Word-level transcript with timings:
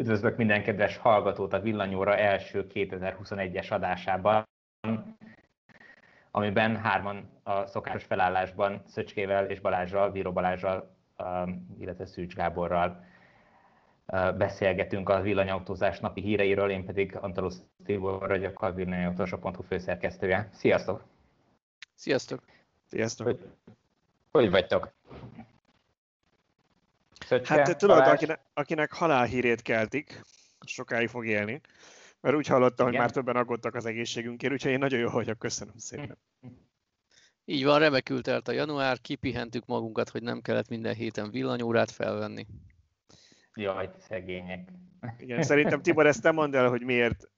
Üdvözlök 0.00 0.36
minden 0.36 0.62
kedves 0.62 0.96
hallgatót 0.96 1.52
a 1.52 1.60
Villanyóra 1.60 2.16
első 2.16 2.66
2021-es 2.74 3.72
adásában, 3.72 4.48
amiben 6.30 6.76
hárman 6.76 7.30
a 7.42 7.66
szokásos 7.66 8.04
felállásban 8.04 8.82
Szöcskével 8.86 9.46
és 9.46 9.60
Balázsral, 9.60 10.10
Víró 10.10 10.32
Balázsral, 10.32 10.96
um, 11.18 11.76
illetve 11.78 12.06
Szűcs 12.06 12.34
Gáborral 12.34 13.04
uh, 14.06 14.36
beszélgetünk 14.36 15.08
a 15.08 15.20
villanyautózás 15.20 16.00
napi 16.00 16.20
híreiről, 16.20 16.70
én 16.70 16.84
pedig 16.84 17.16
Antalusz 17.16 17.62
Tibor 17.84 18.28
vagyok, 18.28 18.62
a 18.62 18.72
villanyautósa.hu 18.72 19.62
főszerkesztője. 19.62 20.48
Sziasztok! 20.52 21.04
Sziasztok! 21.94 22.42
Sziasztok! 22.86 23.26
Hogy, 23.26 23.40
hogy 24.30 24.50
vagytok? 24.50 24.92
Szöcske, 27.28 27.54
hát 27.54 27.78
tudod, 27.78 27.98
akinek, 27.98 28.40
akinek 28.54 28.92
halálhírét 28.92 29.62
keltik, 29.62 30.20
sokáig 30.66 31.08
fog 31.08 31.26
élni, 31.26 31.60
mert 32.20 32.36
úgy 32.36 32.46
hallottam, 32.46 32.86
hogy 32.86 32.96
már 32.96 33.10
többen 33.10 33.36
aggódtak 33.36 33.74
az 33.74 33.86
egészségünkért, 33.86 34.52
úgyhogy 34.52 34.70
én 34.70 34.78
nagyon 34.78 34.98
jó 34.98 35.08
vagyok, 35.08 35.38
köszönöm 35.38 35.76
szépen. 35.76 36.18
Így 37.44 37.64
van, 37.64 37.78
remekül 37.78 38.22
telt 38.22 38.48
a 38.48 38.52
január, 38.52 39.00
kipihentük 39.00 39.66
magunkat, 39.66 40.08
hogy 40.08 40.22
nem 40.22 40.40
kellett 40.40 40.68
minden 40.68 40.94
héten 40.94 41.30
villanyórát 41.30 41.90
felvenni. 41.90 42.46
Jaj, 43.54 43.90
szegények. 43.98 44.68
Igen, 45.18 45.42
szerintem 45.42 45.82
Tibor 45.82 46.06
ezt 46.06 46.22
nem 46.22 46.34
mondd 46.34 46.56
el, 46.56 46.68
hogy 46.68 46.82
miért, 46.82 47.30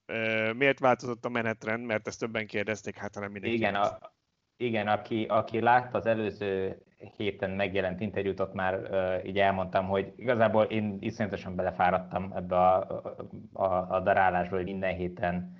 miért 0.53 0.79
változott 0.79 1.25
a 1.25 1.29
menetrend, 1.29 1.85
mert 1.85 2.07
ezt 2.07 2.19
többen 2.19 2.47
kérdezték, 2.47 2.97
hát 2.97 3.15
nem 3.15 3.31
mindenki. 3.31 3.57
Igen, 3.57 3.75
a, 3.75 3.99
igen 4.57 4.89
aki, 4.89 5.25
aki 5.25 5.61
látta 5.61 5.99
az 5.99 6.07
előző 6.07 6.83
héten 7.17 7.51
megjelent 7.51 8.01
interjút, 8.01 8.41
ott 8.41 8.55
már 8.55 8.75
uh, 8.75 9.29
így 9.29 9.39
elmondtam, 9.39 9.89
hogy 9.89 10.13
igazából 10.17 10.65
én 10.65 10.97
iszonyatosan 11.01 11.55
belefáradtam 11.55 12.33
ebbe 12.37 12.57
a, 12.57 13.03
a, 13.53 13.65
a 13.95 14.01
darálásba, 14.01 14.57
hogy 14.57 14.65
minden 14.65 14.95
héten 14.95 15.57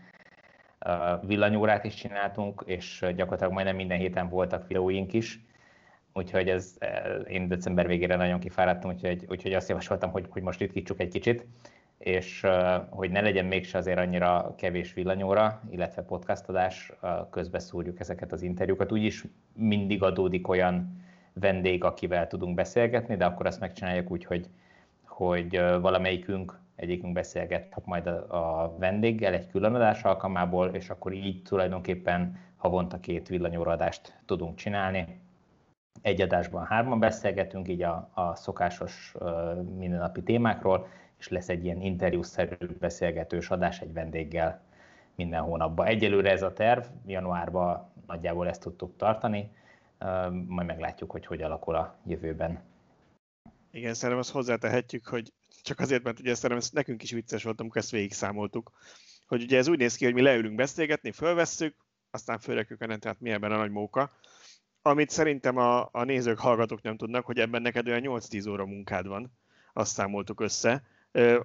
uh, 0.87 1.27
villanyórát 1.27 1.85
is 1.85 1.95
csináltunk, 1.95 2.63
és 2.67 3.07
gyakorlatilag 3.17 3.53
majdnem 3.53 3.77
minden 3.77 3.99
héten 3.99 4.29
voltak 4.29 4.67
videóink 4.67 5.13
is, 5.13 5.41
úgyhogy 6.13 6.49
ez, 6.49 6.79
én 7.29 7.49
december 7.49 7.87
végére 7.87 8.17
nagyon 8.17 8.41
kifáradtam, 8.41 8.91
úgyhogy, 8.91 9.25
úgyhogy 9.29 9.53
azt 9.53 9.69
javasoltam, 9.69 10.11
hogy, 10.11 10.27
hogy 10.31 10.43
most 10.43 10.59
ritkítsuk 10.61 11.01
egy 11.01 11.09
kicsit, 11.09 11.47
és 11.99 12.47
hogy 12.91 13.11
ne 13.11 13.21
legyen 13.21 13.45
mégse 13.45 13.79
azért 13.79 13.99
annyira 13.99 14.55
kevés 14.57 14.93
villanyóra, 14.93 15.61
illetve 15.71 16.03
podcastadás, 16.03 16.93
közbeszúrjuk 17.31 18.01
ezeket 18.01 18.33
az 18.33 18.43
interjúkat. 18.43 18.93
Úgyis 18.93 19.25
mindig 19.55 20.03
adódik 20.03 20.49
olyan 20.49 21.03
vendég, 21.33 21.85
akivel 21.85 22.27
tudunk 22.27 22.55
beszélgetni, 22.55 23.17
de 23.17 23.25
akkor 23.25 23.47
azt 23.47 23.61
megcsináljuk 23.61 24.11
úgy, 24.11 24.25
hogy, 24.25 24.49
hogy 25.05 25.61
valamelyikünk, 25.81 26.59
egyikünk 26.77 27.13
beszélget 27.13 27.77
majd 27.85 28.07
a, 28.07 28.63
a 28.63 28.77
vendéggel 28.79 29.33
egy 29.33 29.47
külön 29.47 29.75
adás 29.75 30.03
alkalmából, 30.03 30.69
és 30.69 30.91
akkor 30.91 31.13
így 31.13 31.43
tulajdonképpen 31.43 32.39
havonta 32.57 33.01
két 33.01 33.29
villanyóradást 33.29 34.19
tudunk 34.27 34.57
csinálni. 34.57 35.21
Egy 36.03 36.21
adásban 36.21 36.65
hárman 36.65 36.99
beszélgetünk, 36.99 37.69
így 37.69 37.83
a, 37.83 38.11
a 38.15 38.35
szokásos 38.35 39.15
mindennapi 39.77 40.23
témákról, 40.23 40.89
és 41.19 41.29
lesz 41.29 41.49
egy 41.49 41.65
ilyen 41.65 41.81
interjúszerű 41.81 42.67
beszélgetős 42.79 43.51
adás 43.51 43.81
egy 43.81 43.93
vendéggel 43.93 44.61
minden 45.15 45.41
hónapban. 45.41 45.87
Egyelőre 45.87 46.31
ez 46.31 46.43
a 46.43 46.53
terv, 46.53 46.85
januárban 47.07 47.89
nagyjából 48.07 48.49
ezt 48.49 48.63
tudtuk 48.63 48.97
tartani, 48.97 49.51
majd 50.47 50.67
meglátjuk, 50.67 51.11
hogy 51.11 51.27
hogy 51.27 51.43
alakul 51.43 51.75
a 51.75 51.99
jövőben. 52.07 52.63
Igen, 53.71 53.95
szerintem 53.95 54.19
azt 54.19 54.31
hozzátehetjük, 54.31 55.07
hogy 55.07 55.33
csak 55.63 55.81
azért, 55.81 56.03
mert 56.03 56.21
ugye 56.21 56.35
szerintem 56.35 56.59
ez 56.59 56.71
nekünk 56.71 57.03
is 57.03 57.11
vicces 57.11 57.43
volt, 57.43 57.61
amikor 57.61 57.81
ezt 57.81 57.91
végig 57.91 58.13
számoltuk, 58.13 58.73
hogy 59.27 59.43
ugye 59.43 59.59
ez 59.59 59.69
úgy 59.69 59.79
néz 59.79 59.97
ki, 59.97 60.05
hogy 60.05 60.15
mi 60.15 60.23
leülünk 60.23 60.55
beszélgetni, 60.55 61.13
fölvesszük, 61.13 61.77
aztán 62.11 62.39
fölrekjük 62.39 62.81
a 62.81 62.97
tehát 62.99 63.21
mi 63.21 63.31
ebben 63.31 63.53
a 63.53 63.57
nagy 63.57 63.71
móka, 63.71 64.11
amit 64.83 65.11
szerintem 65.11 65.57
a, 65.57 65.89
a 65.93 66.05
nézők, 66.05 66.39
hallgatók 66.39 66.83
nem 66.83 66.97
tudnak, 66.97 67.25
hogy 67.25 67.39
ebben 67.39 67.63
neked 67.63 67.89
olyan 67.89 68.03
8-10 68.05 68.51
óra 68.51 68.67
munkád 68.67 69.07
van, 69.07 69.33
azt 69.73 69.93
számoltuk 69.93 70.41
össze. 70.41 70.83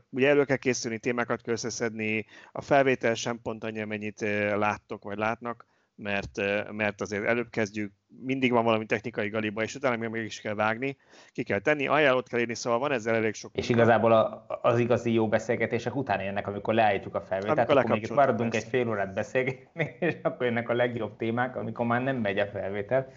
Ugye 0.09 0.29
elő 0.29 0.45
kell 0.45 0.57
készülni, 0.57 0.99
témákat 0.99 1.41
kell 1.41 1.53
összeszedni, 1.53 2.25
a 2.51 2.61
felvétel 2.61 3.13
sem 3.13 3.41
pont 3.41 3.63
annyi, 3.63 3.81
amennyit 3.81 4.21
láttok 4.55 5.03
vagy 5.03 5.17
látnak, 5.17 5.65
mert, 5.95 6.41
mert 6.71 7.01
azért 7.01 7.23
előbb 7.23 7.49
kezdjük, 7.49 7.91
mindig 8.21 8.51
van 8.51 8.63
valami 8.63 8.85
technikai 8.85 9.29
galiba, 9.29 9.63
és 9.63 9.75
utána 9.75 9.95
még 9.95 10.09
meg 10.09 10.23
is 10.23 10.41
kell 10.41 10.53
vágni, 10.53 10.97
ki 11.31 11.43
kell 11.43 11.59
tenni, 11.59 11.87
ajánlót 11.87 12.27
kell 12.27 12.39
írni, 12.39 12.55
szóval 12.55 12.79
van 12.79 12.91
ezzel 12.91 13.15
elég 13.15 13.33
sok. 13.33 13.51
És 13.55 13.69
igazából 13.69 14.11
a, 14.11 14.45
az 14.61 14.79
igazi 14.79 15.13
jó 15.13 15.27
beszélgetések 15.27 15.95
után 15.95 16.21
jönnek, 16.21 16.47
amikor 16.47 16.73
leállítjuk 16.73 17.15
a 17.15 17.21
felvételt, 17.21 17.57
amikor 17.57 17.77
akkor 17.77 17.89
még 17.89 18.11
maradunk 18.11 18.49
persze. 18.49 18.65
egy 18.65 18.71
fél 18.71 18.89
órát 18.89 19.13
beszélgetni, 19.13 19.95
és 19.99 20.15
akkor 20.21 20.45
jönnek 20.45 20.69
a 20.69 20.73
legjobb 20.73 21.17
témák, 21.17 21.55
amikor 21.55 21.85
már 21.85 22.03
nem 22.03 22.17
megy 22.17 22.39
a 22.39 22.45
felvétel. 22.45 23.07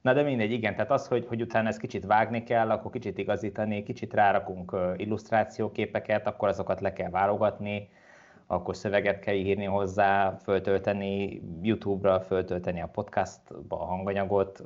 Na 0.00 0.12
de 0.12 0.22
mindegy, 0.22 0.52
igen, 0.52 0.72
tehát 0.72 0.90
az, 0.90 1.06
hogy, 1.06 1.26
hogy 1.28 1.40
utána 1.40 1.68
ezt 1.68 1.80
kicsit 1.80 2.06
vágni 2.06 2.42
kell, 2.42 2.70
akkor 2.70 2.90
kicsit 2.90 3.18
igazítani, 3.18 3.82
kicsit 3.82 4.14
rárakunk 4.14 4.76
illusztrációképeket, 4.96 6.26
akkor 6.26 6.48
azokat 6.48 6.80
le 6.80 6.92
kell 6.92 7.10
válogatni, 7.10 7.88
akkor 8.50 8.76
szöveget 8.76 9.18
kell 9.18 9.34
írni 9.34 9.64
hozzá, 9.64 10.36
föltölteni 10.36 11.42
YouTube-ra, 11.62 12.20
föltölteni 12.20 12.80
a 12.80 12.86
podcastba 12.86 13.80
a 13.80 13.84
hanganyagot, 13.84 14.64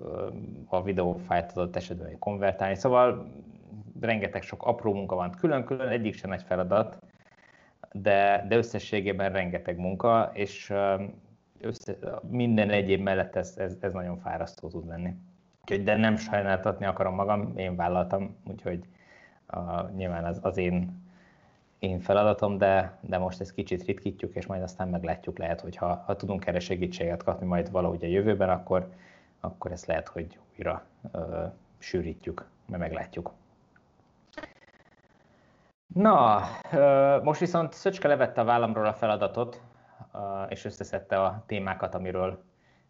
a 0.68 0.82
videófájt 0.82 1.52
adott 1.52 1.76
esetben 1.76 2.18
konvertálni. 2.18 2.74
Szóval 2.74 3.26
rengeteg 4.00 4.42
sok 4.42 4.62
apró 4.62 4.92
munka 4.92 5.14
van 5.14 5.30
külön-külön, 5.30 5.88
egyik 5.88 6.14
sem 6.14 6.32
egy 6.32 6.42
feladat, 6.42 6.98
de, 7.92 8.44
de 8.48 8.56
összességében 8.56 9.32
rengeteg 9.32 9.78
munka, 9.78 10.30
és 10.32 10.72
össze, 11.60 11.96
minden 12.28 12.70
egyéb 12.70 13.02
mellett 13.02 13.36
ez, 13.36 13.54
ez, 13.56 13.76
ez 13.80 13.92
nagyon 13.92 14.18
fárasztó 14.18 14.68
tud 14.68 14.86
lenni. 14.86 15.14
De 15.84 15.96
nem 15.96 16.16
sajnáltatni 16.16 16.86
akarom 16.86 17.14
magam, 17.14 17.52
én 17.56 17.76
vállaltam, 17.76 18.36
úgyhogy 18.50 18.84
uh, 19.54 19.90
nyilván 19.96 20.24
az, 20.24 20.38
az 20.42 20.56
én 20.56 21.03
én 21.84 22.00
feladatom, 22.00 22.58
de, 22.58 22.98
de 23.00 23.18
most 23.18 23.40
ezt 23.40 23.54
kicsit 23.54 23.84
ritkítjuk, 23.84 24.34
és 24.34 24.46
majd 24.46 24.62
aztán 24.62 24.88
meglátjuk, 24.88 25.38
lehet, 25.38 25.60
hogy 25.60 25.76
ha, 25.76 26.02
ha 26.06 26.16
tudunk 26.16 26.46
erre 26.46 26.60
segítséget 26.60 27.22
kapni 27.22 27.46
majd 27.46 27.70
valahogy 27.70 28.04
a 28.04 28.08
jövőben, 28.08 28.48
akkor, 28.48 28.88
akkor 29.40 29.72
ezt 29.72 29.86
lehet, 29.86 30.08
hogy 30.08 30.38
újra 30.56 30.84
ö, 31.12 31.44
sűrítjük, 31.78 32.46
mert 32.66 32.82
meglátjuk. 32.82 33.32
Na, 35.94 36.40
ö, 36.72 37.20
most 37.22 37.40
viszont 37.40 37.72
Szöcske 37.72 38.08
levette 38.08 38.40
a 38.40 38.44
vállamról 38.44 38.86
a 38.86 38.94
feladatot, 38.94 39.62
ö, 40.14 40.42
és 40.48 40.64
összeszedte 40.64 41.22
a 41.22 41.42
témákat, 41.46 41.94
amiről 41.94 42.44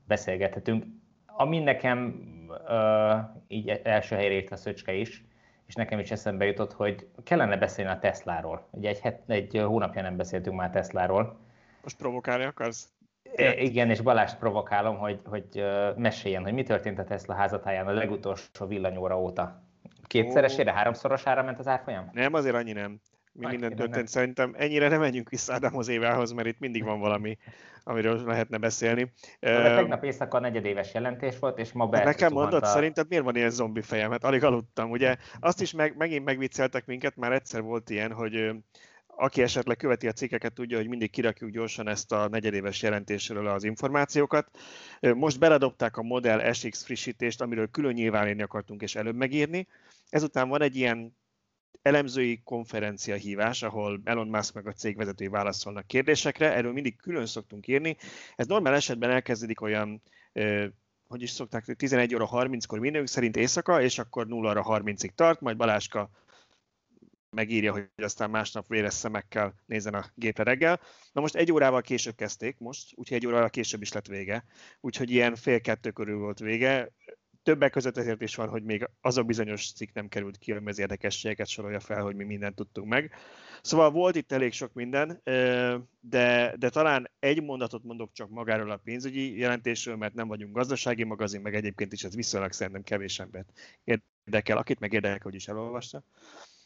beszélgethetünk. 0.06 0.84
Ami 1.26 1.58
nekem 1.58 2.20
ö, 2.68 3.14
így 3.48 3.68
első 3.68 4.16
helyre 4.16 4.34
írt 4.34 4.52
a 4.52 4.56
Szöcske 4.56 4.92
is, 4.92 5.24
és 5.74 5.80
nekem 5.80 5.98
is 5.98 6.10
eszembe 6.10 6.44
jutott, 6.44 6.72
hogy 6.72 7.08
kellene 7.24 7.56
beszélni 7.56 7.90
a 7.90 7.98
Tesláról. 7.98 8.68
Ugye 8.70 8.88
egy, 8.88 9.00
het, 9.00 9.22
egy 9.26 9.62
hónapja 9.66 10.02
nem 10.02 10.16
beszéltünk 10.16 10.56
már 10.56 10.70
Tesláról. 10.70 11.38
Most 11.82 11.96
provokálni 11.96 12.44
akarsz? 12.44 12.88
E, 13.36 13.56
igen, 13.56 13.90
és 13.90 14.00
Balást 14.00 14.38
provokálom, 14.38 14.98
hogy, 14.98 15.20
hogy 15.24 15.64
meséljen, 15.96 16.42
hogy 16.42 16.52
mi 16.52 16.62
történt 16.62 16.98
a 16.98 17.04
Tesla 17.04 17.34
házatáján 17.34 17.86
a 17.86 17.92
legutolsó 17.92 18.66
villanyóra 18.66 19.20
óta. 19.20 19.62
Kétszeresére, 20.06 20.70
oh. 20.70 20.76
háromszorosára 20.76 21.42
ment 21.42 21.58
az 21.58 21.66
árfolyam? 21.66 22.10
Nem, 22.12 22.34
azért 22.34 22.54
annyi 22.54 22.72
nem 22.72 23.00
mi 23.34 23.46
minden 23.46 23.76
történt. 23.76 24.08
Szerintem 24.08 24.54
ennyire 24.58 24.88
nem 24.88 25.00
menjünk 25.00 25.28
vissza 25.28 25.52
Ádámhoz 25.52 25.88
évához, 25.88 26.32
mert 26.32 26.48
itt 26.48 26.58
mindig 26.58 26.84
van 26.84 27.00
valami, 27.00 27.38
amiről 27.84 28.24
lehetne 28.24 28.58
beszélni. 28.58 29.12
De 29.40 29.74
tegnap 29.74 30.04
éjszaka 30.04 30.38
negyedéves 30.38 30.94
jelentés 30.94 31.38
volt, 31.38 31.58
és 31.58 31.72
ma 31.72 31.86
be. 31.86 32.04
Nekem 32.04 32.32
mondod, 32.32 32.62
a... 32.62 32.66
szerinted 32.66 33.08
miért 33.08 33.24
van 33.24 33.36
ilyen 33.36 33.50
zombi 33.50 33.80
fejem? 33.80 34.10
Hát 34.10 34.24
alig 34.24 34.44
aludtam. 34.44 34.90
Ugye 34.90 35.16
azt 35.40 35.60
is 35.60 35.72
meg, 35.72 35.96
megint 35.96 36.24
megvicceltek 36.24 36.86
minket, 36.86 37.16
már 37.16 37.32
egyszer 37.32 37.62
volt 37.62 37.90
ilyen, 37.90 38.12
hogy 38.12 38.50
aki 39.16 39.42
esetleg 39.42 39.76
követi 39.76 40.08
a 40.08 40.12
cikkeket, 40.12 40.52
tudja, 40.52 40.76
hogy 40.76 40.88
mindig 40.88 41.10
kirakjuk 41.10 41.50
gyorsan 41.50 41.88
ezt 41.88 42.12
a 42.12 42.28
negyedéves 42.28 42.82
jelentésről 42.82 43.46
az 43.46 43.64
információkat. 43.64 44.50
Most 45.00 45.38
beledobták 45.38 45.96
a 45.96 46.02
Model 46.02 46.52
SX 46.52 46.84
frissítést, 46.84 47.40
amiről 47.40 47.68
külön 47.70 47.92
nyilvánítani 47.92 48.42
akartunk 48.42 48.82
és 48.82 48.94
előbb 48.94 49.16
megírni. 49.16 49.68
Ezután 50.10 50.48
van 50.48 50.62
egy 50.62 50.76
ilyen 50.76 51.16
elemzői 51.84 52.40
konferencia 52.44 53.14
hívás, 53.14 53.62
ahol 53.62 54.00
Elon 54.04 54.28
Musk 54.28 54.54
meg 54.54 54.66
a 54.66 54.72
cég 54.72 54.96
vezetői 54.96 55.28
válaszolnak 55.28 55.86
kérdésekre, 55.86 56.54
erről 56.54 56.72
mindig 56.72 56.96
külön 56.96 57.26
szoktunk 57.26 57.66
írni. 57.66 57.96
Ez 58.36 58.46
normál 58.46 58.74
esetben 58.74 59.10
elkezdődik 59.10 59.60
olyan, 59.60 60.02
hogy 61.06 61.22
is 61.22 61.30
szokták, 61.30 61.64
11 61.64 62.14
óra 62.14 62.28
30-kor 62.32 62.78
mindenünk 62.78 63.08
szerint 63.08 63.36
éjszaka, 63.36 63.82
és 63.82 63.98
akkor 63.98 64.26
0 64.26 64.50
óra 64.50 64.64
30-ig 64.66 65.10
tart, 65.14 65.40
majd 65.40 65.56
Baláska 65.56 66.10
megírja, 67.30 67.72
hogy 67.72 67.88
aztán 67.96 68.30
másnap 68.30 68.68
véres 68.68 68.94
szemekkel 68.94 69.54
nézzen 69.66 69.94
a 69.94 70.04
gépre 70.14 70.42
reggel. 70.42 70.80
Na 71.12 71.20
most 71.20 71.34
egy 71.34 71.52
órával 71.52 71.80
később 71.80 72.14
kezdték 72.14 72.58
most, 72.58 72.92
úgyhogy 72.94 73.16
egy 73.16 73.26
órával 73.26 73.50
később 73.50 73.82
is 73.82 73.92
lett 73.92 74.06
vége. 74.06 74.44
Úgyhogy 74.80 75.10
ilyen 75.10 75.34
fél 75.34 75.60
kettő 75.60 75.90
körül 75.90 76.18
volt 76.18 76.38
vége 76.38 76.92
többek 77.44 77.70
között 77.70 77.96
ezért 77.96 78.22
is 78.22 78.34
van, 78.34 78.48
hogy 78.48 78.62
még 78.62 78.88
az 79.00 79.16
a 79.16 79.22
bizonyos 79.22 79.72
cikk 79.72 79.94
nem 79.94 80.08
került 80.08 80.38
ki, 80.38 80.52
ami 80.52 80.68
az 80.68 80.78
érdekességeket 80.78 81.46
sorolja 81.46 81.80
fel, 81.80 82.02
hogy 82.02 82.16
mi 82.16 82.24
mindent 82.24 82.54
tudtunk 82.54 82.88
meg. 82.88 83.12
Szóval 83.62 83.90
volt 83.90 84.16
itt 84.16 84.32
elég 84.32 84.52
sok 84.52 84.72
minden, 84.72 85.20
de, 86.00 86.54
de 86.56 86.68
talán 86.70 87.10
egy 87.18 87.42
mondatot 87.42 87.82
mondok 87.82 88.12
csak 88.12 88.28
magáról 88.28 88.70
a 88.70 88.76
pénzügyi 88.76 89.38
jelentésről, 89.38 89.96
mert 89.96 90.14
nem 90.14 90.28
vagyunk 90.28 90.54
gazdasági 90.54 91.04
magazin, 91.04 91.40
meg 91.40 91.54
egyébként 91.54 91.92
is 91.92 92.04
ez 92.04 92.14
viszonylag 92.14 92.52
szerintem 92.52 92.82
kevés 92.82 93.18
embert 93.18 93.52
érdekel, 93.84 94.56
akit 94.56 94.80
meg 94.80 94.92
érdekel, 94.92 95.18
hogy 95.22 95.34
is 95.34 95.48
elolvasta. 95.48 96.02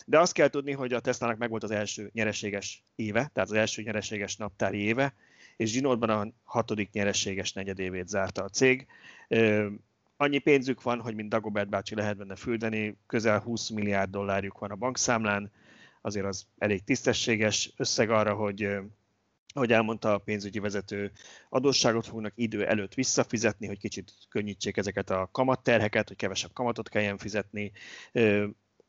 De 0.06 0.18
azt 0.18 0.32
kell 0.32 0.48
tudni, 0.48 0.72
hogy 0.72 0.92
a 0.92 1.00
Tesla-nak 1.00 1.38
megvolt 1.38 1.62
az 1.62 1.70
első 1.70 2.10
nyereséges 2.12 2.84
éve, 2.94 3.30
tehát 3.32 3.50
az 3.50 3.56
első 3.56 3.82
nyereséges 3.82 4.36
naptári 4.36 4.78
éve, 4.78 5.14
és 5.56 5.70
Zsinórban 5.70 6.10
a 6.10 6.32
hatodik 6.44 6.90
nyereséges 6.92 7.52
negyedévét 7.52 8.08
zárta 8.08 8.42
a 8.42 8.48
cég. 8.48 8.86
Annyi 10.20 10.38
pénzük 10.38 10.82
van, 10.82 11.00
hogy 11.00 11.14
mint 11.14 11.28
Dagobert 11.28 11.68
bácsi 11.68 11.94
lehet 11.94 12.16
benne 12.16 12.36
füldeni, 12.36 12.98
közel 13.06 13.40
20 13.40 13.68
milliárd 13.68 14.10
dollárjuk 14.10 14.58
van 14.58 14.70
a 14.70 14.76
bankszámlán, 14.76 15.52
azért 16.00 16.26
az 16.26 16.46
elég 16.58 16.84
tisztességes 16.84 17.72
összeg 17.76 18.10
arra, 18.10 18.34
hogy 18.34 18.68
ahogy 19.54 19.72
elmondta 19.72 20.12
a 20.12 20.18
pénzügyi 20.18 20.58
vezető, 20.58 21.12
adósságot 21.48 22.06
fognak 22.06 22.32
idő 22.34 22.66
előtt 22.66 22.94
visszafizetni, 22.94 23.66
hogy 23.66 23.78
kicsit 23.78 24.12
könnyítsék 24.28 24.76
ezeket 24.76 25.10
a 25.10 25.28
kamatterheket, 25.32 26.08
hogy 26.08 26.16
kevesebb 26.16 26.52
kamatot 26.52 26.88
kelljen 26.88 27.18
fizetni 27.18 27.72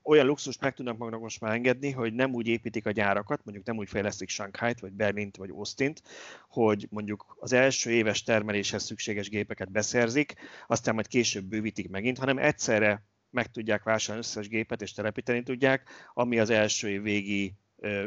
olyan 0.10 0.26
luxust 0.26 0.62
meg 0.62 0.74
tudnak 0.74 0.98
magnak 0.98 1.22
most 1.22 1.42
már 1.42 1.54
engedni, 1.54 1.92
hogy 1.92 2.14
nem 2.14 2.34
úgy 2.34 2.48
építik 2.48 2.86
a 2.86 2.92
gyárakat, 2.92 3.42
mondjuk 3.44 3.66
nem 3.66 3.78
úgy 3.78 3.90
fejlesztik 3.90 4.30
Shanghai-t, 4.30 4.80
vagy 4.80 4.92
Berlint, 4.92 5.38
vagy 5.38 5.50
Austin-t, 5.50 6.02
hogy 6.48 6.88
mondjuk 6.90 7.38
az 7.40 7.54
első 7.54 7.92
éves 7.92 8.24
termeléshez 8.24 8.84
szükséges 8.84 9.30
gépeket 9.30 9.72
beszerzik, 9.72 10.34
aztán 10.68 10.94
majd 10.94 11.08
később 11.08 11.44
bővítik 11.44 11.90
megint, 11.90 12.18
hanem 12.18 12.38
egyszerre 12.38 13.04
meg 13.30 13.52
tudják 13.52 13.84
vásárolni 13.84 14.28
összes 14.28 14.48
gépet, 14.48 14.82
és 14.82 14.94
telepíteni 14.94 15.44
tudják, 15.44 15.90
ami 16.14 16.40
az 16.40 16.50
első 16.50 16.90
év 16.90 17.02
végi 17.02 17.54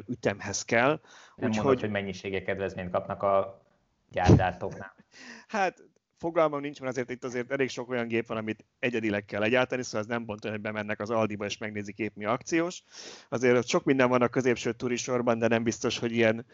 ütemhez 0.09 0.65
kell. 0.65 1.01
Nem 1.37 1.51
Úgy, 1.51 1.57
mondod, 1.57 1.81
hogy 1.81 1.91
mennyisége 1.91 2.43
kedvezményt 2.43 2.91
kapnak 2.91 3.23
a 3.23 3.63
gyárgyártóknál. 4.11 4.95
Hát 5.49 5.83
fogalmam 6.23 6.61
nincs, 6.61 6.81
mert 6.81 6.93
azért 6.93 7.11
itt 7.11 7.25
azért 7.25 7.53
elég 7.53 7.69
sok 7.69 7.89
olyan 7.89 8.09
gép 8.09 8.27
van, 8.27 8.37
amit 8.37 8.65
egyedileg 8.79 9.25
kell 9.25 9.43
egyáltalán, 9.43 9.85
szóval 9.85 10.01
ez 10.01 10.07
nem 10.07 10.25
pont 10.25 10.45
hogy 10.45 10.61
bemennek 10.61 11.01
az 11.01 11.11
Aldiba 11.11 11.45
és 11.45 11.59
megnézik 11.59 11.99
épp 11.99 12.17
mi 12.17 12.25
akciós. 12.25 12.83
Azért 13.29 13.69
sok 13.69 13.85
minden 13.85 14.09
van 14.09 14.23
a 14.23 14.29
középső 14.29 14.73
turisorban, 14.73 15.39
de 15.39 15.49
nem 15.49 15.63
biztos, 15.63 15.99
hogy 15.99 16.13
ilyen 16.13 16.47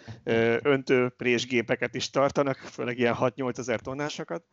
öntő 0.62 1.08
présgépeket 1.08 1.94
is 1.94 2.10
tartanak, 2.10 2.56
főleg 2.56 2.98
ilyen 2.98 3.16
6-8 3.18 3.58
ezer 3.58 3.80
tonnásokat. 3.80 4.44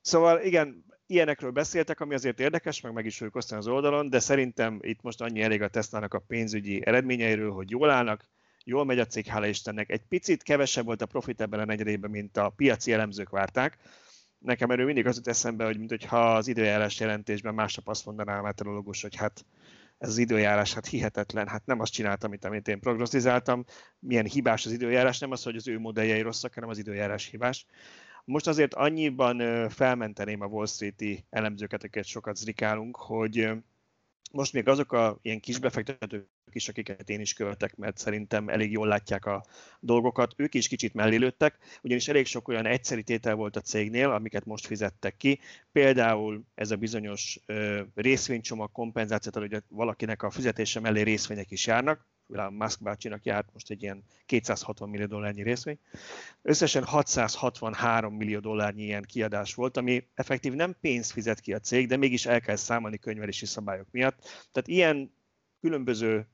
Szóval 0.00 0.40
igen, 0.40 0.84
ilyenekről 1.06 1.50
beszéltek, 1.50 2.00
ami 2.00 2.14
azért 2.14 2.40
érdekes, 2.40 2.80
meg 2.80 2.92
meg 2.92 3.06
is 3.06 3.20
osztani 3.32 3.60
az 3.60 3.68
oldalon, 3.68 4.10
de 4.10 4.18
szerintem 4.18 4.78
itt 4.82 5.02
most 5.02 5.20
annyi 5.20 5.42
elég 5.42 5.62
a 5.62 5.68
Tesla-nak 5.68 6.14
a 6.14 6.24
pénzügyi 6.26 6.86
eredményeiről, 6.86 7.50
hogy 7.50 7.70
jól 7.70 7.90
állnak, 7.90 8.28
jól 8.64 8.84
megy 8.84 8.98
a 8.98 9.06
cég, 9.06 9.26
hála 9.26 9.46
Istennek. 9.46 9.90
Egy 9.90 10.02
picit 10.08 10.42
kevesebb 10.42 10.84
volt 10.84 11.02
a 11.02 11.06
profit 11.06 11.40
ebben 11.40 11.60
a 11.60 11.64
negyedében, 11.64 12.10
mint 12.10 12.36
a 12.36 12.52
piaci 12.56 12.92
elemzők 12.92 13.28
várták, 13.28 13.78
nekem 14.46 14.70
erről 14.70 14.86
mindig 14.86 15.06
az 15.06 15.16
jut 15.16 15.28
eszembe, 15.28 15.64
hogy 15.64 15.78
mintha 15.78 16.34
az 16.34 16.48
időjárás 16.48 17.00
jelentésben 17.00 17.54
másnap 17.54 17.88
azt 17.88 18.06
mondaná 18.06 18.38
a 18.38 18.42
meteorológus, 18.42 19.02
hogy 19.02 19.16
hát 19.16 19.44
ez 19.98 20.08
az 20.08 20.18
időjárás 20.18 20.74
hát 20.74 20.86
hihetetlen, 20.86 21.48
hát 21.48 21.66
nem 21.66 21.80
azt 21.80 21.92
csináltam, 21.92 22.30
mint 22.30 22.44
amit 22.44 22.68
én 22.68 22.80
prognosztizáltam, 22.80 23.64
milyen 23.98 24.24
hibás 24.24 24.66
az 24.66 24.72
időjárás, 24.72 25.18
nem 25.18 25.30
az, 25.30 25.42
hogy 25.42 25.56
az 25.56 25.68
ő 25.68 25.78
modelljei 25.78 26.20
rosszak, 26.20 26.54
hanem 26.54 26.68
az 26.68 26.78
időjárás 26.78 27.26
hibás. 27.26 27.66
Most 28.24 28.46
azért 28.46 28.74
annyiban 28.74 29.68
felmenteném 29.68 30.40
a 30.40 30.46
Wall 30.46 30.66
Street-i 30.66 31.24
elemzőket, 31.30 31.82
akiket 31.82 32.04
sokat 32.04 32.36
zrikálunk, 32.36 32.96
hogy 32.96 33.50
most 34.32 34.52
még 34.52 34.68
azok 34.68 34.92
a 34.92 35.18
ilyen 35.22 35.40
kis 35.40 35.58
befektetők 35.58 36.26
is, 36.52 36.68
akiket 36.68 37.08
én 37.08 37.20
is 37.20 37.32
követek, 37.32 37.76
mert 37.76 37.98
szerintem 37.98 38.48
elég 38.48 38.72
jól 38.72 38.86
látják 38.86 39.24
a 39.24 39.44
dolgokat, 39.80 40.34
ők 40.36 40.54
is 40.54 40.68
kicsit 40.68 40.94
mellélődtek, 40.94 41.58
ugyanis 41.82 42.08
elég 42.08 42.26
sok 42.26 42.48
olyan 42.48 42.66
egyszeri 42.66 43.02
tétel 43.02 43.34
volt 43.34 43.56
a 43.56 43.60
cégnél, 43.60 44.10
amiket 44.10 44.44
most 44.44 44.66
fizettek 44.66 45.16
ki. 45.16 45.40
Például 45.72 46.44
ez 46.54 46.70
a 46.70 46.76
bizonyos 46.76 47.40
részvénycsomag 47.94 48.72
kompenzációt, 48.72 49.36
hogy 49.36 49.62
valakinek 49.68 50.22
a 50.22 50.30
fizetése 50.30 50.80
mellé 50.80 51.02
részvények 51.02 51.50
is 51.50 51.66
járnak, 51.66 52.06
a 52.32 52.50
Musk 52.50 52.82
bácsinak 52.82 53.24
járt 53.24 53.48
most 53.52 53.70
egy 53.70 53.82
ilyen 53.82 54.04
260 54.26 54.88
millió 54.88 55.06
dollárnyi 55.06 55.42
részvény. 55.42 55.78
Összesen 56.42 56.84
663 56.84 58.14
millió 58.14 58.38
dollárnyi 58.38 58.82
ilyen 58.82 59.02
kiadás 59.02 59.54
volt, 59.54 59.76
ami 59.76 60.08
effektív 60.14 60.52
nem 60.52 60.76
pénzt 60.80 61.12
fizet 61.12 61.40
ki 61.40 61.52
a 61.52 61.58
cég, 61.58 61.86
de 61.86 61.96
mégis 61.96 62.26
el 62.26 62.40
kell 62.40 62.56
számolni 62.56 62.98
könyvelési 62.98 63.46
szabályok 63.46 63.86
miatt. 63.90 64.18
Tehát 64.52 64.68
ilyen 64.68 65.14
különböző 65.60 66.26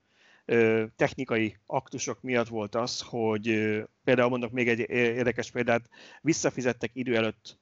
technikai 0.97 1.57
aktusok 1.67 2.23
miatt 2.23 2.49
volt 2.49 2.75
az, 2.75 3.01
hogy 3.01 3.45
például 4.05 4.29
mondok 4.29 4.51
még 4.51 4.69
egy 4.69 4.79
érdekes 4.89 5.51
példát, 5.51 5.89
visszafizettek 6.21 6.91
idő 6.95 7.17
előtt 7.17 7.59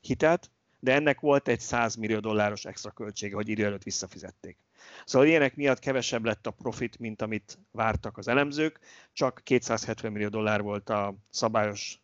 hitelt, 0.00 0.50
de 0.80 0.94
ennek 0.94 1.20
volt 1.20 1.48
egy 1.48 1.60
100 1.60 1.94
millió 1.94 2.18
dolláros 2.18 2.64
extra 2.64 2.90
költsége, 2.90 3.34
hogy 3.34 3.48
idő 3.48 3.64
előtt 3.64 3.82
visszafizették. 3.82 4.56
Szóval 5.04 5.28
ilyenek 5.28 5.56
miatt 5.56 5.78
kevesebb 5.78 6.24
lett 6.24 6.46
a 6.46 6.50
profit, 6.50 6.98
mint 6.98 7.22
amit 7.22 7.58
vártak 7.70 8.18
az 8.18 8.28
elemzők, 8.28 8.80
csak 9.12 9.40
270 9.44 10.12
millió 10.12 10.28
dollár 10.28 10.62
volt 10.62 10.88
a 10.88 11.14
szabályos 11.30 12.00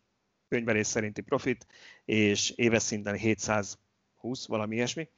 könyvelés 0.47 0.87
szerinti 0.87 1.21
profit, 1.21 1.67
és 2.05 2.49
éves 2.49 2.83
szinten 2.83 3.15
720, 3.15 4.47
valami 4.47 4.75
ilyesmi. 4.75 5.09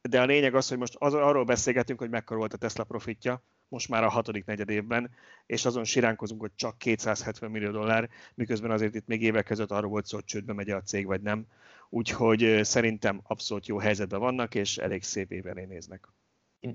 De 0.00 0.20
a 0.20 0.24
lényeg 0.24 0.54
az, 0.54 0.68
hogy 0.68 0.78
most 0.78 0.94
az, 0.98 1.14
arról 1.14 1.44
beszélgetünk, 1.44 1.98
hogy 1.98 2.10
mekkora 2.10 2.38
volt 2.38 2.52
a 2.52 2.56
Tesla 2.56 2.84
profitja, 2.84 3.42
most 3.68 3.88
már 3.88 4.04
a 4.04 4.08
hatodik 4.08 4.44
negyed 4.44 4.70
évben, 4.70 5.10
és 5.46 5.64
azon 5.64 5.84
siránkozunk, 5.84 6.40
hogy 6.40 6.54
csak 6.54 6.78
270 6.78 7.50
millió 7.50 7.70
dollár, 7.70 8.08
miközben 8.34 8.70
azért 8.70 8.94
itt 8.94 9.06
még 9.06 9.22
évek 9.22 9.44
között 9.44 9.70
arról 9.70 9.90
volt 9.90 10.06
szó, 10.06 10.16
hogy 10.16 10.24
csődbe 10.24 10.52
megy 10.52 10.70
a 10.70 10.82
cég, 10.82 11.06
vagy 11.06 11.20
nem. 11.20 11.46
Úgyhogy 11.88 12.60
szerintem 12.62 13.20
abszolút 13.22 13.66
jó 13.66 13.78
helyzetben 13.78 14.20
vannak, 14.20 14.54
és 14.54 14.78
elég 14.78 15.02
szép 15.02 15.32
évelé 15.32 15.64
néznek. 15.64 16.08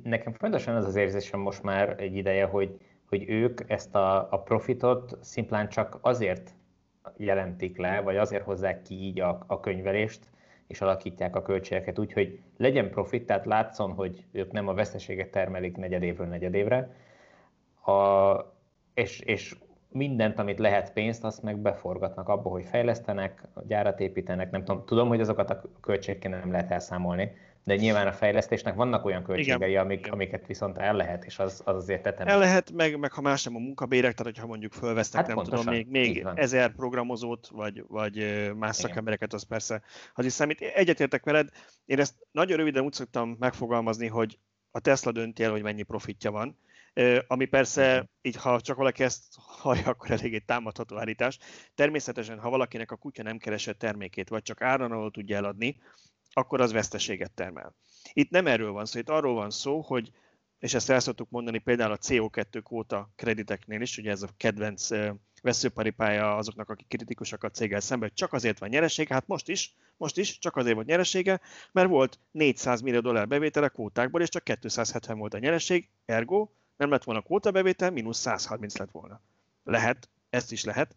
Nekem 0.03 0.33
fontosan 0.33 0.75
az 0.75 0.85
az 0.85 0.95
érzésem 0.95 1.39
most 1.39 1.63
már 1.63 1.95
egy 1.99 2.15
ideje, 2.15 2.45
hogy, 2.45 2.79
hogy 3.05 3.29
ők 3.29 3.61
ezt 3.67 3.95
a, 3.95 4.31
a 4.31 4.41
profitot 4.41 5.17
szimplán 5.21 5.69
csak 5.69 5.97
azért 6.01 6.53
jelentik 7.17 7.77
le, 7.77 8.01
vagy 8.01 8.17
azért 8.17 8.43
hozzák 8.43 8.81
ki 8.81 8.93
így 8.93 9.19
a, 9.19 9.43
a 9.47 9.59
könyvelést, 9.59 10.31
és 10.67 10.81
alakítják 10.81 11.35
a 11.35 11.41
költségeket 11.41 11.99
úgy, 11.99 12.13
hogy 12.13 12.39
legyen 12.57 12.89
profit, 12.89 13.25
tehát 13.25 13.45
látszon, 13.45 13.91
hogy 13.91 14.25
ők 14.31 14.51
nem 14.51 14.67
a 14.67 14.73
veszteséget 14.73 15.31
termelik 15.31 15.77
negyedévről 15.77 16.27
negyedévre, 16.27 16.95
a, 17.85 18.35
és, 18.93 19.19
és 19.19 19.55
mindent, 19.89 20.39
amit 20.39 20.59
lehet 20.59 20.93
pénzt, 20.93 21.23
azt 21.23 21.43
meg 21.43 21.57
beforgatnak 21.57 22.29
abba, 22.29 22.49
hogy 22.49 22.65
fejlesztenek, 22.65 23.43
gyárat 23.67 23.99
építenek, 23.99 24.51
nem 24.51 24.63
tudom, 24.63 24.85
tudom, 24.85 25.07
hogy 25.07 25.19
azokat 25.19 25.49
a 25.49 25.61
költségeket 25.81 26.31
nem 26.31 26.51
lehet 26.51 26.71
elszámolni, 26.71 27.31
de 27.63 27.75
nyilván 27.75 28.07
a 28.07 28.13
fejlesztésnek 28.13 28.75
vannak 28.75 29.05
olyan 29.05 29.23
költségei, 29.23 29.75
amik, 29.75 30.11
amiket 30.11 30.47
viszont 30.47 30.77
el 30.77 30.95
lehet, 30.95 31.25
és 31.25 31.39
az, 31.39 31.61
az 31.65 31.75
azért 31.75 32.01
tetem. 32.01 32.27
El 32.27 32.39
lehet, 32.39 32.71
meg, 32.71 32.99
meg 32.99 33.11
ha 33.11 33.21
más 33.21 33.43
nem 33.43 33.55
a 33.55 33.59
munkabérek, 33.59 34.13
tehát 34.13 34.33
hogyha 34.33 34.47
mondjuk 34.47 34.73
fölvesznek, 34.73 35.25
hát 35.25 35.27
nem 35.27 35.35
pontosan, 35.35 35.65
tudom, 35.65 35.75
még, 35.75 35.87
még 35.87 36.27
ezer 36.35 36.75
programozót, 36.75 37.47
vagy, 37.47 37.83
vagy 37.87 38.15
más 38.15 38.53
Igen. 38.53 38.73
szakembereket, 38.73 39.33
az 39.33 39.43
persze 39.43 39.81
az 40.13 40.25
is 40.25 40.31
számít. 40.31 40.61
Egyetértek 40.61 41.23
veled, 41.23 41.49
én 41.85 41.99
ezt 41.99 42.13
nagyon 42.31 42.57
röviden 42.57 42.83
úgy 42.83 42.93
szoktam 42.93 43.35
megfogalmazni, 43.39 44.07
hogy 44.07 44.39
a 44.71 44.79
Tesla 44.79 45.11
dönti 45.11 45.43
el, 45.43 45.51
hogy 45.51 45.61
mennyi 45.61 45.83
profitja 45.83 46.31
van, 46.31 46.57
ami 47.27 47.45
persze, 47.45 48.09
így 48.21 48.35
ha 48.35 48.61
csak 48.61 48.77
valaki 48.77 49.03
ezt 49.03 49.23
hallja, 49.35 49.85
akkor 49.85 50.11
eléggé 50.11 50.37
támadható 50.37 50.97
állítás. 50.97 51.37
Természetesen, 51.75 52.39
ha 52.39 52.49
valakinek 52.49 52.91
a 52.91 52.95
kutya 52.95 53.23
nem 53.23 53.37
keresett 53.37 53.77
termékét, 53.77 54.29
vagy 54.29 54.41
csak 54.41 54.61
áron 54.61 55.11
tudja 55.11 55.37
eladni, 55.37 55.77
akkor 56.33 56.61
az 56.61 56.71
veszteséget 56.71 57.31
termel. 57.31 57.75
Itt 58.13 58.29
nem 58.29 58.47
erről 58.47 58.71
van 58.71 58.85
szó, 58.85 58.99
itt 58.99 59.09
arról 59.09 59.33
van 59.33 59.49
szó, 59.49 59.81
hogy, 59.81 60.11
és 60.59 60.73
ezt 60.73 60.89
el 60.89 60.99
szoktuk 60.99 61.29
mondani 61.29 61.57
például 61.57 61.91
a 61.91 61.97
CO2 61.97 62.61
kvóta 62.63 63.11
krediteknél 63.15 63.81
is, 63.81 63.97
ugye 63.97 64.11
ez 64.11 64.21
a 64.21 64.29
kedvenc 64.37 64.89
veszőparipája 65.41 66.35
azoknak, 66.35 66.69
akik 66.69 66.87
kritikusak 66.87 67.43
a 67.43 67.49
céggel 67.49 67.79
szemben, 67.79 68.07
hogy 68.07 68.17
csak 68.17 68.33
azért 68.33 68.59
van 68.59 68.69
nyereség, 68.69 69.07
hát 69.07 69.27
most 69.27 69.49
is, 69.49 69.75
most 69.97 70.17
is 70.17 70.39
csak 70.39 70.55
azért 70.55 70.75
volt 70.75 70.87
nyeresége, 70.87 71.41
mert 71.71 71.89
volt 71.89 72.19
400 72.31 72.81
millió 72.81 72.99
dollár 72.99 73.27
bevétele 73.27 73.67
kvótákból, 73.67 74.21
és 74.21 74.29
csak 74.29 74.43
270 74.43 75.17
volt 75.17 75.33
a 75.33 75.39
nyereség, 75.39 75.89
ergo 76.05 76.49
nem 76.77 76.89
lett 76.89 77.03
volna 77.03 77.21
kvóta 77.21 77.51
bevétel, 77.51 77.91
mínusz 77.91 78.19
130 78.19 78.77
lett 78.77 78.91
volna. 78.91 79.21
Lehet, 79.63 80.09
ezt 80.29 80.51
is 80.51 80.63
lehet, 80.63 80.95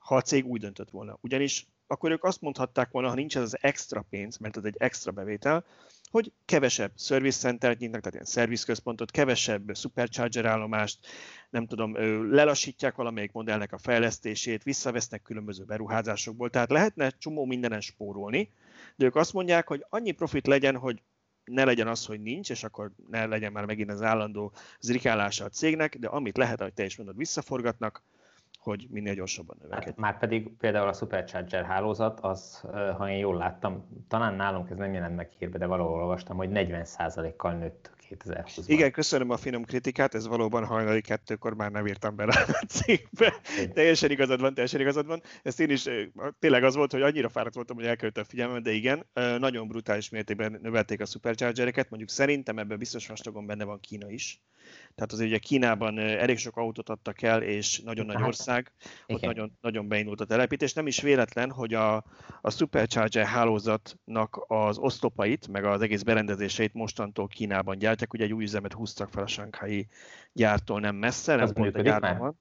ha 0.00 0.16
a 0.16 0.20
cég 0.20 0.46
úgy 0.46 0.60
döntött 0.60 0.90
volna. 0.90 1.18
Ugyanis 1.20 1.66
akkor 1.86 2.10
ők 2.10 2.24
azt 2.24 2.40
mondhatták 2.40 2.90
volna, 2.90 3.08
ha 3.08 3.14
nincs 3.14 3.36
ez 3.36 3.42
az 3.42 3.58
extra 3.60 4.04
pénz, 4.10 4.36
mert 4.38 4.56
ez 4.56 4.64
egy 4.64 4.76
extra 4.78 5.12
bevétel, 5.12 5.64
hogy 6.10 6.32
kevesebb 6.44 6.92
service 6.96 7.38
centert 7.38 7.78
nyitnak, 7.78 8.00
tehát 8.00 8.14
ilyen 8.14 8.26
szervizközpontot, 8.26 9.10
kevesebb 9.10 9.76
supercharger 9.76 10.44
állomást, 10.44 11.06
nem 11.50 11.66
tudom, 11.66 11.96
lelassítják 12.32 12.94
valamelyik 12.94 13.32
modellnek 13.32 13.72
a 13.72 13.78
fejlesztését, 13.78 14.62
visszavesznek 14.62 15.22
különböző 15.22 15.64
beruházásokból, 15.64 16.50
tehát 16.50 16.70
lehetne 16.70 17.10
csomó 17.10 17.44
mindenen 17.44 17.80
spórolni, 17.80 18.50
de 18.96 19.04
ők 19.04 19.16
azt 19.16 19.32
mondják, 19.32 19.68
hogy 19.68 19.84
annyi 19.88 20.10
profit 20.10 20.46
legyen, 20.46 20.76
hogy 20.76 21.02
ne 21.44 21.64
legyen 21.64 21.88
az, 21.88 22.06
hogy 22.06 22.20
nincs, 22.20 22.50
és 22.50 22.64
akkor 22.64 22.90
ne 23.10 23.26
legyen 23.26 23.52
már 23.52 23.64
megint 23.64 23.90
az 23.90 24.02
állandó 24.02 24.52
zrikálása 24.80 25.44
a 25.44 25.48
cégnek, 25.48 25.98
de 25.98 26.08
amit 26.08 26.36
lehet, 26.36 26.60
ahogy 26.60 26.74
te 26.74 26.84
is 26.84 26.96
mondod, 26.96 27.16
visszaforgatnak, 27.16 28.02
hogy 28.64 28.86
minél 28.90 29.14
gyorsabban 29.14 29.56
növekedjen. 29.60 29.94
Hát, 29.94 30.02
már 30.02 30.18
pedig 30.18 30.56
például 30.58 30.88
a 30.88 30.92
Supercharger 30.92 31.64
hálózat, 31.64 32.20
az, 32.20 32.64
ha 32.96 33.10
én 33.10 33.18
jól 33.18 33.36
láttam, 33.36 34.04
talán 34.08 34.34
nálunk 34.34 34.70
ez 34.70 34.76
nem 34.76 34.92
jelent 34.92 35.16
meg 35.16 35.30
hírbe, 35.38 35.58
de 35.58 35.66
valahol 35.66 36.00
olvastam, 36.00 36.36
hogy 36.36 36.48
40%-kal 36.52 37.52
nőtt 37.52 37.92
2020-ban. 38.10 38.64
Igen, 38.66 38.92
köszönöm 38.92 39.30
a 39.30 39.36
finom 39.36 39.64
kritikát, 39.64 40.14
ez 40.14 40.26
valóban 40.26 40.64
hajnali 40.64 41.00
kettőkor 41.00 41.54
már 41.54 41.70
nem 41.70 41.86
írtam 41.86 42.16
bele 42.16 42.32
a 42.46 42.64
cikkbe. 42.68 43.34
Teljesen 43.72 44.10
igazad 44.10 44.40
van, 44.40 44.54
teljesen 44.54 44.80
igazad 44.80 45.06
van. 45.06 45.22
Ezt 45.42 45.60
én 45.60 45.70
is, 45.70 45.88
tényleg 46.38 46.64
az 46.64 46.74
volt, 46.74 46.92
hogy 46.92 47.02
annyira 47.02 47.28
fáradt 47.28 47.54
voltam, 47.54 47.76
hogy 47.76 47.86
elkerült 47.86 48.18
a 48.18 48.24
figyelmem, 48.24 48.62
de 48.62 48.70
igen, 48.70 49.06
nagyon 49.38 49.68
brutális 49.68 50.08
mértékben 50.08 50.58
növelték 50.62 51.00
a 51.00 51.06
superchargereket, 51.06 51.90
mondjuk 51.90 52.10
szerintem 52.10 52.58
ebben 52.58 52.78
biztos 52.78 53.08
vastagon 53.08 53.46
benne 53.46 53.64
van 53.64 53.80
Kína 53.80 54.10
is. 54.10 54.40
Tehát 54.94 55.12
azért 55.12 55.28
ugye 55.28 55.38
Kínában 55.38 55.98
elég 55.98 56.38
sok 56.38 56.56
autót 56.56 56.88
adtak 56.88 57.22
el, 57.22 57.42
és 57.42 57.80
nagyon 57.80 58.06
nagy 58.06 58.22
ország, 58.22 58.72
ott 59.06 59.20
nagyon, 59.20 59.58
nagyon 59.60 59.88
beindult 59.88 60.20
a 60.20 60.24
telepítés. 60.24 60.72
Nem 60.72 60.86
is 60.86 61.00
véletlen, 61.00 61.50
hogy 61.50 61.74
a, 61.74 61.96
a 62.40 62.50
Supercharger 62.50 63.26
hálózatnak 63.26 64.44
az 64.46 64.78
oszlopait, 64.78 65.48
meg 65.48 65.64
az 65.64 65.80
egész 65.80 66.02
berendezéseit 66.02 66.74
mostantól 66.74 67.26
Kínában 67.26 67.78
gyártják. 67.78 68.12
Ugye 68.12 68.24
egy 68.24 68.32
új 68.32 68.42
üzemet 68.42 68.72
húztak 68.72 69.08
fel 69.08 69.22
a 69.22 69.26
Shanghai 69.26 69.88
gyártól 70.32 70.80
nem 70.80 70.96
messze, 70.96 71.36
nem 71.36 71.52
pont 71.52 71.76
a 71.76 71.80
gyárban 71.80 72.18
van. 72.18 72.38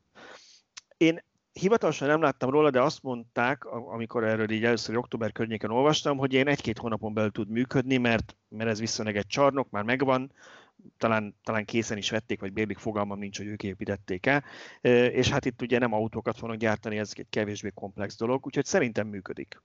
Én 0.98 1.24
hivatalosan 1.54 2.08
nem 2.08 2.22
láttam 2.22 2.50
róla, 2.50 2.70
de 2.70 2.82
azt 2.82 3.04
mondták, 3.04 3.66
amikor 3.66 4.24
erről 4.24 4.52
így 4.52 4.64
először 4.64 4.98
október 4.98 5.32
környéken 5.32 5.72
olvastam, 5.72 6.18
hogy 6.18 6.34
én 6.34 6.48
egy-két 6.48 6.78
hónapon 6.78 7.14
belül 7.14 7.32
tud 7.32 7.50
működni, 7.50 7.98
mert, 7.98 8.36
mert 8.48 8.70
ez 8.70 8.80
viszonylag 8.80 9.16
egy 9.16 9.28
csarnok, 9.28 9.70
már 9.70 9.84
megvan, 9.84 10.32
talán, 10.98 11.36
talán 11.44 11.66
készen 11.66 11.98
is 11.98 12.10
vették, 12.10 12.40
vagy 12.40 12.54
bérlik 12.54 12.78
fogalmam 12.78 13.20
nincs, 13.20 13.38
hogy 13.38 13.48
ők 13.48 13.63
építették 13.63 14.25
el, 14.25 14.44
és 15.10 15.30
hát 15.30 15.46
itt 15.46 15.62
ugye 15.62 15.80
nem 15.80 15.94
autókat 15.94 16.38
fognak 16.38 16.58
gyártani, 16.58 16.98
ez 16.98 17.13
egy 17.16 17.25
kevésbé 17.30 17.70
komplex 17.70 18.18
dolog, 18.18 18.46
úgyhogy 18.46 18.66
szerintem 18.66 19.08
működik. 19.08 19.62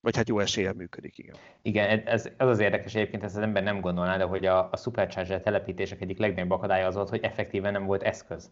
Vagy 0.00 0.16
hát 0.16 0.28
jó 0.28 0.38
eséllyel 0.38 0.72
működik, 0.72 1.18
igen. 1.18 1.36
Igen, 1.62 2.00
ez, 2.00 2.28
ez 2.36 2.48
az 2.48 2.58
érdekes 2.58 2.94
egyébként, 2.94 3.22
ezt 3.22 3.36
az 3.36 3.42
ember 3.42 3.62
nem 3.62 3.80
gondolná, 3.80 4.16
de 4.16 4.24
hogy 4.24 4.46
a, 4.46 4.68
a 4.70 4.76
Supercharger 4.76 5.40
telepítések 5.40 6.00
egyik 6.00 6.18
legnagyobb 6.18 6.50
akadálya 6.50 6.86
az 6.86 6.94
volt, 6.94 7.08
hogy 7.08 7.22
effektíven 7.22 7.72
nem 7.72 7.84
volt 7.84 8.02
eszköz. 8.02 8.50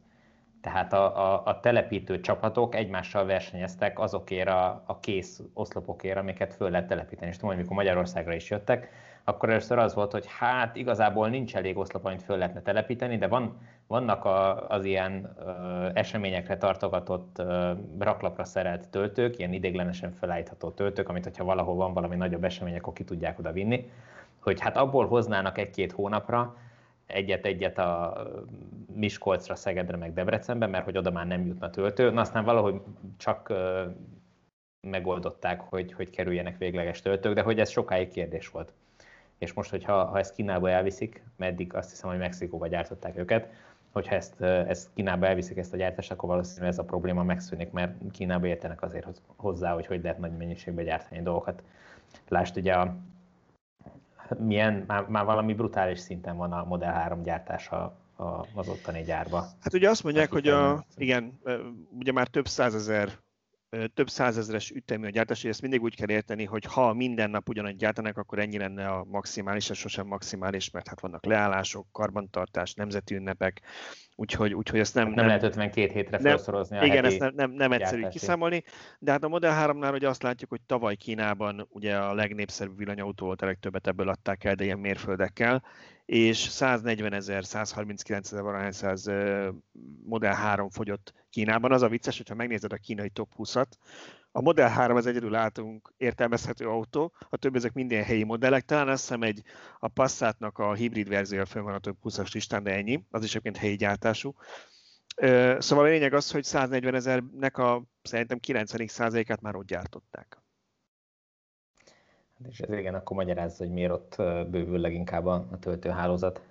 Tehát 0.60 0.92
a, 0.92 1.32
a, 1.32 1.42
a 1.44 1.60
telepítő 1.60 2.20
csapatok 2.20 2.74
egymással 2.74 3.24
versenyeztek 3.24 3.98
azokért 3.98 4.48
a, 4.48 4.82
a 4.86 5.00
kész 5.00 5.42
oszlopokért, 5.54 6.16
amiket 6.16 6.54
föl 6.54 6.70
lehet 6.70 6.86
telepíteni. 6.86 7.30
És 7.30 7.36
tudom, 7.36 7.50
hogy 7.50 7.60
mikor 7.60 7.76
Magyarországra 7.76 8.34
is 8.34 8.50
jöttek, 8.50 8.88
akkor 9.24 9.48
először 9.48 9.78
az 9.78 9.94
volt, 9.94 10.12
hogy 10.12 10.24
hát 10.38 10.76
igazából 10.76 11.28
nincs 11.28 11.56
elég 11.56 11.78
oszlop, 11.78 12.04
amit 12.04 12.22
föl 12.22 12.36
lehetne 12.36 12.62
telepíteni, 12.62 13.18
de 13.18 13.28
van, 13.28 13.60
vannak 13.86 14.24
a, 14.24 14.68
az 14.68 14.84
ilyen 14.84 15.36
ö, 15.38 15.88
eseményekre 15.94 16.56
tartogatott 16.56 17.38
ö, 17.38 17.72
raklapra 17.98 18.44
szerelt 18.44 18.88
töltők, 18.88 19.38
ilyen 19.38 19.52
idéglenesen 19.52 20.12
felállítható 20.12 20.70
töltők, 20.70 21.08
amit 21.08 21.24
hogyha 21.24 21.44
valahol 21.44 21.74
van 21.74 21.92
valami 21.92 22.16
nagyobb 22.16 22.44
esemény, 22.44 22.76
akkor 22.76 22.92
ki 22.92 23.04
tudják 23.04 23.38
oda 23.38 23.52
vinni, 23.52 23.90
hogy 24.40 24.60
hát 24.60 24.76
abból 24.76 25.06
hoznának 25.06 25.58
egy-két 25.58 25.92
hónapra, 25.92 26.56
egyet-egyet 27.06 27.78
a 27.78 28.22
Miskolcra, 28.94 29.54
Szegedre, 29.54 29.96
meg 29.96 30.12
Debrecenbe, 30.12 30.66
mert 30.66 30.84
hogy 30.84 30.96
oda 30.96 31.10
már 31.10 31.26
nem 31.26 31.46
jutna 31.46 31.70
töltő. 31.70 32.10
Na 32.10 32.20
aztán 32.20 32.44
valahogy 32.44 32.80
csak 33.16 33.52
megoldották, 34.88 35.60
hogy, 35.60 35.92
hogy 35.92 36.10
kerüljenek 36.10 36.58
végleges 36.58 37.00
töltők, 37.00 37.34
de 37.34 37.42
hogy 37.42 37.60
ez 37.60 37.70
sokáig 37.70 38.08
kérdés 38.08 38.48
volt 38.48 38.72
és 39.42 39.52
most, 39.52 39.70
hogyha 39.70 40.04
ha 40.04 40.18
ezt 40.18 40.34
Kínába 40.34 40.70
elviszik, 40.70 41.22
meddig 41.36 41.74
azt 41.74 41.90
hiszem, 41.90 42.10
hogy 42.10 42.18
Mexikóba 42.18 42.66
gyártották 42.66 43.16
őket, 43.16 43.48
hogyha 43.92 44.14
ezt, 44.14 44.40
ezt 44.40 44.90
Kínába 44.94 45.26
elviszik 45.26 45.56
ezt 45.56 45.72
a 45.72 45.76
gyártást, 45.76 46.10
akkor 46.10 46.28
valószínűleg 46.28 46.70
ez 46.70 46.78
a 46.78 46.84
probléma 46.84 47.22
megszűnik, 47.22 47.70
mert 47.70 47.94
Kínába 48.12 48.46
értenek 48.46 48.82
azért 48.82 49.20
hozzá, 49.36 49.72
hogy 49.72 49.86
hogy 49.86 50.02
lehet 50.02 50.18
nagy 50.18 50.36
mennyiségben 50.36 50.84
gyártani 50.84 51.22
dolgokat. 51.22 51.62
Lásd, 52.28 52.56
ugye 52.56 52.72
a, 52.72 52.96
milyen, 54.38 54.84
már, 54.86 55.06
már 55.08 55.24
valami 55.24 55.54
brutális 55.54 55.98
szinten 55.98 56.36
van 56.36 56.52
a 56.52 56.64
Model 56.64 56.92
3 56.92 57.22
gyártása 57.22 57.96
az 58.54 58.68
ottani 58.68 59.02
gyárba. 59.02 59.46
Hát 59.60 59.74
ugye 59.74 59.88
azt 59.88 60.04
mondják, 60.04 60.30
hogy 60.30 60.48
a, 60.48 60.84
igen, 60.96 61.40
ugye 61.98 62.12
már 62.12 62.26
több 62.26 62.46
százezer 62.46 63.08
több 63.94 64.10
százezres 64.10 64.70
ütemű 64.70 65.06
a 65.06 65.10
gyártás, 65.10 65.44
és 65.44 65.50
ezt 65.50 65.62
mindig 65.62 65.82
úgy 65.82 65.96
kell 65.96 66.10
érteni, 66.10 66.44
hogy 66.44 66.64
ha 66.64 66.92
minden 66.92 67.30
nap 67.30 67.48
ugyanannyi 67.48 67.76
gyártanak, 67.76 68.16
akkor 68.16 68.38
ennyi 68.38 68.58
lenne 68.58 68.88
a 68.88 69.04
maximális, 69.04 69.70
és 69.70 69.78
sosem 69.78 70.06
maximális, 70.06 70.70
mert 70.70 70.88
hát 70.88 71.00
vannak 71.00 71.24
leállások, 71.24 71.86
karbantartás, 71.92 72.74
nemzeti 72.74 73.14
ünnepek, 73.14 73.60
úgyhogy, 74.14 74.54
úgyhogy 74.54 74.78
ezt 74.78 74.94
nem... 74.94 75.04
Nem, 75.04 75.14
nem 75.14 75.26
lehet 75.26 75.42
52 75.42 75.92
hétre 75.92 76.18
felszorozni 76.18 76.78
a 76.78 76.84
Igen, 76.84 77.04
ezt 77.04 77.18
nem, 77.18 77.32
nem, 77.34 77.50
nem 77.50 77.72
egyszerű 77.72 78.06
kiszámolni, 78.08 78.64
de 78.98 79.10
hát 79.10 79.24
a 79.24 79.28
Model 79.28 79.72
3-nál 79.72 79.94
ugye 79.94 80.08
azt 80.08 80.22
látjuk, 80.22 80.50
hogy 80.50 80.60
tavaly 80.66 80.96
Kínában 80.96 81.66
ugye 81.70 81.96
a 81.96 82.14
legnépszerűbb 82.14 82.76
villanyautó 82.76 83.26
volt, 83.26 83.42
a 83.42 83.46
legtöbbet 83.46 83.86
ebből 83.86 84.08
adták 84.08 84.44
el, 84.44 84.54
de 84.54 84.64
ilyen 84.64 84.78
mérföldekkel, 84.78 85.64
és 86.04 86.36
140 86.36 87.12
ezer, 87.12 87.44
139 87.44 88.32
ezer 88.32 88.42
valahány 88.42 88.72
száz 88.72 89.10
Model 90.04 90.34
3 90.34 90.70
fogyott 90.70 91.12
Kínában. 91.32 91.72
Az 91.72 91.82
a 91.82 91.88
vicces, 91.88 92.16
hogyha 92.16 92.34
megnézed 92.34 92.72
a 92.72 92.76
kínai 92.76 93.08
top 93.08 93.32
20-at, 93.38 93.70
a 94.32 94.40
Model 94.40 94.68
3 94.68 94.96
az 94.96 95.06
egyedül 95.06 95.30
látunk 95.30 95.92
értelmezhető 95.96 96.68
autó, 96.68 97.12
a 97.28 97.36
többi 97.36 97.56
ezek 97.56 97.72
minden 97.72 98.04
helyi 98.04 98.24
modellek. 98.24 98.64
Talán 98.64 98.88
azt 98.88 99.02
hiszem 99.02 99.22
egy 99.22 99.42
a 99.78 99.88
Passatnak 99.88 100.58
a 100.58 100.74
hibrid 100.74 101.08
verziója 101.08 101.44
fönn 101.44 101.64
van 101.64 101.74
a 101.74 101.78
top 101.78 101.96
20-as 102.04 102.32
listán, 102.32 102.62
de 102.62 102.74
ennyi. 102.74 103.04
Az 103.10 103.24
is 103.24 103.30
egyébként 103.30 103.56
helyi 103.56 103.76
gyártású. 103.76 104.34
Szóval 105.58 105.84
a 105.84 105.88
lényeg 105.88 106.12
az, 106.14 106.30
hogy 106.30 106.44
140 106.44 106.94
ezernek 106.94 107.58
a 107.58 107.82
szerintem 108.02 108.38
90%-át 108.46 109.40
már 109.40 109.56
ott 109.56 109.66
gyártották. 109.66 110.42
És 112.48 112.60
ez 112.60 112.78
igen, 112.78 112.94
akkor 112.94 113.16
magyarázza, 113.16 113.64
hogy 113.64 113.72
miért 113.72 113.92
ott 113.92 114.16
bővül 114.50 114.78
leginkább 114.78 115.26
a 115.26 115.58
töltőhálózat. 115.60 116.42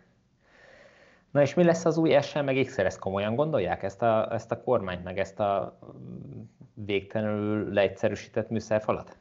Na 1.31 1.41
és 1.41 1.53
mi 1.53 1.63
lesz 1.63 1.85
az 1.85 1.97
új 1.97 2.21
SL 2.21 2.39
meg 2.39 2.65
x 2.65 2.77
Ezt 2.77 2.99
komolyan 2.99 3.35
gondolják 3.35 3.83
ezt 3.83 4.01
a, 4.01 4.33
ezt 4.33 4.51
a 4.51 4.61
kormányt, 4.61 5.03
meg 5.03 5.19
ezt 5.19 5.39
a 5.39 5.79
mm, 5.85 6.41
végtelenül 6.73 7.73
leegyszerűsített 7.73 8.49
műszerfalat? 8.49 9.17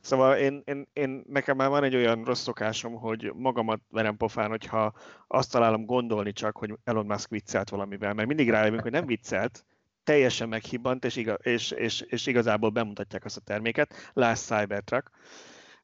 Szóval 0.00 0.36
én, 0.36 0.62
én, 0.64 0.88
én, 0.92 1.24
nekem 1.28 1.56
már 1.56 1.68
van 1.68 1.84
egy 1.84 1.94
olyan 1.94 2.24
rossz 2.24 2.42
szokásom, 2.42 2.94
hogy 2.94 3.32
magamat 3.36 3.80
verem 3.90 4.16
pofán, 4.16 4.48
hogyha 4.50 4.92
azt 5.26 5.50
találom 5.50 5.84
gondolni 5.84 6.32
csak, 6.32 6.56
hogy 6.56 6.74
Elon 6.84 7.06
Musk 7.06 7.30
viccelt 7.30 7.68
valamivel, 7.68 8.14
mert 8.14 8.28
mindig 8.28 8.50
rájövünk, 8.50 8.82
hogy 8.82 8.90
nem 8.90 9.06
viccelt, 9.06 9.64
teljesen 10.04 10.48
meghibant, 10.48 11.04
és, 11.04 11.16
igaz, 11.16 11.36
és, 11.42 11.70
és, 11.70 12.00
és 12.00 12.26
igazából 12.26 12.70
bemutatják 12.70 13.24
azt 13.24 13.36
a 13.36 13.40
terméket, 13.40 13.94
lásd 14.12 14.42
Cybertruck. 14.42 15.10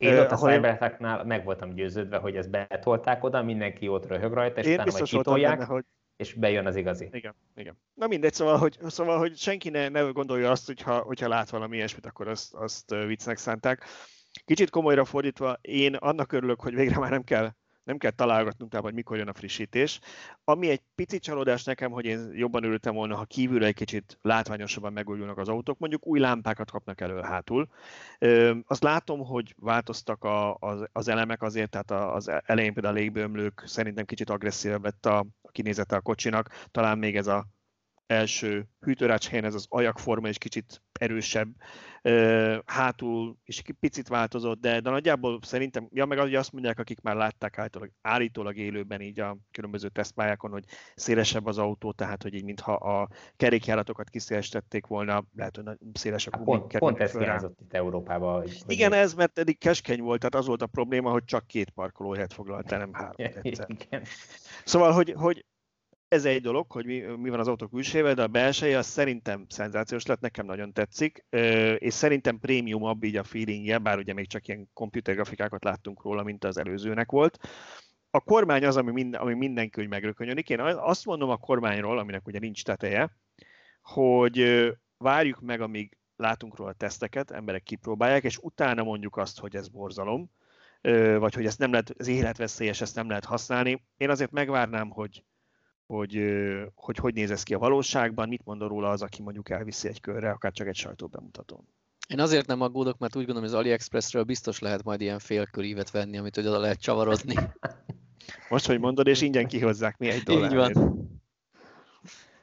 Én 0.01 0.19
ott 0.19 0.31
a 0.31 0.37
Cybertrucknál 0.37 1.25
meg 1.25 1.45
voltam 1.45 1.75
győződve, 1.75 2.17
hogy 2.17 2.37
ezt 2.37 2.51
betolták 2.51 3.25
oda, 3.25 3.43
mindenki 3.43 3.89
ott 3.89 4.07
röhög 4.07 4.33
rajta, 4.33 4.61
és 4.61 4.67
én 4.67 4.73
utána 4.73 4.91
majd 4.93 5.05
kitolják, 5.05 5.59
benne, 5.59 5.71
hogy... 5.71 5.85
és 6.17 6.35
bejön 6.35 6.67
az 6.67 6.77
igazi. 6.77 7.09
Igen, 7.13 7.35
igen. 7.55 7.79
Na 7.95 8.07
mindegy, 8.07 8.33
szóval, 8.33 8.57
hogy, 8.59 8.79
szóval, 8.87 9.19
hogy 9.19 9.37
senki 9.37 9.69
ne, 9.69 9.89
ne 9.89 10.01
gondolja 10.01 10.51
azt, 10.51 10.67
hogyha, 10.67 10.99
hogyha 10.99 11.29
lát 11.29 11.51
valami 11.51 11.77
ilyesmit, 11.77 12.07
akkor 12.07 12.29
azt, 12.29 12.55
azt 12.55 12.95
viccnek 13.07 13.37
szánták. 13.37 13.85
Kicsit 14.45 14.71
komolyra 14.71 15.05
fordítva, 15.05 15.59
én 15.61 15.95
annak 15.95 16.33
örülök, 16.33 16.61
hogy 16.61 16.75
végre 16.75 16.99
már 16.99 17.11
nem 17.11 17.25
kell 17.25 17.51
nem 17.85 17.99
kell 17.99 18.11
találgatnunk 18.11 18.71
tovább, 18.71 18.87
hogy 18.87 18.95
mikor 18.95 19.17
jön 19.17 19.29
a 19.29 19.33
frissítés. 19.33 20.01
Ami 20.45 20.69
egy 20.69 20.81
pici 20.95 21.19
csalódás 21.19 21.65
nekem, 21.65 21.91
hogy 21.91 22.05
én 22.05 22.31
jobban 22.33 22.65
örültem 22.65 22.95
volna, 22.95 23.17
ha 23.17 23.25
kívülre 23.25 23.67
egy 23.67 23.75
kicsit 23.75 24.19
látványosabban 24.23 24.93
megújulnak 24.93 25.39
az 25.39 25.49
autók, 25.49 25.79
mondjuk 25.79 26.07
új 26.07 26.19
lámpákat 26.19 26.71
kapnak 26.71 27.01
elő 27.01 27.21
hátul. 27.21 27.69
Azt 28.67 28.83
látom, 28.83 29.25
hogy 29.25 29.55
változtak 29.59 30.25
a, 30.25 30.55
az, 30.55 30.89
az 30.93 31.09
elemek 31.09 31.43
azért, 31.43 31.71
tehát 31.71 32.15
az 32.15 32.31
elején 32.45 32.73
például 32.73 32.97
a 32.97 32.99
légbőmlők 32.99 33.63
szerintem 33.67 34.05
kicsit 34.05 34.31
agresszívebb 34.31 34.85
lett 34.85 35.07
a, 35.07 35.19
a 35.19 35.51
kinézete 35.51 35.97
a 35.97 36.01
kocsinak, 36.01 36.69
talán 36.71 36.99
még 36.99 37.17
ez 37.17 37.27
a 37.27 37.47
első 38.11 38.69
hűtőrács 38.81 39.29
helyen 39.29 39.45
ez 39.45 39.55
az 39.55 39.67
ajakforma 39.69 40.29
is 40.29 40.39
kicsit 40.39 40.83
erősebb, 40.93 41.49
hátul 42.65 43.37
is 43.45 43.63
picit 43.81 44.09
változott, 44.09 44.61
de, 44.61 44.81
de 44.81 44.91
nagyjából 44.91 45.39
szerintem, 45.43 45.89
ja 45.93 46.07
meg 46.07 46.19
az, 46.19 46.33
azt 46.33 46.53
mondják, 46.53 46.79
akik 46.79 47.01
már 47.01 47.17
látták 47.17 47.59
állítólag, 47.59 47.91
állítólag 48.03 48.57
élőben 48.57 49.01
így 49.01 49.21
a 49.21 49.37
különböző 49.51 49.89
tesztpályákon, 49.89 50.51
hogy 50.51 50.65
szélesebb 50.95 51.47
az 51.47 51.59
autó, 51.59 51.93
tehát 51.93 52.23
hogy 52.23 52.35
így 52.35 52.45
mintha 52.45 52.73
a 52.73 53.09
kerékjáratokat 53.37 54.09
kiszélesítették 54.09 54.87
volna, 54.87 55.25
lehet, 55.37 55.57
hogy 55.57 55.77
szélesebb 55.93 56.35
hát 56.35 56.45
pont, 56.45 56.79
pont 56.79 57.01
ez 57.01 57.17
hiányzott 57.17 57.61
itt 57.61 57.73
Európában. 57.73 58.45
Igen, 58.67 58.93
ez, 58.93 59.15
mert 59.15 59.39
eddig 59.39 59.59
keskeny 59.59 60.01
volt, 60.01 60.19
tehát 60.19 60.35
az 60.35 60.47
volt 60.47 60.63
a 60.63 60.67
probléma, 60.67 61.11
hogy 61.11 61.25
csak 61.25 61.47
két 61.47 61.71
parkolóhelyet 61.71 62.33
foglalt 62.33 62.73
el, 62.73 62.79
nem 62.79 62.93
három. 62.93 63.15
Igen. 63.45 64.03
Szóval, 64.65 64.93
hogy, 64.93 65.15
hogy 65.17 65.45
ez 66.11 66.25
egy 66.25 66.43
dolog, 66.43 66.71
hogy 66.71 66.87
mi, 66.87 66.99
mi 66.99 67.31
van 67.31 67.39
az 67.39 67.49
autó 67.49 67.67
külsével, 67.67 68.15
de 68.15 68.23
a 68.23 68.27
belseje 68.27 68.79
az 68.79 68.87
szerintem 68.87 69.47
szenzációs 69.49 70.07
lett, 70.07 70.21
nekem 70.21 70.47
nagyon 70.47 70.73
tetszik, 70.73 71.25
és 71.79 71.95
szerintem 71.95 72.39
prémiumabb 72.39 73.05
így 73.05 73.17
a 73.17 73.25
feelingje, 73.25 73.79
bár 73.79 73.99
ugye 73.99 74.13
még 74.13 74.27
csak 74.27 74.49
ilyen 74.49 74.69
grafikákat 75.03 75.65
láttunk 75.65 76.03
róla, 76.03 76.23
mint 76.23 76.45
az 76.45 76.59
előzőnek 76.59 77.11
volt. 77.11 77.39
A 78.11 78.21
kormány 78.21 78.65
az, 78.65 78.77
ami, 78.77 78.91
minden, 78.93 79.21
ami 79.21 79.35
mindenki 79.35 79.81
úgy 79.81 79.89
megrökönyödik. 79.89 80.49
Én 80.49 80.61
azt 80.61 81.05
mondom 81.05 81.31
a 81.31 81.37
kormányról, 81.37 81.99
aminek 81.99 82.27
ugye 82.27 82.39
nincs 82.39 82.65
teteje, 82.65 83.17
hogy 83.83 84.69
várjuk 84.97 85.41
meg, 85.41 85.61
amíg 85.61 85.97
látunk 86.17 86.57
róla 86.57 86.73
teszteket, 86.73 87.31
emberek 87.31 87.63
kipróbálják, 87.63 88.25
és 88.25 88.39
utána 88.39 88.83
mondjuk 88.83 89.17
azt, 89.17 89.41
hogy 89.41 89.57
ez 89.57 89.69
borzalom, 89.69 90.31
vagy 91.19 91.35
hogy 91.35 91.47
ezt 91.47 91.59
nem 91.59 91.71
lehet, 91.71 91.95
ez 91.99 92.09
életveszélyes, 92.09 92.81
ezt 92.81 92.95
nem 92.95 93.09
lehet 93.09 93.25
használni. 93.25 93.85
Én 93.97 94.11
azért 94.11 94.31
megvárnám, 94.31 94.91
hogy 94.91 95.25
hogy, 95.91 96.25
hogy 96.75 96.97
hogy 96.97 97.15
néz 97.15 97.31
ez 97.31 97.43
ki 97.43 97.55
a 97.55 97.59
valóságban, 97.59 98.29
mit 98.29 98.45
mond 98.45 98.63
róla 98.63 98.91
az, 98.91 99.03
aki 99.03 99.23
mondjuk 99.23 99.51
elviszi 99.51 99.89
egy 99.89 100.01
körre, 100.01 100.31
akár 100.31 100.53
csak 100.53 100.67
egy 100.67 100.77
sajtóbemutatón. 100.77 101.69
Én 102.09 102.21
azért 102.21 102.47
nem 102.47 102.61
aggódok, 102.61 102.99
mert 102.99 103.17
úgy 103.17 103.25
gondolom, 103.25 103.49
hogy 103.49 103.59
az 103.59 103.65
AliExpressről 103.65 104.23
biztos 104.23 104.59
lehet 104.59 104.83
majd 104.83 105.01
ilyen 105.01 105.19
félkörívet 105.19 105.91
venni, 105.91 106.19
amit 106.19 106.37
oda 106.37 106.59
lehet 106.59 106.81
csavarozni. 106.81 107.35
Most, 108.49 108.67
hogy 108.67 108.79
mondod, 108.79 109.07
és 109.07 109.21
ingyen 109.21 109.47
kihozzák 109.47 109.99
mi 109.99 110.09
egy 110.09 110.23
dollárért. 110.23 110.69
Így 110.69 110.75
van. 110.75 111.21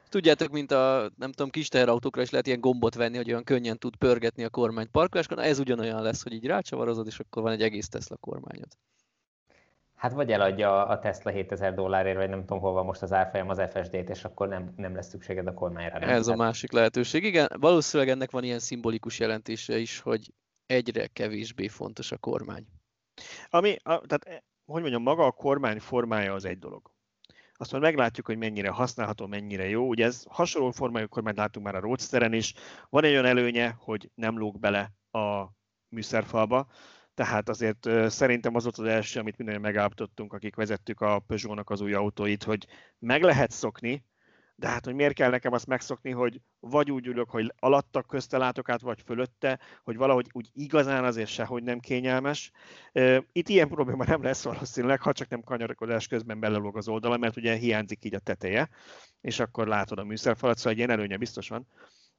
Tudjátok, 0.08 0.50
mint 0.50 0.70
a, 0.70 1.10
nem 1.16 1.32
tudom, 1.32 1.50
kis 1.50 1.68
teherautókra 1.68 2.22
is 2.22 2.30
lehet 2.30 2.46
ilyen 2.46 2.60
gombot 2.60 2.94
venni, 2.94 3.16
hogy 3.16 3.30
olyan 3.30 3.44
könnyen 3.44 3.78
tud 3.78 3.96
pörgetni 3.96 4.44
a 4.44 4.50
kormány 4.50 4.90
parkoláskor. 4.90 5.38
Ez 5.38 5.58
ugyanolyan 5.58 6.02
lesz, 6.02 6.22
hogy 6.22 6.32
így 6.32 6.46
rácsavarozod, 6.46 7.06
és 7.06 7.18
akkor 7.18 7.42
van 7.42 7.52
egy 7.52 7.62
egész 7.62 7.88
Tesla 7.88 8.16
kormányod. 8.16 8.68
Hát 9.98 10.12
vagy 10.12 10.32
eladja 10.32 10.86
a 10.86 10.98
Tesla 10.98 11.30
7000 11.30 11.74
dollárért, 11.74 12.16
vagy 12.16 12.28
nem 12.28 12.40
tudom 12.40 12.58
hol 12.58 12.72
van 12.72 12.84
most 12.84 13.02
az 13.02 13.12
árfolyam 13.12 13.48
az 13.48 13.62
FSD-t, 13.70 14.08
és 14.08 14.24
akkor 14.24 14.48
nem, 14.48 14.72
nem 14.76 14.94
lesz 14.94 15.08
szükséged 15.08 15.46
a 15.46 15.54
kormányra. 15.54 15.98
Nem? 15.98 16.08
Ez 16.08 16.26
a 16.26 16.36
másik 16.36 16.72
lehetőség. 16.72 17.24
Igen, 17.24 17.48
valószínűleg 17.60 18.12
ennek 18.12 18.30
van 18.30 18.44
ilyen 18.44 18.58
szimbolikus 18.58 19.18
jelentése 19.18 19.78
is, 19.78 20.00
hogy 20.00 20.32
egyre 20.66 21.06
kevésbé 21.06 21.68
fontos 21.68 22.12
a 22.12 22.16
kormány. 22.16 22.66
Ami, 23.50 23.76
a, 23.82 23.82
tehát, 23.82 24.24
eh, 24.24 24.38
hogy 24.64 24.80
mondjam, 24.80 25.02
maga 25.02 25.24
a 25.24 25.32
kormány 25.32 25.78
formája 25.78 26.34
az 26.34 26.44
egy 26.44 26.58
dolog. 26.58 26.90
Azt 27.52 27.70
majd 27.70 27.82
meglátjuk, 27.82 28.26
hogy 28.26 28.38
mennyire 28.38 28.68
használható, 28.68 29.26
mennyire 29.26 29.68
jó. 29.68 29.88
Ugye 29.88 30.04
ez 30.04 30.24
hasonló 30.28 30.70
formájú 30.70 31.08
kormányt 31.08 31.36
látunk 31.36 31.66
már 31.66 31.74
a 31.74 31.80
Roadsteren 31.80 32.32
is. 32.32 32.54
Van 32.88 33.04
egy 33.04 33.12
olyan 33.12 33.24
előnye, 33.24 33.74
hogy 33.78 34.10
nem 34.14 34.38
lóg 34.38 34.58
bele 34.58 34.92
a 35.10 35.44
műszerfalba, 35.88 36.66
tehát 37.18 37.48
azért 37.48 37.88
szerintem 38.10 38.54
az 38.54 38.62
volt 38.62 38.78
az 38.78 38.86
első, 38.86 39.20
amit 39.20 39.36
minden 39.36 39.60
megállapítottunk, 39.60 40.32
akik 40.32 40.54
vezettük 40.56 41.00
a 41.00 41.18
Peugeot-nak 41.18 41.70
az 41.70 41.80
új 41.80 41.94
autóit, 41.94 42.42
hogy 42.42 42.66
meg 42.98 43.22
lehet 43.22 43.50
szokni, 43.50 44.04
de 44.54 44.68
hát, 44.68 44.84
hogy 44.84 44.94
miért 44.94 45.14
kell 45.14 45.30
nekem 45.30 45.52
azt 45.52 45.66
megszokni, 45.66 46.10
hogy 46.10 46.40
vagy 46.60 46.90
úgy 46.90 47.06
ülök, 47.06 47.30
hogy 47.30 47.52
alatta 47.58 48.02
közte 48.02 48.38
látok 48.38 48.68
át, 48.68 48.80
vagy 48.80 49.02
fölötte, 49.04 49.58
hogy 49.84 49.96
valahogy 49.96 50.26
úgy 50.32 50.50
igazán 50.52 51.04
azért 51.04 51.28
sehogy 51.28 51.62
nem 51.62 51.78
kényelmes. 51.78 52.50
Itt 53.32 53.48
ilyen 53.48 53.68
probléma 53.68 54.04
nem 54.04 54.22
lesz 54.22 54.44
valószínűleg, 54.44 55.00
ha 55.00 55.12
csak 55.12 55.28
nem 55.28 55.42
kanyarokodás 55.42 56.06
közben 56.06 56.40
belelóg 56.40 56.76
az 56.76 56.88
oldala, 56.88 57.16
mert 57.16 57.36
ugye 57.36 57.54
hiányzik 57.54 58.04
így 58.04 58.14
a 58.14 58.18
teteje, 58.18 58.68
és 59.20 59.40
akkor 59.40 59.66
látod 59.66 59.98
a 59.98 60.04
műszerfalat, 60.04 60.56
szóval 60.56 60.72
egy 60.72 60.78
ilyen 60.78 60.90
előnye 60.90 61.16
biztos 61.16 61.48
van. 61.48 61.66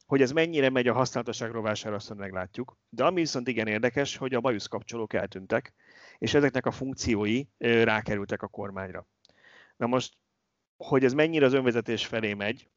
Hogy 0.10 0.22
ez 0.22 0.32
mennyire 0.32 0.70
megy 0.70 0.88
a 0.88 0.94
használatoság 0.94 1.52
rovására, 1.52 1.96
azt 1.96 2.16
meglátjuk. 2.16 2.78
De 2.90 3.04
ami 3.06 3.20
viszont 3.20 3.48
igen 3.48 3.68
érdekes, 3.68 4.18
hogy 4.18 4.34
a 4.34 4.40
bajusz 4.40 4.68
kapcsolók 4.68 5.14
eltűntek, 5.14 5.74
és 6.18 6.34
ezeknek 6.34 6.66
a 6.66 6.72
funkciói 6.72 7.44
rákerültek 7.58 8.42
a 8.42 8.48
kormányra. 8.48 9.08
Na 9.78 9.88
most, 9.88 10.18
hogy 10.78 11.04
ez 11.04 11.14
mennyire 11.14 11.46
az 11.46 11.54
önvezetés 11.54 12.06
felé 12.06 12.34
megy, 12.34 12.70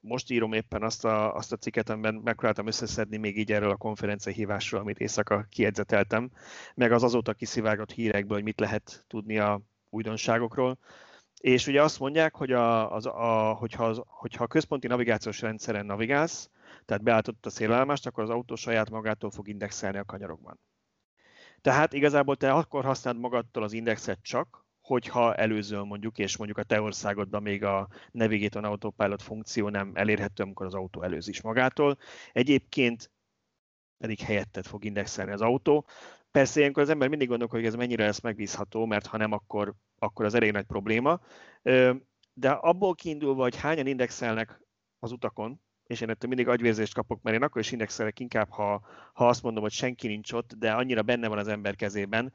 most 0.00 0.30
írom 0.30 0.52
éppen 0.52 0.82
azt 0.82 1.04
a, 1.04 1.34
azt 1.34 1.52
a 1.52 1.56
cikket, 1.56 1.88
amiben 1.88 2.14
megpróbáltam 2.14 2.66
összeszedni 2.66 3.16
még 3.16 3.38
így 3.38 3.52
erről 3.52 3.70
a 3.70 3.76
konferencia 3.76 4.32
hívásról, 4.32 4.80
amit 4.80 4.98
éjszaka 4.98 5.46
kiedzeteltem, 5.50 6.30
meg 6.74 6.92
az 6.92 7.02
azóta 7.02 7.32
kiszivárgott 7.32 7.92
hírekből, 7.92 8.36
hogy 8.36 8.46
mit 8.46 8.60
lehet 8.60 9.04
tudni 9.08 9.38
a 9.38 9.60
újdonságokról. 9.90 10.78
És 11.42 11.66
ugye 11.66 11.82
azt 11.82 11.98
mondják, 11.98 12.34
hogy 12.34 12.52
a, 12.52 12.92
az, 12.92 13.06
a, 13.06 13.52
hogyha, 13.52 13.84
az, 13.84 14.02
hogyha 14.06 14.44
a 14.44 14.46
központi 14.46 14.86
navigációs 14.86 15.40
rendszeren 15.40 15.86
navigálsz, 15.86 16.50
tehát 16.84 17.02
beállított 17.02 17.46
a 17.46 17.50
szélállomást, 17.50 18.06
akkor 18.06 18.22
az 18.22 18.30
autó 18.30 18.54
saját 18.54 18.90
magától 18.90 19.30
fog 19.30 19.48
indexelni 19.48 19.98
a 19.98 20.04
kanyarokban. 20.04 20.60
Tehát 21.60 21.92
igazából 21.92 22.36
te 22.36 22.52
akkor 22.52 22.84
használod 22.84 23.20
magadtól 23.20 23.62
az 23.62 23.72
indexet 23.72 24.18
csak, 24.22 24.66
hogyha 24.80 25.34
előző 25.34 25.82
mondjuk, 25.82 26.18
és 26.18 26.36
mondjuk 26.36 26.58
a 26.58 26.62
te 26.62 26.80
országodban 26.80 27.42
még 27.42 27.64
a 27.64 27.88
Navigator 28.10 28.64
Autopilot 28.64 29.22
funkció 29.22 29.68
nem 29.68 29.90
elérhető, 29.94 30.42
amikor 30.42 30.66
az 30.66 30.74
autó 30.74 31.02
előz 31.02 31.28
is 31.28 31.40
magától. 31.40 31.98
Egyébként 32.32 33.10
pedig 33.98 34.20
helyettet 34.20 34.66
fog 34.66 34.84
indexelni 34.84 35.32
az 35.32 35.40
autó. 35.40 35.86
Persze 36.32 36.60
ilyenkor 36.60 36.82
az 36.82 36.88
ember 36.88 37.08
mindig 37.08 37.28
gondolkodik, 37.28 37.64
hogy 37.64 37.72
ez 37.74 37.78
mennyire 37.78 38.04
lesz 38.04 38.20
megbízható, 38.20 38.86
mert 38.86 39.06
ha 39.06 39.16
nem, 39.16 39.32
akkor, 39.32 39.74
akkor 39.98 40.24
az 40.24 40.34
elég 40.34 40.52
nagy 40.52 40.64
probléma. 40.64 41.20
De 42.32 42.50
abból 42.50 42.94
kiindulva, 42.94 43.42
hogy 43.42 43.56
hányan 43.56 43.86
indexelnek 43.86 44.60
az 44.98 45.12
utakon, 45.12 45.60
és 45.86 46.00
én 46.00 46.10
ettől 46.10 46.28
mindig 46.28 46.48
agyvérzést 46.48 46.94
kapok, 46.94 47.22
mert 47.22 47.36
én 47.36 47.42
akkor 47.42 47.60
is 47.60 47.72
indexelek 47.72 48.20
inkább, 48.20 48.50
ha, 48.50 48.86
ha 49.12 49.28
azt 49.28 49.42
mondom, 49.42 49.62
hogy 49.62 49.72
senki 49.72 50.06
nincs 50.06 50.32
ott, 50.32 50.52
de 50.54 50.72
annyira 50.72 51.02
benne 51.02 51.28
van 51.28 51.38
az 51.38 51.48
ember 51.48 51.76
kezében, 51.76 52.32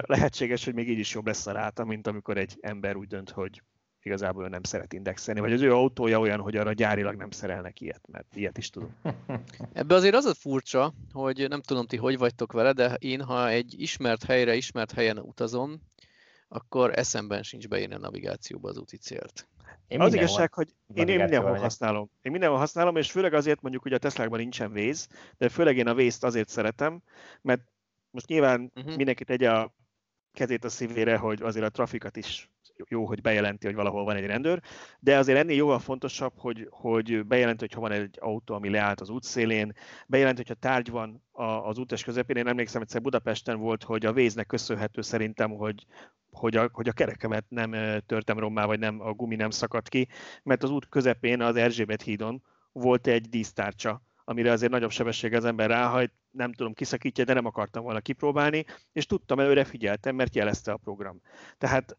lehetséges, 0.00 0.64
hogy 0.64 0.74
még 0.74 0.88
így 0.88 0.98
is 0.98 1.14
jobb 1.14 1.26
lesz 1.26 1.46
a 1.46 1.52
ráta, 1.52 1.84
mint 1.84 2.06
amikor 2.06 2.36
egy 2.36 2.56
ember 2.60 2.96
úgy 2.96 3.08
dönt, 3.08 3.30
hogy 3.30 3.62
igazából 4.02 4.44
ő 4.44 4.48
nem 4.48 4.62
szeret 4.62 4.92
indexelni, 4.92 5.40
vagy 5.40 5.52
az 5.52 5.60
ő 5.60 5.74
autója 5.74 6.18
olyan, 6.18 6.40
hogy 6.40 6.56
arra 6.56 6.72
gyárilag 6.72 7.14
nem 7.14 7.30
szerelnek 7.30 7.80
ilyet, 7.80 8.08
mert 8.08 8.36
ilyet 8.36 8.58
is 8.58 8.70
tudom. 8.70 8.94
Ebbe 9.72 9.94
azért 9.94 10.14
az 10.14 10.24
a 10.24 10.34
furcsa, 10.34 10.92
hogy 11.12 11.46
nem 11.48 11.60
tudom 11.60 11.86
ti 11.86 11.96
hogy 11.96 12.18
vagytok 12.18 12.52
vele, 12.52 12.72
de 12.72 12.94
én 12.94 13.22
ha 13.22 13.48
egy 13.48 13.80
ismert 13.80 14.24
helyre, 14.24 14.54
ismert 14.54 14.92
helyen 14.92 15.18
utazom, 15.18 15.80
akkor 16.48 16.98
eszemben 16.98 17.42
sincs 17.42 17.68
beírni 17.68 17.94
a 17.94 17.98
navigációba 17.98 18.68
az 18.68 18.78
úti 18.78 18.96
célt. 18.96 19.48
Én 19.88 20.00
az 20.00 20.14
igazság, 20.14 20.52
hogy 20.52 20.68
én, 20.94 21.08
én 21.08 21.18
mindenhol 21.18 21.48
vagyok. 21.48 21.64
használom. 21.64 22.10
Én 22.22 22.32
mindenhol 22.32 22.58
használom, 22.58 22.96
és 22.96 23.10
főleg 23.10 23.34
azért 23.34 23.60
mondjuk, 23.60 23.82
hogy 23.82 23.92
a 23.92 23.98
Teslákban 23.98 24.38
nincsen 24.38 24.72
vész, 24.72 25.08
de 25.38 25.48
főleg 25.48 25.76
én 25.76 25.86
a 25.86 25.94
vészt 25.94 26.24
azért 26.24 26.48
szeretem, 26.48 27.02
mert 27.42 27.62
most 28.10 28.26
nyilván 28.26 28.72
uh-huh. 28.74 28.96
mindenki 28.96 29.24
tegye 29.24 29.50
a 29.50 29.74
kezét 30.32 30.64
a 30.64 30.68
szívére, 30.68 31.16
hogy 31.16 31.42
azért 31.42 31.64
a 31.64 31.70
trafikat 31.70 32.16
is 32.16 32.50
jó, 32.88 33.06
hogy 33.06 33.20
bejelenti, 33.20 33.66
hogy 33.66 33.74
valahol 33.74 34.04
van 34.04 34.16
egy 34.16 34.26
rendőr, 34.26 34.62
de 35.00 35.16
azért 35.16 35.38
ennél 35.38 35.56
jóval 35.56 35.78
fontosabb, 35.78 36.32
hogy, 36.36 36.66
hogy 36.70 37.26
bejelenti, 37.26 37.60
hogy 37.60 37.72
ha 37.72 37.80
van 37.80 37.92
egy 37.92 38.16
autó, 38.20 38.54
ami 38.54 38.70
leállt 38.70 39.00
az 39.00 39.08
útszélén, 39.08 39.72
bejelenti, 40.06 40.42
hogyha 40.46 40.68
tárgy 40.68 40.90
van 40.90 41.22
az 41.64 41.78
útes 41.78 42.04
közepén. 42.04 42.36
Én 42.36 42.46
emlékszem, 42.46 42.82
egyszer 42.82 43.00
Budapesten 43.00 43.58
volt, 43.58 43.82
hogy 43.82 44.06
a 44.06 44.12
véznek 44.12 44.46
köszönhető 44.46 45.00
szerintem, 45.00 45.50
hogy, 45.50 45.86
hogy 46.30 46.56
a, 46.56 46.68
hogy 46.72 46.88
a 46.88 46.92
kerekemet 46.92 47.44
nem 47.48 47.74
törtem 48.06 48.38
rommá, 48.38 48.64
vagy 48.64 48.78
nem, 48.78 49.00
a 49.00 49.12
gumi 49.12 49.36
nem 49.36 49.50
szakadt 49.50 49.88
ki, 49.88 50.08
mert 50.42 50.62
az 50.62 50.70
út 50.70 50.88
közepén, 50.88 51.40
az 51.40 51.56
Erzsébet 51.56 52.02
hídon 52.02 52.42
volt 52.72 53.06
egy 53.06 53.28
dísztárcsa, 53.28 54.02
amire 54.24 54.52
azért 54.52 54.72
nagyobb 54.72 54.90
sebesség 54.90 55.34
az 55.34 55.44
ember 55.44 55.68
ráhajt, 55.68 56.12
nem 56.30 56.52
tudom, 56.52 56.72
kiszakítja, 56.72 57.24
de 57.24 57.32
nem 57.32 57.46
akartam 57.46 57.82
volna 57.82 58.00
kipróbálni, 58.00 58.64
és 58.92 59.06
tudtam, 59.06 59.40
előre 59.40 59.64
figyeltem, 59.64 60.14
mert 60.14 60.34
jelezte 60.34 60.72
a 60.72 60.76
program. 60.76 61.20
Tehát 61.58 61.96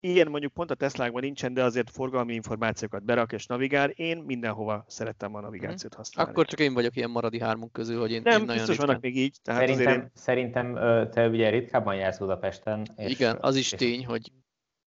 ilyen 0.00 0.28
mondjuk 0.28 0.52
pont 0.52 0.70
a 0.70 0.74
Teslákban 0.74 1.22
nincsen, 1.22 1.54
de 1.54 1.64
azért 1.64 1.90
forgalmi 1.90 2.34
információkat 2.34 3.04
berak 3.04 3.32
és 3.32 3.46
navigál. 3.46 3.88
Én 3.88 4.18
mindenhova 4.18 4.84
szerettem 4.88 5.34
a 5.34 5.40
navigációt 5.40 5.92
mhm. 5.92 6.00
használni. 6.00 6.30
Akkor 6.30 6.46
csak 6.46 6.60
én 6.60 6.74
vagyok 6.74 6.96
ilyen 6.96 7.10
maradi 7.10 7.40
hármunk 7.40 7.72
közül, 7.72 8.00
hogy 8.00 8.12
én, 8.12 8.20
Nem, 8.24 8.40
én 8.40 8.46
nagyon 8.46 8.66
biztos 8.66 8.86
vannak 8.86 9.00
még 9.00 9.16
így. 9.16 9.36
Tehát 9.42 9.60
szerintem, 9.60 10.00
én... 10.00 10.10
szerintem 10.14 10.74
te 11.10 11.28
ugye 11.28 11.48
ritkábban 11.50 11.94
jársz 11.94 12.18
Budapesten. 12.18 12.86
És, 12.96 13.10
Igen, 13.10 13.36
az 13.40 13.56
is 13.56 13.72
és 13.72 13.78
tény, 13.78 14.06
hogy 14.06 14.32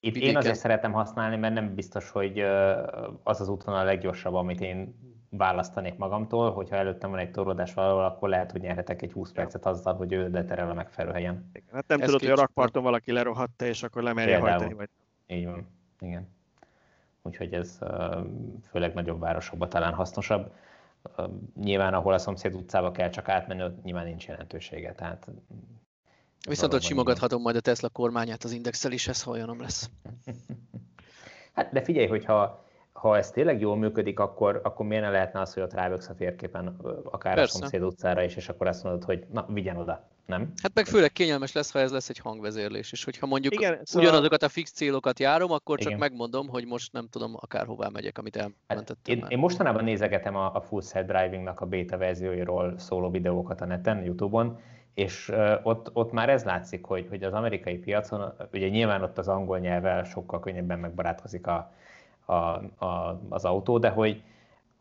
itt 0.00 0.14
vidéken. 0.14 0.28
én 0.28 0.36
azért 0.36 0.58
szeretem 0.58 0.92
használni, 0.92 1.36
mert 1.36 1.54
nem 1.54 1.74
biztos, 1.74 2.10
hogy 2.10 2.38
az 3.22 3.40
az 3.40 3.48
útvonal 3.48 3.80
a 3.80 3.84
leggyorsabb, 3.84 4.34
amit 4.34 4.60
én 4.60 4.94
választanék 5.30 5.96
magamtól, 5.96 6.52
hogyha 6.52 6.76
előttem 6.76 7.10
van 7.10 7.18
egy 7.18 7.30
torlódás 7.30 7.74
valahol, 7.74 8.04
akkor 8.04 8.28
lehet, 8.28 8.52
hogy 8.52 8.60
nyerhetek 8.60 9.02
egy 9.02 9.12
20 9.12 9.32
percet 9.32 9.66
azzal, 9.66 9.94
hogy 9.94 10.12
ő 10.12 10.28
leterel 10.30 10.70
a 10.70 10.74
megfelelő 10.74 11.14
helyen. 11.14 11.50
Hát 11.72 11.86
nem 11.86 12.00
Ez 12.00 12.06
tudod, 12.06 12.20
hogy 12.20 12.30
a 12.30 12.34
rakparton 12.34 12.82
valaki 12.82 13.12
lerohatta, 13.12 13.66
és 13.66 13.82
akkor 13.82 14.02
lemerje 14.02 14.38
hajtani. 14.38 14.74
Vagy... 14.74 14.88
Így 15.28 15.44
van, 15.44 15.66
igen. 16.00 16.28
Úgyhogy 17.22 17.52
ez 17.52 17.78
főleg 18.70 18.94
nagyobb 18.94 19.20
városokban 19.20 19.68
talán 19.68 19.92
hasznosabb. 19.92 20.52
Nyilván, 21.54 21.94
ahol 21.94 22.12
a 22.12 22.18
szomszéd 22.18 22.54
utcába 22.54 22.90
kell 22.90 23.10
csak 23.10 23.28
átmenni, 23.28 23.74
nyilván 23.82 24.06
nincs 24.06 24.26
jelentősége. 24.26 24.94
Tehát 24.94 25.28
Viszont 26.48 26.74
ott 26.74 26.82
simogathatom 26.82 27.42
majd 27.42 27.56
a 27.56 27.60
Tesla 27.60 27.88
kormányát 27.88 28.44
az 28.44 28.52
indexeléshez, 28.52 29.22
ha 29.22 29.30
olyanom 29.30 29.60
lesz. 29.60 29.90
Hát 31.52 31.72
de 31.72 31.82
figyelj, 31.82 32.06
hogyha 32.06 32.64
ha 32.92 33.16
ez 33.16 33.30
tényleg 33.30 33.60
jól 33.60 33.76
működik, 33.76 34.20
akkor, 34.20 34.60
akkor 34.62 34.86
miért 34.86 35.02
ne 35.02 35.10
lehetne 35.10 35.40
az, 35.40 35.54
hogy 35.54 35.62
ott 35.62 35.72
rávöksz 35.72 36.08
a 36.08 36.14
térképen 36.14 36.66
akár 37.04 37.34
Persze. 37.34 37.56
a 37.56 37.58
szomszéd 37.58 37.82
utcára 37.82 38.22
is, 38.22 38.36
és 38.36 38.48
akkor 38.48 38.66
azt 38.66 38.82
mondod, 38.82 39.04
hogy 39.04 39.26
na, 39.32 39.46
vigyen 39.48 39.76
oda. 39.76 40.08
Nem? 40.28 40.52
Hát 40.62 40.74
meg 40.74 40.86
főleg 40.86 41.12
kényelmes 41.12 41.52
lesz, 41.52 41.72
ha 41.72 41.78
ez 41.78 41.92
lesz 41.92 42.08
egy 42.08 42.18
hangvezérlés, 42.18 42.92
és 42.92 43.04
hogyha 43.04 43.26
mondjuk 43.26 43.54
Igen, 43.54 43.80
szóval... 43.82 44.08
ugyanazokat 44.08 44.42
a 44.42 44.48
fix 44.48 44.70
célokat 44.70 45.18
járom, 45.18 45.50
akkor 45.50 45.78
csak 45.78 45.86
Igen. 45.86 45.98
megmondom, 45.98 46.48
hogy 46.48 46.66
most 46.66 46.92
nem 46.92 47.08
tudom, 47.10 47.34
akárhová 47.40 47.88
megyek, 47.88 48.18
amit 48.18 48.36
elmentettem 48.36 48.96
hát 48.96 49.08
én, 49.08 49.24
én 49.28 49.38
mostanában 49.38 49.84
nézegetem 49.84 50.36
a, 50.36 50.54
a 50.54 50.60
Full 50.60 50.82
Set 50.82 51.06
Driving-nak 51.06 51.60
a 51.60 51.66
beta 51.66 51.96
verzióiról 51.96 52.74
szóló 52.78 53.10
videókat 53.10 53.60
a 53.60 53.64
neten, 53.64 54.04
Youtube-on, 54.04 54.58
és 54.94 55.32
ott, 55.62 55.90
ott 55.92 56.12
már 56.12 56.28
ez 56.28 56.44
látszik, 56.44 56.84
hogy, 56.84 57.06
hogy 57.08 57.22
az 57.22 57.32
amerikai 57.32 57.76
piacon, 57.76 58.32
ugye 58.52 58.68
nyilván 58.68 59.02
ott 59.02 59.18
az 59.18 59.28
angol 59.28 59.58
nyelvvel 59.58 60.04
sokkal 60.04 60.40
könnyebben 60.40 60.78
megbarátkozik 60.78 61.46
a, 61.46 61.72
a, 62.24 62.32
a, 62.84 63.20
az 63.28 63.44
autó, 63.44 63.78
de 63.78 63.88
hogy 63.88 64.22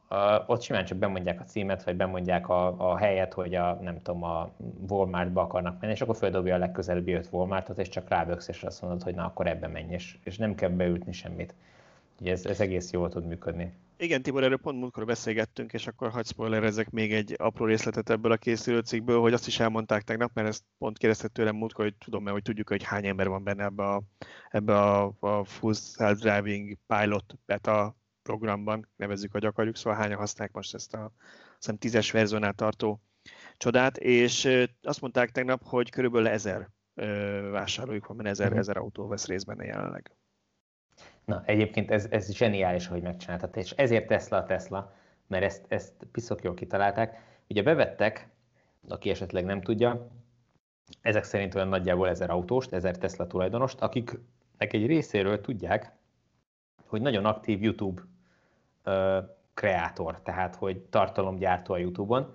uh, 0.10 0.50
ott 0.50 0.62
simán 0.62 0.86
csak 0.86 0.98
bemondják 0.98 1.39
a 1.39 1.43
címet, 1.43 1.84
vagy 1.84 1.96
bemondják 1.96 2.50
a, 2.50 2.91
a 2.91 2.98
helyet, 2.98 3.34
hogy 3.34 3.56
a, 3.56 3.74
nem 3.82 4.02
tudom, 4.02 4.24
a 4.24 4.52
Walmartba 4.89 5.41
akarnak 5.41 5.80
menni, 5.82 5.93
és 5.93 6.02
akkor 6.02 6.15
földobja 6.15 6.56
a 6.56 6.58
legközelebbi 6.58 7.13
öt 7.13 7.30
Walmartot, 7.32 7.80
és 7.80 7.89
csak 7.89 8.10
ráböksz, 8.10 8.48
és 8.48 8.63
azt 8.63 8.82
mondod, 8.82 9.04
hogy 9.04 9.15
na, 9.15 9.26
akkor 9.26 9.48
ebbe 9.48 9.67
menj, 9.67 9.93
és, 9.93 10.17
és 10.24 10.38
nem 10.38 10.56
kell 10.56 10.70
beültni 10.70 11.12
semmit. 11.12 11.56
Ugye 12.20 12.32
ez, 12.32 12.46
ez 12.46 12.60
egész 12.60 12.91
jól 12.91 13.10
tud 13.10 13.28
működni. 13.28 13.74
Igen, 14.00 14.22
Tibor, 14.22 14.43
erről 14.43 14.58
pont 14.58 14.80
múltkor 14.80 15.06
beszélgettünk, 15.06 15.74
és 15.74 15.88
akkor 15.88 16.10
hagy 16.10 16.26
spoilerezek 16.26 16.89
még 16.89 17.13
egy 17.13 17.36
apró 17.38 17.65
részletet 17.65 18.10
ebből 18.10 18.32
a 18.32 18.38
készülő 18.38 18.80
cikkből, 18.80 19.20
hogy 19.20 19.34
azt 19.34 19.48
is 19.48 19.60
elmondták 19.60 20.02
tegnap, 20.04 20.32
mert 20.34 20.48
ezt 20.48 20.63
pont 20.78 20.98
kérdezte 20.98 21.28
tőlem 21.28 21.56
múltkor, 21.56 21.84
hogy 21.86 21.96
tudom 21.96 22.24
mert 22.24 22.34
hogy 22.34 22.43
tudjuk, 22.43 22.70
hogy 22.70 22.84
hány 22.84 23.06
ember 23.06 23.28
van 23.28 23.43
benne 23.43 23.63
ebbe 23.63 23.84
a, 23.84 24.02
ebbe 24.50 24.80
a, 24.80 25.13
a 25.20 25.43
Full 25.43 25.74
Self-Driving 25.74 26.78
Pilot 26.88 27.34
beta 27.46 27.96
programban, 28.28 28.88
nevezzük, 28.96 29.32
hogy 29.32 29.46
akarjuk, 29.46 29.76
szóval 29.76 30.00
hányan 30.00 30.18
használják 30.18 30.56
most 30.56 30.74
ezt 30.74 30.94
a 30.94 31.12
hiszem, 31.56 31.78
tízes 31.78 32.12
verziónál 32.12 32.54
tartó 32.54 33.02
csodát, 33.58 33.98
és 33.98 34.66
azt 34.82 35.02
mondták 35.02 35.32
tegnap, 35.32 35.63
hogy 35.63 35.90
körülbelül 35.90 36.28
ezer 36.28 36.70
vásároljuk 37.52 38.08
van, 38.08 38.18
mert 38.18 38.30
ezer, 38.30 38.46
uh-huh. 38.46 38.60
ezer 38.60 38.78
autó 38.78 39.08
vesz 39.08 39.28
részt 39.28 39.46
benne 39.46 39.66
jelenleg. 39.66 40.16
Na, 41.26 41.44
egyébként 41.46 41.92
ez, 41.92 42.08
ez 42.10 42.34
zseniális, 42.34 42.88
hogy 42.88 43.02
megcsináltad, 43.02 43.58
és 43.58 43.72
ezért 43.72 44.08
Tesla 44.08 44.38
a 44.38 44.46
Tesla, 44.46 44.94
mert 45.28 45.44
ezt, 45.44 45.66
ezt 45.68 45.94
piszok 46.12 46.44
jól 46.44 46.54
kitalálták. 46.54 47.40
Ugye 47.50 47.63
bevettek, 47.63 48.30
aki 48.88 49.10
esetleg 49.10 49.46
nem 49.46 49.62
tudja, 49.62 50.08
ezek 51.02 51.24
szerint 51.24 51.56
olyan 51.56 51.68
nagyjából 51.68 52.10
ezer 52.10 52.30
autóst, 52.30 52.74
ezer 52.74 52.98
Tesla 52.98 53.28
tulajdonost, 53.28 53.82
akiknek 53.82 54.74
egy 54.74 54.86
részéről 54.86 55.42
tudják, 55.42 55.92
hogy 56.86 57.02
nagyon 57.02 57.26
aktív 57.26 57.62
YouTube 57.62 58.02
kreátor, 59.54 60.19
tehát 60.23 60.56
hogy 60.56 60.78
tartalomgyártó 60.78 61.73
a 61.73 61.78
YouTube-on, 61.78 62.34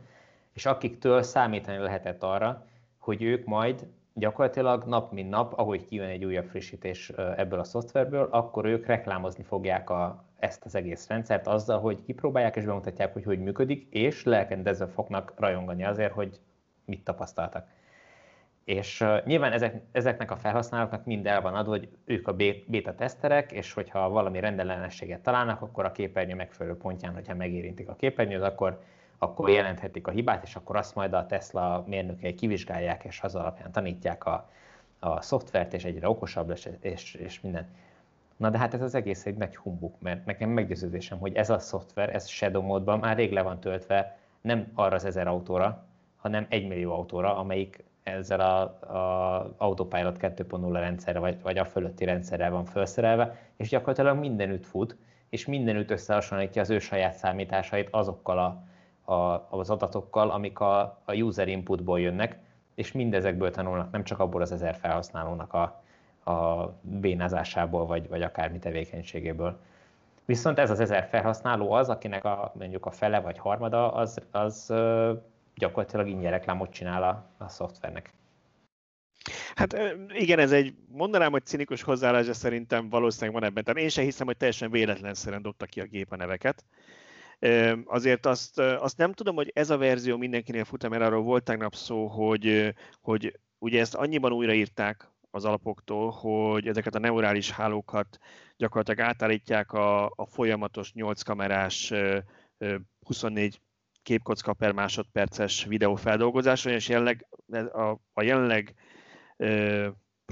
és 0.53 0.67
akiktől 0.67 1.23
számítani 1.23 1.79
lehetett 1.79 2.23
arra, 2.23 2.67
hogy 2.99 3.23
ők 3.23 3.45
majd 3.45 3.87
gyakorlatilag 4.15 4.85
nap 4.85 5.13
mint 5.13 5.31
nap, 5.31 5.53
ahogy 5.59 5.85
kijön 5.85 6.09
egy 6.09 6.25
újabb 6.25 6.45
frissítés 6.47 7.09
ebből 7.37 7.59
a 7.59 7.65
szoftverből, 7.65 8.29
akkor 8.31 8.65
ők 8.65 8.87
reklámozni 8.87 9.43
fogják 9.43 9.91
a, 9.91 10.25
ezt 10.39 10.65
az 10.65 10.75
egész 10.75 11.09
rendszert 11.09 11.47
azzal, 11.47 11.81
hogy 11.81 12.03
kipróbálják 12.03 12.57
és 12.57 12.65
bemutatják, 12.65 13.13
hogy 13.13 13.25
hogy 13.25 13.39
működik, 13.39 13.87
és 13.91 14.25
lelkendezve 14.25 14.87
fognak 14.87 15.33
rajongani 15.37 15.85
azért, 15.85 16.13
hogy 16.13 16.41
mit 16.85 17.05
tapasztaltak. 17.05 17.67
És 18.65 19.05
nyilván 19.25 19.53
ezek, 19.53 19.83
ezeknek 19.93 20.31
a 20.31 20.37
felhasználóknak 20.37 21.05
mind 21.05 21.27
el 21.27 21.41
van 21.41 21.55
adva, 21.55 21.71
hogy 21.71 21.89
ők 22.05 22.29
a 22.29 22.37
beta 22.67 22.95
teszterek, 22.95 23.53
és 23.53 23.73
hogyha 23.73 24.09
valami 24.09 24.41
rendellenességet 24.41 25.21
találnak, 25.21 25.63
akkor 25.63 25.85
a 25.85 25.93
képernyő 25.93 26.35
megfelelő 26.35 26.77
pontján, 26.77 27.15
hogyha 27.15 27.35
megérintik 27.35 27.89
a 27.89 27.95
képernyőt, 27.95 28.43
akkor 28.43 28.81
akkor 29.23 29.51
jelenthetik 29.51 30.07
a 30.07 30.11
hibát, 30.11 30.43
és 30.43 30.57
akkor 30.57 30.77
azt 30.77 30.95
majd 30.95 31.13
a 31.13 31.27
Tesla 31.27 31.85
mérnökei 31.87 32.35
kivizsgálják, 32.35 33.05
és 33.05 33.21
az 33.21 33.35
alapján 33.35 33.73
tanítják 33.73 34.25
a, 34.25 34.51
a 34.99 35.23
szoftvert, 35.23 35.73
és 35.75 35.85
egyre 35.85 36.09
okosabb 36.09 36.49
lesz, 36.49 36.69
és, 36.81 37.15
és 37.15 37.41
minden. 37.41 37.67
Na 38.37 38.51
de 38.51 38.59
hát 38.59 38.75
ez 38.75 38.83
az 38.83 38.95
egész 38.95 39.27
egy 39.27 39.37
nagy 39.37 39.57
humbuk, 39.57 40.01
mert 40.01 40.25
nekem 40.25 40.51
meggyőződésem, 40.51 41.19
hogy 41.19 41.35
ez 41.35 41.51
a 41.51 41.59
szoftver, 41.59 42.15
ez 42.15 42.29
Shadow 42.29 42.63
módban 42.63 42.99
már 42.99 43.17
rég 43.17 43.33
le 43.33 43.43
van 43.43 43.61
töltve 43.61 44.19
nem 44.41 44.71
arra 44.75 44.95
az 44.95 45.05
ezer 45.05 45.27
autóra, 45.27 45.87
hanem 46.17 46.47
egy 46.49 46.69
millió 46.69 46.93
autóra, 46.93 47.37
amelyik 47.37 47.85
ezzel 48.03 48.41
a, 48.41 48.61
a 48.97 49.55
Autopilot 49.57 50.17
2.0 50.21 50.71
rendszerre, 50.73 51.19
vagy, 51.19 51.43
vagy 51.43 51.59
a 51.59 51.65
fölötti 51.65 52.05
rendszerrel 52.05 52.51
van 52.51 52.65
felszerelve, 52.65 53.37
és 53.57 53.69
gyakorlatilag 53.69 54.19
mindenütt 54.19 54.67
fut, 54.67 54.97
és 55.29 55.47
mindenütt 55.47 55.91
összehasonlítja 55.91 56.63
az 56.63 56.71
ő 56.71 56.79
saját 56.79 57.15
számításait 57.15 57.89
azokkal 57.91 58.39
a 58.39 58.63
a, 59.05 59.47
az 59.51 59.71
adatokkal, 59.71 60.31
amik 60.31 60.61
a, 60.61 60.81
a 61.05 61.15
user 61.15 61.49
inputból 61.49 62.01
jönnek, 62.01 62.39
és 62.75 62.93
mindezekből 62.93 63.51
tanulnak, 63.51 63.91
nem 63.91 64.05
csak 64.05 64.19
abból 64.19 64.43
az 64.43 64.53
ezer 64.53 64.75
felhasználónak 64.75 65.53
a, 65.53 65.83
a 66.31 66.67
bénázásából, 66.81 67.87
vagy, 67.87 68.09
vagy 68.09 68.23
akármi 68.23 68.59
tevékenységéből. 68.59 69.59
Viszont 70.25 70.59
ez 70.59 70.71
az 70.71 70.81
ezer 70.81 71.05
felhasználó 71.05 71.73
az, 71.73 71.89
akinek 71.89 72.25
a, 72.25 72.53
mondjuk 72.59 72.87
a 72.87 72.91
fele 72.91 73.21
vagy 73.21 73.39
harmada, 73.39 73.93
az, 73.93 74.19
az 74.31 74.73
gyakorlatilag 75.55 76.09
ingyen 76.09 76.31
reklámot 76.31 76.73
csinál 76.73 77.03
a, 77.03 77.45
a 77.45 77.49
szoftvernek. 77.49 78.13
Hát 79.55 79.77
igen, 80.09 80.39
ez 80.39 80.53
egy, 80.53 80.75
mondanám, 80.89 81.31
hogy 81.31 81.47
cinikus 81.47 81.83
hozzáállás, 81.83 82.27
de 82.27 82.33
szerintem 82.33 82.89
valószínűleg 82.89 83.41
van 83.41 83.45
ebben. 83.49 83.65
Tehát 83.65 83.81
én 83.81 83.89
sem 83.89 84.05
hiszem, 84.05 84.27
hogy 84.27 84.37
teljesen 84.37 84.71
véletlenszerűen 84.71 85.43
dobta 85.43 85.67
ki 85.67 85.81
a 85.81 85.85
gép 85.85 86.13
a 86.13 86.17
neveket. 86.17 86.65
Azért 87.85 88.27
azt, 88.27 88.59
azt 88.59 88.97
nem 88.97 89.13
tudom, 89.13 89.35
hogy 89.35 89.51
ez 89.55 89.71
a 89.71 89.77
verzió 89.77 90.17
mindenkinél 90.17 90.65
fut, 90.65 90.89
mert 90.89 91.03
arról 91.03 91.23
volt 91.23 91.45
tegnap 91.45 91.75
szó, 91.75 92.07
hogy, 92.07 92.75
hogy 93.01 93.39
ugye 93.59 93.81
ezt 93.81 93.95
annyiban 93.95 94.33
újraírták 94.33 95.11
az 95.31 95.45
alapoktól, 95.45 96.11
hogy 96.11 96.69
ezeket 96.69 96.95
a 96.95 96.99
neurális 96.99 97.51
hálókat 97.51 98.19
gyakorlatilag 98.57 99.01
átállítják 99.01 99.73
a, 99.73 100.05
a 100.07 100.27
folyamatos 100.27 100.93
8 100.93 101.23
kamerás 101.23 101.93
24 103.01 103.61
képkocka 104.03 104.53
per 104.53 104.73
másodperces 104.73 105.65
videófeldolgozásra, 105.65 106.71
és 106.71 106.89
jelenleg 106.89 107.27
a, 107.73 108.01
a 108.13 108.23
jelenleg 108.23 108.75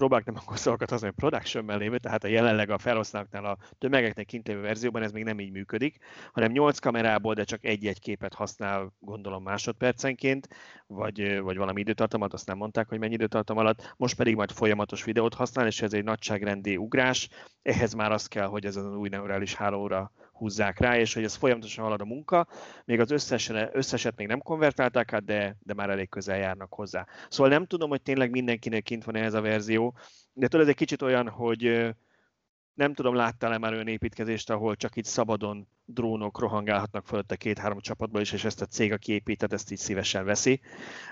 próbálok 0.00 0.26
nem 0.26 0.35
akkor 0.37 0.59
szavakat 0.59 0.90
használni, 0.90 1.16
production 1.16 1.78
lévő, 1.78 1.98
tehát 1.98 2.24
a 2.24 2.28
jelenleg 2.28 2.70
a 2.70 2.78
felhasználóknál 2.78 3.44
a 3.44 3.59
tömegeknek 3.78 4.26
kint 4.26 4.48
lévő 4.48 4.61
verzióban 4.61 5.02
ez 5.02 5.12
még 5.12 5.24
nem 5.24 5.40
így 5.40 5.50
működik, 5.50 5.98
hanem 6.33 6.50
8 6.50 6.78
kamerából, 6.78 7.35
de 7.35 7.44
csak 7.44 7.64
egy-egy 7.64 8.00
képet 8.00 8.35
használ, 8.35 8.92
gondolom 8.98 9.42
másodpercenként, 9.42 10.48
vagy, 10.87 11.40
vagy 11.40 11.56
valami 11.56 11.80
időtartamat, 11.80 12.33
azt 12.33 12.46
nem 12.46 12.56
mondták, 12.56 12.88
hogy 12.88 12.98
mennyi 12.98 13.14
időtartam 13.14 13.59
alatt, 13.59 13.94
most 13.96 14.16
pedig 14.16 14.35
majd 14.35 14.50
folyamatos 14.50 15.04
videót 15.04 15.35
használ, 15.35 15.66
és 15.66 15.83
ez 15.83 15.92
egy 15.92 16.04
nagyságrendi 16.04 16.76
ugrás, 16.76 17.28
ehhez 17.62 17.92
már 17.92 18.12
az 18.12 18.26
kell, 18.26 18.46
hogy 18.46 18.64
ez 18.64 18.76
az 18.76 18.94
új 18.94 19.09
neurális 19.09 19.54
hálóra 19.54 20.12
húzzák 20.40 20.79
rá, 20.79 20.98
és 20.98 21.14
hogy 21.14 21.24
ez 21.24 21.35
folyamatosan 21.35 21.85
halad 21.85 22.00
a 22.00 22.05
munka, 22.05 22.46
még 22.85 23.00
az 23.00 23.11
összesen, 23.11 23.68
összeset 23.72 24.16
még 24.16 24.26
nem 24.26 24.40
konvertálták 24.40 25.12
át, 25.12 25.24
de, 25.24 25.57
de 25.62 25.74
már 25.74 25.90
elég 25.90 26.09
közel 26.09 26.37
járnak 26.37 26.72
hozzá. 26.72 27.07
Szóval 27.29 27.53
nem 27.53 27.66
tudom, 27.66 27.88
hogy 27.88 28.03
tényleg 28.03 28.31
mindenkinek 28.31 28.83
kint 28.83 29.05
van 29.05 29.16
ez 29.16 29.35
a 29.35 29.40
verzió, 29.40 29.96
de 30.33 30.48
tudod, 30.48 30.64
ez 30.64 30.70
egy 30.70 30.79
kicsit 30.79 31.03
olyan, 31.03 31.29
hogy 31.29 31.94
nem 32.74 32.94
tudom, 32.94 33.14
láttál-e 33.14 33.59
már 33.59 33.72
olyan 33.72 33.88
építkezést, 33.88 34.50
ahol 34.50 34.76
csak 34.76 34.96
így 34.96 35.05
szabadon 35.05 35.68
drónok 35.85 36.38
rohangálhatnak 36.38 37.07
fölött 37.07 37.31
a 37.31 37.37
két-három 37.37 37.81
csapatból 37.81 38.20
is, 38.20 38.33
és 38.33 38.44
ezt 38.44 38.61
a 38.61 38.66
cég, 38.66 38.92
aki 38.92 39.12
épített, 39.12 39.53
ezt 39.53 39.70
így 39.70 39.79
szívesen 39.79 40.24
veszi. 40.24 40.61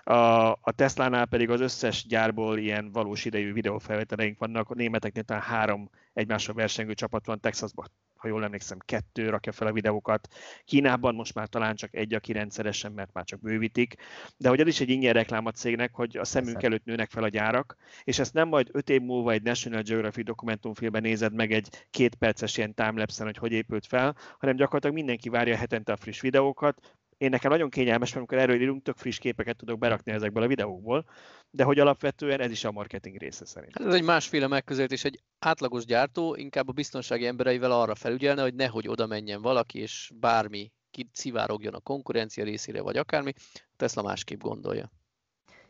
A, 0.04 0.14
a 0.50 0.72
Tesla-nál 0.74 1.26
pedig 1.26 1.50
az 1.50 1.60
összes 1.60 2.06
gyárból 2.06 2.58
ilyen 2.58 2.92
valós 2.92 3.24
idejű 3.24 3.52
videófelvételeink 3.52 4.38
vannak, 4.38 4.70
a 4.70 4.74
németeknél 4.74 5.22
talán 5.22 5.42
három 5.42 5.90
egymással 6.12 6.54
versengő 6.54 6.94
csapat 6.94 7.26
van, 7.26 7.40
Texasban 7.40 7.86
ha 8.18 8.28
jól 8.28 8.44
emlékszem, 8.44 8.78
kettő 8.78 9.28
rakja 9.28 9.52
fel 9.52 9.66
a 9.66 9.72
videókat. 9.72 10.28
Kínában 10.64 11.14
most 11.14 11.34
már 11.34 11.48
talán 11.48 11.74
csak 11.74 11.94
egy, 11.94 12.14
aki 12.14 12.32
rendszeresen, 12.32 12.92
mert 12.92 13.12
már 13.12 13.24
csak 13.24 13.40
bővítik. 13.40 13.94
De 14.36 14.48
hogy 14.48 14.60
ez 14.60 14.66
is 14.66 14.80
egy 14.80 14.88
ingyen 14.88 15.12
reklám 15.12 15.46
a 15.46 15.50
cégnek, 15.50 15.94
hogy 15.94 16.16
a 16.16 16.24
szemünk 16.24 16.62
előtt 16.62 16.84
nőnek 16.84 17.10
fel 17.10 17.22
a 17.22 17.28
gyárak, 17.28 17.76
és 18.04 18.18
ezt 18.18 18.34
nem 18.34 18.48
majd 18.48 18.68
öt 18.72 18.90
év 18.90 19.00
múlva 19.00 19.32
egy 19.32 19.42
National 19.42 19.82
Geographic 19.82 20.24
dokumentumfilmben 20.24 21.02
nézed 21.02 21.34
meg 21.34 21.52
egy 21.52 21.86
két 21.90 22.14
perces 22.14 22.56
ilyen 22.56 22.74
timelapse 22.74 23.24
hogy 23.24 23.36
hogy 23.36 23.52
épült 23.52 23.86
fel, 23.86 24.16
hanem 24.38 24.56
gyakorlatilag 24.56 24.96
mindenki 24.96 25.28
várja 25.28 25.56
hetente 25.56 25.92
a 25.92 25.96
friss 25.96 26.20
videókat, 26.20 26.97
én 27.18 27.30
nekem 27.30 27.50
nagyon 27.50 27.70
kényelmes, 27.70 28.14
mert 28.14 28.16
amikor 28.16 28.38
erről 28.38 28.62
írunk, 28.62 28.82
tök 28.82 28.96
friss 28.96 29.18
képeket 29.18 29.56
tudok 29.56 29.78
berakni 29.78 30.12
ezekből 30.12 30.42
a 30.42 30.46
videókból, 30.46 31.04
de 31.50 31.64
hogy 31.64 31.78
alapvetően 31.78 32.40
ez 32.40 32.50
is 32.50 32.64
a 32.64 32.72
marketing 32.72 33.16
része 33.16 33.44
szerint. 33.44 33.78
Hát 33.78 33.86
ez 33.86 33.94
egy 33.94 34.04
másféle 34.04 34.46
megközelítés, 34.46 35.04
egy 35.04 35.22
átlagos 35.38 35.84
gyártó 35.84 36.34
inkább 36.34 36.68
a 36.68 36.72
biztonsági 36.72 37.26
embereivel 37.26 37.72
arra 37.72 37.94
felügyelne, 37.94 38.42
hogy 38.42 38.54
nehogy 38.54 38.88
oda 38.88 39.06
menjen 39.06 39.42
valaki, 39.42 39.78
és 39.78 40.10
bármi 40.14 40.72
szivárogjon 41.12 41.74
a 41.74 41.80
konkurencia 41.80 42.44
részére, 42.44 42.82
vagy 42.82 42.96
akármi, 42.96 43.32
Tesla 43.76 44.02
másképp 44.02 44.40
gondolja. 44.40 44.90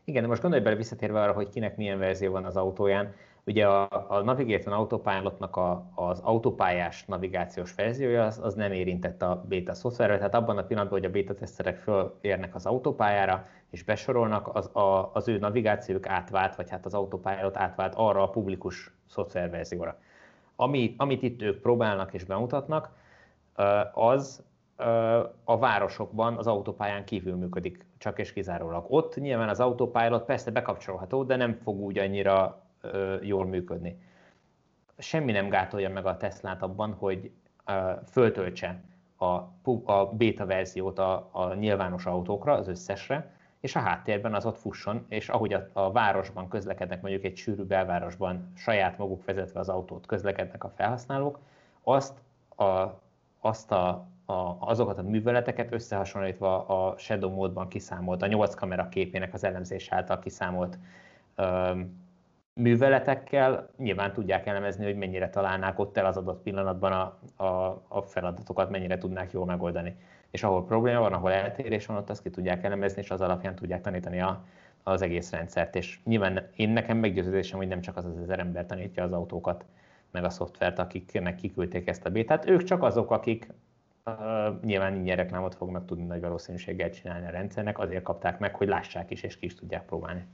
Igen, 0.03 0.21
de 0.21 0.27
most 0.27 0.41
gondolj 0.41 0.63
bele 0.63 0.75
visszatérve 0.75 1.21
arra, 1.21 1.33
hogy 1.33 1.49
kinek 1.49 1.77
milyen 1.77 1.99
verzió 1.99 2.31
van 2.31 2.45
az 2.45 2.55
autóján. 2.55 3.15
Ugye 3.49 3.67
a, 3.67 4.05
a 4.07 4.21
Navigation 4.21 4.73
Autopilotnak 4.73 5.55
a, 5.55 5.91
az 5.95 6.19
autópályás 6.19 7.05
navigációs 7.05 7.73
verziója 7.73 8.25
az, 8.25 8.39
az 8.43 8.53
nem 8.53 8.71
érintett 8.71 9.21
a 9.21 9.43
beta 9.47 9.73
szoftverre, 9.73 10.17
tehát 10.17 10.33
abban 10.35 10.57
a 10.57 10.63
pillanatban, 10.63 10.99
hogy 10.99 11.07
a 11.07 11.11
beta 11.11 11.33
teszterek 11.33 11.77
fölérnek 11.77 12.55
az 12.55 12.65
autópályára 12.65 13.47
és 13.69 13.83
besorolnak, 13.83 14.55
az, 14.55 14.75
a, 14.75 15.11
az 15.13 15.27
ő 15.27 15.37
navigációk 15.37 16.07
átvált, 16.07 16.55
vagy 16.55 16.69
hát 16.69 16.85
az 16.85 16.93
autopilot 16.93 17.57
átvált 17.57 17.93
arra 17.95 18.23
a 18.23 18.29
publikus 18.29 18.91
szoftververzióra. 19.07 19.97
Ami, 20.55 20.93
amit 20.97 21.21
itt 21.21 21.41
ők 21.41 21.61
próbálnak 21.61 22.13
és 22.13 22.23
bemutatnak, 22.23 22.89
az 23.93 24.43
a 25.43 25.57
városokban 25.57 26.37
az 26.37 26.47
autópályán 26.47 27.05
kívül 27.05 27.35
működik, 27.35 27.85
csak 27.97 28.19
és 28.19 28.33
kizárólag. 28.33 28.85
Ott 28.87 29.15
nyilván 29.15 29.49
az 29.49 29.59
autópilot 29.59 30.25
persze 30.25 30.51
bekapcsolható, 30.51 31.23
de 31.23 31.35
nem 31.35 31.53
fog 31.63 31.79
úgy 31.79 31.97
annyira 31.97 32.67
jól 33.21 33.45
működni. 33.45 33.99
Semmi 34.97 35.31
nem 35.31 35.49
gátolja 35.49 35.89
meg 35.89 36.05
a 36.05 36.17
Teslát 36.17 36.61
abban, 36.61 36.93
hogy 36.93 37.31
föltöltse 38.05 38.81
a, 39.17 40.05
beta 40.11 40.45
verziót 40.45 40.99
a, 40.99 41.29
a 41.31 41.53
nyilvános 41.53 42.05
autókra, 42.05 42.53
az 42.53 42.67
összesre, 42.67 43.33
és 43.59 43.75
a 43.75 43.79
háttérben 43.79 44.33
az 44.33 44.45
ott 44.45 44.57
fusson, 44.57 45.05
és 45.09 45.29
ahogy 45.29 45.53
a, 45.53 45.69
a 45.73 45.91
városban 45.91 46.47
közlekednek, 46.47 47.01
mondjuk 47.01 47.23
egy 47.23 47.37
sűrű 47.37 47.63
belvárosban 47.63 48.51
saját 48.55 48.97
maguk 48.97 49.25
vezetve 49.25 49.59
az 49.59 49.69
autót 49.69 50.05
közlekednek 50.05 50.63
a 50.63 50.69
felhasználók, 50.69 51.39
azt 51.83 52.17
a, 52.55 52.99
azt 53.39 53.71
a, 53.71 54.07
a, 54.25 54.57
azokat 54.59 54.97
a 54.97 55.03
műveleteket 55.03 55.71
összehasonlítva 55.71 56.65
a 56.65 56.97
Shadow 56.97 57.31
módban 57.31 57.67
kiszámolt, 57.67 58.21
a 58.21 58.27
8 58.27 58.55
kamera 58.55 58.89
képének 58.89 59.33
az 59.33 59.43
elemzés 59.43 59.89
által 59.89 60.19
kiszámolt 60.19 60.77
um, 61.37 62.07
műveletekkel 62.59 63.69
nyilván 63.77 64.13
tudják 64.13 64.45
elemezni, 64.45 64.85
hogy 64.85 64.95
mennyire 64.95 65.29
találnák 65.29 65.79
ott 65.79 65.97
el 65.97 66.05
az 66.05 66.17
adott 66.17 66.41
pillanatban 66.41 66.91
a, 66.91 67.19
a, 67.43 67.83
a 67.87 68.01
feladatokat, 68.01 68.69
mennyire 68.69 68.97
tudnák 68.97 69.31
jól 69.31 69.45
megoldani. 69.45 69.95
És 70.31 70.43
ahol 70.43 70.65
probléma 70.65 70.99
van, 70.99 71.13
ahol 71.13 71.31
eltérés 71.31 71.85
van, 71.85 71.97
ott 71.97 72.09
azt 72.09 72.21
ki 72.21 72.29
tudják 72.29 72.63
elemezni, 72.63 73.01
és 73.01 73.11
az 73.11 73.21
alapján 73.21 73.55
tudják 73.55 73.81
tanítani 73.81 74.21
a, 74.21 74.43
az 74.83 75.01
egész 75.01 75.31
rendszert. 75.31 75.75
És 75.75 75.99
nyilván 76.03 76.47
én 76.55 76.69
nekem 76.69 76.97
meggyőződésem, 76.97 77.57
hogy 77.57 77.67
nem 77.67 77.81
csak 77.81 77.97
az 77.97 78.05
az 78.05 78.17
ezer 78.17 78.39
ember 78.39 78.65
tanítja 78.65 79.03
az 79.03 79.11
autókat, 79.11 79.65
meg 80.11 80.23
a 80.23 80.29
szoftvert, 80.29 80.79
akiknek 80.79 81.35
kiküldték 81.35 81.87
ezt 81.87 82.05
a 82.05 82.09
bétát. 82.09 82.49
Ők 82.49 82.63
csak 82.63 82.83
azok, 82.83 83.11
akik 83.11 83.53
uh, 84.05 84.15
nyilván 84.63 84.95
ingyen 84.95 85.15
reklámot 85.15 85.55
fognak 85.55 85.85
tudni 85.85 86.05
nagy 86.05 86.21
valószínűséggel 86.21 86.89
csinálni 86.89 87.25
a 87.25 87.29
rendszernek, 87.29 87.79
azért 87.79 88.03
kapták 88.03 88.39
meg, 88.39 88.55
hogy 88.55 88.67
lássák 88.67 89.11
is, 89.11 89.23
és 89.23 89.37
ki 89.37 89.45
is 89.45 89.55
tudják 89.55 89.85
próbálni. 89.85 90.25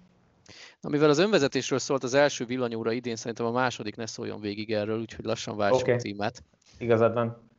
Na, 0.82 0.90
mivel 0.90 1.10
az 1.10 1.18
önvezetésről 1.18 1.80
szólt 1.80 2.04
az 2.04 2.14
első 2.14 2.46
villanyóra 2.46 2.92
idén, 2.92 3.16
szerintem 3.16 3.46
a 3.46 3.52
második 3.52 3.96
ne 3.96 4.06
szóljon 4.06 4.40
végig 4.40 4.74
erről, 4.74 5.00
úgyhogy 5.00 5.26
lassan 5.26 5.58
váltsuk 5.58 5.82
okay. 5.82 5.94
a 5.94 5.98
címet. 5.98 6.44
Igazad 6.78 7.14
van. 7.14 7.50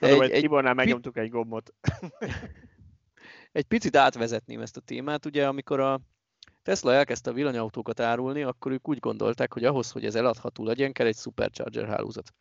Egy, 0.00 0.20
egy, 0.20 0.40
Tibornál 0.40 0.74
megnyomtuk 0.74 1.16
egy 1.16 1.30
gombot. 1.30 1.74
egy 3.52 3.64
picit 3.64 3.96
átvezetném 3.96 4.60
ezt 4.60 4.76
a 4.76 4.80
témát. 4.80 5.26
Ugye, 5.26 5.46
amikor 5.46 5.80
a 5.80 6.00
Tesla 6.62 6.92
elkezdte 6.92 7.30
a 7.30 7.32
villanyautókat 7.32 8.00
árulni, 8.00 8.42
akkor 8.42 8.72
ők 8.72 8.88
úgy 8.88 8.98
gondolták, 8.98 9.52
hogy 9.52 9.64
ahhoz, 9.64 9.90
hogy 9.90 10.04
ez 10.04 10.14
eladható 10.14 10.64
legyen, 10.64 10.92
kell 10.92 11.06
egy 11.06 11.16
supercharger 11.16 11.86
hálózat. 11.86 12.34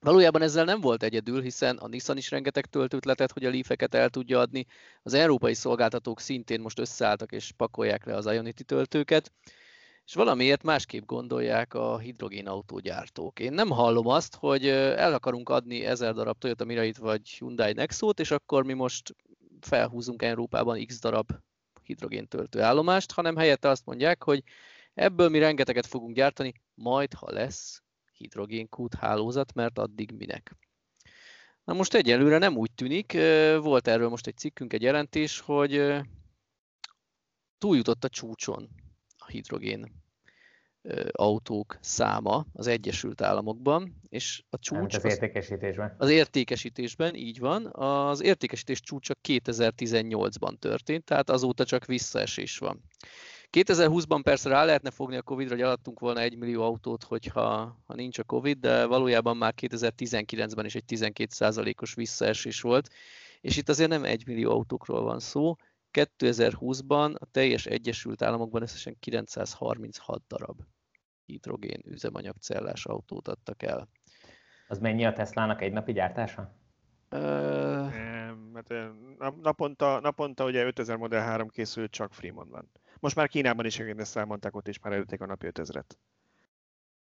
Valójában 0.00 0.42
ezzel 0.42 0.64
nem 0.64 0.80
volt 0.80 1.02
egyedül, 1.02 1.42
hiszen 1.42 1.76
a 1.76 1.88
Nissan 1.88 2.16
is 2.16 2.30
rengeteg 2.30 2.66
töltőt 2.66 3.04
letett, 3.04 3.32
hogy 3.32 3.44
a 3.44 3.50
Leaf-eket 3.50 3.94
el 3.94 4.08
tudja 4.10 4.38
adni. 4.38 4.66
Az 5.02 5.14
európai 5.14 5.54
szolgáltatók 5.54 6.20
szintén 6.20 6.60
most 6.60 6.78
összeálltak 6.78 7.32
és 7.32 7.52
pakolják 7.56 8.04
le 8.04 8.14
az 8.14 8.26
Ionity 8.26 8.62
töltőket, 8.66 9.32
és 10.04 10.14
valamiért 10.14 10.62
másképp 10.62 11.04
gondolják 11.04 11.74
a 11.74 11.98
hidrogénautógyártók. 11.98 13.40
Én 13.40 13.52
nem 13.52 13.68
hallom 13.68 14.06
azt, 14.06 14.36
hogy 14.36 14.68
el 14.68 15.14
akarunk 15.14 15.48
adni 15.48 15.84
ezer 15.84 16.14
darab 16.14 16.38
Toyota 16.38 16.64
Mirait 16.64 16.96
vagy 16.96 17.28
Hyundai 17.28 17.72
Nexo-t, 17.72 18.20
és 18.20 18.30
akkor 18.30 18.64
mi 18.64 18.72
most 18.72 19.14
felhúzunk 19.60 20.22
Európában 20.22 20.86
x 20.86 21.00
darab 21.00 21.30
hidrogéntöltő 21.82 22.60
állomást, 22.60 23.12
hanem 23.12 23.36
helyette 23.36 23.68
azt 23.68 23.86
mondják, 23.86 24.22
hogy 24.22 24.42
ebből 24.94 25.28
mi 25.28 25.38
rengeteget 25.38 25.86
fogunk 25.86 26.14
gyártani, 26.14 26.52
majd 26.74 27.12
ha 27.12 27.30
lesz 27.30 27.82
hidrogénkút 28.18 28.94
hálózat, 28.94 29.54
mert 29.54 29.78
addig 29.78 30.12
minek. 30.12 30.56
Na 31.64 31.72
most 31.74 31.94
egyelőre 31.94 32.38
nem 32.38 32.56
úgy 32.56 32.72
tűnik, 32.74 33.12
volt 33.60 33.88
erről 33.88 34.08
most 34.08 34.26
egy 34.26 34.36
cikkünk, 34.36 34.72
egy 34.72 34.82
jelentés, 34.82 35.40
hogy 35.40 36.02
túljutott 37.58 38.04
a 38.04 38.08
csúcson 38.08 38.68
a 39.18 39.26
hidrogén 39.26 40.06
autók 41.12 41.78
száma 41.80 42.46
az 42.52 42.66
Egyesült 42.66 43.20
Államokban, 43.20 44.00
és 44.08 44.42
a 44.50 44.58
csúcs... 44.58 44.94
az 44.94 45.04
értékesítésben. 45.04 45.94
Az 45.98 46.10
értékesítésben, 46.10 47.14
így 47.14 47.38
van. 47.38 47.66
Az 47.72 48.22
értékesítés 48.22 48.80
csúcsa 48.80 49.14
2018-ban 49.28 50.58
történt, 50.58 51.04
tehát 51.04 51.30
azóta 51.30 51.64
csak 51.64 51.84
visszaesés 51.84 52.58
van. 52.58 52.82
2020-ban 53.52 54.20
persze 54.22 54.48
rá 54.48 54.64
lehetne 54.64 54.90
fogni 54.90 55.16
a 55.16 55.22
Covid-ra, 55.22 55.54
hogy 55.54 55.64
alattunk 55.64 56.00
volna 56.00 56.20
egy 56.20 56.36
millió 56.36 56.62
autót, 56.62 57.04
hogyha 57.04 57.78
ha 57.86 57.94
nincs 57.94 58.18
a 58.18 58.24
Covid, 58.24 58.58
de 58.58 58.86
valójában 58.86 59.36
már 59.36 59.54
2019-ben 59.60 60.64
is 60.64 60.74
egy 60.74 60.84
12%-os 60.88 61.94
visszaesés 61.94 62.60
volt, 62.60 62.88
és 63.40 63.56
itt 63.56 63.68
azért 63.68 63.90
nem 63.90 64.04
egy 64.04 64.26
millió 64.26 64.50
autókról 64.50 65.02
van 65.02 65.20
szó. 65.20 65.54
2020-ban 65.92 67.14
a 67.18 67.26
teljes 67.30 67.66
Egyesült 67.66 68.22
Államokban 68.22 68.62
összesen 68.62 68.96
936 69.00 70.22
darab 70.28 70.60
hidrogén 71.26 71.80
üzemanyagcellás 71.84 72.86
autót 72.86 73.28
adtak 73.28 73.62
el. 73.62 73.88
Az 74.68 74.78
mennyi 74.78 75.04
a 75.04 75.12
Teslának 75.12 75.62
egy 75.62 75.72
napi 75.72 75.92
gyártása? 75.92 76.54
Uh... 77.10 77.92
Hát, 78.52 78.72
naponta, 79.42 80.00
naponta 80.00 80.44
ugye 80.44 80.64
5000 80.64 80.96
Model 80.96 81.22
3 81.22 81.48
készül, 81.48 81.88
csak 81.88 82.12
Freeman 82.12 82.48
most 83.00 83.16
már 83.16 83.28
Kínában 83.28 83.66
is 83.66 83.78
ezt 83.78 84.16
elmondták, 84.16 84.56
ott 84.56 84.68
is 84.68 84.78
már 84.78 84.92
előtték 84.92 85.20
a 85.20 85.26
napi 85.26 85.46
5000-et. 85.50 85.90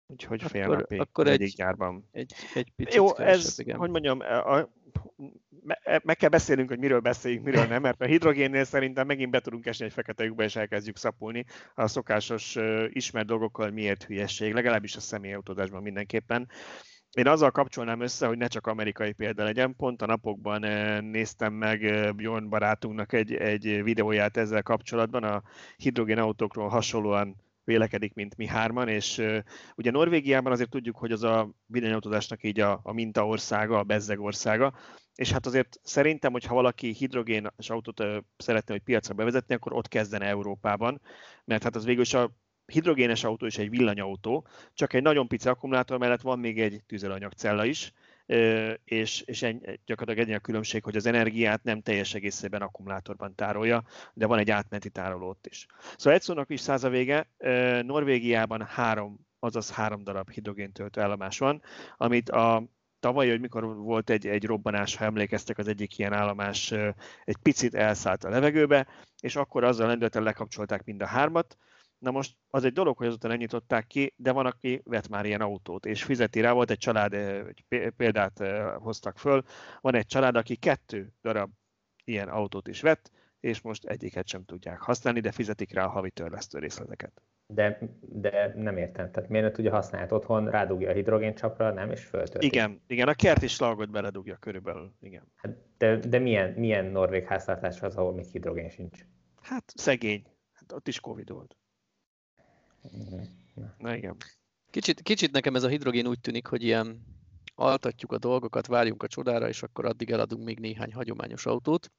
Úgyhogy 0.07 0.43
fél 0.43 0.63
akkor, 0.63 0.77
napi 0.77 0.99
akkor 0.99 1.27
egy, 1.27 1.41
egyik 1.41 1.57
gyárban. 1.57 2.09
Egy, 2.13 2.35
egy 2.55 2.73
picit 2.77 2.95
Jó, 2.95 3.17
ez, 3.17 3.59
igen. 3.59 3.79
hogy 3.79 3.91
mondjam, 3.91 4.21
a, 4.21 4.57
a, 4.57 4.73
me, 5.65 6.01
meg 6.05 6.17
kell 6.17 6.29
beszélnünk, 6.29 6.69
hogy 6.69 6.79
miről 6.79 7.01
beszéljünk, 7.01 7.45
miről 7.45 7.67
nem, 7.67 7.83
mert 7.83 8.01
a 8.01 8.05
hidrogénnél 8.05 8.65
szerintem 8.65 9.07
megint 9.07 9.31
be 9.31 9.41
tudunk 9.41 9.67
esni 9.67 9.85
egy 9.85 9.93
fekete 9.93 10.25
lyukba, 10.25 10.43
és 10.43 10.57
elkezdjük 10.57 10.97
szapulni 10.97 11.45
a 11.75 11.87
szokásos 11.87 12.57
uh, 12.57 12.85
ismert 12.89 13.27
dolgokkal, 13.27 13.71
miért 13.71 14.05
hülyesség, 14.05 14.53
legalábbis 14.53 14.97
a 14.97 15.01
személyautózásban 15.01 15.83
mindenképpen. 15.83 16.49
Én 17.13 17.27
azzal 17.27 17.51
kapcsolnám 17.51 18.01
össze, 18.01 18.27
hogy 18.27 18.37
ne 18.37 18.47
csak 18.47 18.67
amerikai 18.67 19.13
példa 19.13 19.45
legyen. 19.45 19.77
Pont 19.77 20.03
a 20.03 20.07
napokban 20.07 20.65
eh, 20.65 21.01
néztem 21.01 21.53
meg 21.53 21.85
eh, 21.85 22.13
Bjorn 22.13 22.49
barátunknak 22.49 23.13
egy, 23.13 23.35
egy 23.35 23.83
videóját 23.83 24.37
ezzel 24.37 24.63
kapcsolatban. 24.63 25.25
A 25.25 25.43
hidrogén 25.77 26.19
autókról 26.19 26.69
hasonlóan 26.69 27.37
vélekedik, 27.65 28.15
mint 28.15 28.37
mi 28.37 28.47
hárman, 28.47 28.89
és 28.89 29.19
uh, 29.19 29.39
ugye 29.77 29.91
Norvégiában 29.91 30.53
azért 30.53 30.71
tudjuk, 30.71 30.97
hogy 30.97 31.13
az 31.13 31.23
a 31.23 31.51
villanyautózásnak 31.67 32.45
így 32.45 32.61
a, 32.61 32.81
a 32.83 32.93
mintaországa, 32.93 33.79
a 33.79 33.83
bezzeg 33.83 34.21
országa, 34.21 34.75
és 35.15 35.33
hát 35.33 35.47
azért 35.47 35.81
szerintem, 35.83 36.33
hogy 36.33 36.45
ha 36.45 36.55
valaki 36.55 36.93
hidrogénes 36.93 37.71
autót 37.71 38.01
uh, 38.01 38.17
szeretne, 38.37 38.73
hogy 38.73 38.83
piacra 38.83 39.15
bevezetni, 39.15 39.55
akkor 39.55 39.73
ott 39.73 39.89
kezdene 39.89 40.27
Európában, 40.27 41.01
mert 41.45 41.63
hát 41.63 41.77
az 41.77 41.85
végül 41.85 42.03
is 42.03 42.15
a 42.15 42.31
hidrogénes 42.67 43.25
autó 43.25 43.47
és 43.47 43.59
egy 43.59 43.71
villanyautó, 43.71 44.47
csak 44.75 44.93
egy 44.93 45.03
nagyon 45.03 45.29
pici 45.29 45.49
akkumulátor 45.49 45.99
mellett 45.99 46.21
van 46.21 46.39
még 46.39 46.61
egy 46.61 46.83
tüzelőanyagcella 46.87 47.65
is, 47.65 47.93
és, 48.85 49.21
és 49.21 49.43
ennyi, 49.43 49.61
gyakorlatilag 49.85 50.29
ennyi 50.29 50.37
a 50.37 50.41
különbség, 50.41 50.85
hogy 50.85 50.97
az 50.97 51.07
energiát 51.07 51.63
nem 51.63 51.81
teljes 51.81 52.15
egészében 52.15 52.63
akkumulátorban 52.63 53.35
tárolja, 53.35 53.85
de 54.15 54.27
van 54.27 54.39
egy 54.39 54.51
átmeneti 54.51 54.91
tároló 54.91 55.29
ott 55.29 55.47
is. 55.47 55.67
Szóval 55.97 56.19
egy 56.19 56.23
szónak 56.25 56.51
is 56.51 56.61
száz 56.61 56.85
a 56.85 56.89
vége, 56.89 57.29
Norvégiában 57.83 58.63
három, 58.63 59.27
azaz 59.39 59.71
három 59.71 60.05
darab 60.05 60.31
hidrogéntöltő 60.31 61.01
állomás 61.01 61.39
van, 61.39 61.63
amit 61.97 62.31
a 62.31 62.65
tavaly, 63.01 63.29
hogy 63.29 63.41
mikor 63.41 63.77
volt 63.77 64.11
egy, 64.11 64.27
egy 64.27 64.45
robbanás, 64.45 64.97
ha 64.97 65.05
emlékeztek, 65.05 65.59
az 65.59 65.69
egyik 65.69 65.99
ilyen 65.99 66.13
állomás 66.13 66.73
egy 67.25 67.37
picit 67.43 67.75
elszállt 67.75 68.25
a 68.25 68.29
levegőbe, 68.29 68.87
és 69.21 69.37
akkor 69.37 69.65
azzal 69.65 69.87
lendülettel 69.87 70.23
lekapcsolták 70.23 70.85
mind 70.85 71.03
a 71.03 71.07
hármat, 71.07 71.57
Na 72.03 72.11
most 72.11 72.37
az 72.51 72.65
egy 72.65 72.73
dolog, 72.73 72.97
hogy 72.97 73.07
azután 73.07 73.31
elnyitották 73.31 73.87
ki, 73.87 74.15
de 74.17 74.33
van, 74.33 74.47
aki 74.47 74.81
vett 74.85 75.09
már 75.09 75.25
ilyen 75.25 75.41
autót, 75.41 75.87
és 75.87 76.03
fizeti 76.03 76.41
rá. 76.41 76.53
Volt 76.53 76.71
egy 76.71 76.79
család, 76.79 77.13
egy 77.13 77.93
példát 77.97 78.43
hoztak 78.79 79.19
föl, 79.19 79.43
van 79.81 79.95
egy 79.95 80.07
család, 80.07 80.37
aki 80.37 80.57
kettő 80.57 81.13
darab 81.23 81.51
ilyen 82.05 82.29
autót 82.29 82.69
is 82.69 82.81
vett, 82.81 83.11
és 83.41 83.61
most 83.61 83.85
egyiket 83.85 84.27
sem 84.27 84.45
tudják 84.45 84.81
használni, 84.81 85.21
de 85.21 85.33
fizetik 85.33 85.73
rá 85.73 85.85
a 85.85 85.89
havi 85.89 86.11
törlesztő 86.11 86.59
részleteket. 86.59 87.23
De, 87.47 87.79
de 88.01 88.53
nem 88.57 88.77
értem, 88.77 89.11
tehát 89.11 89.29
miért 89.29 89.47
ne 89.47 89.53
tudja 89.53 89.71
használni 89.71 90.07
hát 90.09 90.17
otthon, 90.17 90.51
rádugja 90.51 90.91
a 90.91 90.93
hidrogéncsapra, 90.93 91.73
nem, 91.73 91.91
és 91.91 92.05
föltölti. 92.05 92.47
Igen, 92.47 92.83
igen, 92.87 93.09
a 93.09 93.15
kert 93.15 93.43
is 93.43 93.53
slagot 93.53 93.91
beledugja 93.91 94.37
körülbelül, 94.37 94.93
igen. 95.01 95.33
Hát 95.37 95.57
de, 95.79 95.97
de 95.97 96.19
milyen, 96.19 96.53
milyen 96.53 96.85
norvég 96.85 97.25
háztartás 97.25 97.83
az, 97.83 97.97
ahol 97.97 98.13
még 98.13 98.25
hidrogén 98.25 98.69
sincs? 98.69 98.99
Hát 99.41 99.73
szegény, 99.75 100.27
hát 100.53 100.73
ott 100.73 100.89
is 100.89 101.01
Covid 101.01 101.31
volt. 101.31 101.57
Na 103.79 103.95
igen. 103.95 104.17
Kicsit, 104.71 105.03
kicsit 105.03 105.33
nekem 105.33 105.55
ez 105.55 105.63
a 105.63 105.69
hidrogén 105.69 106.07
úgy 106.07 106.21
tűnik, 106.21 106.47
hogy 106.47 106.63
ilyen 106.63 107.05
altatjuk 107.55 108.13
a 108.13 108.19
dolgokat, 108.19 108.67
várjunk 108.67 109.03
a 109.03 109.09
csodára, 109.09 109.49
és 109.49 109.63
akkor 109.63 109.85
addig 109.85 110.11
eladunk 110.11 110.45
még 110.45 110.59
néhány 110.59 110.93
hagyományos 110.93 111.47
autót. 111.47 111.91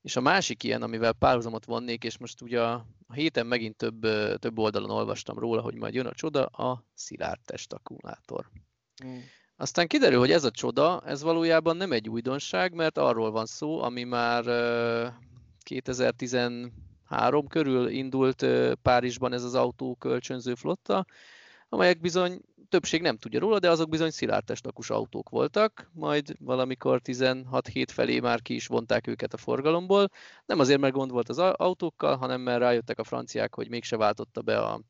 És 0.00 0.16
a 0.16 0.20
másik 0.20 0.62
ilyen, 0.62 0.82
amivel 0.82 1.12
párhuzamot 1.12 1.64
vonnék, 1.64 2.04
és 2.04 2.18
most 2.18 2.42
ugye 2.42 2.62
a, 2.62 2.86
héten 3.12 3.46
megint 3.46 3.76
több, 3.76 4.00
több 4.38 4.58
oldalon 4.58 4.90
olvastam 4.90 5.38
róla, 5.38 5.60
hogy 5.60 5.74
majd 5.74 5.94
jön 5.94 6.06
a 6.06 6.14
csoda, 6.14 6.46
a 6.46 6.84
szilárd 6.94 7.40
testakkumulátor. 7.44 8.50
Mm. 9.04 9.18
Aztán 9.56 9.86
kiderül, 9.86 10.18
hogy 10.18 10.30
ez 10.30 10.44
a 10.44 10.50
csoda, 10.50 11.02
ez 11.06 11.22
valójában 11.22 11.76
nem 11.76 11.92
egy 11.92 12.08
újdonság, 12.08 12.74
mert 12.74 12.98
arról 12.98 13.30
van 13.30 13.46
szó, 13.46 13.82
ami 13.82 14.04
már 14.04 14.44
2013 17.08 17.46
körül 17.46 17.88
indult 17.88 18.46
Párizsban 18.82 19.32
ez 19.32 19.44
az 19.44 19.54
autó 19.54 19.94
kölcsönző 19.94 20.54
flotta, 20.54 21.04
amelyek 21.68 22.00
bizony 22.00 22.40
többség 22.68 23.02
nem 23.02 23.16
tudja 23.16 23.40
róla, 23.40 23.58
de 23.58 23.70
azok 23.70 23.88
bizony 23.88 24.10
szilárdtestakus 24.10 24.90
autók 24.90 25.28
voltak, 25.28 25.90
majd 25.92 26.34
valamikor 26.38 27.00
16 27.00 27.66
hét 27.66 27.90
felé 27.90 28.20
már 28.20 28.42
ki 28.42 28.54
is 28.54 28.66
vonták 28.66 29.06
őket 29.06 29.32
a 29.32 29.36
forgalomból. 29.36 30.08
Nem 30.46 30.58
azért, 30.58 30.80
mert 30.80 30.94
gond 30.94 31.10
volt 31.10 31.28
az 31.28 31.38
autókkal, 31.38 32.16
hanem 32.16 32.40
mert 32.40 32.58
rájöttek 32.58 32.98
a 32.98 33.04
franciák, 33.04 33.54
hogy 33.54 33.68
mégse 33.68 33.96
váltotta 33.96 34.42
be 34.42 34.58
a, 34.58 34.80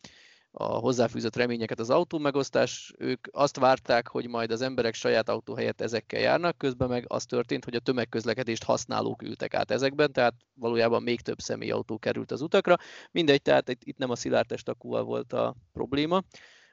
a 0.60 0.64
hozzáfűzött 0.64 1.36
reményeket 1.36 1.80
az 1.80 1.90
autó 1.90 2.18
megosztás. 2.18 2.92
Ők 2.96 3.26
azt 3.30 3.58
várták, 3.58 4.08
hogy 4.08 4.28
majd 4.28 4.50
az 4.50 4.60
emberek 4.60 4.94
saját 4.94 5.28
autó 5.28 5.54
helyett 5.54 5.80
ezekkel 5.80 6.20
járnak, 6.20 6.58
közben 6.58 6.88
meg 6.88 7.04
az 7.08 7.24
történt, 7.24 7.64
hogy 7.64 7.74
a 7.74 7.80
tömegközlekedést 7.80 8.64
használók 8.64 9.22
ültek 9.22 9.54
át 9.54 9.70
ezekben, 9.70 10.12
tehát 10.12 10.34
valójában 10.54 11.02
még 11.02 11.20
több 11.20 11.38
személyautó 11.38 11.98
került 11.98 12.30
az 12.30 12.40
utakra. 12.40 12.76
Mindegy, 13.10 13.42
tehát 13.42 13.68
itt 13.68 13.98
nem 13.98 14.10
a 14.10 14.16
szilárdtestakúval 14.16 15.02
volt 15.02 15.32
a 15.32 15.56
probléma. 15.72 16.22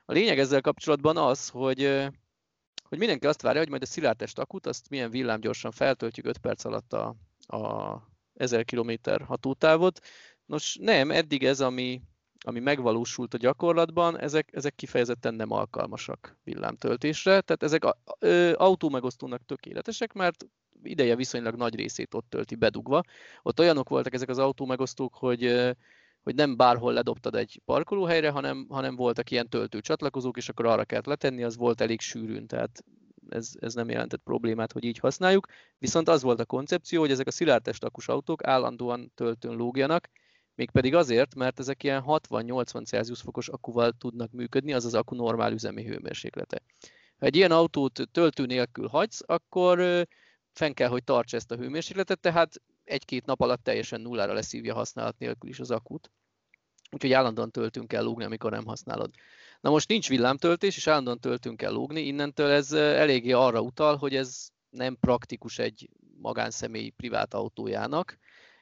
A 0.05 0.13
lényeg 0.13 0.39
ezzel 0.39 0.61
kapcsolatban 0.61 1.17
az, 1.17 1.49
hogy, 1.49 2.07
hogy 2.83 2.97
mindenki 2.97 3.27
azt 3.27 3.41
várja, 3.41 3.59
hogy 3.59 3.69
majd 3.69 3.81
a 3.81 3.85
szilárdtest 3.85 4.39
azt 4.61 4.89
milyen 4.89 5.09
villámgyorsan 5.09 5.71
feltöltjük 5.71 6.25
5 6.25 6.37
perc 6.37 6.65
alatt 6.65 6.93
a, 6.93 7.15
a 7.47 7.97
1000 8.33 8.65
km 8.65 8.91
hatótávot. 9.25 9.99
Nos, 10.45 10.77
nem, 10.81 11.11
eddig 11.11 11.43
ez, 11.43 11.61
ami, 11.61 12.01
ami 12.45 12.59
megvalósult 12.59 13.33
a 13.33 13.37
gyakorlatban, 13.37 14.19
ezek, 14.19 14.49
ezek 14.51 14.75
kifejezetten 14.75 15.33
nem 15.33 15.51
alkalmasak 15.51 16.37
villámtöltésre, 16.43 17.41
tehát 17.41 17.63
ezek 17.63 17.83
autómegosztónak 18.55 19.45
tökéletesek, 19.45 20.13
mert 20.13 20.45
ideje 20.83 21.15
viszonylag 21.15 21.55
nagy 21.55 21.75
részét 21.75 22.13
ott 22.13 22.29
tölti 22.29 22.55
bedugva. 22.55 23.01
Ott 23.43 23.59
olyanok 23.59 23.89
voltak 23.89 24.13
ezek 24.13 24.29
az 24.29 24.37
autómegosztók, 24.37 25.15
hogy 25.15 25.73
hogy 26.23 26.35
nem 26.35 26.55
bárhol 26.55 26.93
ledobtad 26.93 27.35
egy 27.35 27.61
parkolóhelyre, 27.65 28.29
hanem, 28.29 28.65
hanem 28.69 28.95
voltak 28.95 29.31
ilyen 29.31 29.49
töltő 29.49 29.79
csatlakozók, 29.79 30.37
és 30.37 30.49
akkor 30.49 30.65
arra 30.65 30.83
kellett 30.85 31.05
letenni, 31.05 31.43
az 31.43 31.57
volt 31.57 31.81
elég 31.81 32.01
sűrűn, 32.01 32.47
tehát 32.47 32.83
ez, 33.29 33.51
ez 33.59 33.73
nem 33.73 33.89
jelentett 33.89 34.21
problémát, 34.23 34.71
hogy 34.71 34.83
így 34.83 34.97
használjuk. 34.97 35.47
Viszont 35.77 36.09
az 36.09 36.21
volt 36.21 36.39
a 36.39 36.45
koncepció, 36.45 36.99
hogy 36.99 37.11
ezek 37.11 37.27
a 37.27 37.31
szilárdtestakus 37.31 38.07
autók 38.07 38.47
állandóan 38.47 39.11
töltőn 39.15 39.55
lógjanak, 39.55 40.09
mégpedig 40.55 40.95
azért, 40.95 41.35
mert 41.35 41.59
ezek 41.59 41.83
ilyen 41.83 42.03
60-80 42.05 42.85
Celsius 42.85 43.21
fokos 43.21 43.47
akuval 43.47 43.91
tudnak 43.91 44.31
működni, 44.31 44.73
az 44.73 44.85
az 44.85 44.93
akku 44.93 45.15
normál 45.15 45.51
üzemi 45.51 45.83
hőmérséklete. 45.83 46.61
Ha 47.17 47.25
egy 47.25 47.35
ilyen 47.35 47.51
autót 47.51 48.01
töltő 48.11 48.45
nélkül 48.45 48.87
hagysz, 48.87 49.21
akkor 49.25 50.07
fenn 50.51 50.73
kell, 50.73 50.89
hogy 50.89 51.03
tartsa 51.03 51.37
ezt 51.37 51.51
a 51.51 51.55
hőmérsékletet, 51.55 52.19
tehát 52.19 52.61
egy-két 52.83 53.25
nap 53.25 53.41
alatt 53.41 53.63
teljesen 53.63 54.01
nullára 54.01 54.33
leszívja 54.33 54.73
használat 54.73 55.17
nélkül 55.17 55.49
is 55.49 55.59
az 55.59 55.71
akut. 55.71 56.11
Úgyhogy 56.91 57.11
állandóan 57.11 57.51
töltünk 57.51 57.87
kell 57.87 58.03
lógni, 58.03 58.23
amikor 58.23 58.51
nem 58.51 58.65
használod. 58.65 59.13
Na 59.61 59.69
most 59.69 59.89
nincs 59.89 60.09
villámtöltés, 60.09 60.77
és 60.77 60.87
állandóan 60.87 61.19
töltünk 61.19 61.57
kell 61.57 61.71
lógni, 61.71 62.01
innentől 62.01 62.49
ez 62.49 62.71
eléggé 62.71 63.31
arra 63.31 63.61
utal, 63.61 63.95
hogy 63.95 64.15
ez 64.15 64.47
nem 64.69 64.97
praktikus 64.99 65.59
egy 65.59 65.89
magánszemély 66.21 66.89
privát 66.89 67.33
autójának. 67.33 68.17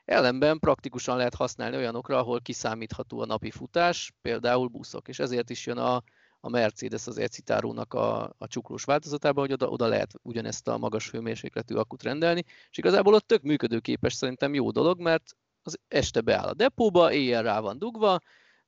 Ellenben 0.06 0.60
praktikusan 0.60 1.18
lehet 1.18 1.36
használni 1.36 1.76
olyanokra, 1.76 2.18
ahol 2.18 2.42
kiszámítható 2.42 3.20
a 3.20 3.26
napi 3.26 3.52
futás, 3.52 4.14
például 4.22 4.68
buszok, 4.68 5.08
és 5.08 5.20
ezért 5.20 5.50
is 5.50 5.66
jön 5.66 5.78
a 5.78 6.04
a 6.46 6.50
Mercedes 6.50 7.08
az 7.08 7.18
Ecitárónak 7.18 7.94
a, 7.94 8.36
a 8.38 8.48
csuklós 8.48 8.84
változatában, 8.84 9.44
hogy 9.44 9.54
oda, 9.54 9.68
oda 9.68 9.88
lehet 9.88 10.14
ugyanezt 10.22 10.68
a 10.68 10.78
magas 10.78 11.12
hőmérsékletű 11.12 11.76
akut 11.76 12.04
rendelni, 12.04 12.44
és 12.70 12.78
igazából 12.78 13.14
ott 13.14 13.28
tök 13.28 13.42
működőképes 13.42 14.14
szerintem 14.14 14.54
jó 14.54 14.72
dolog, 14.72 15.00
mert 15.00 15.36
az 15.62 15.80
este 15.88 16.22
beáll 16.22 16.48
a 16.48 16.54
depóba, 16.54 17.12
éjjel 17.12 17.44
rá 17.44 17.60
van 17.60 17.80
dugva, 17.80 18.20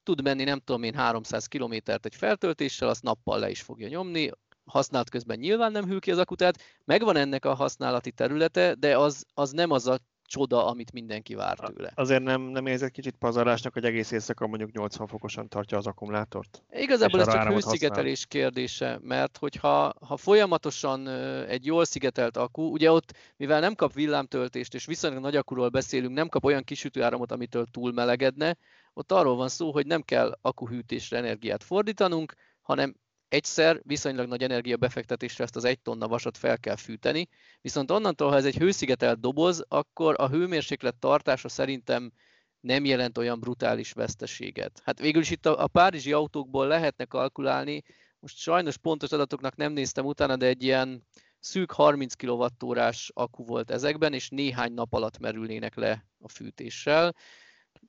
tud 0.04 0.22
menni 0.22 0.44
nem 0.44 0.60
tudom 0.60 0.84
én 0.84 0.94
300 0.94 1.46
kilométert 1.46 2.06
egy 2.06 2.16
feltöltéssel, 2.16 2.90
azt 2.90 3.04
nappal 3.04 3.40
le 3.40 3.50
is 3.50 3.62
fogja 3.62 3.88
nyomni, 3.88 4.32
használat 4.66 5.10
közben 5.10 5.40
nyilván 5.40 5.72
nem 5.72 5.86
hűl 5.86 6.00
ki 6.00 6.12
az 6.12 6.18
akutát, 6.18 6.62
megvan 6.86 7.16
ennek 7.16 7.46
a 7.46 7.54
használati 7.54 8.12
területe, 8.12 8.76
de 8.76 8.98
az, 8.98 9.26
az 9.34 9.52
nem 9.52 9.72
az 9.72 9.88
a 9.88 10.00
csoda, 10.26 10.66
amit 10.66 10.92
mindenki 10.92 11.36
vár 11.36 11.58
tőle. 11.58 11.92
Azért 11.96 12.24
nem, 12.24 12.42
nem 12.42 12.66
érzed 12.66 12.92
kicsit 12.92 13.16
pazarlásnak, 13.16 13.74
hogy 13.74 13.86
egész 13.86 14.12
éjszaka 14.12 14.48
mondjuk 14.48 14.72
80 14.72 15.08
fokosan 15.08 15.48
tartja 15.48 15.78
az 15.78 15.88
akkumulátort? 15.88 16.64
Igazából 16.72 17.20
ez 17.20 17.28
csak 17.28 17.48
hőszigetelés 17.48 18.26
kérdése, 18.26 19.00
mert 19.02 19.38
hogyha 19.38 19.94
ha 20.08 20.18
folyamatosan 20.18 21.08
egy 21.48 21.66
jól 21.66 21.86
szigetelt 21.86 22.38
akku, 22.38 22.72
ugye 22.72 22.92
ott, 22.92 23.14
mivel 23.38 23.60
nem 23.60 23.76
kap 23.76 23.94
villámtöltést, 23.94 24.74
és 24.74 24.86
viszonylag 24.86 25.22
nagy 25.22 25.36
akkuról 25.36 25.70
beszélünk, 25.70 26.14
nem 26.14 26.30
kap 26.30 26.44
olyan 26.44 26.64
kisütőáramot, 26.64 27.32
amitől 27.32 27.66
túl 27.72 27.92
melegedne, 27.92 28.58
ott 28.94 29.12
arról 29.12 29.36
van 29.36 29.50
szó, 29.50 29.72
hogy 29.72 29.86
nem 29.86 30.02
kell 30.02 30.38
akkuhűtésre 30.42 31.18
energiát 31.18 31.64
fordítanunk, 31.64 32.34
hanem 32.62 32.96
egyszer 33.36 33.82
viszonylag 33.84 34.28
nagy 34.28 34.44
energia 34.44 34.78
befektetésre 34.78 35.44
ezt 35.44 35.56
az 35.56 35.64
egy 35.64 35.80
tonna 35.80 36.08
vasat 36.08 36.38
fel 36.38 36.58
kell 36.58 36.76
fűteni, 36.76 37.28
viszont 37.62 37.92
onnantól, 37.92 38.30
ha 38.30 38.36
ez 38.36 38.46
egy 38.46 38.58
hőszigetelt 38.58 39.20
doboz, 39.20 39.66
akkor 39.68 40.16
a 40.18 40.30
hőmérséklet 40.30 40.96
tartása 40.96 41.50
szerintem 41.50 42.12
nem 42.60 42.86
jelent 42.86 43.18
olyan 43.18 43.40
brutális 43.40 43.92
veszteséget. 43.92 44.82
Hát 44.86 45.00
végül 45.00 45.22
is 45.22 45.30
itt 45.30 45.46
a, 45.46 45.64
a 45.64 45.68
párizsi 45.68 46.12
autókból 46.12 46.68
lehetne 46.68 47.06
kalkulálni, 47.06 47.84
most 48.20 48.38
sajnos 48.38 48.78
pontos 48.78 49.12
adatoknak 49.12 49.56
nem 49.56 49.72
néztem 49.72 50.06
utána, 50.06 50.36
de 50.36 50.46
egy 50.46 50.64
ilyen 50.64 51.08
szűk 51.40 51.72
30 51.72 52.14
kWh 52.14 52.90
akku 53.14 53.46
volt 53.46 53.72
ezekben, 53.72 54.14
és 54.14 54.30
néhány 54.30 54.74
nap 54.74 54.94
alatt 54.94 55.20
merülnének 55.20 55.76
le 55.76 56.06
a 56.20 56.30
fűtéssel. 56.30 57.16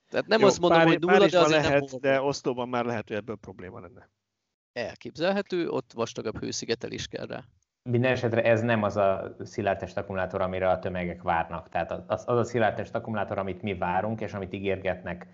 Tehát 0.09 0.27
nem 0.27 0.41
Jó, 0.41 0.47
azt 0.47 0.61
mondom, 0.61 0.81
hogy 0.81 0.99
nulla, 0.99 1.27
de 1.29 1.39
azért 1.39 1.63
lehet, 1.63 1.91
nem 1.91 2.01
de 2.01 2.21
osztóban 2.21 2.69
már 2.69 2.85
lehet, 2.85 3.09
hogy 3.09 3.17
ebből 3.17 3.37
probléma 3.37 3.81
lenne 3.81 4.11
elképzelhető, 4.77 5.69
ott 5.69 5.93
vastagabb 5.95 6.39
hőszigetelés 6.39 7.07
kell 7.07 7.27
rá. 7.27 7.41
Minden 7.83 8.11
esetre 8.11 8.43
ez 8.43 8.61
nem 8.61 8.83
az 8.83 8.97
a 8.97 9.37
szilárdtest 9.45 9.97
akkumulátor, 9.97 10.41
amire 10.41 10.71
a 10.71 10.79
tömegek 10.79 11.23
várnak. 11.23 11.69
Tehát 11.69 11.91
az, 12.07 12.25
az 12.27 12.39
a 12.39 12.45
szilárdtest 12.45 12.95
akkumulátor, 12.95 13.39
amit 13.39 13.63
mi 13.63 13.75
várunk, 13.75 14.21
és 14.21 14.33
amit 14.33 14.53
ígérgetnek 14.53 15.27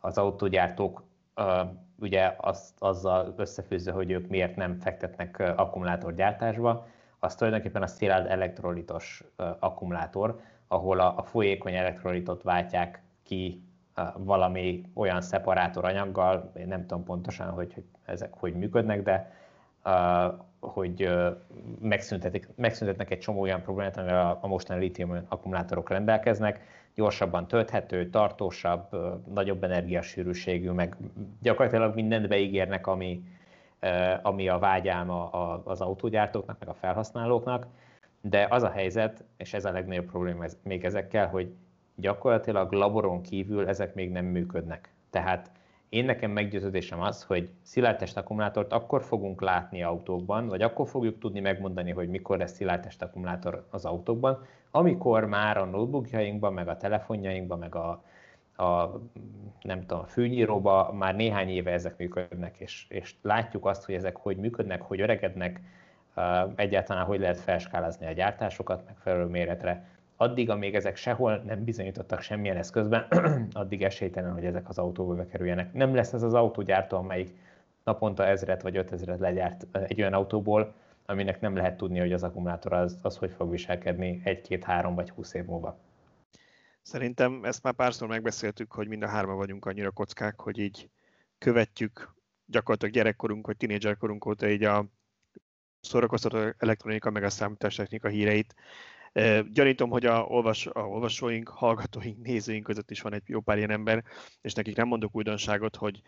az 0.00 0.18
autógyártók, 0.18 1.04
ugye 1.98 2.34
az, 2.36 2.74
azzal 2.78 3.34
összefűzve, 3.36 3.92
hogy 3.92 4.10
ők 4.10 4.28
miért 4.28 4.56
nem 4.56 4.78
fektetnek 4.78 5.38
akkumulátorgyártásba, 5.56 6.86
az 7.18 7.34
tulajdonképpen 7.34 7.82
a 7.82 7.86
szilárd 7.86 8.26
elektrolitos 8.26 9.24
akkumulátor, 9.58 10.40
ahol 10.68 11.00
a, 11.00 11.18
a 11.18 11.22
folyékony 11.22 11.74
elektrolitot 11.74 12.42
váltják 12.42 13.02
ki 13.22 13.62
valami 14.16 14.82
olyan 14.94 15.20
szeparátor 15.20 15.84
anyaggal, 15.84 16.52
én 16.56 16.68
nem 16.68 16.86
tudom 16.86 17.04
pontosan, 17.04 17.50
hogy, 17.50 17.74
hogy 17.74 17.84
ezek 18.04 18.32
hogy 18.34 18.54
működnek, 18.54 19.02
de 19.02 19.32
hogy 20.60 21.02
uh, 21.02 21.36
megszüntetnek 22.56 23.10
egy 23.10 23.18
csomó 23.18 23.40
olyan 23.40 23.62
problémát, 23.62 23.96
amivel 23.96 24.26
a, 24.26 24.38
a 24.40 24.46
mostani 24.46 24.80
litium 24.80 25.24
akkumulátorok 25.28 25.88
rendelkeznek, 25.90 26.60
gyorsabban 26.94 27.46
tölthető, 27.46 28.10
tartósabb, 28.10 28.96
nagyobb 29.34 29.64
energiasűrűségű, 29.64 30.70
meg 30.70 30.96
gyakorlatilag 31.42 31.94
mindent 31.94 32.28
beígérnek, 32.28 32.86
ami, 32.86 33.22
ami 34.22 34.48
a 34.48 34.58
vágyálma 34.58 35.30
az 35.64 35.80
autógyártóknak, 35.80 36.58
meg 36.58 36.68
a 36.68 36.74
felhasználóknak, 36.74 37.66
de 38.20 38.46
az 38.50 38.62
a 38.62 38.70
helyzet, 38.70 39.24
és 39.36 39.54
ez 39.54 39.64
a 39.64 39.72
legnagyobb 39.72 40.10
probléma 40.10 40.44
még 40.62 40.84
ezekkel, 40.84 41.28
hogy 41.28 41.54
gyakorlatilag 42.00 42.72
laboron 42.72 43.22
kívül 43.22 43.68
ezek 43.68 43.94
még 43.94 44.10
nem 44.10 44.24
működnek. 44.24 44.92
Tehát 45.10 45.50
én 45.88 46.04
nekem 46.04 46.30
meggyőződésem 46.30 47.00
az, 47.00 47.22
hogy 47.22 47.50
szilárdtest 47.62 48.16
akkumulátort 48.16 48.72
akkor 48.72 49.02
fogunk 49.02 49.40
látni 49.40 49.82
autókban, 49.82 50.48
vagy 50.48 50.62
akkor 50.62 50.88
fogjuk 50.88 51.18
tudni 51.18 51.40
megmondani, 51.40 51.90
hogy 51.90 52.08
mikor 52.08 52.38
lesz 52.38 52.54
szilárdtest 52.54 53.02
akkumulátor 53.02 53.66
az 53.70 53.84
autókban, 53.84 54.46
amikor 54.70 55.24
már 55.24 55.56
a 55.56 55.64
notebookjainkban, 55.64 56.52
meg 56.52 56.68
a 56.68 56.76
telefonjainkban, 56.76 57.58
meg 57.58 57.74
a, 57.74 58.02
a 58.56 59.00
nem 59.62 59.80
tudom, 59.80 59.98
a 59.98 60.06
fűnyíróban 60.06 60.96
már 60.96 61.16
néhány 61.16 61.48
éve 61.48 61.70
ezek 61.70 61.96
működnek, 61.96 62.56
és, 62.58 62.86
és 62.88 63.14
látjuk 63.22 63.66
azt, 63.66 63.84
hogy 63.84 63.94
ezek 63.94 64.16
hogy 64.16 64.36
működnek, 64.36 64.82
hogy 64.82 65.00
öregednek, 65.00 65.60
egyáltalán 66.54 67.04
hogy 67.04 67.20
lehet 67.20 67.38
felskálázni 67.38 68.06
a 68.06 68.12
gyártásokat 68.12 68.82
megfelelő 68.86 69.24
méretre 69.24 69.88
addig, 70.20 70.50
amíg 70.50 70.74
ezek 70.74 70.96
sehol 70.96 71.36
nem 71.46 71.64
bizonyítottak 71.64 72.20
semmilyen 72.20 72.56
eszközben, 72.56 73.06
addig 73.52 73.82
esélytelen, 73.82 74.32
hogy 74.32 74.44
ezek 74.44 74.68
az 74.68 74.78
autóba 74.78 75.14
bekerüljenek. 75.14 75.72
Nem 75.72 75.94
lesz 75.94 76.12
ez 76.12 76.22
az 76.22 76.34
autógyártó, 76.34 76.96
amelyik 76.96 77.34
naponta 77.84 78.26
ezret 78.26 78.62
vagy 78.62 78.76
ötezret 78.76 79.18
legyárt 79.18 79.66
egy 79.72 80.00
olyan 80.00 80.12
autóból, 80.12 80.74
aminek 81.06 81.40
nem 81.40 81.56
lehet 81.56 81.76
tudni, 81.76 81.98
hogy 81.98 82.12
az 82.12 82.22
akkumulátor 82.22 82.72
az, 82.72 82.98
az 83.02 83.16
hogy 83.16 83.30
fog 83.30 83.50
viselkedni 83.50 84.20
egy, 84.24 84.40
két, 84.40 84.64
három 84.64 84.94
vagy 84.94 85.10
húsz 85.10 85.34
év 85.34 85.44
múlva. 85.44 85.78
Szerintem 86.82 87.44
ezt 87.44 87.62
már 87.62 87.74
párszor 87.74 88.08
megbeszéltük, 88.08 88.72
hogy 88.72 88.88
mind 88.88 89.02
a 89.02 89.08
hárma 89.08 89.34
vagyunk 89.34 89.64
annyira 89.64 89.90
kockák, 89.90 90.40
hogy 90.40 90.58
így 90.58 90.88
követjük 91.38 92.14
gyakorlatilag 92.46 92.94
gyerekkorunk 92.94 93.46
vagy 93.46 93.56
tinédzserkorunk 93.56 94.26
óta 94.26 94.48
így 94.48 94.64
a 94.64 94.86
szórakoztató 95.80 96.38
elektronika 96.58 97.10
meg 97.10 97.24
a 97.24 97.30
számítástechnika 97.30 98.08
híreit. 98.08 98.54
Gyanítom, 99.52 99.90
hogy 99.90 100.06
a, 100.06 100.24
olvas, 100.24 100.66
a 100.66 100.80
olvasóink, 100.80 101.48
hallgatóink, 101.48 102.26
nézőink 102.26 102.64
között 102.64 102.90
is 102.90 103.00
van 103.00 103.12
egy 103.12 103.22
jó 103.26 103.40
pár 103.40 103.56
ilyen 103.56 103.70
ember, 103.70 104.04
és 104.40 104.52
nekik 104.52 104.76
nem 104.76 104.88
mondok 104.88 105.16
újdonságot, 105.16 105.76
hogy 105.76 106.00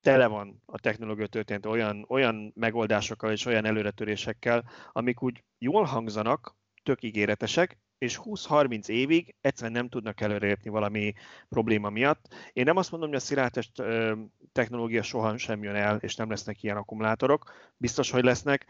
tele 0.00 0.26
van 0.26 0.62
a 0.66 0.78
technológia 0.78 1.26
történet 1.26 1.66
olyan, 1.66 2.04
olyan 2.08 2.52
megoldásokkal 2.54 3.30
és 3.30 3.46
olyan 3.46 3.64
előretörésekkel, 3.64 4.70
amik 4.92 5.22
úgy 5.22 5.44
jól 5.58 5.84
hangzanak, 5.84 6.56
tök 6.82 7.02
ígéretesek, 7.02 7.78
és 7.98 8.20
20-30 8.24 8.88
évig 8.88 9.34
egyszerűen 9.40 9.72
nem 9.72 9.88
tudnak 9.88 10.20
előrépni 10.20 10.70
valami 10.70 11.12
probléma 11.48 11.90
miatt. 11.90 12.34
Én 12.52 12.64
nem 12.64 12.76
azt 12.76 12.90
mondom, 12.90 13.08
hogy 13.08 13.18
a 13.18 13.22
szilárdtest 13.22 13.82
technológia 14.52 15.02
soha 15.02 15.36
sem 15.36 15.62
jön 15.62 15.74
el, 15.74 15.96
és 15.96 16.14
nem 16.14 16.30
lesznek 16.30 16.62
ilyen 16.62 16.76
akkumulátorok. 16.76 17.52
Biztos, 17.76 18.10
hogy 18.10 18.24
lesznek. 18.24 18.66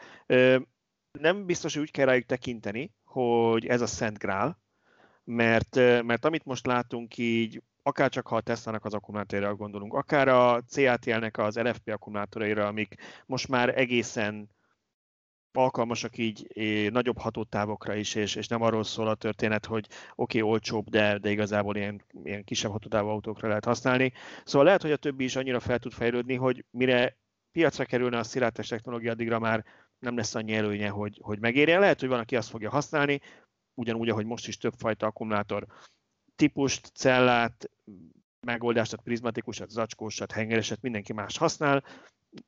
Nem 1.18 1.46
biztos, 1.46 1.72
hogy 1.74 1.82
úgy 1.82 1.90
kell 1.90 2.06
rájuk 2.06 2.24
tekinteni, 2.26 2.92
hogy 3.08 3.66
ez 3.66 3.80
a 3.80 3.86
Szent 3.86 4.18
Grál, 4.18 4.58
mert, 5.24 5.74
mert 6.02 6.24
amit 6.24 6.44
most 6.44 6.66
látunk 6.66 7.18
így, 7.18 7.62
akár 7.82 8.10
csak 8.10 8.26
ha 8.26 8.36
a 8.36 8.40
Tesla-nak 8.40 8.84
az 8.84 8.94
akkumulátoraira 8.94 9.54
gondolunk, 9.54 9.94
akár 9.94 10.28
a 10.28 10.62
CATL-nek 10.68 11.38
az 11.38 11.56
LFP 11.56 11.88
akkumulátoraira, 11.88 12.66
amik 12.66 12.94
most 13.26 13.48
már 13.48 13.78
egészen 13.78 14.48
alkalmasak 15.52 16.18
így 16.18 16.48
nagyobb 16.92 17.18
hatótávokra 17.18 17.94
is, 17.94 18.14
és, 18.14 18.34
és 18.34 18.48
nem 18.48 18.62
arról 18.62 18.84
szól 18.84 19.08
a 19.08 19.14
történet, 19.14 19.66
hogy 19.66 19.86
oké, 20.14 20.38
okay, 20.38 20.50
olcsóbb, 20.50 20.88
de, 20.88 21.18
de 21.18 21.30
igazából 21.30 21.76
ilyen, 21.76 22.02
ilyen 22.24 22.44
kisebb 22.44 22.70
hatótávú 22.70 23.08
autókra 23.08 23.48
lehet 23.48 23.64
használni. 23.64 24.12
Szóval 24.44 24.66
lehet, 24.66 24.82
hogy 24.82 24.92
a 24.92 24.96
többi 24.96 25.24
is 25.24 25.36
annyira 25.36 25.60
fel 25.60 25.78
tud 25.78 25.92
fejlődni, 25.92 26.34
hogy 26.34 26.64
mire 26.70 27.16
piacra 27.52 27.84
kerülne 27.84 28.18
a 28.18 28.22
szilárdtes 28.24 28.68
technológia, 28.68 29.10
addigra 29.10 29.38
már 29.38 29.64
nem 29.98 30.16
lesz 30.16 30.34
annyi 30.34 30.54
előnye, 30.54 30.88
hogy, 30.88 31.18
hogy 31.22 31.38
megérje. 31.38 31.78
Lehet, 31.78 32.00
hogy 32.00 32.08
van, 32.08 32.18
aki 32.18 32.36
azt 32.36 32.48
fogja 32.48 32.70
használni, 32.70 33.20
ugyanúgy, 33.74 34.08
ahogy 34.08 34.26
most 34.26 34.48
is 34.48 34.56
többfajta 34.56 35.06
akkumulátor 35.06 35.66
típust, 36.36 36.86
cellát, 36.94 37.70
megoldást, 38.40 38.90
tehát 38.90 39.04
prizmatikusat, 39.04 39.70
zacskósat, 39.70 40.32
hengereset 40.32 40.82
mindenki 40.82 41.12
más 41.12 41.38
használ, 41.38 41.84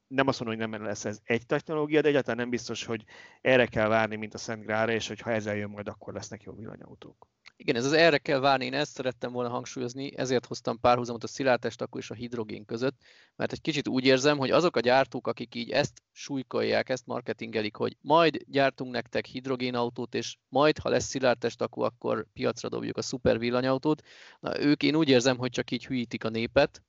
nem 0.07 0.27
azt 0.27 0.41
mondom, 0.41 0.61
hogy 0.61 0.71
nem 0.71 0.85
lesz 0.85 1.05
ez 1.05 1.21
egy 1.25 1.47
technológia, 1.47 2.01
de 2.01 2.09
egyáltalán 2.09 2.37
nem 2.37 2.51
biztos, 2.51 2.85
hogy 2.85 3.05
erre 3.41 3.67
kell 3.67 3.89
várni, 3.89 4.17
mint 4.17 4.35
a 4.35 4.39
Szent 4.39 4.65
Grára, 4.65 4.93
és 4.93 5.09
hogy 5.09 5.21
ha 5.21 5.31
ezzel 5.31 5.57
jön 5.57 5.71
majd, 5.71 5.89
akkor 5.89 6.15
lesznek 6.15 6.43
jó 6.43 6.55
villanyautók. 6.55 7.29
Igen, 7.61 7.77
ez 7.77 7.85
az 7.85 7.93
erre 7.93 8.19
kell 8.19 8.39
várni, 8.39 8.65
én 8.65 8.75
ezt 8.75 8.93
szerettem 8.93 9.33
volna 9.33 9.49
hangsúlyozni, 9.49 10.17
ezért 10.17 10.47
hoztam 10.47 10.81
párhuzamot 10.81 11.25
a 11.25 11.27
szilárdtest 11.27 11.81
akkor 11.81 12.01
és 12.01 12.11
a 12.11 12.15
hidrogén 12.15 12.65
között, 12.65 13.01
mert 13.37 13.53
egy 13.53 13.61
kicsit 13.61 13.89
úgy 13.89 14.05
érzem, 14.05 14.39
hogy 14.39 14.51
azok 14.51 14.77
a 14.77 14.81
gyártók, 14.81 15.27
akik 15.27 15.55
így 15.55 15.71
ezt 15.71 16.03
súlykolják, 16.13 16.89
ezt 16.89 17.07
marketingelik, 17.07 17.77
hogy 17.77 17.97
majd 18.01 18.37
gyártunk 18.47 18.93
nektek 18.93 19.27
hidrogénautót, 19.27 20.15
és 20.15 20.37
majd, 20.49 20.79
ha 20.79 20.89
lesz 20.89 21.05
szilárdtest, 21.05 21.63
akkor, 21.63 22.27
piacra 22.33 22.69
dobjuk 22.69 22.97
a 22.97 23.03
szuper 23.03 23.39
villanyautót, 23.39 24.03
na 24.41 24.61
ők 24.61 24.83
én 24.83 24.95
úgy 24.95 25.09
érzem, 25.09 25.39
hogy 25.39 25.51
csak 25.51 25.71
így 25.71 25.87
hülyítik 25.87 26.25
a 26.25 26.29
népet, 26.29 26.83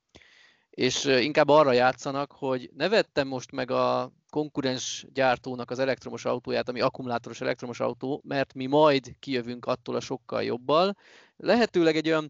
és 0.71 1.05
inkább 1.05 1.49
arra 1.49 1.71
játszanak, 1.71 2.31
hogy 2.31 2.69
ne 2.73 2.89
vettem 2.89 3.27
most 3.27 3.51
meg 3.51 3.71
a 3.71 4.11
konkurens 4.29 5.05
gyártónak 5.13 5.71
az 5.71 5.79
elektromos 5.79 6.25
autóját, 6.25 6.69
ami 6.69 6.81
akkumulátoros 6.81 7.41
elektromos 7.41 7.79
autó, 7.79 8.21
mert 8.23 8.53
mi 8.53 8.65
majd 8.65 9.15
kijövünk 9.19 9.65
attól 9.65 9.95
a 9.95 9.99
sokkal 9.99 10.43
jobbal. 10.43 10.95
Lehetőleg 11.37 11.95
egy 11.95 12.07
olyan 12.07 12.29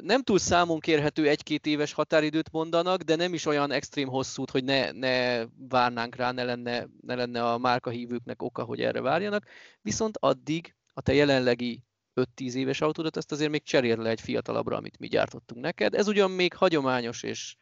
nem 0.00 0.22
túl 0.22 0.38
számon 0.38 0.80
kérhető 0.80 1.28
egy-két 1.28 1.66
éves 1.66 1.92
határidőt 1.92 2.50
mondanak, 2.50 3.02
de 3.02 3.16
nem 3.16 3.34
is 3.34 3.46
olyan 3.46 3.70
extrém 3.70 4.08
hosszút, 4.08 4.50
hogy 4.50 4.64
ne, 4.64 4.90
ne 4.90 5.44
várnánk 5.68 6.14
rá, 6.14 6.30
ne 6.32 6.44
lenne, 6.44 6.88
ne 7.00 7.14
lenne 7.14 7.44
a 7.44 7.58
márkahívőknek 7.58 8.42
oka, 8.42 8.62
hogy 8.62 8.80
erre 8.80 9.00
várjanak. 9.00 9.44
Viszont 9.82 10.16
addig 10.20 10.74
a 10.92 11.00
te 11.00 11.14
jelenlegi 11.14 11.82
5-10 12.14 12.52
éves 12.52 12.80
autódat, 12.80 13.16
ezt 13.16 13.32
azért 13.32 13.50
még 13.50 13.62
cserél 13.62 13.96
le 13.96 14.10
egy 14.10 14.20
fiatalabbra, 14.20 14.76
amit 14.76 14.98
mi 14.98 15.06
gyártottunk 15.06 15.60
neked. 15.60 15.94
Ez 15.94 16.08
ugyan 16.08 16.30
még 16.30 16.54
hagyományos 16.54 17.22
és 17.22 17.56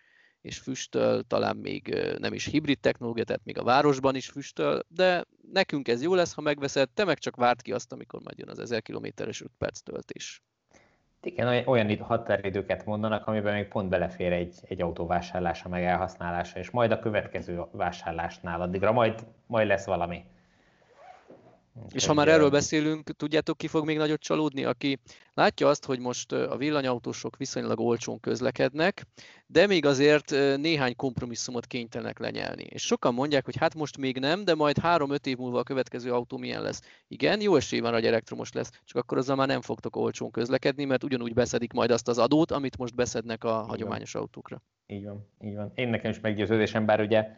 és 0.47 0.59
füstöl, 0.59 1.23
talán 1.23 1.57
még 1.57 1.97
nem 2.19 2.33
is 2.33 2.47
hibrid 2.47 2.79
technológia, 2.79 3.25
tehát 3.25 3.45
még 3.45 3.59
a 3.59 3.65
városban 3.65 4.15
is 4.15 4.29
füstöl, 4.29 4.83
de 4.89 5.25
nekünk 5.53 5.89
ez 5.89 6.03
jó 6.03 6.15
lesz, 6.15 6.35
ha 6.35 6.41
megveszed, 6.41 6.89
te 6.89 7.05
meg 7.05 7.19
csak 7.19 7.37
várt 7.37 7.63
ki 7.63 7.73
azt, 7.73 7.93
amikor 7.93 8.21
majd 8.21 8.39
jön 8.39 8.49
az 8.49 8.59
1000 8.59 8.83
kilométeres 8.83 9.41
5 9.41 9.51
perc 9.59 9.81
töltés. 9.81 10.43
Igen, 11.23 11.67
olyan 11.67 11.99
határidőket 11.99 12.85
mondanak, 12.85 13.27
amiben 13.27 13.55
még 13.55 13.69
pont 13.69 13.89
belefér 13.89 14.33
egy, 14.33 14.55
egy 14.69 14.83
autó 14.83 15.07
vásárlása, 15.07 15.69
meg 15.69 15.85
elhasználása, 15.85 16.59
és 16.59 16.71
majd 16.71 16.91
a 16.91 16.99
következő 16.99 17.63
vásárlásnál 17.71 18.61
addigra 18.61 18.93
majd, 18.93 19.27
majd 19.47 19.67
lesz 19.67 19.87
valami. 19.87 20.25
És 21.91 22.07
ha 22.07 22.15
már 22.15 22.29
erről 22.29 22.51
beszélünk, 22.51 23.11
tudjátok, 23.11 23.57
ki 23.57 23.67
fog 23.67 23.85
még 23.85 23.97
nagyot 23.97 24.21
csalódni, 24.21 24.65
aki 24.65 24.99
látja 25.35 25.69
azt, 25.69 25.85
hogy 25.85 25.99
most 25.99 26.33
a 26.33 26.57
villanyautósok 26.57 27.37
viszonylag 27.37 27.81
olcsón 27.81 28.21
közlekednek, 28.21 29.07
de 29.47 29.67
még 29.67 29.87
azért 29.87 30.31
néhány 30.57 30.97
kompromisszumot 30.97 31.67
kénytelenek 31.67 32.19
lenyelni. 32.19 32.63
És 32.63 32.83
sokan 32.83 33.15
mondják, 33.15 33.45
hogy 33.45 33.57
hát 33.57 33.75
most 33.75 33.99
még 33.99 34.19
nem, 34.19 34.45
de 34.45 34.55
majd 34.55 34.77
3-5 34.83 35.27
év 35.27 35.37
múlva 35.37 35.59
a 35.59 35.63
következő 35.63 36.13
autó 36.13 36.37
milyen 36.37 36.63
lesz. 36.63 36.83
Igen, 37.09 37.41
jó 37.41 37.57
esély 37.57 37.81
van, 37.81 37.93
hogy 37.93 38.07
elektromos 38.07 38.53
lesz, 38.53 38.71
csak 38.85 39.03
akkor 39.03 39.19
azzal 39.19 39.37
már 39.37 39.47
nem 39.47 39.61
fogtok 39.61 39.97
olcsón 39.97 40.31
közlekedni, 40.31 40.85
mert 40.85 41.05
ugyanúgy 41.05 41.35
beszedik 41.35 41.73
majd 41.73 41.91
azt 41.91 42.09
az 42.09 42.19
adót, 42.19 42.51
amit 42.51 42.79
most 42.79 42.95
beszednek 42.95 43.45
a 43.45 43.53
hagyományos 43.53 44.15
autókra. 44.15 44.63
Így 44.87 45.05
van, 45.05 45.29
így 45.41 45.55
van. 45.55 45.73
Én 45.75 45.89
nekem 45.89 46.11
is 46.11 46.21
meggyőződésem, 46.21 46.87
bár 46.87 47.01
ugye 47.01 47.29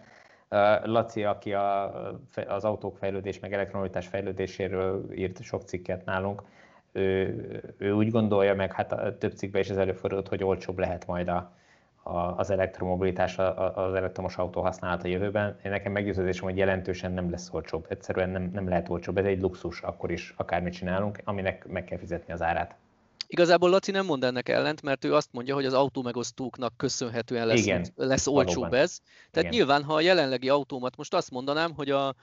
Laci, 0.85 1.25
aki 1.25 1.53
a, 1.53 1.93
az 2.47 2.65
autók 2.65 2.97
fejlődés, 2.97 3.39
meg 3.39 3.53
elektromobilitás 3.53 4.07
fejlődéséről 4.07 5.13
írt 5.13 5.43
sok 5.43 5.63
cikket 5.63 6.05
nálunk, 6.05 6.43
ő, 6.93 7.75
ő 7.79 7.93
úgy 7.93 8.11
gondolja, 8.11 8.55
meg 8.55 8.73
hát 8.73 8.93
a 8.93 9.19
több 9.19 9.33
cikkben 9.33 9.61
is 9.61 9.69
ez 9.69 9.77
előfordult, 9.77 10.29
hogy 10.29 10.45
olcsóbb 10.45 10.79
lehet 10.79 11.07
majd 11.07 11.29
a, 11.29 11.53
a, 12.03 12.19
az 12.19 12.51
elektromobilitás, 12.51 13.39
a, 13.39 13.77
az 13.87 13.95
elektromos 13.95 14.37
autó 14.37 14.61
használata 14.61 15.05
a 15.05 15.11
jövőben. 15.11 15.57
Én 15.65 15.71
nekem 15.71 15.93
meggyőződésem, 15.93 16.45
hogy 16.45 16.57
jelentősen 16.57 17.13
nem 17.13 17.31
lesz 17.31 17.53
olcsóbb. 17.53 17.87
Egyszerűen 17.89 18.31
nem, 18.31 18.51
nem 18.53 18.69
lehet 18.69 18.89
olcsóbb. 18.89 19.19
Ez 19.19 19.25
egy 19.25 19.41
luxus, 19.41 19.83
akkor 19.83 20.11
is 20.11 20.35
akármit 20.37 20.73
csinálunk, 20.73 21.19
aminek 21.25 21.67
meg 21.67 21.85
kell 21.85 21.99
fizetni 21.99 22.33
az 22.33 22.43
árát. 22.43 22.77
Igazából 23.31 23.71
Laci 23.71 23.91
nem 23.91 24.07
mond 24.07 24.25
ennek 24.25 24.49
ellent, 24.49 24.83
mert 24.83 25.05
ő 25.05 25.15
azt 25.15 25.29
mondja, 25.33 25.55
hogy 25.55 25.65
az 25.65 25.73
autómegosztóknak 25.73 26.77
köszönhetően 26.77 27.47
lesz, 27.47 27.59
Igen, 27.61 27.87
lesz 27.95 28.27
olcsóbb 28.27 28.55
valóban. 28.55 28.79
ez. 28.79 28.99
Tehát 29.31 29.49
Igen. 29.49 29.51
nyilván, 29.51 29.83
ha 29.85 29.95
a 29.95 30.01
jelenlegi 30.01 30.49
autómat 30.49 30.97
most 30.97 31.15
azt 31.15 31.31
mondanám, 31.31 31.75
hogy 31.75 31.91
a 31.91 32.15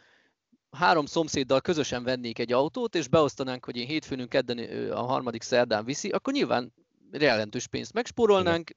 három 0.72 1.06
szomszéddal 1.06 1.62
közösen 1.62 2.04
vennék 2.04 2.40
egy 2.40 2.54
autót, 2.54 2.96
és 2.96 3.08
beosztanánk, 3.08 3.66
hogy 3.66 3.78
én 3.78 3.88
hétfőnünk 3.88 4.30
kedden 4.30 4.90
a 4.92 5.02
harmadik 5.02 5.42
szerdán 5.42 5.86
viszi, 5.86 6.10
akkor 6.10 6.34
nyilván 6.34 6.74
jelentős 7.12 7.68
pénzt 7.68 7.94
megspórolnánk, 7.94 8.72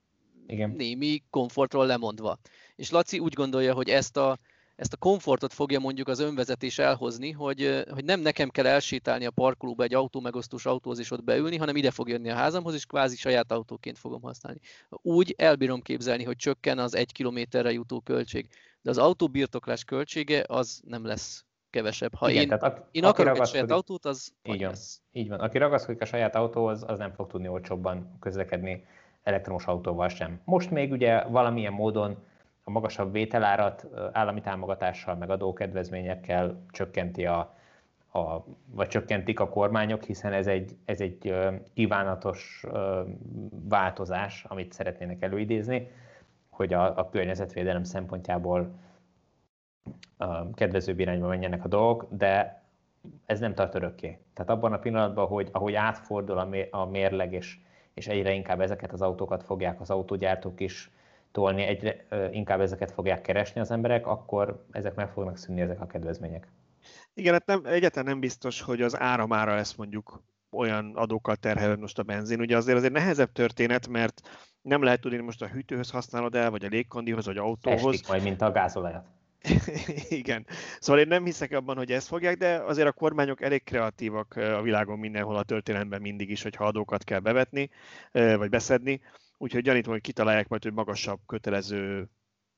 Igen. 0.47 0.71
némi 0.71 1.23
komfortról 1.31 1.87
lemondva. 1.87 2.39
És 2.77 2.91
Laci 2.91 3.19
úgy 3.19 3.33
gondolja, 3.33 3.75
hogy 3.75 3.89
ezt 3.89 4.17
a 4.17 4.39
ezt 4.79 4.93
a 4.93 4.97
komfortot 4.97 5.53
fogja 5.53 5.79
mondjuk 5.79 6.09
az 6.09 6.21
önvezetés 6.21 6.79
elhozni, 6.79 7.31
hogy, 7.31 7.85
hogy 7.91 8.05
nem 8.05 8.21
nekem 8.21 8.49
kell 8.49 8.67
elsétálni 8.67 9.27
a 9.27 9.31
parkolóba 9.31 9.83
egy 9.83 9.95
autó 9.95 10.21
megosztós 10.21 10.67
autóhoz 10.67 10.99
és 10.99 11.11
ott 11.11 11.25
beülni, 11.25 11.57
hanem 11.57 11.77
ide 11.77 11.91
fog 11.91 12.09
jönni 12.09 12.31
a 12.31 12.35
házamhoz, 12.35 12.75
és 12.75 12.87
kvázi 12.87 13.17
saját 13.17 13.53
autóként 13.53 13.99
fogom 13.99 14.23
használni. 14.23 14.61
Úgy 14.91 15.35
elbírom 15.39 15.81
képzelni, 15.81 16.25
hogy 16.25 16.37
csökken 16.37 16.79
az 16.79 16.95
egy 16.95 17.13
kilométerre 17.13 17.73
jutó 17.73 18.01
költség, 18.01 18.49
de 18.83 18.91
az 18.91 18.99
autóbirtoklás 18.99 19.85
költsége 19.85 20.45
az 20.47 20.81
nem 20.87 21.07
lesz 21.07 21.45
kevesebb. 21.71 22.15
Ha 22.15 22.31
Igen, 22.31 22.43
én, 22.43 22.49
tehát 22.49 22.65
a, 22.65 22.89
én 22.91 23.05
akarok 23.05 23.39
egy 23.39 23.47
saját 23.47 23.71
autót, 23.71 24.05
az 24.05 24.33
így 24.43 24.61
van, 24.61 24.69
lesz. 24.69 25.01
így 25.13 25.29
van. 25.29 25.41
Aki 25.41 25.59
ragaszkodik 25.59 26.01
a 26.01 26.05
saját 26.05 26.35
autóhoz, 26.35 26.85
az 26.87 26.99
nem 26.99 27.13
fog 27.13 27.27
tudni 27.27 27.49
olcsóbban 27.49 28.17
közlekedni 28.21 28.85
elektromos 29.23 29.65
autóval 29.65 30.09
sem. 30.09 30.41
Most 30.45 30.71
még 30.71 30.93
ugye 30.93 31.25
valamilyen 31.25 31.73
módon 31.73 32.27
a 32.69 32.71
magasabb 32.71 33.13
vételárat 33.13 33.87
állami 34.13 34.41
támogatással, 34.41 35.15
meg 35.15 35.31
adókedvezményekkel 35.31 36.65
csökkenti 36.71 37.27
a, 37.27 37.55
a, 38.13 38.45
vagy 38.71 38.89
csökkentik 38.89 39.41
a 39.41 39.49
kormányok, 39.49 40.03
hiszen 40.03 40.33
ez 40.33 40.47
egy, 40.47 40.77
ez 40.85 41.01
egy 41.01 41.35
kívánatos 41.75 42.65
változás, 43.69 44.45
amit 44.49 44.73
szeretnének 44.73 45.23
előidézni, 45.23 45.91
hogy 46.51 46.73
a, 46.73 46.99
a 46.99 47.09
környezetvédelem 47.09 47.83
szempontjából 47.83 48.71
kedvezőbb 50.55 50.99
irányba 50.99 51.29
menjenek 51.29 51.65
a 51.65 51.69
dolgok, 51.69 52.07
de 52.11 52.63
ez 53.27 53.41
nem 53.41 53.55
tart 53.55 53.75
örökké. 53.75 54.19
Tehát 54.35 54.51
abban 54.51 54.73
a 54.73 54.79
pillanatban, 54.79 55.27
hogy 55.27 55.49
ahogy 55.53 55.75
átfordul 55.75 56.69
a 56.71 56.85
mérleg, 56.85 57.33
és, 57.33 57.59
és 57.95 58.09
egyre 58.09 58.33
inkább 58.33 58.61
ezeket 58.61 58.93
az 58.93 59.03
autókat 59.03 59.43
fogják 59.43 59.81
az 59.81 59.91
autógyártók 59.91 60.61
is 60.61 60.91
tolni, 61.33 61.63
egyre 61.63 62.07
inkább 62.31 62.61
ezeket 62.61 62.91
fogják 62.91 63.21
keresni 63.21 63.61
az 63.61 63.71
emberek, 63.71 64.07
akkor 64.07 64.65
ezek 64.71 64.95
meg 64.95 65.11
fognak 65.11 65.37
szűnni, 65.37 65.61
ezek 65.61 65.81
a 65.81 65.87
kedvezmények. 65.87 66.49
Igen, 67.15 67.33
hát 67.33 67.47
nem, 67.47 67.61
egyáltalán 67.65 68.09
nem 68.09 68.21
biztos, 68.21 68.61
hogy 68.61 68.83
az 68.83 68.99
áramára 68.99 69.55
lesz 69.55 69.75
mondjuk 69.75 70.23
olyan 70.51 70.93
adókkal 70.95 71.37
terhelő 71.37 71.77
most 71.77 71.99
a 71.99 72.03
benzin. 72.03 72.41
Ugye 72.41 72.57
azért 72.57 72.77
azért 72.77 72.93
nehezebb 72.93 73.33
történet, 73.33 73.89
mert 73.89 74.21
nem 74.63 74.83
lehet 74.83 75.01
tudni, 75.01 75.19
most 75.19 75.43
a 75.43 75.47
hűtőhöz 75.47 75.91
használod 75.91 76.35
el, 76.35 76.51
vagy 76.51 76.65
a 76.65 76.69
légkondihoz, 76.69 77.27
vagy 77.27 77.37
autóhoz. 77.37 77.95
Estik 77.95 78.09
majd, 78.09 78.23
mint 78.23 78.43
a 78.43 78.53
gázolajat. 78.53 79.07
Igen. 80.09 80.47
Szóval 80.81 81.03
én 81.03 81.09
nem 81.09 81.25
hiszek 81.25 81.53
abban, 81.53 81.77
hogy 81.77 81.93
ezt 81.93 82.07
fogják, 82.07 82.37
de 82.37 82.55
azért 82.55 82.89
a 82.89 82.93
kormányok 82.93 83.43
elég 83.43 83.65
kreatívak 83.65 84.37
a 84.37 84.63
világon 84.63 84.99
mindenhol 84.99 85.37
a 85.37 85.43
történelemben 85.43 86.01
mindig 86.01 86.31
is, 86.31 86.43
hogyha 86.43 86.65
adókat 86.65 87.05
kell 87.05 87.19
bevetni, 87.19 87.71
vagy 88.13 88.49
beszedni. 88.49 89.01
Úgyhogy 89.39 89.63
gyanítom, 89.63 89.93
hogy 89.93 90.03
kitalálják 90.03 90.49
majd, 90.49 90.63
hogy 90.63 90.73
magasabb 90.73 91.21
kötelező 91.27 92.11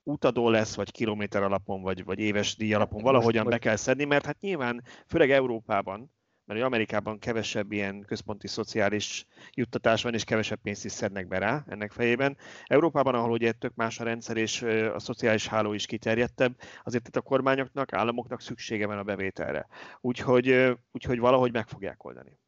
útadó 0.03 0.49
lesz, 0.49 0.75
vagy 0.75 0.91
kilométer 0.91 1.43
alapon, 1.43 1.83
vagy, 1.83 2.05
vagy 2.05 2.19
éves 2.19 2.57
díj 2.57 2.75
alapon 2.75 3.03
valahogyan 3.03 3.47
be 3.47 3.59
kell 3.59 3.77
szedni, 3.77 4.05
mert 4.05 4.25
hát 4.25 4.41
nyilván, 4.41 4.83
főleg 5.07 5.31
Európában, 5.31 6.13
mert 6.45 6.63
Amerikában 6.63 7.19
kevesebb 7.19 7.73
ilyen 7.73 8.05
központi 8.07 8.49
szociális 8.49 9.27
juttatás 9.53 10.03
van, 10.03 10.15
és 10.15 10.25
kevesebb 10.25 10.61
pénzt 10.63 10.85
is 10.85 10.93
szednek 10.93 11.29
be 11.29 11.39
rá 11.39 11.65
ennek 11.69 11.93
fejében. 11.93 12.37
Európában, 12.65 13.15
ahol 13.15 13.31
ugye 13.31 13.53
tök 13.53 13.75
más 13.75 14.01
a 14.01 14.05
rendszer, 14.05 14.37
és 14.37 14.63
a 14.95 14.99
szociális 14.99 15.47
háló 15.47 15.73
is 15.73 15.87
kiterjedtebb, 15.87 16.57
azért 16.85 17.09
itt 17.09 17.17
a 17.17 17.21
kormányoknak, 17.21 17.93
államoknak 17.93 18.41
szüksége 18.41 18.87
van 18.87 18.99
a 18.99 19.03
bevételre. 19.03 19.67
Úgyhogy, 20.01 20.77
úgyhogy 20.93 21.19
valahogy 21.19 21.53
meg 21.53 21.69
fogják 21.69 22.05
oldani. 22.05 22.39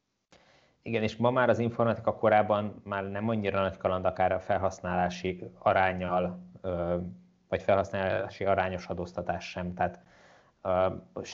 Igen, 0.83 1.03
és 1.03 1.15
ma 1.15 1.31
már 1.31 1.49
az 1.49 1.59
informatika 1.59 2.15
korában 2.15 2.81
már 2.83 3.09
nem 3.09 3.29
annyira 3.29 3.61
nagy 3.61 3.77
kaland 3.77 4.05
akár 4.05 4.31
a 4.31 4.39
felhasználási 4.39 5.43
arányjal, 5.59 6.39
vagy 7.49 7.61
felhasználási 7.61 8.45
arányos 8.45 8.87
adóztatás 8.87 9.49
sem. 9.49 9.73
Tehát 9.73 9.99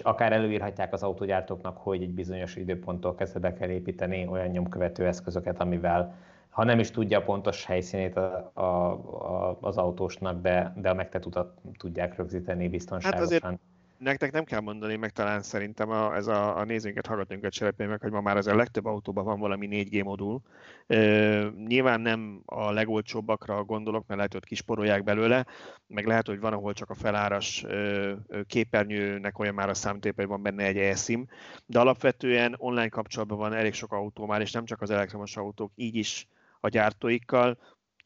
akár 0.01 0.31
előírhatják 0.31 0.93
az 0.93 1.03
autógyártóknak, 1.03 1.77
hogy 1.77 2.01
egy 2.01 2.13
bizonyos 2.13 2.55
időponttól 2.55 3.15
kezdve 3.15 3.39
be 3.39 3.53
kell 3.53 3.69
építeni 3.69 4.27
olyan 4.27 4.47
nyomkövető 4.47 5.05
eszközöket, 5.07 5.59
amivel 5.59 6.15
ha 6.49 6.63
nem 6.63 6.79
is 6.79 6.91
tudja 6.91 7.17
a 7.19 7.23
pontos 7.23 7.65
helyszínét 7.65 8.17
a, 8.17 8.51
a, 8.53 8.63
a, 8.63 9.57
az 9.61 9.77
autósnak, 9.77 10.41
de, 10.41 10.73
de 10.75 10.89
a 10.89 10.93
megtett 10.93 11.25
utat 11.25 11.57
tudják 11.77 12.15
rögzíteni 12.15 12.69
biztonságosan. 12.69 13.19
Hát 13.19 13.27
azért 13.27 13.59
nektek 13.99 14.31
nem 14.31 14.43
kell 14.43 14.59
mondani, 14.59 14.95
meg 14.95 15.11
talán 15.11 15.41
szerintem 15.41 15.89
a, 15.89 16.15
ez 16.15 16.27
a, 16.27 16.57
a 16.57 16.63
nézőinket, 16.63 17.05
hallgatóinkat 17.05 17.51
cselepé 17.51 17.85
meg, 17.85 18.01
hogy 18.01 18.11
ma 18.11 18.21
már 18.21 18.37
az 18.37 18.47
a 18.47 18.55
legtöbb 18.55 18.85
autóban 18.85 19.25
van 19.25 19.39
valami 19.39 19.67
4G 19.71 20.03
modul. 20.03 20.41
E, 20.87 20.97
nyilván 21.67 22.01
nem 22.01 22.41
a 22.45 22.71
legolcsóbbakra 22.71 23.63
gondolok, 23.63 24.03
mert 24.07 24.17
lehet, 24.17 24.33
hogy 24.33 24.43
kisporolják 24.43 25.03
belőle, 25.03 25.45
meg 25.87 26.05
lehet, 26.05 26.27
hogy 26.27 26.39
van, 26.39 26.53
ahol 26.53 26.73
csak 26.73 26.89
a 26.89 26.95
feláras 26.95 27.63
e, 27.63 28.15
képernyőnek 28.47 29.39
olyan 29.39 29.53
már 29.53 29.69
a 29.69 29.73
számtépe, 29.73 30.21
hogy 30.21 30.31
van 30.31 30.41
benne 30.41 30.63
egy 30.63 30.77
eSIM, 30.77 31.27
de 31.65 31.79
alapvetően 31.79 32.55
online 32.57 32.89
kapcsolatban 32.89 33.37
van 33.37 33.53
elég 33.53 33.73
sok 33.73 33.93
autó 33.93 34.25
már, 34.25 34.41
és 34.41 34.51
nem 34.51 34.65
csak 34.65 34.81
az 34.81 34.89
elektromos 34.89 35.37
autók, 35.37 35.71
így 35.75 35.95
is 35.95 36.27
a 36.59 36.67
gyártóikkal, 36.67 37.57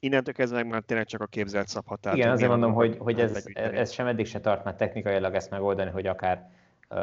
innentől 0.03 0.33
kezdve 0.33 0.63
már 0.63 0.81
tényleg 0.81 1.05
csak 1.05 1.21
a 1.21 1.25
képzelt 1.25 1.67
szabhatár. 1.67 2.15
Igen, 2.15 2.31
azért 2.31 2.49
mondom, 2.49 2.73
hogy, 2.73 2.97
hogy 2.99 3.19
ez, 3.19 3.45
ez 3.53 3.91
sem 3.91 4.07
eddig 4.07 4.25
se 4.25 4.39
tart 4.39 4.63
már 4.63 4.75
technikailag 4.75 5.35
ezt 5.35 5.49
megoldani, 5.49 5.89
hogy 5.89 6.07
akár 6.07 6.49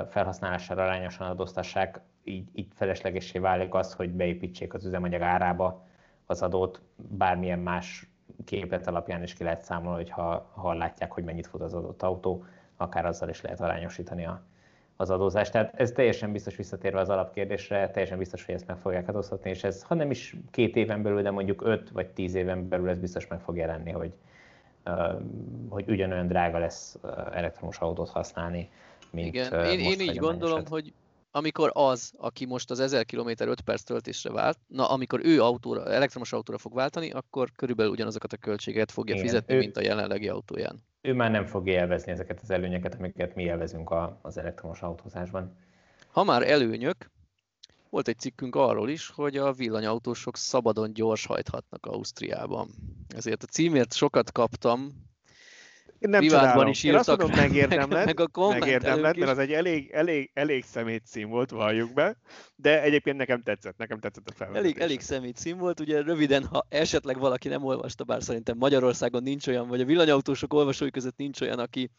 felhasználással 0.08 0.78
arányosan 0.78 1.26
adóztassák, 1.30 2.00
így, 2.24 2.48
így 2.54 2.66
feleslegesé 2.74 3.38
válik 3.38 3.74
az, 3.74 3.92
hogy 3.92 4.10
beépítsék 4.10 4.74
az 4.74 4.86
üzemanyag 4.86 5.22
árába 5.22 5.86
az 6.26 6.42
adót, 6.42 6.80
bármilyen 6.96 7.58
más 7.58 8.10
képlet 8.44 8.86
alapján 8.86 9.22
is 9.22 9.34
ki 9.34 9.44
lehet 9.44 9.62
számolni, 9.62 9.96
hogy 9.96 10.10
ha, 10.10 10.50
ha 10.54 10.72
látják, 10.72 11.12
hogy 11.12 11.24
mennyit 11.24 11.46
fut 11.46 11.60
az 11.60 11.74
adott 11.74 12.02
autó, 12.02 12.44
akár 12.76 13.06
azzal 13.06 13.28
is 13.28 13.40
lehet 13.40 13.60
arányosítani 13.60 14.26
a, 14.26 14.42
az 15.00 15.10
adózás. 15.10 15.50
Tehát 15.50 15.74
ez 15.76 15.92
teljesen 15.92 16.32
biztos 16.32 16.56
visszatérve 16.56 17.00
az 17.00 17.08
alapkérdésre, 17.08 17.90
teljesen 17.90 18.18
biztos, 18.18 18.44
hogy 18.44 18.54
ezt 18.54 18.66
meg 18.66 18.76
fogják 18.76 19.08
adóztatni, 19.08 19.50
és 19.50 19.64
ez, 19.64 19.82
ha 19.82 19.94
nem 19.94 20.10
is 20.10 20.36
két 20.50 20.76
éven 20.76 21.02
belül, 21.02 21.22
de 21.22 21.30
mondjuk 21.30 21.62
öt 21.64 21.90
vagy 21.90 22.06
tíz 22.06 22.34
éven 22.34 22.68
belül 22.68 22.88
ez 22.88 22.98
biztos 22.98 23.26
meg 23.26 23.40
fog 23.40 23.56
jelenni, 23.56 23.90
hogy, 23.90 24.12
hogy 25.68 25.84
ugyanolyan 25.88 26.26
drága 26.26 26.58
lesz 26.58 26.98
elektromos 27.32 27.78
autót 27.78 28.08
használni, 28.08 28.70
mint 29.10 29.34
Igen, 29.34 29.64
én, 29.64 29.78
én 29.78 30.00
így 30.00 30.16
gondolom, 30.16 30.56
eset. 30.56 30.68
hogy 30.68 30.92
amikor 31.30 31.70
az, 31.74 32.12
aki 32.16 32.46
most 32.46 32.70
az 32.70 32.80
1000 32.80 33.04
km 33.04 33.28
5 33.38 33.60
perc 33.60 33.82
töltésre 33.82 34.32
vált, 34.32 34.58
na 34.66 34.90
amikor 34.90 35.20
ő 35.24 35.42
autóra, 35.42 35.84
elektromos 35.84 36.32
autóra 36.32 36.58
fog 36.58 36.74
váltani, 36.74 37.10
akkor 37.10 37.52
körülbelül 37.56 37.92
ugyanazokat 37.92 38.32
a 38.32 38.36
költséget 38.36 38.90
fogja 38.90 39.14
Igen, 39.14 39.26
fizetni, 39.26 39.54
ő... 39.54 39.58
mint 39.58 39.76
a 39.76 39.82
jelenlegi 39.82 40.28
autóján 40.28 40.82
ő 41.00 41.14
már 41.14 41.30
nem 41.30 41.46
fogja 41.46 41.72
élvezni 41.72 42.12
ezeket 42.12 42.40
az 42.42 42.50
előnyöket, 42.50 42.94
amiket 42.94 43.34
mi 43.34 43.42
élvezünk 43.42 43.94
az 44.22 44.38
elektromos 44.38 44.82
autózásban. 44.82 45.56
Ha 46.10 46.24
már 46.24 46.42
előnyök, 46.42 47.10
volt 47.90 48.08
egy 48.08 48.18
cikkünk 48.18 48.54
arról 48.54 48.88
is, 48.88 49.08
hogy 49.08 49.36
a 49.36 49.52
villanyautósok 49.52 50.36
szabadon 50.36 50.92
gyorshajthatnak 50.92 51.86
Ausztriában. 51.86 52.68
Ezért 53.08 53.42
a 53.42 53.46
címért 53.46 53.92
sokat 53.92 54.32
kaptam, 54.32 55.08
én 56.00 56.10
nem 56.10 56.20
Privátban 56.20 56.68
is 56.68 56.82
írtak. 56.82 57.06
Én 57.06 57.12
azt 57.12 57.20
mondom, 57.20 57.38
megérdemled, 57.38 58.04
meg, 58.04 58.18
meg 58.18 58.58
megérdemled 58.58 59.18
mert 59.18 59.30
az 59.30 59.38
egy 59.38 59.52
elég, 59.52 59.90
elég, 59.90 60.30
elég 60.34 60.64
szemét 60.64 61.06
cím 61.06 61.28
volt, 61.28 61.50
valljuk 61.50 61.92
be, 61.92 62.16
de 62.54 62.82
egyébként 62.82 63.16
nekem 63.16 63.42
tetszett, 63.42 63.76
nekem 63.76 63.98
tetszett 63.98 64.28
a 64.28 64.32
felvezetés. 64.36 64.70
Elég, 64.70 64.82
elég 64.82 65.00
szemét 65.00 65.36
cím 65.36 65.58
volt, 65.58 65.80
ugye 65.80 66.02
röviden, 66.02 66.44
ha 66.44 66.66
esetleg 66.68 67.18
valaki 67.18 67.48
nem 67.48 67.64
olvasta, 67.64 68.04
bár 68.04 68.22
szerintem 68.22 68.56
Magyarországon 68.58 69.22
nincs 69.22 69.46
olyan, 69.46 69.68
vagy 69.68 69.80
a 69.80 69.84
villanyautósok 69.84 70.54
olvasói 70.54 70.90
között 70.90 71.16
nincs 71.16 71.40
olyan, 71.40 71.58
aki, 71.58 71.90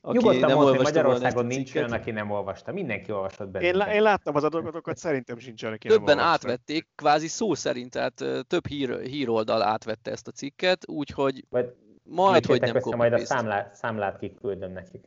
aki 0.00 0.16
Nyugodtan 0.16 0.48
nem 0.48 0.58
olvasta 0.58 0.82
Magyarországon 0.82 1.46
nincs 1.46 1.74
olyan, 1.74 1.92
aki 1.92 2.10
nem 2.10 2.30
olvasta. 2.30 2.72
Mindenki 2.72 3.12
olvasott 3.12 3.48
benne. 3.48 3.66
Én, 3.66 3.94
én 3.94 4.02
láttam 4.02 4.34
az 4.36 4.44
adatokat, 4.44 4.96
szerintem 4.96 5.38
sincs 5.38 5.62
olyan, 5.62 5.74
aki 5.74 5.88
Többen 5.88 6.16
nem 6.16 6.24
átvették, 6.24 6.88
kvázi 6.94 7.28
szó 7.28 7.54
szerint, 7.54 7.90
tehát 7.90 8.24
több 8.46 8.66
hír, 8.66 9.00
híroldal 9.00 9.62
átvette 9.62 10.10
ezt 10.10 10.28
a 10.28 10.30
cikket, 10.30 10.88
úgyhogy 10.88 11.44
Vagy 11.48 11.72
majd, 12.04 12.46
hogy 12.46 12.60
nem 12.60 12.76
össze, 12.76 12.96
majd 12.96 13.12
a 13.12 13.18
számlát, 13.18 13.74
számlát 13.74 14.18
kiküldöm 14.18 14.72
nekik. 14.72 15.04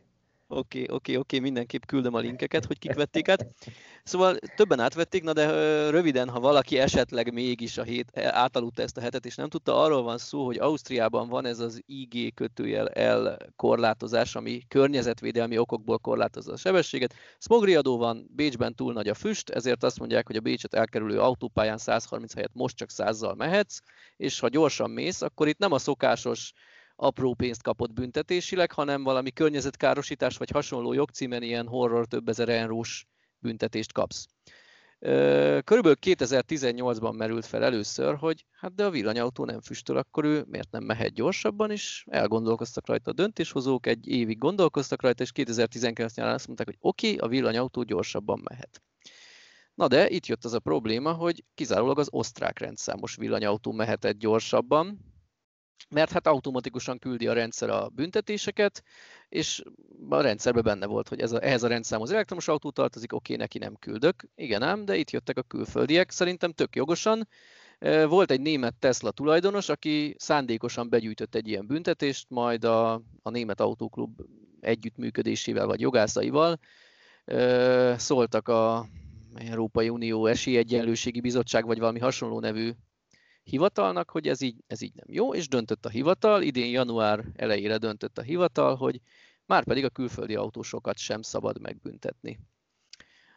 Oké, 0.50 0.82
okay, 0.82 0.82
oké, 0.82 0.94
okay, 0.96 1.16
oké, 1.16 1.36
okay, 1.36 1.40
mindenképp 1.40 1.84
küldöm 1.86 2.14
a 2.14 2.20
linkeket, 2.20 2.66
hogy 2.66 2.80
kik 2.80 2.94
vették 2.94 3.30
át. 3.30 3.46
Szóval 4.04 4.38
többen 4.56 4.80
átvették, 4.80 5.24
na 5.24 5.34
de 5.34 5.50
röviden, 5.90 6.30
ha 6.30 6.40
valaki 6.40 6.80
esetleg 6.80 7.34
mégis 7.34 7.78
a 7.78 7.84
hét, 7.84 8.18
átaludta 8.18 8.82
ezt 8.82 8.98
a 8.98 9.02
hetet, 9.02 9.26
és 9.26 9.36
nem 9.36 9.50
tudta, 9.50 9.84
arról 9.84 10.02
van 10.02 10.18
szó, 10.18 10.46
hogy 10.46 10.58
Ausztriában 10.58 11.30
van 11.30 11.46
ez 11.46 11.60
az 11.60 11.82
IG 11.86 12.34
kötőjel 12.34 13.18
L 13.22 13.38
korlátozás, 13.56 14.36
ami 14.36 14.62
környezetvédelmi 14.68 15.58
okokból 15.58 15.98
korlátozza 15.98 16.52
a 16.52 16.58
sebességet. 16.58 17.14
Smogriadó 17.38 17.98
van, 17.98 18.30
Bécsben 18.36 18.76
túl 18.76 18.94
nagy 18.94 19.08
a 19.08 19.14
füst, 19.14 19.50
ezért 19.50 19.84
azt 19.84 20.00
mondják, 20.00 20.28
hogy 20.28 20.36
a 20.36 20.42
Bécset 20.42 20.74
elkerülő 20.74 21.20
autópályán 21.20 21.78
130 21.78 22.34
helyett 22.34 22.54
most 22.54 22.76
csak 22.76 22.90
100-zal 22.94 23.36
mehetsz, 23.36 23.80
és 24.18 24.40
ha 24.40 24.48
gyorsan 24.48 24.90
mész, 24.90 25.22
akkor 25.22 25.48
itt 25.48 25.58
nem 25.58 25.72
a 25.72 25.80
szokásos 25.80 26.54
apró 27.00 27.34
pénzt 27.34 27.64
kapott 27.64 27.94
büntetésileg, 27.94 28.72
hanem 28.72 29.04
valami 29.04 29.32
környezetkárosítás 29.32 30.38
vagy 30.38 30.50
hasonló 30.50 30.94
jogcímen 30.94 31.44
ilyen 31.44 31.68
horror 31.68 32.08
több 32.08 32.30
ezer 32.30 32.50
eurós 32.50 33.06
büntetést 33.40 33.92
kapsz. 33.92 34.28
Körülbelül 35.64 35.98
2018-ban 36.02 37.18
merült 37.18 37.46
fel 37.46 37.64
először, 37.64 38.16
hogy 38.16 38.46
hát 38.52 38.76
de 38.76 38.86
a 38.86 38.90
villanyautó 38.90 39.46
nem 39.46 39.62
füstöl, 39.62 39.98
akkor 39.98 40.26
ő 40.26 40.46
miért 40.48 40.72
nem 40.72 40.84
mehet 40.84 41.14
gyorsabban, 41.14 41.72
és 41.72 42.06
elgondolkoztak 42.10 42.88
rajta 42.88 43.12
a 43.12 43.14
döntéshozók, 43.14 43.88
egy 43.88 44.08
évig 44.08 44.38
gondolkoztak 44.38 45.02
rajta, 45.02 45.24
és 45.24 45.32
2019 45.32 46.16
nyarán 46.16 46.34
azt 46.34 46.46
mondták, 46.46 46.68
hogy 46.68 46.78
oké, 46.80 47.16
a 47.16 47.28
villanyautó 47.28 47.84
gyorsabban 47.84 48.42
mehet. 48.50 48.82
Na 49.74 49.88
de 49.88 50.10
itt 50.10 50.26
jött 50.26 50.46
az 50.46 50.54
a 50.54 50.60
probléma, 50.60 51.14
hogy 51.14 51.44
kizárólag 51.54 52.00
az 52.00 52.08
osztrák 52.12 52.60
rendszámos 52.60 53.16
villanyautó 53.16 53.72
mehetett 53.72 54.18
gyorsabban, 54.18 55.00
mert 55.90 56.12
hát 56.12 56.28
automatikusan 56.28 57.00
küldi 57.00 57.28
a 57.28 57.34
rendszer 57.34 57.70
a 57.70 57.90
büntetéseket, 57.90 58.84
és 59.30 59.64
a 60.10 60.22
rendszerben 60.22 60.64
benne 60.64 60.86
volt, 60.86 61.08
hogy 61.08 61.22
ez 61.22 61.32
a, 61.32 61.44
ehhez 61.44 61.64
a 61.64 61.68
rendszámhoz 61.68 62.12
elektromos 62.12 62.48
autó 62.48 62.70
tartozik, 62.70 63.14
oké, 63.14 63.36
neki 63.36 63.58
nem 63.58 63.76
küldök. 63.76 64.24
Igen 64.36 64.62
ám, 64.62 64.86
de 64.86 64.96
itt 64.96 65.12
jöttek 65.12 65.38
a 65.38 65.42
külföldiek, 65.42 66.12
szerintem 66.12 66.52
tök 66.52 66.76
jogosan. 66.76 67.28
Volt 68.08 68.32
egy 68.32 68.42
német 68.42 68.76
Tesla 68.76 69.12
tulajdonos, 69.12 69.70
aki 69.70 70.16
szándékosan 70.18 70.90
begyűjtött 70.90 71.36
egy 71.36 71.48
ilyen 71.48 71.68
büntetést, 71.68 72.26
majd 72.30 72.64
a, 72.64 72.94
a 73.22 73.30
német 73.30 73.62
autóklub 73.62 74.22
együttműködésével 74.60 75.66
vagy 75.66 75.82
jogászaival 75.82 76.60
szóltak 77.96 78.48
a 78.48 78.88
Európai 79.36 79.90
Unió 79.90 80.26
Esélyegyenlőségi 80.26 81.22
Bizottság, 81.22 81.66
vagy 81.66 81.80
valami 81.80 82.00
hasonló 82.00 82.40
nevű 82.40 82.72
hivatalnak, 83.48 84.10
hogy 84.10 84.28
ez 84.28 84.42
így, 84.42 84.56
ez 84.68 84.82
így 84.82 84.94
nem 84.94 85.06
jó, 85.10 85.34
és 85.34 85.48
döntött 85.48 85.86
a 85.86 85.90
hivatal, 85.90 86.42
idén 86.42 86.70
január 86.70 87.26
elejére 87.36 87.78
döntött 87.78 88.18
a 88.18 88.22
hivatal, 88.22 88.76
hogy 88.76 89.02
már 89.46 89.64
pedig 89.64 89.84
a 89.84 89.90
külföldi 89.90 90.36
autósokat 90.36 90.98
sem 90.98 91.22
szabad 91.22 91.62
megbüntetni. 91.62 92.40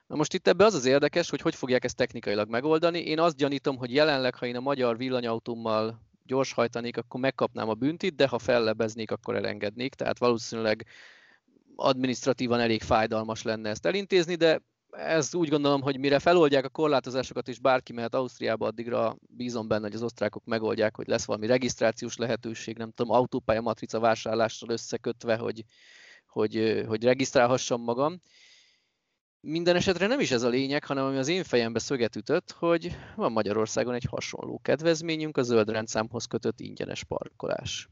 Na 0.06 0.16
most 0.16 0.34
itt 0.34 0.48
ebbe 0.48 0.64
az 0.64 0.74
az 0.74 0.84
érdekes, 0.84 1.30
hogy 1.30 1.40
hogy 1.40 1.54
fogják 1.54 1.84
ezt 1.84 1.96
technikailag 1.96 2.48
megoldani. 2.48 2.98
Én 2.98 3.18
azt 3.18 3.36
gyanítom, 3.36 3.76
hogy 3.76 3.92
jelenleg, 3.92 4.34
ha 4.34 4.46
én 4.46 4.56
a 4.56 4.61
magyar 4.61 4.96
villanyautómmal 4.96 6.00
gyorshajtanék, 6.24 6.96
akkor 6.96 7.20
megkapnám 7.20 7.68
a 7.68 7.74
büntit, 7.74 8.14
de 8.14 8.28
ha 8.28 8.38
fellebeznék, 8.38 9.11
akkor 9.11 9.36
elengednék, 9.36 9.94
tehát 9.94 10.18
valószínűleg 10.18 10.86
administratívan 11.76 12.61
elég 12.61 12.82
fájdalmas 12.82 13.42
lenne 13.42 13.68
ezt 13.68 13.86
elintézni, 13.86 14.34
de 14.34 14.62
ez 14.91 15.34
úgy 15.34 15.49
gondolom, 15.49 15.80
hogy 15.82 15.99
mire 15.99 16.18
feloldják 16.18 16.64
a 16.64 16.68
korlátozásokat, 16.68 17.49
és 17.49 17.59
bárki 17.59 17.93
mehet 17.93 18.14
Ausztriába, 18.14 18.66
addigra 18.66 19.16
bízom 19.28 19.68
benne, 19.68 19.82
hogy 19.82 19.95
az 19.95 20.03
osztrákok 20.03 20.45
megoldják, 20.45 20.97
hogy 20.97 21.07
lesz 21.07 21.24
valami 21.24 21.47
regisztrációs 21.47 22.16
lehetőség, 22.16 22.76
nem 22.76 22.91
tudom, 22.91 23.12
autópálya 23.12 23.61
matrica 23.61 24.01
vásárlással 24.01 24.68
összekötve, 24.68 25.36
hogy, 25.36 25.64
hogy, 26.26 26.84
hogy 26.86 27.05
regisztrálhassam 27.05 27.82
magam. 27.82 28.20
Minden 29.41 29.76
esetre 29.76 30.07
nem 30.07 30.20
is 30.20 30.30
ez 30.30 30.43
a 30.43 30.49
lényeg, 30.49 30.84
hanem 30.84 31.05
ami 31.05 31.16
az 31.16 31.28
én 31.28 31.45
fejembe 31.45 31.78
szöget 31.78 32.16
ütött, 32.16 32.51
hogy 32.51 32.97
van 33.16 33.32
Magyarországon 33.32 33.95
egy 33.95 34.07
hasonló 34.11 34.59
kedvezményünk, 34.59 35.36
a 35.36 35.43
zöld 35.43 35.70
rendszámhoz 35.70 36.24
kötött 36.24 36.61
ingyenes 36.61 37.05
parkolás. 37.05 37.88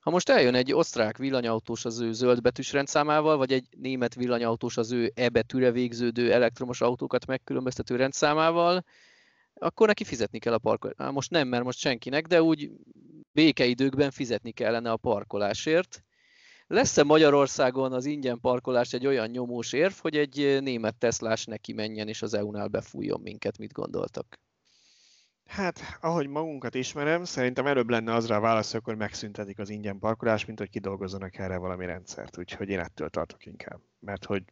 Ha 0.00 0.10
most 0.10 0.28
eljön 0.28 0.54
egy 0.54 0.72
osztrák 0.72 1.16
villanyautós 1.16 1.84
az 1.84 2.00
ő 2.00 2.12
zöld 2.12 2.40
betűs 2.40 2.72
rendszámával, 2.72 3.36
vagy 3.36 3.52
egy 3.52 3.66
német 3.76 4.14
villanyautós 4.14 4.76
az 4.76 4.92
ő 4.92 5.12
e 5.14 5.28
betűre 5.28 5.70
végződő 5.70 6.32
elektromos 6.32 6.80
autókat 6.80 7.26
megkülönböztető 7.26 7.96
rendszámával, 7.96 8.84
akkor 9.54 9.86
neki 9.86 10.04
fizetni 10.04 10.38
kell 10.38 10.52
a 10.52 10.58
parkolást. 10.58 11.12
Most 11.12 11.30
nem, 11.30 11.48
mert 11.48 11.64
most 11.64 11.78
senkinek, 11.78 12.26
de 12.26 12.42
úgy 12.42 12.70
békeidőkben 13.32 14.10
fizetni 14.10 14.50
kellene 14.50 14.90
a 14.90 14.96
parkolásért. 14.96 16.04
Lesz-e 16.66 17.02
Magyarországon 17.02 17.92
az 17.92 18.04
ingyen 18.04 18.40
parkolás 18.40 18.92
egy 18.92 19.06
olyan 19.06 19.28
nyomós 19.28 19.72
érv, 19.72 19.92
hogy 19.92 20.16
egy 20.16 20.58
német 20.62 20.96
Teslás 20.96 21.44
neki 21.44 21.72
menjen 21.72 22.08
és 22.08 22.22
az 22.22 22.34
EU-nál 22.34 22.68
befújjon 22.68 23.20
minket? 23.20 23.58
Mit 23.58 23.72
gondoltak? 23.72 24.38
Hát, 25.50 25.98
ahogy 26.00 26.26
magunkat 26.26 26.74
ismerem, 26.74 27.24
szerintem 27.24 27.66
előbb 27.66 27.88
lenne 27.88 28.14
azra 28.14 28.36
a 28.36 28.40
válasz, 28.40 28.74
hogy 28.82 28.96
megszüntetik 28.96 29.58
az 29.58 29.68
ingyen 29.68 29.98
parkolást, 29.98 30.46
mint 30.46 30.58
hogy 30.58 30.70
kidolgozzanak 30.70 31.38
erre 31.38 31.56
valami 31.56 31.86
rendszert. 31.86 32.38
Úgyhogy 32.38 32.68
én 32.68 32.78
ettől 32.78 33.08
tartok 33.08 33.46
inkább. 33.46 33.80
Mert 33.98 34.24
hogy 34.24 34.42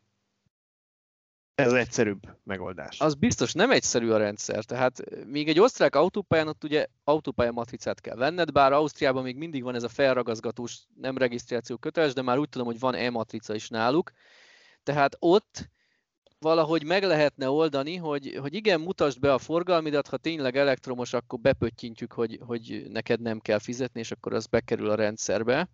ez 1.55 1.73
egyszerűbb 1.73 2.37
megoldás. 2.45 3.01
Az 3.01 3.15
biztos 3.15 3.53
nem 3.53 3.71
egyszerű 3.71 4.11
a 4.11 4.17
rendszer. 4.17 4.65
Tehát 4.65 5.25
még 5.27 5.49
egy 5.49 5.61
osztrák 5.61 5.95
autópályán 5.95 6.49
ott 6.49 6.65
ugye 6.65 6.87
autópálya 7.05 7.53
matricát 7.53 8.01
kell 8.01 8.17
venned, 8.17 8.53
bár 8.53 8.73
Ausztriában 8.73 9.23
még 9.23 9.37
mindig 9.37 9.63
van 9.63 9.75
ez 9.75 9.83
a 9.83 9.89
felragazgatós, 9.89 10.79
nem 10.95 11.19
regisztráció 11.19 11.77
köteles, 11.77 12.13
de 12.13 12.23
már 12.23 12.39
úgy 12.39 12.49
tudom, 12.49 12.67
hogy 12.67 12.79
van 12.79 12.95
e-matrica 12.95 13.55
is 13.55 13.69
náluk. 13.69 14.11
Tehát 14.83 15.17
ott 15.19 15.69
valahogy 16.41 16.85
meg 16.85 17.03
lehetne 17.03 17.51
oldani, 17.51 17.97
hogy, 17.97 18.39
hogy 18.41 18.55
igen, 18.55 18.81
mutasd 18.81 19.21
be 19.21 19.33
a 19.33 19.39
forgalmidat, 19.39 20.09
ha 20.09 20.17
tényleg 20.17 20.57
elektromos, 20.57 21.13
akkor 21.13 21.39
bepöttyintjük, 21.39 22.13
hogy, 22.13 22.39
hogy 22.47 22.87
neked 22.89 23.21
nem 23.21 23.39
kell 23.39 23.59
fizetni, 23.59 24.01
és 24.01 24.11
akkor 24.11 24.35
az 24.35 24.47
bekerül 24.47 24.91
a 24.91 24.95
rendszerbe. 24.95 25.69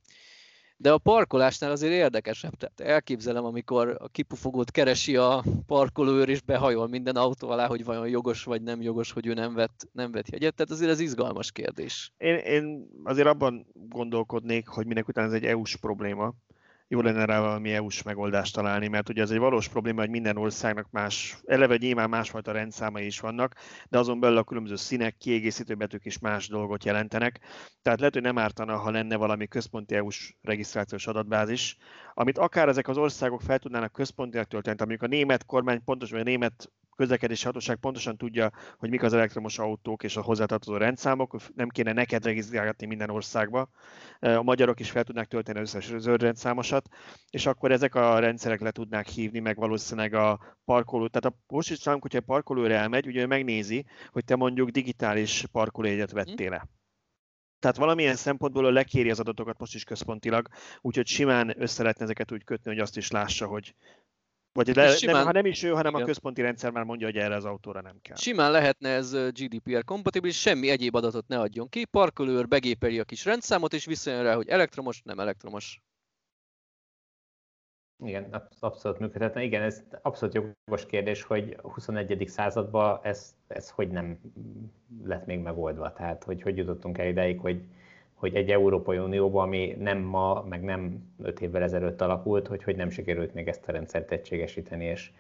De 0.76 0.92
a 0.92 0.98
parkolásnál 0.98 1.70
azért 1.70 1.92
érdekesebb. 1.92 2.54
Tehát 2.54 2.92
elképzelem, 2.94 3.44
amikor 3.44 3.96
a 3.98 4.08
kipufogót 4.08 4.70
keresi 4.70 5.16
a 5.16 5.44
parkolőr, 5.66 6.28
és 6.28 6.40
behajol 6.40 6.88
minden 6.88 7.16
autó 7.16 7.48
alá, 7.48 7.66
hogy 7.66 7.84
vajon 7.84 8.08
jogos 8.08 8.44
vagy 8.44 8.62
nem 8.62 8.82
jogos, 8.82 9.12
hogy 9.12 9.26
ő 9.26 9.34
nem 9.34 9.54
vett, 9.54 9.88
nem 9.92 10.12
vett 10.12 10.30
jegyet. 10.30 10.54
Tehát 10.54 10.70
azért 10.70 10.90
ez 10.90 11.00
izgalmas 11.00 11.52
kérdés. 11.52 12.12
Én, 12.16 12.36
én 12.36 12.90
azért 13.04 13.26
abban 13.28 13.66
gondolkodnék, 13.72 14.68
hogy 14.68 14.86
minek 14.86 15.08
után 15.08 15.24
ez 15.24 15.32
egy 15.32 15.44
EU-s 15.44 15.76
probléma, 15.76 16.34
jó 16.94 17.00
lenne 17.00 17.24
rá 17.24 17.40
valami 17.40 17.72
EU-s 17.72 18.02
megoldást 18.02 18.54
találni, 18.54 18.88
mert 18.88 19.08
ugye 19.08 19.22
ez 19.22 19.30
egy 19.30 19.38
valós 19.38 19.68
probléma, 19.68 20.00
hogy 20.00 20.10
minden 20.10 20.36
országnak 20.36 20.90
más, 20.90 21.36
eleve 21.44 21.76
nyilván 21.76 22.08
másfajta 22.08 22.52
rendszámai 22.52 23.06
is 23.06 23.20
vannak, 23.20 23.54
de 23.88 23.98
azon 23.98 24.20
belül 24.20 24.36
a 24.36 24.44
különböző 24.44 24.76
színek, 24.76 25.16
kiegészítő 25.16 25.74
betűk 25.74 26.04
is 26.04 26.18
más 26.18 26.48
dolgot 26.48 26.84
jelentenek. 26.84 27.40
Tehát 27.82 27.98
lehet, 27.98 28.14
hogy 28.14 28.22
nem 28.22 28.38
ártana, 28.38 28.76
ha 28.76 28.90
lenne 28.90 29.16
valami 29.16 29.46
központi 29.46 29.94
EU-s 29.94 30.34
regisztrációs 30.42 31.06
adatbázis, 31.06 31.76
amit 32.14 32.38
akár 32.38 32.68
ezek 32.68 32.88
az 32.88 32.96
országok 32.96 33.40
fel 33.40 33.58
tudnának 33.58 33.92
központilag 33.92 34.46
tölteni, 34.46 34.76
tehát 34.76 34.90
mondjuk 34.90 35.12
a 35.12 35.16
német 35.16 35.46
kormány 35.46 35.84
pontosan, 35.84 36.18
vagy 36.18 36.26
a 36.26 36.30
német 36.30 36.70
közlekedési 36.96 37.44
hatóság 37.44 37.76
pontosan 37.76 38.16
tudja, 38.16 38.50
hogy 38.78 38.90
mik 38.90 39.02
az 39.02 39.12
elektromos 39.12 39.58
autók 39.58 40.02
és 40.02 40.16
a 40.16 40.22
hozzátartozó 40.22 40.76
rendszámok, 40.76 41.36
nem 41.54 41.68
kéne 41.68 41.92
neked 41.92 42.24
regisztrálni 42.24 42.86
minden 42.86 43.10
országba. 43.10 43.68
A 44.20 44.42
magyarok 44.42 44.80
is 44.80 44.90
fel 44.90 45.04
tudnák 45.04 45.26
tölteni 45.26 45.58
az 45.58 45.74
összes 45.74 45.92
zöld 45.98 46.22
rendszámosat, 46.22 46.88
és 47.30 47.46
akkor 47.46 47.72
ezek 47.72 47.94
a 47.94 48.18
rendszerek 48.18 48.60
le 48.60 48.70
tudnák 48.70 49.06
hívni, 49.06 49.38
meg 49.38 49.56
valószínűleg 49.56 50.14
a 50.14 50.56
parkoló. 50.64 51.08
Tehát 51.08 51.36
a 51.36 51.54
most 51.54 51.70
is 51.70 51.84
hogyha 51.84 52.18
egy 52.18 52.24
parkolóra 52.24 52.74
elmegy, 52.74 53.06
ugye 53.06 53.26
megnézi, 53.26 53.86
hogy 54.12 54.24
te 54.24 54.36
mondjuk 54.36 54.68
digitális 54.68 55.44
parkolójegyet 55.52 56.10
vettél 56.10 56.50
le. 56.50 56.68
Tehát 57.64 57.78
valamilyen 57.78 58.16
szempontból 58.16 58.72
lekéri 58.72 59.10
az 59.10 59.20
adatokat 59.20 59.58
most 59.58 59.74
is 59.74 59.84
központilag, 59.84 60.48
úgyhogy 60.80 61.06
simán 61.06 61.54
össze 61.58 61.82
lehetne 61.82 62.04
ezeket 62.04 62.32
úgy 62.32 62.44
kötni, 62.44 62.70
hogy 62.70 62.80
azt 62.80 62.96
is 62.96 63.10
lássa, 63.10 63.46
hogy 63.46 63.74
vagy 64.52 64.76
le, 64.76 64.96
simán, 64.96 65.14
nem, 65.14 65.24
ha 65.24 65.32
nem 65.32 65.46
is 65.46 65.62
ő, 65.62 65.70
hanem 65.70 65.92
igen. 65.92 66.02
a 66.02 66.06
központi 66.06 66.42
rendszer 66.42 66.70
már 66.70 66.84
mondja, 66.84 67.06
hogy 67.06 67.16
erre 67.16 67.34
az 67.34 67.44
autóra 67.44 67.80
nem 67.80 67.98
kell. 68.02 68.16
Simán 68.16 68.50
lehetne 68.50 68.88
ez 68.88 69.12
GDPR 69.12 69.84
kompatibilis, 69.84 70.40
semmi 70.40 70.70
egyéb 70.70 70.94
adatot 70.94 71.28
ne 71.28 71.40
adjon 71.40 71.68
ki, 71.68 71.84
parkolőr 71.84 72.48
begépeli 72.48 72.98
a 72.98 73.04
kis 73.04 73.24
rendszámot, 73.24 73.72
és 73.72 73.84
visszajön 73.84 74.22
rá, 74.22 74.34
hogy 74.34 74.48
elektromos, 74.48 75.02
nem 75.04 75.18
elektromos. 75.18 75.80
Igen, 78.04 78.42
abszolút 78.60 78.98
működhetne. 78.98 79.42
Igen, 79.42 79.62
ez 79.62 79.82
abszolút 80.02 80.34
jogos 80.34 80.86
kérdés, 80.86 81.22
hogy 81.22 81.56
a 81.62 81.72
21. 81.72 82.24
században 82.28 82.98
ez, 83.02 83.34
ez 83.46 83.70
hogy 83.70 83.88
nem 83.88 84.18
lett 85.04 85.26
még 85.26 85.38
megoldva. 85.38 85.92
Tehát, 85.92 86.24
hogy 86.24 86.42
hogy 86.42 86.56
jutottunk 86.56 86.98
el 86.98 87.06
ideig, 87.06 87.40
hogy, 87.40 87.62
hogy 88.14 88.34
egy 88.34 88.50
Európai 88.50 88.98
Unióban, 88.98 89.46
ami 89.46 89.76
nem 89.78 89.98
ma, 89.98 90.44
meg 90.48 90.62
nem 90.62 91.12
öt 91.22 91.40
évvel 91.40 91.62
ezelőtt 91.62 92.00
alakult, 92.00 92.46
hogy 92.46 92.62
hogy 92.62 92.76
nem 92.76 92.90
sikerült 92.90 93.34
még 93.34 93.48
ezt 93.48 93.68
a 93.68 93.72
rendszert 93.72 94.10
egységesíteni, 94.10 94.84
és, 94.84 95.12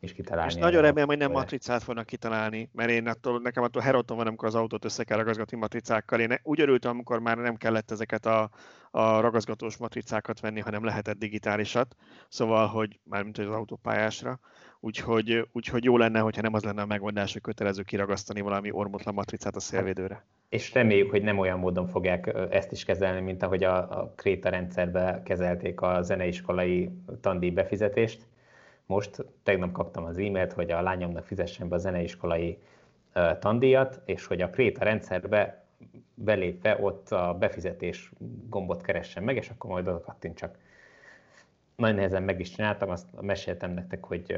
és 0.00 0.12
kitalálni. 0.12 0.52
És 0.52 0.58
nagyon 0.58 0.82
remélem, 0.82 1.08
hogy 1.08 1.18
nem 1.18 1.30
matricát 1.30 1.82
fognak 1.82 2.06
kitalálni, 2.06 2.70
mert 2.72 2.90
én 2.90 3.08
attól, 3.08 3.40
nekem 3.40 3.62
attól 3.62 3.82
heroton 3.82 4.16
van, 4.16 4.26
amikor 4.26 4.48
az 4.48 4.54
autót 4.54 4.84
össze 4.84 5.04
kell 5.04 5.16
ragazgatni 5.16 5.56
matricákkal. 5.56 6.20
Én 6.20 6.38
úgy 6.42 6.60
örültem, 6.60 6.90
amikor 6.90 7.20
már 7.20 7.36
nem 7.36 7.56
kellett 7.56 7.90
ezeket 7.90 8.26
a, 8.26 8.50
a 8.90 9.20
ragazgatós 9.20 9.76
matricákat 9.76 10.40
venni, 10.40 10.60
hanem 10.60 10.84
lehetett 10.84 11.18
digitálisat. 11.18 11.96
Szóval, 12.28 12.66
hogy 12.66 13.00
már 13.02 13.22
mint 13.22 13.38
az 13.38 13.48
autópályásra. 13.48 14.40
Úgyhogy, 14.80 15.48
úgyhogy 15.52 15.84
jó 15.84 15.96
lenne, 15.96 16.18
hogyha 16.18 16.42
nem 16.42 16.54
az 16.54 16.64
lenne 16.64 16.82
a 16.82 16.86
megoldás, 16.86 17.32
hogy 17.32 17.42
kötelező 17.42 17.82
kiragasztani 17.82 18.40
valami 18.40 18.70
ormotlan 18.70 19.14
matricát 19.14 19.56
a 19.56 19.60
szélvédőre. 19.60 20.26
És 20.48 20.72
reméljük, 20.72 21.10
hogy 21.10 21.22
nem 21.22 21.38
olyan 21.38 21.58
módon 21.58 21.86
fogják 21.86 22.34
ezt 22.50 22.72
is 22.72 22.84
kezelni, 22.84 23.20
mint 23.20 23.42
ahogy 23.42 23.64
a, 23.64 24.00
a 24.00 24.12
Kréta 24.16 24.48
rendszerbe 24.48 25.22
kezelték 25.24 25.80
a 25.80 26.02
zeneiskolai 26.02 26.90
tandíj 27.20 27.50
befizetést. 27.50 28.27
Most 28.88 29.24
tegnap 29.42 29.72
kaptam 29.72 30.04
az 30.04 30.18
e-mailt, 30.18 30.52
hogy 30.52 30.70
a 30.70 30.82
lányomnak 30.82 31.24
fizessen 31.24 31.68
be 31.68 31.74
a 31.74 31.78
zeneiskolai 31.78 32.58
tandíjat, 33.38 34.00
és 34.04 34.26
hogy 34.26 34.40
a 34.40 34.50
Kréta 34.50 34.84
rendszerbe 34.84 35.64
belépve 36.14 36.78
ott 36.80 37.10
a 37.10 37.36
befizetés 37.38 38.12
gombot 38.48 38.82
keressen 38.82 39.22
meg, 39.22 39.36
és 39.36 39.50
akkor 39.50 39.70
majd 39.70 39.88
oda 39.88 40.00
kattintsak 40.00 40.58
nagyon 41.76 41.96
nehezen 41.96 42.22
meg 42.22 42.40
is 42.40 42.50
csináltam, 42.50 42.90
azt 42.90 43.06
meséltem 43.20 43.70
nektek, 43.70 44.04
hogy 44.04 44.36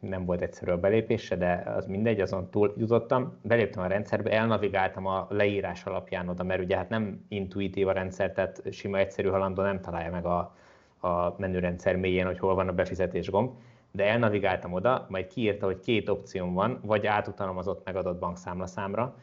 nem 0.00 0.24
volt 0.24 0.40
egyszerű 0.40 0.70
a 0.70 0.78
belépése, 0.78 1.36
de 1.36 1.62
az 1.76 1.86
mindegy, 1.86 2.20
azon 2.20 2.50
túl 2.50 2.74
jutottam. 2.76 3.38
Beléptem 3.42 3.82
a 3.82 3.86
rendszerbe, 3.86 4.30
elnavigáltam 4.30 5.06
a 5.06 5.26
leírás 5.30 5.84
alapján 5.84 6.28
oda, 6.28 6.42
mert 6.42 6.62
ugye 6.62 6.76
hát 6.76 6.88
nem 6.88 7.24
intuitív 7.28 7.88
a 7.88 7.92
rendszer, 7.92 8.32
tehát 8.32 8.62
sima 8.70 8.98
egyszerű 8.98 9.28
halandó 9.28 9.62
nem 9.62 9.80
találja 9.80 10.10
meg 10.10 10.24
a, 10.24 10.54
a 11.00 11.34
menürendszer 11.38 11.96
mélyén, 11.96 12.26
hogy 12.26 12.38
hol 12.38 12.54
van 12.54 12.68
a 12.68 12.72
befizetés 12.72 13.30
gomb, 13.30 13.50
de 13.90 14.04
elnavigáltam 14.04 14.72
oda, 14.72 15.06
majd 15.08 15.26
kiírta, 15.26 15.66
hogy 15.66 15.80
két 15.80 16.08
opcióm 16.08 16.54
van, 16.54 16.80
vagy 16.82 17.06
átutalom 17.06 17.56
az 17.56 17.68
ott 17.68 17.84
megadott 17.84 18.18
bankszámlaszámra, 18.18 19.16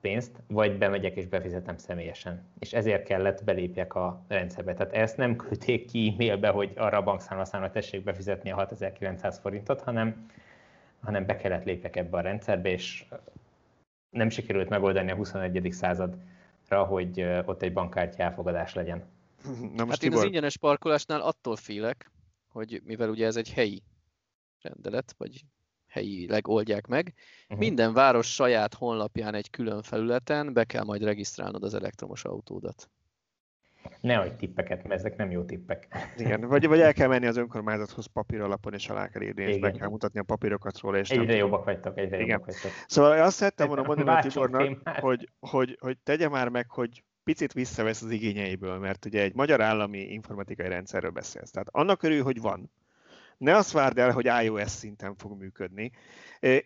pénzt, 0.00 0.42
vagy 0.46 0.78
bemegyek 0.78 1.16
és 1.16 1.26
befizetem 1.26 1.76
személyesen. 1.76 2.44
És 2.58 2.72
ezért 2.72 3.04
kellett 3.04 3.44
belépjek 3.44 3.94
a 3.94 4.24
rendszerbe. 4.28 4.74
Tehát 4.74 4.92
ezt 4.92 5.16
nem 5.16 5.36
küldték 5.36 5.86
ki 5.86 6.08
e-mailbe, 6.08 6.48
hogy 6.48 6.72
arra 6.76 6.96
a 6.96 7.02
bankszámlaszámra 7.02 7.70
tessék 7.70 8.04
befizetni 8.04 8.50
a 8.50 8.54
6900 8.54 9.38
forintot, 9.38 9.80
hanem, 9.80 10.26
hanem 11.00 11.26
be 11.26 11.36
kellett 11.36 11.64
lépjek 11.64 11.96
ebbe 11.96 12.16
a 12.16 12.20
rendszerbe, 12.20 12.68
és 12.68 13.04
nem 14.10 14.28
sikerült 14.28 14.68
megoldani 14.68 15.10
a 15.10 15.14
21. 15.14 15.68
századra, 15.70 16.84
hogy 16.84 17.26
ott 17.44 17.62
egy 17.62 17.72
bankkártya 17.72 18.22
elfogadás 18.22 18.74
legyen. 18.74 19.02
Na 19.76 19.84
most 19.84 19.90
hát 19.90 20.02
én 20.02 20.12
az 20.12 20.24
ingyenes 20.24 20.58
parkolásnál 20.58 21.20
attól 21.20 21.56
félek, 21.56 22.10
hogy 22.48 22.80
mivel 22.84 23.08
ugye 23.08 23.26
ez 23.26 23.36
egy 23.36 23.52
helyi 23.52 23.82
rendelet, 24.62 25.14
vagy 25.16 25.44
helyileg 25.86 26.48
oldják 26.48 26.86
meg. 26.86 27.14
Uh-huh. 27.42 27.58
Minden 27.58 27.92
város 27.92 28.34
saját 28.34 28.74
honlapján 28.74 29.34
egy 29.34 29.50
külön 29.50 29.82
felületen 29.82 30.52
be 30.52 30.64
kell 30.64 30.84
majd 30.84 31.02
regisztrálnod 31.02 31.64
az 31.64 31.74
elektromos 31.74 32.24
autódat. 32.24 32.90
Nehogy 34.00 34.36
tippeket, 34.36 34.82
mert 34.82 35.00
ezek 35.00 35.16
nem 35.16 35.30
jó 35.30 35.44
tippek. 35.44 35.88
Igen, 36.16 36.40
vagy, 36.40 36.66
vagy 36.66 36.80
el 36.80 36.92
kell 36.92 37.08
menni 37.08 37.26
az 37.26 37.36
önkormányzathoz 37.36 38.06
papír 38.06 38.40
alapon, 38.40 38.74
és 38.74 38.88
alá 38.88 39.08
kell 39.08 39.22
írni, 39.22 39.42
és 39.42 39.58
be 39.58 39.70
kell 39.70 39.88
mutatni 39.88 40.18
a 40.18 40.22
papírokat 40.22 40.80
róla. 40.80 40.98
És 40.98 41.10
egyre 41.10 41.34
jobbak 41.34 41.64
vagytok, 41.64 41.98
egyre 41.98 42.16
Igen. 42.16 42.28
jobbak 42.28 42.46
vagytok. 42.46 42.70
Szóval 42.86 43.22
azt 43.22 43.36
szerettem 43.36 43.66
volna 43.66 43.82
mondani 43.82 44.10
a 44.10 44.20
Tibornak, 44.20 44.88
hogy, 44.98 45.28
hogy, 45.40 45.76
hogy 45.80 45.98
tegye 45.98 46.28
már 46.28 46.48
meg, 46.48 46.70
hogy 46.70 47.04
picit 47.30 47.52
visszavesz 47.52 48.02
az 48.02 48.10
igényeiből, 48.10 48.78
mert 48.78 49.04
ugye 49.04 49.22
egy 49.22 49.34
magyar 49.34 49.60
állami 49.60 49.98
informatikai 49.98 50.68
rendszerről 50.68 51.10
beszélsz. 51.10 51.50
Tehát 51.50 51.68
annak 51.70 52.02
örül, 52.02 52.22
hogy 52.22 52.40
van. 52.40 52.70
Ne 53.38 53.56
azt 53.56 53.72
várd 53.72 53.98
el, 53.98 54.12
hogy 54.12 54.30
iOS 54.44 54.70
szinten 54.70 55.16
fog 55.16 55.38
működni. 55.38 55.90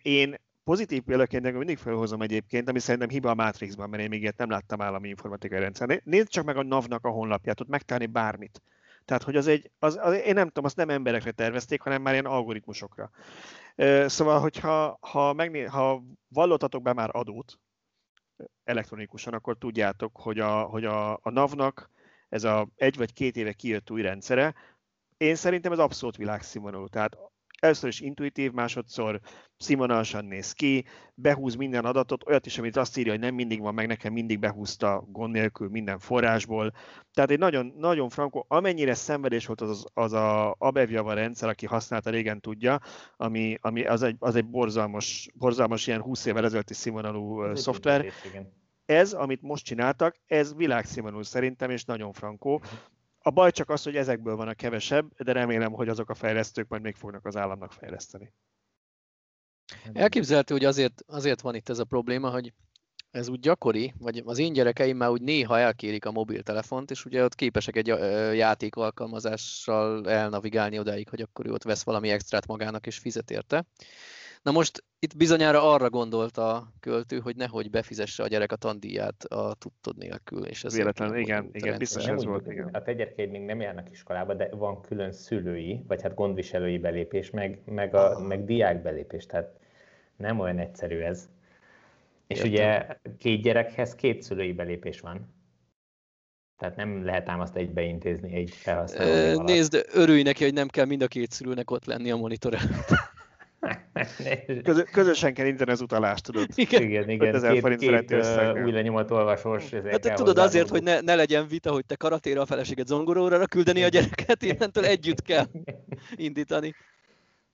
Én 0.01 0.35
pozitív 0.63 1.01
példaként 1.01 1.53
mindig 1.53 1.77
felhozom 1.77 2.21
egyébként, 2.21 2.69
ami 2.69 2.79
szerintem 2.79 3.09
hiba 3.09 3.29
a 3.29 3.35
Matrixban, 3.35 3.89
mert 3.89 4.03
én 4.03 4.09
még 4.09 4.21
ilyet 4.21 4.37
nem 4.37 4.49
láttam 4.49 4.81
állami 4.81 5.07
informatikai 5.07 5.59
rendszer. 5.59 6.01
Nézd 6.03 6.27
csak 6.27 6.45
meg 6.45 6.57
a 6.57 6.63
NAV-nak 6.63 7.05
a 7.05 7.09
honlapját, 7.09 7.61
ott 7.61 7.67
megtalálni 7.67 8.11
bármit. 8.11 8.61
Tehát, 9.05 9.23
hogy 9.23 9.35
az 9.35 9.47
egy, 9.47 9.71
az, 9.79 9.99
az, 10.01 10.13
én 10.13 10.33
nem 10.33 10.47
tudom, 10.47 10.65
azt 10.65 10.75
nem 10.75 10.89
emberekre 10.89 11.31
tervezték, 11.31 11.81
hanem 11.81 12.01
már 12.01 12.13
ilyen 12.13 12.25
algoritmusokra. 12.25 13.09
Szóval, 14.05 14.39
hogyha 14.39 14.97
ha, 15.01 15.33
megné, 15.33 15.63
ha 15.63 16.03
vallotatok 16.27 16.81
be 16.81 16.93
már 16.93 17.09
adót 17.11 17.59
elektronikusan, 18.63 19.33
akkor 19.33 19.57
tudjátok, 19.57 20.17
hogy 20.17 20.39
a, 20.39 20.61
hogy 20.61 20.85
a, 20.85 21.13
a 21.13 21.29
NAV-nak 21.29 21.89
ez 22.29 22.43
a 22.43 22.67
egy 22.75 22.97
vagy 22.97 23.13
két 23.13 23.37
éve 23.37 23.53
kijött 23.53 23.91
új 23.91 24.01
rendszere, 24.01 24.55
én 25.17 25.35
szerintem 25.35 25.71
ez 25.71 25.79
abszolút 25.79 26.17
világszínvonalú. 26.17 26.87
Tehát 26.87 27.17
először 27.59 27.89
is 27.89 27.99
intuitív, 27.99 28.51
másodszor 28.51 29.19
színvonalasan 29.57 30.25
néz 30.25 30.51
ki, 30.51 30.85
behúz 31.13 31.55
minden 31.55 31.85
adatot, 31.85 32.27
olyat 32.27 32.45
is, 32.45 32.57
amit 32.57 32.77
azt 32.77 32.97
írja, 32.97 33.11
hogy 33.11 33.21
nem 33.21 33.35
mindig 33.35 33.59
van 33.59 33.73
meg, 33.73 33.87
nekem 33.87 34.13
mindig 34.13 34.39
behúzta 34.39 35.03
gond 35.07 35.33
nélkül 35.33 35.69
minden 35.69 35.99
forrásból. 35.99 36.71
Tehát 37.13 37.29
egy 37.29 37.39
nagyon, 37.39 37.73
nagyon 37.77 38.09
frankó, 38.09 38.45
amennyire 38.47 38.93
szenvedés 38.93 39.45
volt 39.45 39.61
az, 39.61 39.85
az 39.93 40.13
a 40.13 40.55
Abevjava 40.57 41.13
rendszer, 41.13 41.49
aki 41.49 41.65
használta 41.65 42.09
régen 42.09 42.39
tudja, 42.39 42.79
ami, 43.17 43.57
ami 43.61 43.85
az, 43.85 44.03
egy, 44.03 44.15
az 44.19 44.35
egy 44.35 44.45
borzalmas, 44.45 45.29
borzalmas 45.33 45.87
ilyen 45.87 46.01
20 46.01 46.25
évvel 46.25 46.45
ezelőtti 46.45 46.73
színvonalú 46.73 47.43
ez 47.43 47.61
szoftver. 47.61 48.05
Ez, 48.85 49.13
amit 49.13 49.41
most 49.41 49.65
csináltak, 49.65 50.15
ez 50.25 50.55
világszínvonalú 50.55 51.23
szerintem, 51.23 51.69
és 51.69 51.85
nagyon 51.85 52.13
frankó. 52.13 52.61
A 53.27 53.31
baj 53.31 53.51
csak 53.51 53.69
az, 53.69 53.83
hogy 53.83 53.95
ezekből 53.95 54.35
van 54.35 54.47
a 54.47 54.53
kevesebb, 54.53 55.13
de 55.23 55.31
remélem, 55.31 55.71
hogy 55.71 55.89
azok 55.89 56.09
a 56.09 56.13
fejlesztők 56.13 56.67
majd 56.67 56.81
még 56.81 56.95
fognak 56.95 57.25
az 57.25 57.35
államnak 57.35 57.71
fejleszteni. 57.71 58.33
Elképzelhető, 59.93 60.53
hogy 60.53 60.65
azért, 60.65 61.03
azért 61.07 61.41
van 61.41 61.55
itt 61.55 61.69
ez 61.69 61.79
a 61.79 61.83
probléma, 61.83 62.29
hogy 62.29 62.53
ez 63.11 63.27
úgy 63.27 63.39
gyakori, 63.39 63.93
vagy 63.97 64.21
az 64.25 64.37
én 64.37 64.53
gyerekeim 64.53 64.97
már 64.97 65.09
úgy 65.09 65.21
néha 65.21 65.59
elkérik 65.59 66.05
a 66.05 66.11
mobiltelefont, 66.11 66.91
és 66.91 67.05
ugye 67.05 67.23
ott 67.23 67.35
képesek 67.35 67.75
egy 67.75 67.87
játék 68.35 68.75
alkalmazással 68.75 70.09
elnavigálni 70.09 70.79
odáig, 70.79 71.09
hogy 71.09 71.21
akkor 71.21 71.45
ő 71.45 71.51
ott 71.51 71.63
vesz 71.63 71.83
valami 71.83 72.09
extrát 72.09 72.47
magának 72.47 72.87
és 72.87 72.97
fizet 72.97 73.31
érte. 73.31 73.65
Na 74.45 74.51
most 74.51 74.83
itt 74.99 75.17
bizonyára 75.17 75.71
arra 75.71 75.89
gondolt 75.89 76.37
a 76.37 76.73
költő, 76.79 77.19
hogy 77.19 77.35
nehogy 77.35 77.69
befizesse 77.69 78.23
a 78.23 78.27
gyerek 78.27 78.51
a 78.51 78.55
tandíját 78.55 79.23
a 79.23 79.53
tudtod 79.53 79.97
nélkül. 79.97 80.45
És 80.45 80.63
ez 80.63 80.75
Véletlen, 80.75 81.17
igen, 81.17 81.49
igen, 81.51 81.77
biztos 81.77 82.07
ez 82.07 82.25
volt. 82.25 82.47
Igen. 82.47 82.69
A 82.73 82.81
te 82.81 82.93
gyerekeid 82.93 83.29
még 83.29 83.41
nem 83.41 83.61
járnak 83.61 83.91
iskolába, 83.91 84.33
de 84.33 84.49
van 84.51 84.81
külön 84.81 85.11
szülői, 85.11 85.83
vagy 85.87 86.01
hát 86.01 86.13
gondviselői 86.13 86.77
belépés, 86.77 87.29
meg, 87.29 87.61
meg, 87.65 87.95
a, 87.95 88.15
ah. 88.15 88.27
meg 88.27 88.45
diák 88.45 88.81
belépés, 88.81 89.25
tehát 89.25 89.59
nem 90.17 90.39
olyan 90.39 90.59
egyszerű 90.59 90.99
ez. 90.99 91.29
És 92.27 92.37
Értem. 92.37 92.51
ugye 92.51 92.97
két 93.17 93.41
gyerekhez 93.41 93.95
két 93.95 94.21
szülői 94.21 94.53
belépés 94.53 94.99
van. 94.99 95.33
Tehát 96.57 96.75
nem 96.75 97.05
lehet 97.05 97.29
ám 97.29 97.39
azt 97.39 97.55
egybe 97.55 97.81
intézni 97.81 98.35
egy 98.35 98.49
felhasználó. 98.49 99.41
Nézd, 99.41 99.85
örülj 99.93 100.21
neki, 100.21 100.43
hogy 100.43 100.53
nem 100.53 100.67
kell 100.67 100.85
mind 100.85 101.01
a 101.01 101.07
két 101.07 101.31
szülőnek 101.31 101.71
ott 101.71 101.85
lenni 101.85 102.11
a 102.11 102.15
monitor 102.15 102.53
előtt. 102.53 103.13
Közö, 104.63 104.83
közösen 104.83 105.33
kell 105.33 105.45
internet 105.45 105.81
utalást, 105.81 106.23
tudod? 106.23 106.47
Igen, 106.55 106.81
igen. 106.81 107.09
igen. 107.09 107.41
Két, 107.41 107.59
forint 107.59 107.79
két 107.79 108.11
uh, 108.11 108.63
új 108.63 108.71
lenyomat 108.71 109.11
olvasós. 109.11 109.69
Hát 109.69 110.01
te 110.01 110.13
tudod 110.13 110.37
azért, 110.37 110.69
hogy 110.69 110.83
ne, 110.83 110.99
ne 110.99 111.15
legyen 111.15 111.47
vita, 111.47 111.71
hogy 111.71 111.85
te 111.85 111.95
karatéra 111.95 112.41
a 112.41 112.45
feleséget 112.45 112.87
zongoróra 112.87 113.45
küldeni 113.45 113.83
a 113.83 113.87
gyereket, 113.87 114.43
innentől 114.43 114.85
együtt 114.85 115.21
kell 115.21 115.45
indítani. 116.15 116.75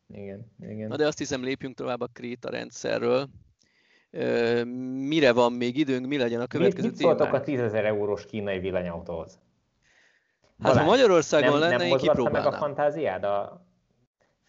Igen, 0.07 0.51
igen. 0.69 0.87
Na 0.87 0.95
de 0.95 1.07
azt 1.07 1.17
hiszem 1.17 1.43
lépjünk 1.43 1.75
tovább 1.75 2.01
a 2.01 2.07
Kréta 2.13 2.49
rendszerről. 2.49 3.29
Mire 4.93 5.31
van 5.31 5.53
még 5.53 5.77
időnk, 5.77 6.07
mi 6.07 6.17
legyen 6.17 6.41
a 6.41 6.47
következő 6.47 6.87
mit, 6.87 6.97
mit 6.97 7.05
szóltok 7.05 7.33
a 7.33 7.41
10 7.41 7.59
ezer 7.59 7.85
eurós 7.85 8.25
kínai 8.25 8.59
villanyautóhoz? 8.59 9.39
Hát 10.63 10.77
ha 10.77 10.83
Magyarországon 10.83 11.51
nem, 11.51 11.59
lenne, 11.59 11.77
nem 11.77 11.87
én 11.87 11.97
kipróbálnám. 11.97 12.43
meg 12.43 12.53
a 12.53 12.57
fantáziád? 12.57 13.23
A... 13.23 13.65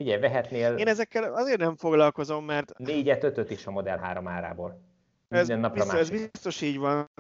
Figyelj, 0.03 0.21
vehetnél... 0.21 0.77
Én 0.77 0.89
ezekkel 0.89 1.35
azért 1.35 1.59
nem 1.59 1.77
foglalkozom, 1.77 2.45
mert... 2.45 2.79
Négyet, 2.79 3.25
ötöt 3.25 3.51
is 3.51 3.67
a 3.67 3.71
Model 3.71 3.99
3 3.99 4.29
árából. 4.29 4.81
Ez 5.29 5.49
biztos, 5.49 5.95
ez 5.95 6.11
biztos 6.11 6.61
így 6.61 6.79
van. 6.79 7.11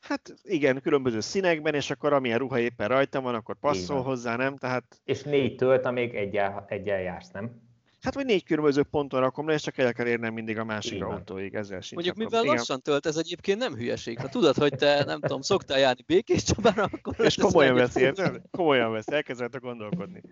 Hát 0.00 0.34
igen, 0.42 0.80
különböző 0.80 1.20
színekben, 1.20 1.74
és 1.74 1.90
akkor 1.90 2.12
amilyen 2.12 2.38
ruha 2.38 2.58
éppen 2.58 2.88
rajta 2.88 3.20
van, 3.20 3.34
akkor 3.34 3.56
passzol 3.60 4.02
hozzá, 4.02 4.36
nem? 4.36 4.56
Tehát... 4.56 5.00
És 5.04 5.22
négy 5.22 5.56
tölt, 5.56 5.84
amíg 5.84 6.14
egyel, 6.14 6.64
egyel 6.68 7.00
jársz, 7.00 7.30
nem? 7.30 7.62
Hát, 8.00 8.14
vagy 8.14 8.24
négy 8.24 8.44
különböző 8.44 8.82
ponton 8.82 9.20
rakom 9.20 9.48
le, 9.48 9.54
és 9.54 9.62
csak 9.62 9.78
el 9.78 9.92
kell 9.92 10.06
érnem 10.06 10.32
mindig 10.32 10.58
a 10.58 10.64
másik 10.64 10.92
Igen. 10.92 11.08
autóig, 11.08 11.54
ezzel 11.54 11.80
sincs. 11.80 11.94
Mondjuk, 11.94 12.16
mivel 12.16 12.42
Igen. 12.42 12.54
lassan 12.56 12.80
tölt, 12.80 13.06
ez 13.06 13.16
egyébként 13.16 13.58
nem 13.58 13.74
hülyeség. 13.74 14.18
Ha 14.18 14.28
tudod, 14.28 14.56
hogy 14.56 14.74
te, 14.74 15.04
nem 15.04 15.20
tudom, 15.20 15.40
szoktál 15.40 15.78
járni 15.78 16.02
Békés 16.06 16.42
Csabára, 16.42 16.88
akkor... 16.92 17.14
És 17.18 17.36
komolyan 17.36 17.74
veszi, 17.74 18.00
érted? 18.00 18.40
Komolyan 18.50 18.92
veszi, 18.92 19.12
elkezdett 19.12 19.60
gondolkodni. 19.60 20.22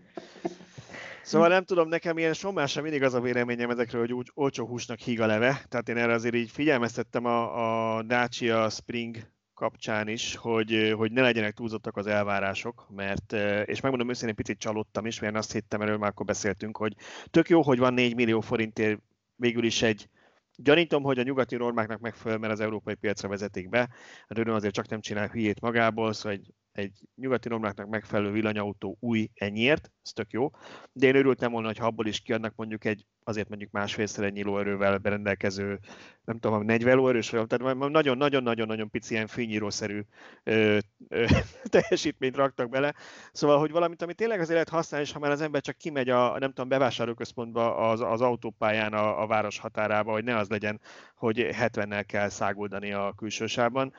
Szóval 1.22 1.48
nem 1.48 1.64
tudom, 1.64 1.88
nekem 1.88 2.18
ilyen 2.18 2.32
sommásan 2.32 2.82
mindig 2.82 3.02
az 3.02 3.14
a 3.14 3.20
véleményem 3.20 3.70
ezekről, 3.70 4.00
hogy 4.00 4.12
úgy 4.12 4.30
olcsó 4.34 4.66
húsnak 4.66 4.98
híg 4.98 5.18
leve. 5.18 5.64
Tehát 5.68 5.88
én 5.88 5.96
erre 5.96 6.12
azért 6.12 6.34
így 6.34 6.50
figyelmeztettem 6.50 7.24
a, 7.24 7.96
a 7.96 8.02
Dacia 8.02 8.68
Spring 8.70 9.16
kapcsán 9.54 10.08
is, 10.08 10.36
hogy, 10.36 10.94
hogy 10.96 11.12
ne 11.12 11.22
legyenek 11.22 11.54
túlzottak 11.54 11.96
az 11.96 12.06
elvárások, 12.06 12.86
mert, 12.90 13.32
és 13.64 13.80
megmondom 13.80 14.08
őszintén, 14.08 14.34
picit 14.34 14.58
csalódtam 14.58 15.06
is, 15.06 15.20
mert 15.20 15.36
azt 15.36 15.52
hittem, 15.52 15.80
erről 15.80 15.96
már 15.96 16.10
akkor 16.10 16.26
beszéltünk, 16.26 16.76
hogy 16.76 16.94
tök 17.30 17.48
jó, 17.48 17.62
hogy 17.62 17.78
van 17.78 17.94
4 17.94 18.14
millió 18.14 18.40
forintért 18.40 19.00
végül 19.36 19.64
is 19.64 19.82
egy, 19.82 20.08
Gyanítom, 20.56 21.02
hogy 21.02 21.18
a 21.18 21.22
nyugati 21.22 21.56
normáknak 21.56 22.00
megfelel, 22.00 22.38
mert 22.38 22.52
az 22.52 22.60
európai 22.60 22.94
piacra 22.94 23.28
vezetik 23.28 23.68
be. 23.68 23.88
A 24.26 24.34
Renault 24.34 24.56
azért 24.56 24.74
csak 24.74 24.88
nem 24.88 25.00
csinál 25.00 25.28
hülyét 25.28 25.60
magából, 25.60 26.12
szóval 26.12 26.32
egy 26.32 26.52
egy 26.72 27.00
nyugati 27.14 27.48
normáknak 27.48 27.88
megfelelő 27.88 28.30
villanyautó 28.30 28.96
új 29.00 29.28
ennyiért, 29.34 29.90
ez 30.02 30.12
tök 30.12 30.30
jó, 30.30 30.50
de 30.92 31.06
én 31.06 31.16
örültem 31.16 31.52
volna, 31.52 31.72
ha 31.78 31.86
abból 31.86 32.06
is 32.06 32.20
kiadnak 32.20 32.54
mondjuk 32.56 32.84
egy 32.84 33.06
azért 33.24 33.48
mondjuk 33.48 33.70
másfélszer 33.70 34.24
ennyi 34.24 34.42
lóerővel 34.42 34.98
berendelkező, 34.98 35.78
nem 36.24 36.38
tudom, 36.38 36.64
40 36.64 36.96
lóerős, 36.96 37.28
tehát 37.28 37.74
nagyon-nagyon-nagyon-nagyon 37.74 38.90
pici 38.90 39.14
ilyen 39.14 39.26
fényírószerű 39.26 40.00
ö, 40.42 40.78
ö, 41.08 41.24
teljesítményt 41.70 42.36
raktak 42.36 42.68
bele. 42.68 42.94
Szóval, 43.32 43.58
hogy 43.58 43.70
valamit, 43.70 44.02
amit 44.02 44.16
tényleg 44.16 44.38
azért 44.38 44.52
lehet 44.52 44.68
használni, 44.68 45.06
és 45.06 45.12
ha 45.12 45.18
már 45.18 45.30
az 45.30 45.40
ember 45.40 45.60
csak 45.60 45.76
kimegy 45.76 46.08
a, 46.08 46.38
nem 46.38 46.48
tudom, 46.48 46.68
bevásárlóközpontba 46.68 47.76
az, 47.76 48.00
az 48.00 48.20
autópályán 48.20 48.92
a, 48.92 49.22
a 49.22 49.26
város 49.26 49.58
határába, 49.58 50.12
hogy 50.12 50.24
ne 50.24 50.36
az 50.36 50.48
legyen, 50.48 50.80
hogy 51.14 51.48
70-nel 51.50 52.04
kell 52.06 52.28
száguldani 52.28 52.92
a 52.92 53.12
külsősában. 53.16 53.92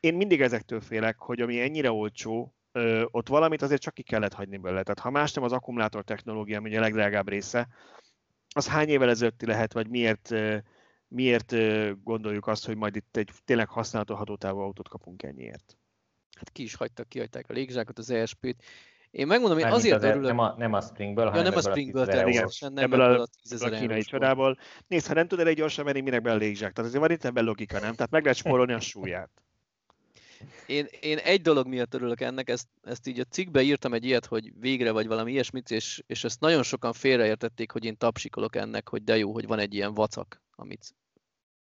Én 0.00 0.14
mindig 0.14 0.40
ezektől 0.40 0.80
félek, 0.80 1.18
hogy 1.18 1.40
ami 1.40 1.60
ennyire 1.60 1.90
olcsó, 2.08 2.54
ott 3.10 3.28
valamit 3.28 3.62
azért 3.62 3.80
csak 3.80 3.94
ki 3.94 4.02
kellett 4.02 4.32
hagyni 4.32 4.56
belőle. 4.56 4.82
Tehát 4.82 4.98
ha 4.98 5.10
más 5.10 5.32
nem 5.32 5.44
az 5.44 5.52
akkumulátor 5.52 6.04
technológia, 6.04 6.58
ami 6.58 6.76
a 6.76 6.80
legdrágább 6.80 7.28
része, 7.28 7.68
az 8.54 8.68
hány 8.68 8.88
évvel 8.88 9.08
ezelőtti 9.08 9.46
lehet, 9.46 9.72
vagy 9.72 9.88
miért, 9.88 10.34
miért 11.08 11.54
gondoljuk 12.02 12.46
azt, 12.46 12.66
hogy 12.66 12.76
majd 12.76 12.96
itt 12.96 13.16
egy 13.16 13.30
tényleg 13.44 13.68
használható 13.68 14.14
hatótávú 14.14 14.58
autót 14.58 14.88
kapunk 14.88 15.22
ennyiért? 15.22 15.76
Hát 16.36 16.50
ki 16.50 16.62
is 16.62 16.74
hagytak, 16.74 17.08
kihagyták 17.08 17.44
a 17.48 17.52
légzsákot, 17.52 17.98
az 17.98 18.10
ESP-t. 18.10 18.64
Én 19.10 19.26
megmondom, 19.26 19.58
én 19.58 19.64
nem 19.64 19.74
azért 19.74 20.02
örülök... 20.02 20.26
Nem 20.26 20.38
a, 20.38 20.54
nem 20.58 20.72
a 20.72 20.80
Springből, 20.80 21.24
ja, 21.24 21.30
hanem 21.30 21.44
nem 21.44 21.56
a 21.56 21.60
Springből, 21.60 22.06
természetesen, 22.06 22.72
nem 22.72 22.84
ebből, 22.84 23.02
ebből 23.02 23.20
a, 23.20 23.26
10 23.48 23.62
a 23.62 23.70
kínai 23.70 24.02
csodából. 24.02 24.58
Nézd, 24.86 25.06
ha 25.06 25.14
nem 25.14 25.28
tud 25.28 25.40
elég 25.40 25.56
gyorsan 25.56 25.84
menni, 25.84 26.00
minek 26.00 26.22
be 26.22 26.30
a 26.30 26.36
légzsák. 26.36 26.72
Tehát 26.72 26.90
azért 26.90 27.06
van 27.06 27.16
itt 27.16 27.24
ebben 27.24 27.44
logika, 27.44 27.80
nem? 27.80 27.94
Tehát 27.94 28.10
meg 28.10 28.22
lehet 28.22 28.38
spórolni 28.38 28.72
a 28.72 28.80
súlyát. 28.80 29.30
Én, 30.66 30.86
én 31.00 31.18
egy 31.18 31.40
dolog 31.40 31.66
miatt 31.66 31.94
örülök 31.94 32.20
ennek, 32.20 32.48
ezt, 32.48 32.68
ezt 32.82 33.06
így 33.06 33.20
a 33.20 33.24
cikkbe 33.24 33.62
írtam 33.62 33.94
egy 33.94 34.04
ilyet, 34.04 34.26
hogy 34.26 34.52
végre 34.60 34.90
vagy 34.90 35.06
valami 35.06 35.32
ilyesmit, 35.32 35.70
és, 35.70 36.02
és 36.06 36.24
ezt 36.24 36.40
nagyon 36.40 36.62
sokan 36.62 36.92
félreértették, 36.92 37.70
hogy 37.70 37.84
én 37.84 37.96
tapsikolok 37.96 38.56
ennek, 38.56 38.88
hogy 38.88 39.04
de 39.04 39.16
jó, 39.16 39.32
hogy 39.32 39.46
van 39.46 39.58
egy 39.58 39.74
ilyen 39.74 39.94
vacak, 39.94 40.42
amit 40.54 40.94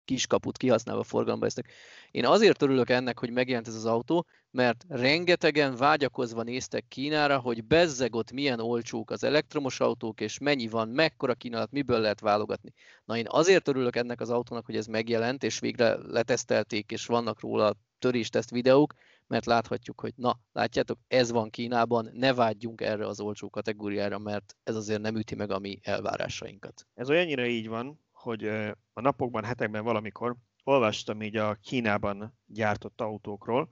kiskaput 0.09 0.57
kihasználva 0.57 1.03
forgalomba 1.03 1.45
esznek. 1.45 1.71
Én 2.11 2.25
azért 2.25 2.61
örülök 2.61 2.89
ennek, 2.89 3.19
hogy 3.19 3.31
megjelent 3.31 3.67
ez 3.67 3.75
az 3.75 3.85
autó, 3.85 4.25
mert 4.51 4.85
rengetegen 4.87 5.75
vágyakozva 5.75 6.43
néztek 6.43 6.87
Kínára, 6.87 7.39
hogy 7.39 7.63
bezzeg 7.63 8.15
ott 8.15 8.31
milyen 8.31 8.59
olcsók 8.59 9.11
az 9.11 9.23
elektromos 9.23 9.79
autók, 9.79 10.21
és 10.21 10.37
mennyi 10.37 10.67
van, 10.67 10.89
mekkora 10.89 11.33
kínálat, 11.33 11.71
miből 11.71 11.99
lehet 11.99 12.19
válogatni. 12.19 12.73
Na 13.05 13.17
én 13.17 13.25
azért 13.27 13.67
örülök 13.67 13.95
ennek 13.95 14.21
az 14.21 14.29
autónak, 14.29 14.65
hogy 14.65 14.75
ez 14.75 14.85
megjelent, 14.85 15.43
és 15.43 15.59
végre 15.59 15.95
letesztelték, 15.95 16.91
és 16.91 17.05
vannak 17.05 17.39
róla 17.39 17.75
törésteszt 17.99 18.49
videók, 18.49 18.93
mert 19.27 19.45
láthatjuk, 19.45 20.01
hogy 20.01 20.13
na, 20.15 20.39
látjátok, 20.51 20.99
ez 21.07 21.31
van 21.31 21.49
Kínában, 21.49 22.09
ne 22.13 22.33
vágyjunk 22.33 22.81
erre 22.81 23.07
az 23.07 23.19
olcsó 23.19 23.49
kategóriára, 23.49 24.17
mert 24.17 24.55
ez 24.63 24.75
azért 24.75 25.01
nem 25.01 25.15
üti 25.15 25.35
meg 25.35 25.51
a 25.51 25.59
mi 25.59 25.79
elvárásainkat. 25.81 26.87
Ez 26.93 27.09
olyannyira 27.09 27.45
így 27.45 27.67
van, 27.67 27.99
hogy 28.19 28.45
a 28.93 29.01
napokban, 29.01 29.43
hetekben 29.43 29.83
valamikor 29.83 30.35
olvastam 30.63 31.21
így 31.21 31.35
a 31.35 31.53
Kínában 31.53 32.37
gyártott 32.45 33.01
autókról, 33.01 33.69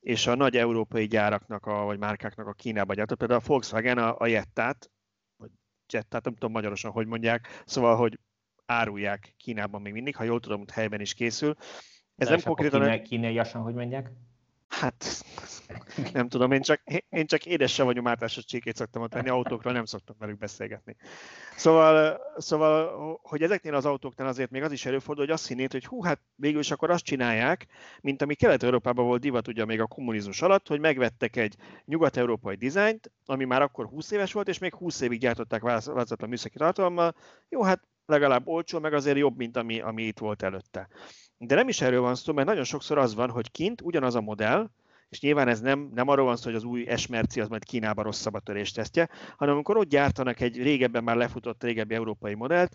és 0.00 0.26
a 0.26 0.34
nagy 0.34 0.56
európai 0.56 1.06
gyáraknak, 1.06 1.66
a, 1.66 1.84
vagy 1.84 1.98
márkáknak 1.98 2.46
a 2.46 2.52
Kínában 2.52 2.96
gyártott, 2.96 3.18
például 3.18 3.40
a 3.40 3.46
Volkswagen 3.46 3.98
a, 3.98 4.14
a 4.18 4.26
Jettát, 4.26 4.90
vagy 5.36 5.50
Jettát, 5.92 6.24
nem 6.24 6.32
tudom 6.32 6.52
magyarosan, 6.52 6.90
hogy 6.90 7.06
mondják, 7.06 7.62
szóval, 7.64 7.96
hogy 7.96 8.18
árulják 8.66 9.34
Kínában 9.36 9.80
még 9.80 9.92
mindig, 9.92 10.16
ha 10.16 10.24
jól 10.24 10.40
tudom, 10.40 10.58
hogy 10.58 10.70
helyben 10.70 11.00
is 11.00 11.14
készül. 11.14 11.54
Ez 12.16 12.28
De 12.28 12.34
nem 12.34 12.44
konkrétan... 12.44 12.80
Kínai, 12.80 13.02
kínaiasan, 13.02 13.62
hogy 13.62 13.74
mondják? 13.74 14.10
Hát, 14.68 15.24
nem 16.12 16.28
tudom, 16.28 16.52
én 16.52 16.60
csak, 16.60 16.82
én 17.08 17.26
csak 17.26 17.46
édes 17.46 17.76
vagyomártásos 17.76 18.44
csíkét 18.44 18.76
szoktam 18.76 19.08
tenni, 19.08 19.28
autókról 19.28 19.72
nem 19.72 19.84
szoktam 19.84 20.16
velük 20.18 20.38
beszélgetni. 20.38 20.96
Szóval, 21.56 22.20
szóval, 22.36 23.18
hogy 23.22 23.42
ezeknél 23.42 23.74
az 23.74 23.84
autóknál 23.84 24.28
azért 24.28 24.50
még 24.50 24.62
az 24.62 24.72
is 24.72 24.86
előfordul, 24.86 25.24
hogy 25.24 25.34
azt 25.34 25.46
hinnéd, 25.46 25.72
hogy 25.72 25.86
hú, 25.86 26.02
hát 26.02 26.20
végül 26.34 26.60
is 26.60 26.70
akkor 26.70 26.90
azt 26.90 27.04
csinálják, 27.04 27.66
mint 28.00 28.22
ami 28.22 28.34
Kelet-Európában 28.34 29.06
volt 29.06 29.20
divat 29.20 29.48
ugye 29.48 29.64
még 29.64 29.80
a 29.80 29.86
kommunizmus 29.86 30.42
alatt, 30.42 30.68
hogy 30.68 30.80
megvettek 30.80 31.36
egy 31.36 31.56
nyugat-európai 31.84 32.56
dizájnt, 32.56 33.12
ami 33.24 33.44
már 33.44 33.62
akkor 33.62 33.86
20 33.86 34.10
éves 34.10 34.32
volt, 34.32 34.48
és 34.48 34.58
még 34.58 34.74
20 34.74 35.00
évig 35.00 35.20
gyártották 35.20 35.62
változatlan 35.62 36.28
műszaki 36.28 36.58
tartalommal. 36.58 37.14
Jó, 37.48 37.62
hát 37.62 37.82
legalább 38.06 38.46
olcsó, 38.46 38.78
meg 38.78 38.92
azért 38.92 39.18
jobb, 39.18 39.36
mint 39.36 39.56
ami, 39.56 39.80
ami 39.80 40.02
itt 40.02 40.18
volt 40.18 40.42
előtte. 40.42 40.88
De 41.38 41.54
nem 41.54 41.68
is 41.68 41.80
erről 41.80 42.00
van 42.00 42.14
szó, 42.14 42.32
mert 42.32 42.48
nagyon 42.48 42.64
sokszor 42.64 42.98
az 42.98 43.14
van, 43.14 43.30
hogy 43.30 43.50
kint 43.50 43.80
ugyanaz 43.80 44.14
a 44.14 44.20
modell, 44.20 44.70
és 45.08 45.20
nyilván 45.20 45.48
ez 45.48 45.60
nem, 45.60 45.90
nem 45.94 46.08
arról 46.08 46.24
van 46.24 46.36
szó, 46.36 46.44
hogy 46.44 46.54
az 46.54 46.64
új 46.64 46.86
S-merci 46.96 47.40
az 47.40 47.48
majd 47.48 47.64
Kínában 47.64 48.04
rosszabb 48.04 48.34
a 48.34 48.40
tesztje, 48.74 49.08
hanem 49.36 49.54
amikor 49.54 49.76
ott 49.76 49.88
gyártanak 49.88 50.40
egy 50.40 50.62
régebben 50.62 51.04
már 51.04 51.16
lefutott 51.16 51.62
régebbi 51.62 51.94
európai 51.94 52.34
modellt, 52.34 52.74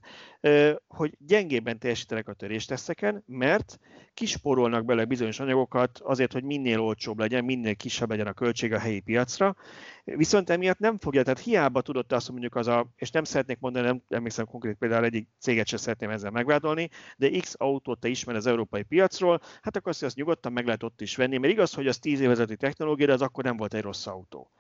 hogy 0.88 1.16
gyengébben 1.20 1.80
teljesítenek 1.80 2.28
a 2.28 2.34
törésteszteken, 2.34 3.24
mert 3.26 3.80
kisporolnak 4.14 4.86
bele 4.86 5.06
bizonyos 5.06 5.40
anyagokat 5.40 6.00
azért, 6.00 6.34
hogy 6.34 6.44
minél 6.44 6.80
olcsóbb 6.80 7.20
legyen, 7.20 7.46
minél 7.46 7.76
kisebb 7.76 8.10
legyen 8.10 8.28
a 8.28 8.34
költség 8.34 8.74
a 8.74 8.80
helyi 8.80 9.00
piacra, 9.00 9.56
viszont 10.04 10.50
emiatt 10.50 10.80
nem 10.80 10.98
fogja, 10.98 11.24
tehát 11.24 11.40
hiába 11.40 11.82
tudott 11.82 12.12
azt 12.12 12.30
mondjuk 12.30 12.56
az 12.56 12.68
a, 12.68 12.88
és 12.96 13.12
nem 13.12 13.24
szeretnék 13.24 13.60
mondani, 13.60 13.86
nem 13.86 14.02
emlékszem 14.10 14.46
konkrét 14.46 14.76
például 14.76 15.06
egyik 15.06 15.28
céget 15.40 15.68
sem 15.68 15.80
szeretném 15.80 16.10
ezzel 16.10 16.32
megvádolni, 16.32 16.90
de 17.18 17.30
X 17.40 17.56
autót 17.58 18.00
te 18.00 18.08
ismer 18.08 18.36
az 18.36 18.46
európai 18.46 18.84
piacról, 18.84 19.42
hát 19.62 19.76
akkor 19.76 19.92
azt, 19.92 20.04
azt 20.04 20.16
nyugodtan 20.16 20.52
meg 20.52 20.66
lehet 20.66 20.84
ott 20.84 21.02
is 21.02 21.16
venni, 21.16 21.38
mert 21.38 21.54
igaz, 21.54 21.74
hogy 21.74 21.88
az 21.88 22.00
10 22.00 22.22
technológia, 22.58 23.06
de 23.06 23.14
az 23.14 23.22
akkor 23.22 23.44
nem 23.44 23.58
volt 23.58 23.74
egy 23.74 23.82
rossz 23.82 24.08
autó. 24.08 24.52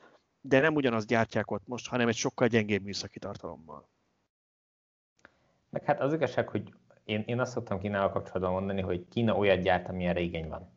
De 0.42 0.60
nem 0.60 0.76
ugyanazt 0.76 1.08
gyártják 1.08 1.52
ott 1.52 1.68
most, 1.68 1.88
hanem 1.88 2.08
egy 2.08 2.16
sokkal 2.16 2.48
gyengébb 2.48 2.84
műszaki 2.84 3.20
tartalommal. 3.20 3.88
Meg 5.70 5.84
hát 5.84 6.02
az 6.02 6.14
igazság, 6.14 6.50
hogy 6.50 6.74
én, 7.04 7.24
én 7.26 7.40
azt 7.40 7.52
szoktam 7.52 7.80
Kínával 7.80 8.12
kapcsolatban 8.12 8.52
mondani, 8.52 8.82
hogy 8.82 9.08
Kína 9.10 9.38
olyat 9.38 9.62
gyárt, 9.62 9.90
amilyen 9.90 10.14
régen 10.14 10.50
van. 10.50 10.70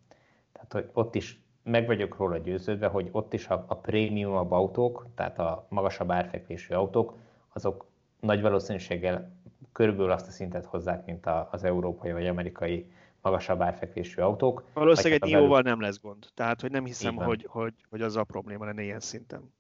Tehát, 0.53 0.73
hogy 0.73 0.91
ott 0.93 1.15
is 1.15 1.41
meg 1.63 1.87
vagyok 1.87 2.17
róla 2.17 2.39
győződve, 2.39 2.87
hogy 2.87 3.09
ott 3.13 3.33
is 3.33 3.49
a, 3.49 3.65
a 3.69 3.77
prémiumabb 3.77 4.51
autók, 4.51 5.07
tehát 5.15 5.39
a 5.39 5.67
magasabb 5.69 6.11
árfekvésű 6.11 6.75
autók, 6.75 7.15
azok 7.53 7.87
nagy 8.21 8.41
valószínűséggel 8.41 9.31
körülbelül 9.73 10.11
azt 10.11 10.29
a 10.29 10.31
szintet 10.31 10.65
hozzák, 10.65 11.05
mint 11.05 11.27
a, 11.27 11.49
az 11.53 11.65
európai 11.65 12.13
vagy 12.13 12.27
amerikai 12.27 12.91
magasabb 13.27 13.61
árfekvésű 13.61 14.21
autók. 14.23 14.65
Valószínűleg 14.73 15.23
egy 15.23 15.33
belül... 15.33 15.61
nem 15.61 15.81
lesz 15.81 16.01
gond. 16.01 16.27
Tehát, 16.35 16.61
hogy 16.61 16.71
nem 16.71 16.85
hiszem, 16.85 17.15
hogy, 17.15 17.47
hogy, 17.49 17.75
hogy 17.89 18.03
az 18.03 18.17
a 18.17 18.25
probléma 18.25 18.65
lenne 18.65 18.83
ilyen 18.83 19.01
szinten. 19.01 19.53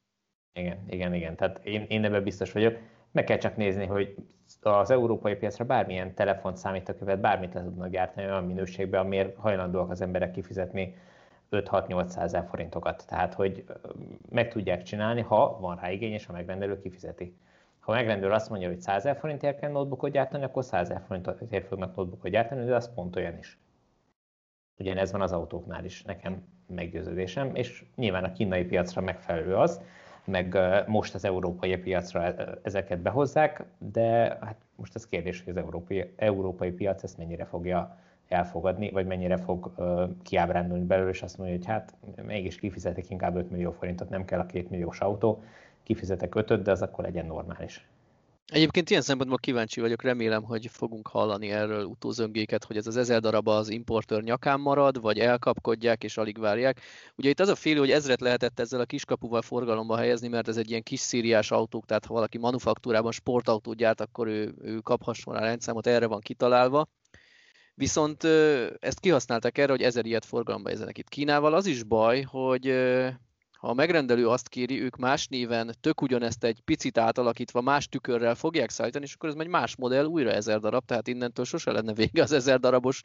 Igen, 0.53 0.85
igen, 0.89 1.15
igen. 1.15 1.37
Tehát 1.37 1.65
én, 1.65 1.85
én 1.89 2.05
ebben 2.05 2.23
biztos 2.23 2.53
vagyok. 2.53 2.79
Meg 3.13 3.25
kell 3.25 3.39
csak 3.39 3.57
nézni, 3.57 3.87
hogy 3.87 4.15
az 4.61 4.91
európai 4.91 5.35
piacra 5.35 5.65
bármilyen 5.65 6.15
telefon, 6.15 6.57
számítógépet, 6.57 7.21
bármit 7.21 7.55
le 7.55 7.63
tudnak 7.63 7.89
gyártani 7.89 8.27
olyan 8.27 8.45
minőségben, 8.45 9.01
amiért 9.01 9.37
hajlandóak 9.37 9.91
az 9.91 10.01
emberek 10.01 10.31
kifizetni 10.31 10.95
5-6-800 11.51 12.17
ezer 12.17 12.47
forintokat. 12.51 13.05
Tehát, 13.09 13.35
hogy 13.35 13.65
meg 14.31 14.53
tudják 14.53 14.83
csinálni, 14.83 15.21
ha 15.21 15.59
van 15.61 15.77
rá 15.77 15.91
igény, 15.91 16.13
és 16.13 16.27
a 16.27 16.33
megrendelő 16.33 16.81
kifizeti. 16.81 17.37
Ha 17.87 17.93
a 17.93 17.95
megrendelő 17.95 18.33
azt 18.33 18.51
mondja, 18.51 18.69
hogy 18.69 18.81
100 18.81 18.97
ezer 18.97 19.17
forintért 19.17 19.59
kell 19.61 19.71
notebookot 19.71 20.11
gyártani, 20.11 20.45
akkor 20.45 20.65
100 20.65 20.91
ezer 20.91 21.03
forintért 21.07 21.67
fognak 21.67 21.97
notebookot 21.97 22.31
gyártani, 22.31 22.65
de 22.65 22.75
az 22.75 22.95
pont 22.95 23.17
olyan 23.17 23.39
is. 23.39 23.59
Ugyanez 24.79 25.13
van 25.13 25.21
az 25.21 25.33
autóknál 25.33 25.85
is, 25.85 26.03
nekem 26.03 26.45
meggyőződésem, 26.67 27.55
és 27.55 27.85
nyilván 27.97 28.25
a 28.25 28.33
kínai 28.33 28.65
piacra 28.65 29.01
megfelelő 29.01 29.57
az, 29.57 29.81
meg 30.25 30.59
most 30.87 31.15
az 31.15 31.25
európai 31.25 31.77
piacra 31.77 32.35
ezeket 32.63 32.99
behozzák, 32.99 33.65
de 33.79 34.39
hát 34.41 34.57
most 34.77 34.95
az 34.95 35.09
kérdés, 35.09 35.43
hogy 35.45 35.57
az 35.57 35.65
európai, 35.65 36.13
európai 36.17 36.71
piac 36.71 37.03
ezt 37.03 37.19
mennyire 37.19 37.45
fogja 37.45 37.99
elfogadni, 38.29 38.91
vagy 38.91 39.07
mennyire 39.07 39.37
fog 39.37 39.73
kiábrándulni 40.23 40.85
belőle, 40.85 41.11
és 41.11 41.23
azt 41.23 41.39
mondja, 41.39 41.57
hogy 41.57 41.67
hát 41.67 41.95
mégis 42.23 42.57
kifizetek 42.57 43.11
inkább 43.11 43.37
5 43.37 43.51
millió 43.51 43.71
forintot, 43.71 44.09
nem 44.09 44.25
kell 44.25 44.41
a 44.41 44.47
2 44.47 44.67
milliós 44.71 45.01
autó, 45.01 45.43
kifizetek 45.87 46.35
5 46.35 46.63
de 46.63 46.71
az 46.71 46.83
akkor 46.83 47.05
legyen 47.05 47.27
normális. 47.27 47.87
Egyébként 48.47 48.91
ilyen 48.91 49.03
szempontból 49.03 49.39
kíváncsi 49.39 49.81
vagyok, 49.81 50.03
remélem, 50.03 50.43
hogy 50.43 50.67
fogunk 50.67 51.09
hallani 51.09 51.51
erről 51.51 51.85
utózöngéket, 51.85 52.65
hogy 52.65 52.77
ez 52.77 52.87
az 52.87 52.97
ezer 52.97 53.21
darab 53.21 53.49
az 53.49 53.69
importőr 53.69 54.23
nyakán 54.23 54.61
marad, 54.61 55.01
vagy 55.01 55.19
elkapkodják 55.19 56.05
és 56.05 56.17
alig 56.17 56.39
várják. 56.39 56.81
Ugye 57.17 57.29
itt 57.29 57.41
az 57.41 57.49
a 57.49 57.55
fél, 57.55 57.79
hogy 57.79 57.91
ezret 57.91 58.21
lehetett 58.21 58.61
ezzel 58.61 58.81
a 58.81 58.85
kiskapuval 58.85 59.43
forgalomba 59.43 59.97
helyezni, 59.97 60.29
mert 60.29 60.49
ez 60.49 60.57
egy 60.57 60.71
ilyen 60.71 60.83
kis 60.83 61.01
szíriás 61.01 61.51
autók, 61.51 61.87
tehát 61.87 62.05
ha 62.05 62.15
valaki 62.15 62.39
manufaktúrában 62.39 63.13
sportautót 63.13 63.77
gyárt, 63.77 64.01
akkor 64.01 64.27
ő, 64.27 64.55
ő 64.63 64.79
kaphasson 64.79 65.37
a 65.37 65.41
rendszámot, 65.41 65.87
erre 65.87 66.07
van 66.07 66.21
kitalálva. 66.21 66.89
Viszont 67.75 68.25
ezt 68.81 69.01
kihasználták 69.01 69.59
erre, 69.59 69.71
hogy 69.71 69.83
ezer 69.83 70.07
ilyet 70.07 70.25
forgalomba 70.25 70.69
helyezenek 70.69 70.99
itt 70.99 71.09
Kínával. 71.09 71.55
Az 71.55 71.67
is 71.67 71.83
baj, 71.83 72.23
hogy 72.23 72.67
ha 73.59 73.69
a 73.69 73.75
megrendelő 73.75 74.29
azt 74.29 74.49
kéri, 74.49 74.83
ők 74.83 74.97
más 74.97 75.27
néven 75.27 75.75
tök 75.81 76.03
ugyanezt 76.03 76.45
egy 76.45 76.61
picit 76.61 76.99
átalakítva 76.99 77.61
más 77.61 77.89
tükörrel 77.89 78.35
fogják 78.35 78.71
szállítani, 78.71 79.05
és 79.05 79.15
akkor 79.15 79.29
ez 79.29 79.35
egy 79.39 79.47
más 79.47 79.77
modell, 79.77 80.05
újra 80.05 80.31
ezer 80.31 80.61
darab, 80.61 80.85
tehát 80.85 81.09
innentől 81.09 81.45
sose 81.45 81.71
lenne 81.73 81.95
vége 81.95 82.23
az 82.23 82.33
ezer 82.33 82.61
darabos 82.61 83.03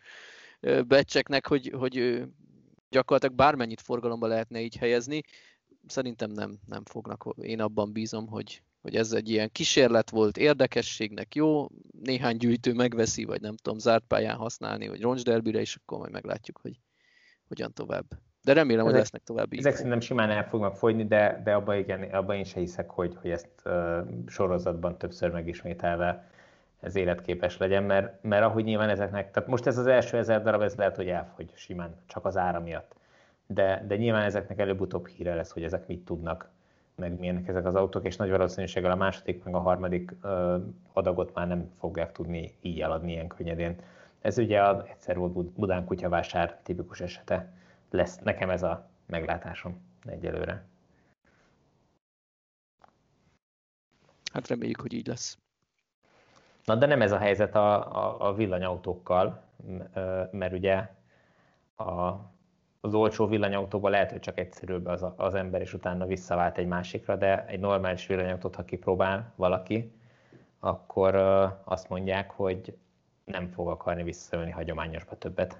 becseknek, 0.87 1.47
hogy, 1.47 1.73
hogy 1.77 2.23
gyakorlatilag 2.89 3.35
bármennyit 3.35 3.81
forgalomba 3.81 4.27
lehetne 4.27 4.61
így 4.61 4.75
helyezni. 4.77 5.21
Szerintem 5.87 6.31
nem, 6.31 6.59
nem 6.65 6.85
fognak. 6.85 7.25
Én 7.41 7.61
abban 7.61 7.91
bízom, 7.91 8.27
hogy, 8.27 8.63
hogy 8.81 8.95
ez 8.95 9.11
egy 9.11 9.29
ilyen 9.29 9.51
kísérlet 9.51 10.09
volt, 10.09 10.37
érdekességnek 10.37 11.35
jó, 11.35 11.67
néhány 12.01 12.37
gyűjtő 12.37 12.73
megveszi, 12.73 13.23
vagy 13.23 13.41
nem 13.41 13.55
tudom, 13.55 13.79
zárt 13.79 14.03
pályán 14.07 14.37
használni, 14.37 14.87
vagy 14.87 15.01
roncsderbire, 15.01 15.59
és 15.59 15.75
akkor 15.75 15.97
majd 15.97 16.11
meglátjuk, 16.11 16.59
hogy 16.61 16.79
hogyan 17.47 17.73
tovább. 17.73 18.05
De 18.43 18.53
remélem, 18.53 18.79
ezek, 18.79 18.91
hogy 18.91 18.99
lesznek 18.99 19.23
további. 19.23 19.57
Ezek 19.57 19.75
szerintem 19.75 19.99
simán 19.99 20.29
el 20.29 20.47
fognak 20.47 20.75
fogyni, 20.75 21.05
de, 21.05 21.41
de 21.43 21.53
abban, 21.53 21.77
igen, 21.77 22.03
abban 22.03 22.35
én 22.35 22.43
se 22.43 22.59
hiszek, 22.59 22.89
hogy, 22.89 23.17
hogy 23.21 23.31
ezt 23.31 23.49
uh, 23.65 23.97
sorozatban 24.27 24.97
többször 24.97 25.31
megismételve 25.31 26.29
ez 26.81 26.95
életképes 26.95 27.57
legyen, 27.57 27.83
mert, 27.83 28.23
mert 28.23 28.43
ahogy 28.43 28.63
nyilván 28.63 28.89
ezeknek, 28.89 29.31
tehát 29.31 29.49
most 29.49 29.67
ez 29.67 29.77
az 29.77 29.87
első 29.87 30.17
ezer 30.17 30.43
darab, 30.43 30.61
ez 30.61 30.75
lehet, 30.75 30.95
hogy 30.95 31.07
elfogy 31.07 31.51
simán, 31.55 31.95
csak 32.05 32.25
az 32.25 32.37
ára 32.37 32.59
miatt. 32.59 32.95
De, 33.47 33.85
de 33.87 33.95
nyilván 33.95 34.23
ezeknek 34.23 34.59
előbb-utóbb 34.59 35.07
híre 35.07 35.35
lesz, 35.35 35.51
hogy 35.51 35.63
ezek 35.63 35.87
mit 35.87 36.05
tudnak, 36.05 36.49
meg 36.95 37.19
milyenek 37.19 37.47
ezek 37.47 37.65
az 37.65 37.75
autók, 37.75 38.05
és 38.05 38.15
nagy 38.15 38.29
valószínűséggel 38.29 38.91
a 38.91 38.95
második, 38.95 39.43
meg 39.43 39.55
a 39.55 39.59
harmadik 39.59 40.11
uh, 40.23 40.53
adagot 40.93 41.33
már 41.33 41.47
nem 41.47 41.71
fogják 41.79 42.11
tudni 42.11 42.53
így 42.61 42.81
eladni 42.81 43.11
ilyen 43.11 43.27
könnyedén. 43.27 43.75
Ez 44.21 44.37
ugye 44.37 44.61
a, 44.61 44.85
egyszer 44.89 45.17
volt 45.17 45.45
Budán 45.47 45.85
kutyavásár 45.85 46.59
tipikus 46.63 47.01
esete 47.01 47.51
lesz 47.91 48.17
nekem 48.17 48.49
ez 48.49 48.63
a 48.63 48.89
meglátásom 49.05 49.81
egyelőre. 50.05 50.65
Hát 54.33 54.47
reméljük, 54.47 54.81
hogy 54.81 54.93
így 54.93 55.07
lesz. 55.07 55.37
Na 56.65 56.75
de 56.75 56.85
nem 56.85 57.01
ez 57.01 57.11
a 57.11 57.17
helyzet 57.17 57.55
a, 57.55 57.95
a, 57.95 58.27
a 58.27 58.33
villanyautókkal, 58.33 59.43
mert 60.31 60.53
ugye 60.53 60.89
a, 61.75 62.13
az 62.79 62.93
olcsó 62.93 63.27
villanyautóban 63.27 63.91
lehet, 63.91 64.11
hogy 64.11 64.19
csak 64.19 64.39
egyszerűbb 64.39 64.85
az, 64.85 65.05
az 65.15 65.33
ember, 65.33 65.61
és 65.61 65.73
utána 65.73 66.05
visszavált 66.05 66.57
egy 66.57 66.67
másikra, 66.67 67.15
de 67.15 67.45
egy 67.45 67.59
normális 67.59 68.07
villanyautót, 68.07 68.55
ha 68.55 68.65
kipróbál 68.65 69.33
valaki, 69.35 69.91
akkor 70.59 71.15
azt 71.63 71.89
mondják, 71.89 72.31
hogy 72.31 72.77
nem 73.23 73.47
fog 73.47 73.67
akarni 73.67 74.03
visszaölni 74.03 74.51
hagyományosba 74.51 75.17
többet 75.17 75.59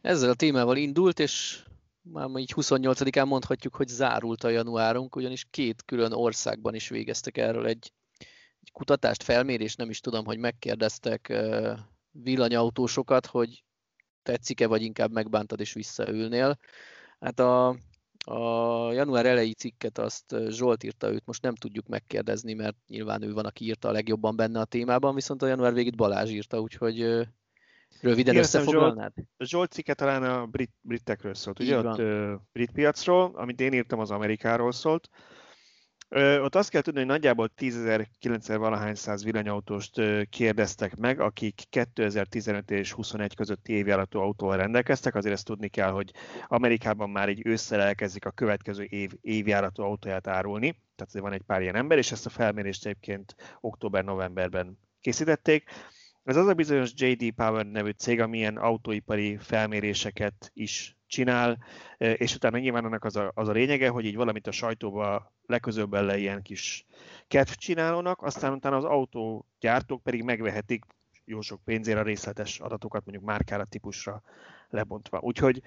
ezzel 0.00 0.30
a 0.30 0.34
témával 0.34 0.76
indult, 0.76 1.18
és 1.18 1.64
már 2.02 2.28
így 2.36 2.52
28-án 2.56 3.26
mondhatjuk, 3.26 3.74
hogy 3.74 3.88
zárult 3.88 4.44
a 4.44 4.48
januárunk, 4.48 5.16
ugyanis 5.16 5.46
két 5.50 5.82
külön 5.84 6.12
országban 6.12 6.74
is 6.74 6.88
végeztek 6.88 7.36
erről 7.36 7.66
egy, 7.66 7.92
egy 8.60 8.72
kutatást, 8.72 9.22
felmérést, 9.22 9.78
nem 9.78 9.90
is 9.90 10.00
tudom, 10.00 10.24
hogy 10.24 10.38
megkérdeztek 10.38 11.32
villanyautósokat, 12.10 13.26
hogy 13.26 13.64
tetszik-e, 14.22 14.66
vagy 14.66 14.82
inkább 14.82 15.12
megbántad 15.12 15.60
és 15.60 15.72
visszaülnél. 15.72 16.58
Hát 17.20 17.40
a, 17.40 17.68
a 18.24 18.92
január 18.92 19.26
elejé 19.26 19.50
cikket 19.50 19.98
azt 19.98 20.36
Zsolt 20.48 20.84
írta, 20.84 21.12
őt 21.12 21.26
most 21.26 21.42
nem 21.42 21.54
tudjuk 21.54 21.86
megkérdezni, 21.86 22.54
mert 22.54 22.76
nyilván 22.86 23.22
ő 23.22 23.32
van, 23.32 23.44
aki 23.44 23.64
írta 23.64 23.88
a 23.88 23.92
legjobban 23.92 24.36
benne 24.36 24.60
a 24.60 24.64
témában, 24.64 25.14
viszont 25.14 25.42
a 25.42 25.46
január 25.46 25.72
végét 25.72 25.96
Balázs 25.96 26.30
írta, 26.30 26.60
úgyhogy 26.60 27.28
röviden 28.00 28.34
Én 28.34 28.40
összefoglalnád? 28.40 29.12
Zsolt, 29.14 29.48
Zsolt 29.50 29.72
cikke 29.72 29.94
talán 29.94 30.22
a 30.22 30.46
brit, 30.46 30.72
britekről 30.80 31.34
szólt, 31.34 31.60
ugye? 31.60 31.78
Ott 31.78 32.02
brit 32.52 32.72
piacról, 32.72 33.30
amit 33.34 33.60
én 33.60 33.72
írtam, 33.72 33.98
az 33.98 34.10
Amerikáról 34.10 34.72
szólt. 34.72 35.08
Ö, 36.08 36.40
ott 36.40 36.54
azt 36.54 36.70
kell 36.70 36.80
tudni, 36.80 36.98
hogy 36.98 37.08
nagyjából 37.08 37.50
10.000-9 37.56 38.54
valahány 38.58 38.94
száz 38.94 39.24
villanyautóst 39.24 40.00
kérdeztek 40.30 40.96
meg, 40.96 41.20
akik 41.20 41.62
2015 41.70 42.70
és 42.70 42.92
21 42.92 43.34
közötti 43.34 43.72
évjáratú 43.72 44.18
autóval 44.18 44.56
rendelkeztek. 44.56 45.14
Azért 45.14 45.34
ezt 45.34 45.44
tudni 45.44 45.68
kell, 45.68 45.90
hogy 45.90 46.12
Amerikában 46.46 47.10
már 47.10 47.28
egy 47.28 47.46
ősszel 47.46 47.80
elkezdik 47.80 48.24
a 48.24 48.30
következő 48.30 48.82
év 48.82 49.12
évjáratú 49.20 49.82
autóját 49.82 50.26
árulni. 50.26 50.70
Tehát 50.70 51.06
azért 51.06 51.24
van 51.24 51.32
egy 51.32 51.42
pár 51.42 51.62
ilyen 51.62 51.76
ember, 51.76 51.98
és 51.98 52.12
ezt 52.12 52.26
a 52.26 52.30
felmérést 52.30 52.86
egyébként 52.86 53.34
október-novemberben 53.60 54.78
készítették. 55.00 55.70
Ez 56.26 56.36
az 56.36 56.46
a 56.46 56.54
bizonyos 56.54 56.92
JD 56.94 57.30
Power 57.30 57.66
nevű 57.66 57.90
cég, 57.90 58.20
ami 58.20 58.36
ilyen 58.36 58.56
autóipari 58.56 59.36
felméréseket 59.36 60.50
is 60.54 60.96
csinál, 61.06 61.58
és 61.98 62.34
utána 62.34 62.58
nyilván 62.58 62.84
annak 62.84 63.04
az 63.04 63.16
a, 63.16 63.30
az 63.34 63.48
a 63.48 63.52
lényege, 63.52 63.88
hogy 63.88 64.04
így 64.04 64.16
valamit 64.16 64.46
a 64.46 64.50
sajtóba 64.50 65.32
leközöbb 65.46 65.90
bele 65.90 66.18
ilyen 66.18 66.42
kis 66.42 66.86
kedv 67.28 67.50
csinálónak, 67.50 68.22
aztán 68.22 68.52
utána 68.52 68.76
az 68.76 68.84
autógyártók 68.84 70.02
pedig 70.02 70.22
megvehetik 70.22 70.84
jó 71.24 71.40
sok 71.40 71.64
pénzére 71.64 72.00
a 72.00 72.02
részletes 72.02 72.60
adatokat, 72.60 73.04
mondjuk 73.04 73.26
márkára, 73.26 73.64
típusra 73.64 74.22
lebontva. 74.68 75.20
Úgyhogy 75.20 75.62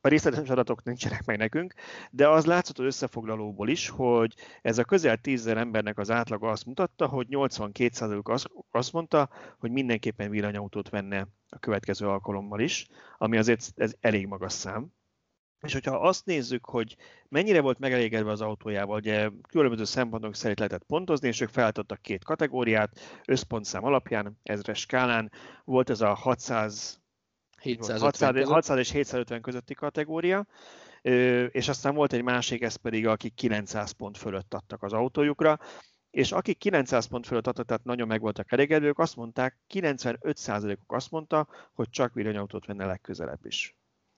a 0.00 0.08
részletes 0.08 0.48
adatok 0.48 0.82
nincsenek 0.82 1.24
meg 1.24 1.36
nekünk, 1.36 1.74
de 2.10 2.28
az 2.28 2.44
látszott 2.44 2.78
az 2.78 2.84
összefoglalóból 2.84 3.68
is, 3.68 3.88
hogy 3.88 4.34
ez 4.62 4.78
a 4.78 4.84
közel 4.84 5.16
10 5.16 5.46
embernek 5.46 5.98
az 5.98 6.10
átlaga 6.10 6.50
azt 6.50 6.66
mutatta, 6.66 7.06
hogy 7.06 7.26
82%-uk 7.30 8.28
azt, 8.70 8.92
mondta, 8.92 9.28
hogy 9.58 9.70
mindenképpen 9.70 10.30
villanyautót 10.30 10.88
venne 10.88 11.26
a 11.48 11.58
következő 11.58 12.08
alkalommal 12.08 12.60
is, 12.60 12.86
ami 13.18 13.36
azért 13.36 13.72
ez 13.76 13.94
elég 14.00 14.26
magas 14.26 14.52
szám. 14.52 14.92
És 15.60 15.72
hogyha 15.72 15.96
azt 15.96 16.24
nézzük, 16.24 16.64
hogy 16.64 16.96
mennyire 17.28 17.60
volt 17.60 17.78
megelégedve 17.78 18.30
az 18.30 18.40
autójával, 18.40 18.96
ugye 18.96 19.30
különböző 19.48 19.84
szempontok 19.84 20.34
szerint 20.34 20.58
lehetett 20.58 20.84
pontozni, 20.84 21.28
és 21.28 21.40
ők 21.40 21.48
felállítottak 21.48 22.02
két 22.02 22.24
kategóriát, 22.24 23.00
összpontszám 23.24 23.84
alapján, 23.84 24.38
ezres 24.42 24.80
skálán, 24.80 25.32
volt 25.64 25.90
ez 25.90 26.00
a 26.00 26.14
600 26.14 26.99
600, 27.62 28.48
600 28.48 28.78
és 28.78 28.90
750 28.90 29.40
közötti 29.40 29.74
kategória, 29.74 30.46
és 31.50 31.68
aztán 31.68 31.94
volt 31.94 32.12
egy 32.12 32.22
másik, 32.22 32.62
ez 32.62 32.76
pedig, 32.76 33.06
akik 33.06 33.34
900 33.34 33.90
pont 33.90 34.18
fölött 34.18 34.54
adtak 34.54 34.82
az 34.82 34.92
autójukra, 34.92 35.58
és 36.10 36.32
akik 36.32 36.58
900 36.58 37.06
pont 37.06 37.26
fölött 37.26 37.46
adtak, 37.46 37.66
tehát 37.66 37.84
nagyon 37.84 38.06
meg 38.06 38.20
voltak 38.20 38.52
elégedők, 38.52 38.98
azt 38.98 39.16
mondták, 39.16 39.58
95%-uk 39.74 40.92
azt 40.92 41.10
mondta, 41.10 41.48
hogy 41.72 41.90
csak 41.90 42.14
villanyautót 42.14 42.66
venne 42.66 42.86
legközelebb 42.86 43.46
is. 43.46 43.74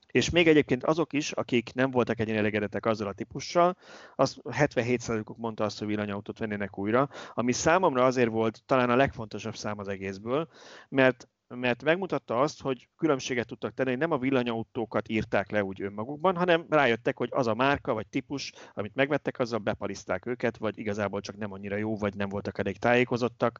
És 0.07 0.29
még 0.29 0.47
egyébként 0.47 0.83
azok 0.83 1.13
is, 1.13 1.31
akik 1.31 1.73
nem 1.73 1.91
voltak 1.91 2.19
ennyire 2.19 2.37
elégedettek 2.37 2.85
azzal 2.85 3.07
a 3.07 3.13
típussal, 3.13 3.77
az 4.15 4.39
77%-uk 4.43 5.37
mondta 5.37 5.63
azt, 5.63 5.79
hogy 5.79 5.87
villanyautót 5.87 6.37
vennének 6.37 6.77
újra, 6.77 7.09
ami 7.33 7.51
számomra 7.51 8.05
azért 8.05 8.29
volt 8.29 8.63
talán 8.65 8.89
a 8.89 8.95
legfontosabb 8.95 9.55
szám 9.55 9.79
az 9.79 9.87
egészből, 9.87 10.49
mert 10.89 11.27
mert 11.47 11.83
megmutatta 11.83 12.41
azt, 12.41 12.61
hogy 12.61 12.89
különbséget 12.97 13.47
tudtak 13.47 13.73
tenni, 13.73 13.89
hogy 13.89 13.99
nem 13.99 14.11
a 14.11 14.17
villanyautókat 14.17 15.09
írták 15.09 15.51
le 15.51 15.63
úgy 15.63 15.81
önmagukban, 15.81 16.35
hanem 16.35 16.65
rájöttek, 16.69 17.17
hogy 17.17 17.29
az 17.31 17.47
a 17.47 17.53
márka 17.53 17.93
vagy 17.93 18.07
típus, 18.07 18.51
amit 18.73 18.95
megvettek, 18.95 19.39
azzal 19.39 19.59
bepaliszták 19.59 20.25
őket, 20.25 20.57
vagy 20.57 20.77
igazából 20.77 21.21
csak 21.21 21.37
nem 21.37 21.51
annyira 21.51 21.75
jó, 21.75 21.97
vagy 21.97 22.15
nem 22.15 22.29
voltak 22.29 22.57
elég 22.57 22.77
tájékozottak. 22.77 23.59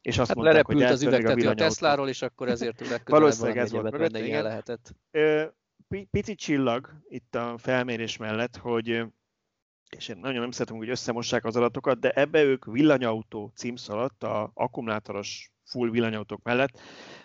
És 0.00 0.18
azt 0.18 0.28
hát 0.28 0.36
mondták, 0.36 0.66
hogy 0.66 0.82
az 0.82 1.02
üvegtető 1.02 1.46
a, 1.46 1.50
a 1.50 1.54
Tesláról, 1.54 2.08
és 2.08 2.22
akkor 2.22 2.48
ezért 2.48 2.80
legközelebb 2.80 3.06
Valószínűleg 3.20 3.58
ez 3.58 3.70
volt 3.70 3.90
mögött, 3.90 4.16
ilyen 4.16 4.42
lehetett. 4.42 4.94
Pici 6.10 6.34
csillag 6.34 6.92
itt 7.08 7.34
a 7.34 7.54
felmérés 7.58 8.16
mellett, 8.16 8.56
hogy 8.56 9.06
és 9.96 10.08
én 10.08 10.16
nagyon 10.16 10.40
nem 10.40 10.50
szeretem, 10.50 10.76
hogy 10.76 10.88
összemossák 10.88 11.44
az 11.44 11.56
adatokat, 11.56 11.98
de 11.98 12.10
ebbe 12.10 12.42
ők 12.42 12.64
villanyautó 12.64 13.52
címsz 13.54 13.88
alatt 13.88 14.22
a 14.22 14.50
akkumulátoros 14.54 15.52
full 15.68 15.90
villanyautók 15.90 16.42
mellett. 16.42 16.80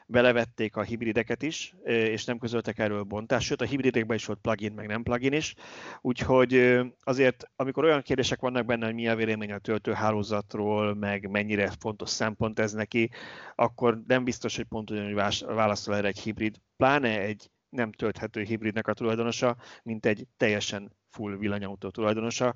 Belevették 0.07 0.75
a 0.75 0.81
hibrideket 0.81 1.41
is, 1.41 1.75
és 1.83 2.25
nem 2.25 2.37
közöltek 2.37 2.79
erről 2.79 3.03
bontást, 3.03 3.47
sőt 3.47 3.61
a 3.61 3.65
hibridekben 3.65 4.17
is 4.17 4.25
volt 4.25 4.39
plugin, 4.41 4.73
meg 4.73 4.87
nem 4.87 5.03
plugin 5.03 5.33
is, 5.33 5.55
úgyhogy 6.01 6.79
azért, 7.03 7.51
amikor 7.55 7.83
olyan 7.83 8.01
kérdések 8.01 8.39
vannak 8.39 8.65
benne, 8.65 8.85
hogy 8.85 8.93
mi 8.93 9.07
a 9.07 9.15
vélemény 9.15 9.51
a 9.51 9.57
töltőhálózatról, 9.57 10.95
meg 10.95 11.29
mennyire 11.29 11.71
fontos 11.79 12.09
szempont 12.09 12.59
ez 12.59 12.71
neki, 12.71 13.09
akkor 13.55 14.01
nem 14.07 14.23
biztos, 14.23 14.55
hogy 14.55 14.65
pont 14.65 14.91
ugyanúgy 14.91 15.45
válaszol 15.45 15.95
erre 15.95 16.07
egy 16.07 16.19
hibrid, 16.19 16.55
pláne 16.77 17.19
egy 17.19 17.49
nem 17.69 17.91
tölthető 17.91 18.41
hibridnek 18.41 18.87
a 18.87 18.93
tulajdonosa, 18.93 19.55
mint 19.83 20.05
egy 20.05 20.27
teljesen 20.37 20.91
full 21.09 21.37
villanyautó 21.37 21.89
tulajdonosa, 21.89 22.55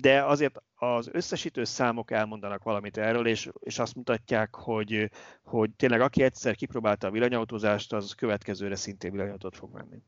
de 0.00 0.24
azért 0.24 0.62
az 0.74 1.08
összesítő 1.12 1.64
számok 1.64 2.10
elmondanak 2.10 2.62
valamit 2.62 2.96
erről, 2.96 3.26
és, 3.26 3.48
és 3.58 3.78
azt 3.78 3.94
mutatják, 3.94 4.54
hogy, 4.54 5.10
hogy 5.42 5.70
tényleg 5.76 6.00
aki 6.00 6.22
egyszer 6.22 6.54
kipróbálta 6.54 7.06
a 7.06 7.10
villanyautózást, 7.10 7.92
az 7.92 8.12
következőre 8.12 8.76
szintén 8.76 9.12
villanyautót 9.12 9.56
fog 9.56 9.72
venni. 9.72 10.02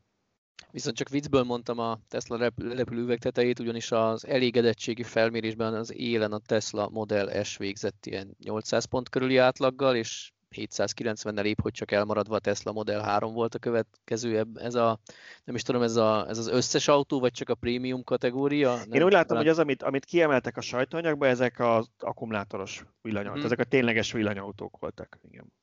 Viszont 0.71 0.95
csak 0.95 1.09
viccből 1.09 1.43
mondtam 1.43 1.79
a 1.79 1.99
Tesla 2.07 2.37
repülőüveg 2.55 3.17
tetejét, 3.19 3.59
ugyanis 3.59 3.91
az 3.91 4.25
elégedettségi 4.25 5.03
felmérésben 5.03 5.73
az 5.73 5.93
élen 5.93 6.31
a 6.31 6.39
Tesla 6.39 6.89
Model 6.89 7.43
S 7.43 7.57
végzett 7.57 8.05
ilyen 8.05 8.35
800 8.43 8.85
pont 8.85 9.09
körüli 9.09 9.37
átlaggal, 9.37 9.95
és 9.95 10.31
790-nel 10.55 11.45
épp, 11.45 11.61
hogy 11.61 11.71
csak 11.71 11.91
elmaradva 11.91 12.35
a 12.35 12.39
Tesla 12.39 12.71
Model 12.71 13.01
3 13.01 13.33
volt 13.33 13.55
a 13.55 13.59
következő, 13.59 14.47
ez 14.55 14.75
a, 14.75 14.99
nem 15.43 15.55
is 15.55 15.61
tudom, 15.61 15.81
ez, 15.81 15.95
a, 15.95 16.25
ez 16.29 16.37
az 16.37 16.47
összes 16.47 16.87
autó, 16.87 17.19
vagy 17.19 17.31
csak 17.31 17.49
a 17.49 17.55
prémium 17.55 18.03
kategória? 18.03 18.75
Nem, 18.75 18.91
Én 18.91 19.03
úgy 19.03 19.11
látom, 19.11 19.27
talán... 19.27 19.43
hogy 19.43 19.51
az, 19.51 19.59
amit, 19.59 19.83
amit 19.83 20.05
kiemeltek 20.05 20.57
a 20.57 20.61
sajtóanyagban, 20.61 21.29
ezek 21.29 21.59
az 21.59 21.87
akkumulátoros 21.99 22.85
villanyautók, 23.01 23.35
hmm. 23.35 23.45
ezek 23.45 23.59
a 23.59 23.63
tényleges 23.63 24.11
villanyautók 24.11 24.77
voltak. 24.79 25.19
Igen. 25.29 25.53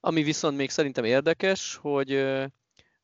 Ami 0.00 0.22
viszont 0.22 0.56
még 0.56 0.70
szerintem 0.70 1.04
érdekes, 1.04 1.76
hogy 1.76 2.24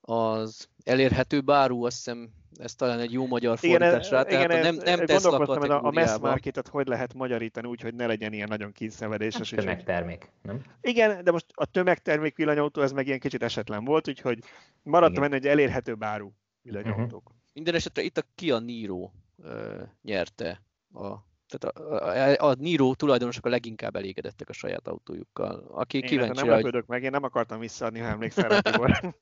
az 0.01 0.69
elérhető 0.85 1.41
báru, 1.41 1.85
azt 1.85 1.97
hiszem 1.97 2.31
ez 2.59 2.75
talán 2.75 2.99
egy 3.01 3.13
jó 3.13 3.27
magyar 3.27 3.59
fordítás 3.59 4.11
rá. 4.11 4.21
Igen, 4.21 4.49
tehát 4.49 4.65
igen, 4.65 4.75
nem, 4.75 4.97
nem 4.97 5.07
Tesla 5.07 5.39
kategóriában. 5.39 5.97
A 5.97 6.01
mass 6.01 6.19
marketet 6.21 6.69
hogy 6.69 6.87
lehet 6.87 7.15
magyarítani 7.15 7.69
úgy, 7.69 7.81
hogy 7.81 7.95
ne 7.95 8.07
legyen 8.07 8.33
ilyen 8.33 8.49
nagyon 8.49 8.73
kínszenvedéses. 8.73 9.51
Hát, 9.51 9.59
tömegtermék, 9.61 10.31
nem? 10.43 10.63
Igen, 10.81 11.25
de 11.25 11.31
most 11.31 11.47
a 11.55 11.65
tömegtermék 11.65 12.37
villanyautó, 12.37 12.83
ez 12.83 12.93
meg 12.93 13.07
ilyen 13.07 13.19
kicsit 13.19 13.43
esetlen 13.43 13.85
volt, 13.85 14.09
úgyhogy 14.09 14.39
maradtam 14.83 15.23
ennél 15.23 15.37
egy 15.37 15.47
elérhető 15.47 15.95
báru 15.95 16.31
villanyautók. 16.63 17.29
Uh-huh. 17.29 17.39
Minden 17.53 17.75
esetre 17.75 18.03
itt 18.03 18.19
a 18.19 18.23
Kia 18.35 18.59
Niro 18.59 19.11
uh, 19.37 19.83
nyerte 20.03 20.63
a 20.93 21.29
tehát 21.51 21.77
a, 21.77 22.45
a, 22.45 22.49
a 22.51 22.55
Niro 22.59 22.95
tulajdonosok 22.95 23.47
a 23.47 23.49
leginkább 23.49 23.97
elégedettek 23.97 24.49
a 24.49 24.53
saját 24.53 24.89
autójukkal. 24.89 25.65
Aki 25.71 25.97
én 25.97 26.03
kíváncsi 26.03 26.47
nem 26.47 26.61
hogy... 26.63 26.85
meg, 26.87 27.03
én 27.03 27.11
nem 27.11 27.25
akartam 27.25 27.59
visszaadni, 27.59 27.99
ha 27.99 28.07
emlékszel 28.07 28.49
rá, 28.49 28.61
Tibor. 28.61 29.15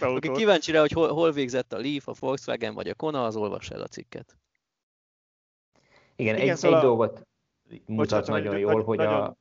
Aki 0.16 0.30
kíváncsi 0.30 0.72
rá, 0.72 0.80
hogy 0.80 0.92
hol, 0.92 1.12
hol 1.12 1.32
végzett 1.32 1.72
a 1.72 1.78
Leaf, 1.78 2.08
a 2.08 2.14
Volkswagen 2.18 2.74
vagy 2.74 2.88
a 2.88 2.94
Kona, 2.94 3.24
az 3.24 3.36
olvassa 3.36 3.74
el 3.74 3.82
a 3.82 3.86
cikket. 3.86 4.36
Igen, 6.16 6.34
Igen 6.36 6.48
egy, 6.48 6.56
szóval 6.56 6.78
egy 6.78 6.84
dolgot 6.84 7.26
mutat 7.68 7.96
Bocsánat, 7.96 8.26
nagyon 8.26 8.58
jól, 8.58 8.82
hogy 8.82 8.98
nagyon, 8.98 9.20
a... 9.20 9.36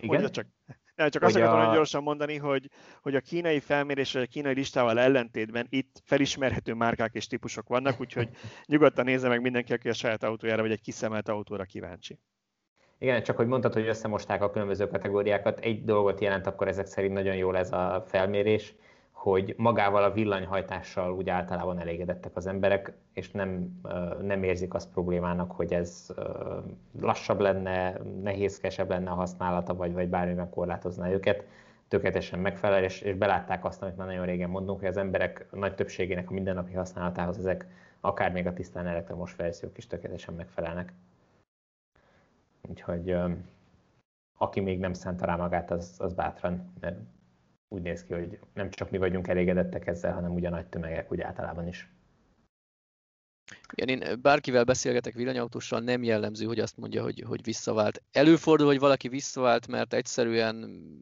Igen? 0.00 0.30
Csak, 0.30 0.46
nem, 0.94 1.10
csak 1.10 1.22
azt 1.22 1.36
akartam 1.36 1.70
a... 1.70 1.74
gyorsan 1.74 2.02
mondani, 2.02 2.36
hogy, 2.36 2.70
hogy 3.02 3.14
a 3.14 3.20
kínai 3.20 3.60
felmérés 3.60 4.12
vagy 4.12 4.22
a 4.22 4.26
kínai 4.26 4.54
listával 4.54 4.98
ellentétben 4.98 5.66
itt 5.68 6.02
felismerhető 6.04 6.74
márkák 6.74 7.14
és 7.14 7.26
típusok 7.26 7.68
vannak, 7.68 8.00
úgyhogy 8.00 8.28
nyugodtan 8.66 9.04
nézze 9.04 9.28
meg 9.28 9.40
mindenki, 9.40 9.72
aki 9.72 9.88
a 9.88 9.92
saját 9.92 10.22
autójára 10.22 10.62
vagy 10.62 10.70
egy 10.70 10.80
kiszemelt 10.80 11.28
autóra 11.28 11.64
kíváncsi. 11.64 12.18
Igen, 12.98 13.22
csak 13.22 13.36
hogy 13.36 13.46
mondtad, 13.46 13.72
hogy 13.72 13.86
összemosták 13.86 14.42
a 14.42 14.50
különböző 14.50 14.86
kategóriákat, 14.86 15.58
egy 15.58 15.84
dolgot 15.84 16.20
jelent 16.20 16.46
akkor 16.46 16.68
ezek 16.68 16.86
szerint 16.86 17.12
nagyon 17.12 17.36
jól 17.36 17.56
ez 17.56 17.72
a 17.72 18.04
felmérés, 18.06 18.74
hogy 19.24 19.54
magával 19.56 20.02
a 20.04 20.12
villanyhajtással 20.12 21.12
úgy 21.12 21.28
általában 21.28 21.78
elégedettek 21.78 22.36
az 22.36 22.46
emberek, 22.46 22.92
és 23.12 23.30
nem, 23.30 23.80
nem 24.22 24.42
érzik 24.42 24.74
azt 24.74 24.90
problémának, 24.90 25.52
hogy 25.52 25.72
ez 25.74 26.14
lassabb 27.00 27.40
lenne, 27.40 27.92
nehézkesebb 28.22 28.88
lenne 28.88 29.10
a 29.10 29.14
használata, 29.14 29.74
vagy, 29.74 29.92
vagy 29.92 30.08
bármiben 30.08 30.50
korlátozná 30.50 31.10
őket. 31.10 31.46
Tökéletesen 31.88 32.38
megfelel, 32.38 32.84
és, 32.84 33.00
és 33.00 33.14
belátták 33.14 33.64
azt, 33.64 33.82
amit 33.82 33.96
már 33.96 34.06
nagyon 34.06 34.24
régen 34.24 34.50
mondunk, 34.50 34.78
hogy 34.78 34.88
az 34.88 34.96
emberek 34.96 35.46
nagy 35.50 35.74
többségének 35.74 36.30
a 36.30 36.32
mindennapi 36.32 36.72
használatához 36.72 37.38
ezek 37.38 37.66
akár 38.00 38.32
még 38.32 38.46
a 38.46 38.52
tisztán 38.52 38.86
elektromos 38.86 39.36
verziók 39.36 39.78
is 39.78 39.86
tökéletesen 39.86 40.34
megfelelnek. 40.34 40.92
Úgyhogy 42.68 43.16
aki 44.38 44.60
még 44.60 44.78
nem 44.78 44.92
szánta 44.92 45.26
rá 45.26 45.36
magát, 45.36 45.70
az, 45.70 45.94
az 45.98 46.12
bátran, 46.12 46.72
mert 46.80 46.96
úgy 47.74 47.82
néz 47.82 48.04
ki, 48.04 48.12
hogy 48.12 48.38
nem 48.54 48.70
csak 48.70 48.90
mi 48.90 48.98
vagyunk 48.98 49.28
elégedettek 49.28 49.86
ezzel, 49.86 50.12
hanem 50.12 50.34
ugye 50.34 50.48
nagy 50.48 50.66
tömegek 50.66 51.12
úgy 51.12 51.20
általában 51.20 51.66
is. 51.66 51.88
Igen, 53.72 53.88
én 53.88 54.20
bárkivel 54.20 54.64
beszélgetek 54.64 55.14
villanyautóssal, 55.14 55.80
nem 55.80 56.02
jellemző, 56.02 56.46
hogy 56.46 56.60
azt 56.60 56.76
mondja, 56.76 57.02
hogy, 57.02 57.24
hogy 57.26 57.42
visszavált. 57.42 58.02
Előfordul, 58.12 58.66
hogy 58.66 58.78
valaki 58.78 59.08
visszavált, 59.08 59.66
mert 59.66 59.94
egyszerűen 59.94 60.54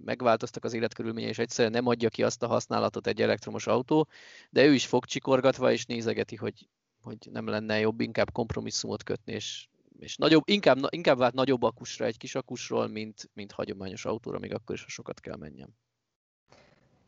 megváltoztak 0.04 0.64
az 0.64 0.72
életkörülményei, 0.72 1.30
és 1.30 1.38
egyszerűen 1.38 1.72
nem 1.72 1.86
adja 1.86 2.08
ki 2.08 2.22
azt 2.22 2.42
a 2.42 2.46
használatot 2.46 3.06
egy 3.06 3.22
elektromos 3.22 3.66
autó, 3.66 4.08
de 4.50 4.64
ő 4.64 4.72
is 4.72 4.86
fog 4.86 5.04
csikorgatva, 5.04 5.72
és 5.72 5.86
nézegeti, 5.86 6.36
hogy, 6.36 6.68
hogy 7.00 7.16
nem 7.30 7.46
lenne 7.46 7.78
jobb 7.78 8.00
inkább 8.00 8.32
kompromisszumot 8.32 9.02
kötni, 9.02 9.32
és, 9.32 9.66
és 9.98 10.16
nagyobb, 10.16 10.42
inkább, 10.44 10.78
inkább 10.88 11.18
vált 11.18 11.34
nagyobb 11.34 11.62
akusra 11.62 12.04
egy 12.04 12.16
kis 12.16 12.34
akusról, 12.34 12.86
mint, 12.86 13.30
mint 13.34 13.52
hagyományos 13.52 14.04
autóra, 14.04 14.38
még 14.38 14.54
akkor 14.54 14.74
is, 14.74 14.82
ha 14.82 14.88
sokat 14.88 15.20
kell 15.20 15.36
menjem. 15.36 15.68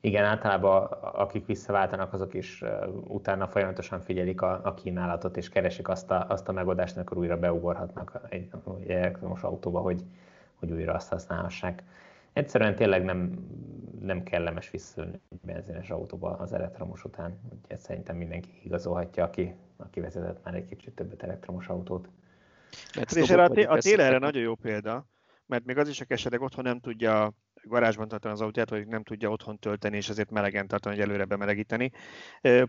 Igen, 0.04 0.24
általában 0.24 0.84
akik 1.00 1.46
visszaváltanak, 1.46 2.12
azok 2.12 2.34
is 2.34 2.64
utána 3.04 3.48
folyamatosan 3.48 4.00
figyelik 4.00 4.40
a, 4.40 4.60
a 4.64 4.74
kínálatot, 4.74 5.36
és 5.36 5.48
keresik 5.48 5.88
azt 5.88 6.10
a, 6.10 6.26
azt 6.28 6.48
a 6.48 6.52
megoldást, 6.52 6.96
amikor 6.96 7.18
újra 7.18 7.38
beugorhatnak 7.38 8.20
egy, 8.28 8.48
egy 8.80 8.90
elektromos 8.90 9.42
autóba, 9.42 9.80
hogy, 9.80 10.02
hogy 10.54 10.70
újra 10.70 10.94
azt 10.94 11.08
használhassák. 11.08 11.82
Egyszerűen 12.32 12.74
tényleg 12.74 13.04
nem, 13.04 13.46
nem 14.00 14.22
kellemes 14.22 14.70
visszajönni 14.70 15.20
egy 15.30 15.38
benzines 15.42 15.90
autóba 15.90 16.30
az 16.30 16.52
elektromos 16.52 17.04
után, 17.04 17.38
úgyhogy 17.52 17.78
szerintem 17.78 18.16
mindenki 18.16 18.60
igazolhatja, 18.64 19.24
aki, 19.24 19.54
aki 19.76 20.00
vezetett 20.00 20.44
már 20.44 20.54
egy 20.54 20.66
kicsit 20.66 20.94
többet 20.94 21.22
elektromos 21.22 21.68
autót. 21.68 22.08
Mert 22.96 23.12
és 23.12 23.30
erre 23.30 23.44
a, 23.44 23.74
a 23.74 23.78
tél 23.78 24.00
erre 24.00 24.18
nagyon 24.18 24.42
jó 24.42 24.54
példa, 24.54 25.06
mert 25.46 25.64
még 25.64 25.78
az 25.78 25.88
is, 25.88 26.00
aki 26.00 26.12
esetleg 26.12 26.42
otthon 26.42 26.64
nem 26.64 26.80
tudja 26.80 27.32
garázsban 27.66 28.08
tartani 28.08 28.34
az 28.34 28.40
autóját, 28.40 28.70
vagy 28.70 28.86
nem 28.86 29.02
tudja 29.02 29.30
otthon 29.30 29.58
tölteni, 29.58 29.96
és 29.96 30.08
ezért 30.08 30.30
melegen 30.30 30.66
tartani, 30.66 30.94
hogy 30.94 31.04
előre 31.04 31.24
bemelegíteni. 31.24 31.90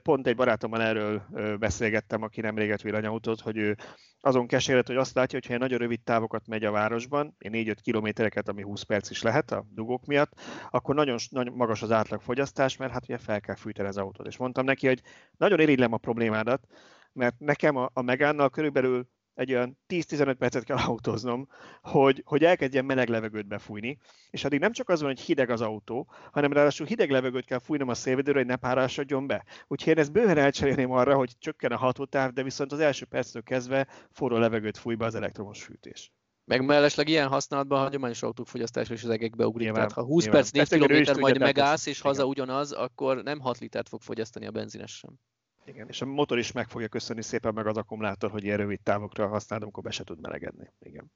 Pont 0.03 0.27
egy 0.27 0.35
barátommal 0.35 0.81
erről 0.81 1.23
beszélgettem, 1.59 2.21
aki 2.21 2.41
nem 2.41 2.57
réget 2.57 2.81
villanyautót, 2.81 3.39
hogy 3.39 3.57
ő 3.57 3.75
azon 4.19 4.47
keséret, 4.47 4.87
hogy 4.87 4.95
azt 4.95 5.15
látja, 5.15 5.39
hogy 5.39 5.51
ha 5.51 5.57
nagyon 5.57 5.77
rövid 5.77 6.01
távokat 6.01 6.47
megy 6.47 6.63
a 6.63 6.71
városban, 6.71 7.35
4-5 7.39 7.75
kilométereket, 7.81 8.49
ami 8.49 8.61
20 8.61 8.81
perc 8.81 9.09
is 9.09 9.21
lehet 9.21 9.51
a 9.51 9.65
dugók 9.69 10.05
miatt, 10.05 10.31
akkor 10.69 10.95
nagyon, 10.95 11.17
nagyon 11.29 11.53
magas 11.53 11.81
az 11.81 11.91
átlagfogyasztás, 11.91 12.77
mert 12.77 12.91
hát 12.91 13.03
ugye 13.03 13.17
fel 13.17 13.41
kell 13.41 13.55
fűteni 13.55 13.87
az 13.87 13.97
autót. 13.97 14.27
És 14.27 14.37
mondtam 14.37 14.65
neki, 14.65 14.87
hogy 14.87 15.01
nagyon 15.37 15.59
irigylem 15.59 15.93
a 15.93 15.97
problémádat, 15.97 16.67
mert 17.13 17.39
nekem 17.39 17.75
a, 17.75 17.89
a 17.93 18.01
megánnal 18.01 18.49
körülbelül 18.49 19.07
egy 19.35 19.53
olyan 19.53 19.77
10-15 19.87 20.35
percet 20.39 20.63
kell 20.63 20.77
autóznom, 20.77 21.47
hogy, 21.81 22.21
hogy 22.25 22.43
elkezdjen 22.43 22.85
meleg 22.85 23.09
levegőt 23.09 23.47
befújni, 23.47 23.97
és 24.29 24.43
addig 24.43 24.59
nem 24.59 24.71
csak 24.71 24.89
az 24.89 24.99
van, 24.99 25.09
hogy 25.09 25.19
hideg 25.19 25.49
az 25.49 25.61
autó, 25.61 26.07
hanem 26.31 26.53
ráadásul 26.53 26.87
hideg 26.87 27.09
levegőt 27.09 27.45
kell 27.45 27.59
fújnom 27.59 27.89
a 27.89 27.93
szélvédőre, 27.93 28.37
hogy 28.37 28.47
ne 28.47 28.55
párásodjon 28.55 29.27
be. 29.27 29.45
Úgyhogy 29.67 29.93
én 29.93 29.99
ezt 29.99 30.11
bőven 30.11 30.37
elcserélném 30.37 30.91
arra, 30.91 31.15
hogy 31.15 31.33
csökken 31.39 31.71
a 31.71 31.77
hatótáv, 31.77 32.31
de 32.31 32.43
viszont 32.43 32.71
az 32.71 32.79
első 32.79 33.05
perctől 33.05 33.43
kezdve 33.43 33.87
forró 34.11 34.37
levegőt 34.37 34.77
fúj 34.77 34.95
be 34.95 35.05
az 35.05 35.15
elektromos 35.15 35.63
fűtés. 35.63 36.11
Meg 36.45 36.65
mellesleg 36.65 37.07
ilyen 37.07 37.27
használatban 37.27 37.79
a 37.79 37.83
hagyományos 37.83 38.23
autók 38.23 38.47
fogyasztása 38.47 38.93
is 38.93 39.03
az 39.03 39.09
egekbe 39.09 39.45
ugrik. 39.45 39.71
Tehát 39.71 39.91
ha 39.91 40.03
20 40.03 40.23
nyilván. 40.23 40.43
perc, 40.53 40.69
4 40.71 41.03
km 41.05 41.19
majd 41.19 41.39
megállsz, 41.39 41.85
és 41.85 42.01
haza 42.01 42.25
ugyanaz, 42.25 42.71
akkor 42.71 43.23
nem 43.23 43.39
6 43.39 43.59
litert 43.59 43.89
fog 43.89 44.01
fogyasztani 44.01 44.45
a 44.45 44.51
benzines 44.51 44.97
sem. 44.97 45.19
Igen, 45.65 45.87
és 45.87 46.01
a 46.01 46.05
motor 46.05 46.37
is 46.37 46.51
meg 46.51 46.67
fogja 46.67 46.87
köszönni 46.87 47.21
szépen 47.21 47.53
meg 47.53 47.67
az 47.67 47.77
akkumulátor, 47.77 48.31
hogy 48.31 48.43
ilyen 48.43 48.57
rövid 48.57 48.81
távokra 48.81 49.27
használod, 49.27 49.63
amikor 49.63 49.83
be 49.83 49.91
se 49.91 50.03
tud 50.03 50.21
melegedni. 50.21 50.71
Igen. 50.79 51.11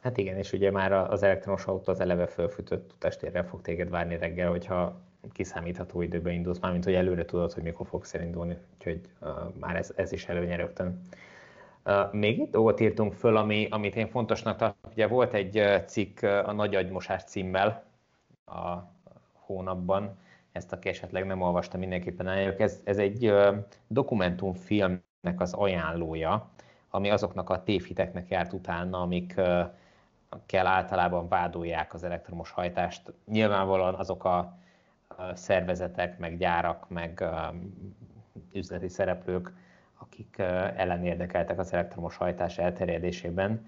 Hát 0.00 0.16
igen, 0.16 0.36
és 0.36 0.52
ugye 0.52 0.70
már 0.70 0.92
az 0.92 1.22
elektromos 1.22 1.64
autó 1.64 1.92
az 1.92 2.00
eleve 2.00 2.26
fölfűtött 2.26 2.92
utastérrel 2.92 3.46
fog 3.46 3.62
téged 3.62 3.90
várni 3.90 4.16
reggel, 4.16 4.50
hogyha 4.50 5.00
kiszámítható 5.32 6.02
időben 6.02 6.32
indulsz, 6.32 6.58
mármint 6.58 6.84
hogy 6.84 6.94
előre 6.94 7.24
tudod, 7.24 7.52
hogy 7.52 7.62
mikor 7.62 7.86
fogsz 7.86 8.14
elindulni, 8.14 8.56
úgyhogy 8.74 9.00
uh, 9.20 9.28
már 9.60 9.76
ez, 9.76 9.92
ez 9.96 10.12
is 10.12 10.26
előnye 10.26 10.56
rögtön. 10.56 11.00
Uh, 11.84 12.12
még 12.12 12.40
egy 12.40 12.50
dolgot 12.50 12.80
írtunk 12.80 13.12
föl, 13.12 13.36
ami, 13.36 13.68
amit 13.70 13.96
én 13.96 14.08
fontosnak 14.08 14.56
tartok. 14.56 14.90
Ugye 14.92 15.06
volt 15.06 15.34
egy 15.34 15.84
cikk 15.86 16.22
a 16.22 16.52
Nagy 16.52 16.74
agymosás 16.74 17.24
címmel 17.24 17.84
a 18.44 18.76
hónapban, 19.32 20.18
ezt 20.56 20.72
aki 20.72 20.88
esetleg 20.88 21.26
nem 21.26 21.40
olvasta, 21.40 21.78
mindenképpen 21.78 22.26
ajánljuk. 22.26 22.60
Ez, 22.60 22.80
ez 22.84 22.98
egy 22.98 23.32
dokumentumfilmnek 23.86 25.34
az 25.36 25.52
ajánlója, 25.52 26.50
ami 26.90 27.10
azoknak 27.10 27.50
a 27.50 27.62
tévhiteknek 27.62 28.28
járt 28.28 28.52
utána, 28.52 29.00
amik 29.00 29.34
kell 30.46 30.66
általában 30.66 31.28
vádolják 31.28 31.94
az 31.94 32.04
elektromos 32.04 32.50
hajtást. 32.50 33.12
Nyilvánvalóan 33.26 33.94
azok 33.94 34.24
a 34.24 34.58
szervezetek, 35.34 36.18
meg 36.18 36.38
gyárak, 36.38 36.88
meg 36.88 37.24
üzleti 38.52 38.88
szereplők, 38.88 39.52
akik 39.98 40.38
ellenérdekeltek 40.76 41.58
az 41.58 41.72
elektromos 41.72 42.16
hajtás 42.16 42.58
elterjedésében, 42.58 43.66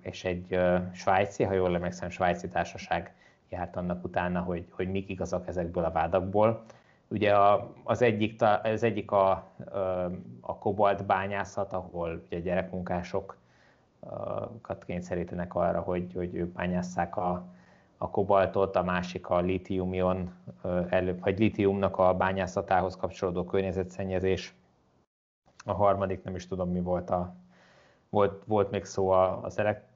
és 0.00 0.24
egy 0.24 0.60
svájci, 0.92 1.42
ha 1.42 1.52
jól 1.52 1.74
emlékszem, 1.74 2.10
svájci 2.10 2.48
társaság 2.48 3.14
járt 3.48 3.76
annak 3.76 4.04
utána, 4.04 4.40
hogy, 4.40 4.66
hogy 4.70 4.90
mik 4.90 5.08
igazak 5.08 5.48
ezekből 5.48 5.84
a 5.84 5.90
vádakból. 5.90 6.64
Ugye 7.08 7.34
a, 7.34 7.72
az 7.84 8.02
egyik, 8.02 8.42
az 8.62 8.82
egyik 8.82 9.10
a, 9.10 9.30
a 10.40 10.58
kobalt 10.58 11.06
bányászat, 11.06 11.72
ahol 11.72 12.22
ugye 12.26 12.40
gyerekmunkásokat 12.40 13.38
kényszerítenek 14.86 15.54
arra, 15.54 15.80
hogy, 15.80 16.12
hogy 16.14 16.34
ők 16.34 16.52
bányásszák 16.52 17.16
a, 17.16 17.44
a 17.98 18.10
kobaltot, 18.10 18.76
a 18.76 18.82
másik 18.82 19.28
a 19.28 19.40
litiumion, 19.40 20.34
előbb, 20.88 21.20
vagy 21.20 21.38
litiumnak 21.38 21.98
a 21.98 22.14
bányászatához 22.14 22.96
kapcsolódó 22.96 23.44
környezetszennyezés. 23.44 24.54
A 25.64 25.72
harmadik, 25.72 26.22
nem 26.22 26.34
is 26.34 26.46
tudom 26.46 26.70
mi 26.70 26.80
volt 26.80 27.10
a, 27.10 27.34
volt, 28.08 28.44
volt 28.46 28.70
még 28.70 28.84
szó 28.84 29.08
az 29.10 29.58
elekt, 29.58 29.93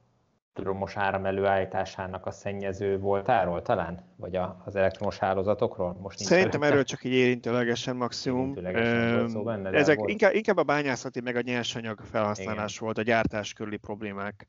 elektromos 0.59 0.97
áram 0.97 1.25
előállításának 1.25 2.25
a 2.25 2.31
szennyező 2.31 2.99
voltáról 2.99 3.61
talán? 3.61 4.03
Vagy 4.15 4.39
az 4.65 4.75
elektromos 4.75 5.17
hálózatokról? 5.17 5.97
Most 6.01 6.19
Szerintem 6.19 6.63
erről 6.63 6.83
csak 6.83 7.03
így 7.03 7.13
érintőlegesen 7.13 7.95
maximum. 7.95 8.41
Érintőlegesen 8.41 9.17
volt 9.17 9.29
szó 9.29 9.43
benne, 9.43 9.69
Ezek 9.69 9.97
volt... 9.97 10.09
inkább, 10.09 10.33
inkább 10.33 10.57
a 10.57 10.63
bányászati 10.63 11.21
meg 11.21 11.35
a 11.35 11.41
nyersanyag 11.41 11.99
felhasználás 11.99 12.73
Igen. 12.73 12.85
volt, 12.85 12.97
a 12.97 13.01
gyártás 13.01 13.53
körüli 13.53 13.77
problémák, 13.77 14.47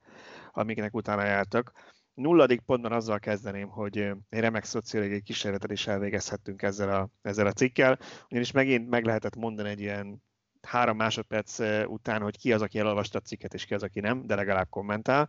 amiknek 0.52 0.94
utána 0.94 1.24
jártak. 1.24 1.72
Nulladik 2.14 2.60
pontban 2.60 2.92
azzal 2.92 3.18
kezdeném, 3.18 3.68
hogy 3.68 3.96
egy 4.28 4.40
remek 4.40 4.64
szociológiai 4.64 5.20
kísérletet 5.22 5.70
is 5.70 5.86
elvégezhettünk 5.86 6.62
ezzel 6.62 6.94
a, 6.94 7.08
ezzel 7.22 7.46
a 7.46 7.52
cikkel, 7.52 7.98
ugyanis 8.28 8.50
megint 8.50 8.88
meg 8.88 9.04
lehetett 9.04 9.36
mondani 9.36 9.68
egy 9.68 9.80
ilyen 9.80 10.22
három 10.62 10.96
másodperc 10.96 11.58
után, 11.86 12.22
hogy 12.22 12.38
ki 12.38 12.52
az, 12.52 12.62
aki 12.62 12.78
elolvasta 12.78 13.18
a 13.18 13.22
cikket, 13.22 13.54
és 13.54 13.64
ki 13.64 13.74
az, 13.74 13.82
aki 13.82 14.00
nem, 14.00 14.26
de 14.26 14.34
legalább 14.34 14.68
kommentál. 14.68 15.28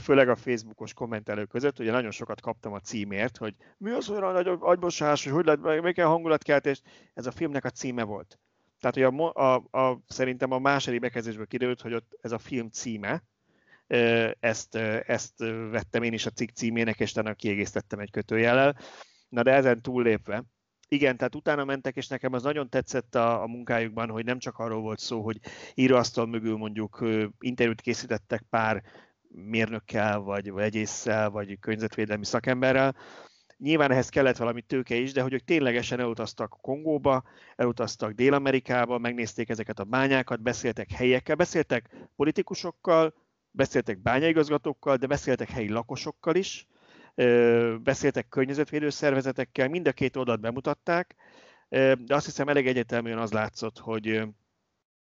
Főleg 0.00 0.28
a 0.28 0.36
Facebookos 0.36 0.92
kommentelők 0.92 1.48
között, 1.48 1.78
ugye 1.78 1.90
nagyon 1.90 2.10
sokat 2.10 2.40
kaptam 2.40 2.72
a 2.72 2.80
címért, 2.80 3.36
hogy 3.36 3.54
mi 3.78 3.90
az 3.90 4.10
olyan 4.10 4.32
nagy 4.32 4.46
agybosás, 4.60 5.24
hogy 5.24 5.32
hogy 5.32 5.44
lehet, 5.44 5.82
még 5.82 5.94
kell 5.94 6.06
hangulatkeltést. 6.06 6.82
Ez 7.14 7.26
a 7.26 7.30
filmnek 7.30 7.64
a 7.64 7.70
címe 7.70 8.02
volt. 8.02 8.38
Tehát, 8.80 8.94
hogy 8.94 9.30
a, 9.34 9.40
a, 9.40 9.78
a, 9.78 10.00
szerintem 10.06 10.50
a 10.50 10.58
második 10.58 11.00
bekezdésből 11.00 11.46
kiderült, 11.46 11.80
hogy 11.80 11.94
ott 11.94 12.18
ez 12.20 12.32
a 12.32 12.38
film 12.38 12.68
címe, 12.70 13.22
ezt, 14.40 14.74
ezt 15.06 15.38
vettem 15.70 16.02
én 16.02 16.12
is 16.12 16.26
a 16.26 16.30
cikk 16.30 16.48
címének, 16.50 17.00
és 17.00 17.10
utána 17.10 17.34
kiegészítettem 17.34 17.98
egy 17.98 18.10
kötőjellel. 18.10 18.76
Na 19.28 19.42
de 19.42 19.52
ezen 19.52 19.82
túllépve, 19.82 20.44
igen, 20.88 21.16
tehát 21.16 21.34
utána 21.34 21.64
mentek, 21.64 21.96
és 21.96 22.08
nekem 22.08 22.32
az 22.32 22.42
nagyon 22.42 22.68
tetszett 22.68 23.14
a, 23.14 23.42
a 23.42 23.46
munkájukban, 23.46 24.10
hogy 24.10 24.24
nem 24.24 24.38
csak 24.38 24.58
arról 24.58 24.80
volt 24.80 24.98
szó, 24.98 25.22
hogy 25.22 25.40
íróasztal 25.74 26.26
mögül 26.26 26.56
mondjuk 26.56 27.04
interjút 27.38 27.80
készítettek 27.80 28.42
pár 28.50 28.82
mérnökkel, 29.28 30.18
vagy 30.18 30.52
egyésszel, 30.56 31.30
vagy 31.30 31.58
környezetvédelmi 31.58 32.24
szakemberrel. 32.24 32.96
Nyilván 33.58 33.90
ehhez 33.90 34.08
kellett 34.08 34.36
valami 34.36 34.62
tőke 34.62 34.94
is, 34.94 35.12
de 35.12 35.22
hogy 35.22 35.32
ők 35.32 35.44
ténylegesen 35.44 36.00
elutaztak 36.00 36.58
Kongóba, 36.60 37.22
elutaztak 37.56 38.12
Dél-Amerikába, 38.12 38.98
megnézték 38.98 39.48
ezeket 39.48 39.78
a 39.78 39.84
bányákat, 39.84 40.42
beszéltek 40.42 40.90
helyekkel, 40.90 41.34
beszéltek 41.34 41.90
politikusokkal, 42.16 43.14
beszéltek 43.50 43.98
bányaigazgatókkal, 43.98 44.96
de 44.96 45.06
beszéltek 45.06 45.50
helyi 45.50 45.68
lakosokkal 45.68 46.34
is, 46.34 46.66
beszéltek 47.82 48.28
környezetvédő 48.28 48.90
szervezetekkel, 48.90 49.68
mind 49.68 49.88
a 49.88 49.92
két 49.92 50.16
oldalt 50.16 50.40
bemutatták, 50.40 51.14
de 51.68 52.14
azt 52.14 52.24
hiszem 52.24 52.48
elég 52.48 52.66
egyeteműen 52.66 53.18
az 53.18 53.32
látszott, 53.32 53.78
hogy 53.78 54.22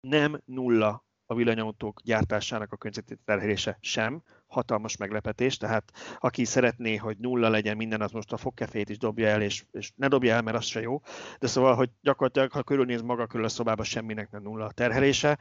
nem 0.00 0.40
nulla 0.44 1.06
a 1.30 1.34
villanyautók 1.34 2.00
gyártásának 2.02 2.72
a 2.72 2.76
környezeti 2.76 3.16
terhelése 3.24 3.78
sem, 3.80 4.22
hatalmas 4.46 4.96
meglepetés, 4.96 5.56
tehát 5.56 5.92
aki 6.18 6.44
szeretné, 6.44 6.96
hogy 6.96 7.18
nulla 7.18 7.48
legyen 7.48 7.76
minden, 7.76 8.00
az 8.00 8.10
most 8.10 8.32
a 8.32 8.36
fogkefét 8.36 8.88
is 8.88 8.98
dobja 8.98 9.28
el, 9.28 9.42
és, 9.42 9.64
és 9.70 9.92
ne 9.96 10.08
dobja 10.08 10.34
el, 10.34 10.42
mert 10.42 10.56
az 10.56 10.64
se 10.64 10.80
jó. 10.80 11.00
De 11.38 11.46
szóval, 11.46 11.74
hogy 11.74 11.90
gyakorlatilag, 12.00 12.52
ha 12.52 12.62
körülnéz 12.62 13.02
maga 13.02 13.26
körül 13.26 13.44
a 13.44 13.48
szobába, 13.48 13.82
semminek 13.82 14.30
nem 14.30 14.42
nulla 14.42 14.64
a 14.64 14.72
terhelése, 14.72 15.38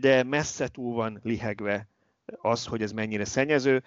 de 0.00 0.22
messze 0.22 0.68
túl 0.68 0.94
van 0.94 1.20
lihegve 1.22 1.88
az, 2.26 2.66
hogy 2.66 2.82
ez 2.82 2.92
mennyire 2.92 3.24
szennyező 3.24 3.82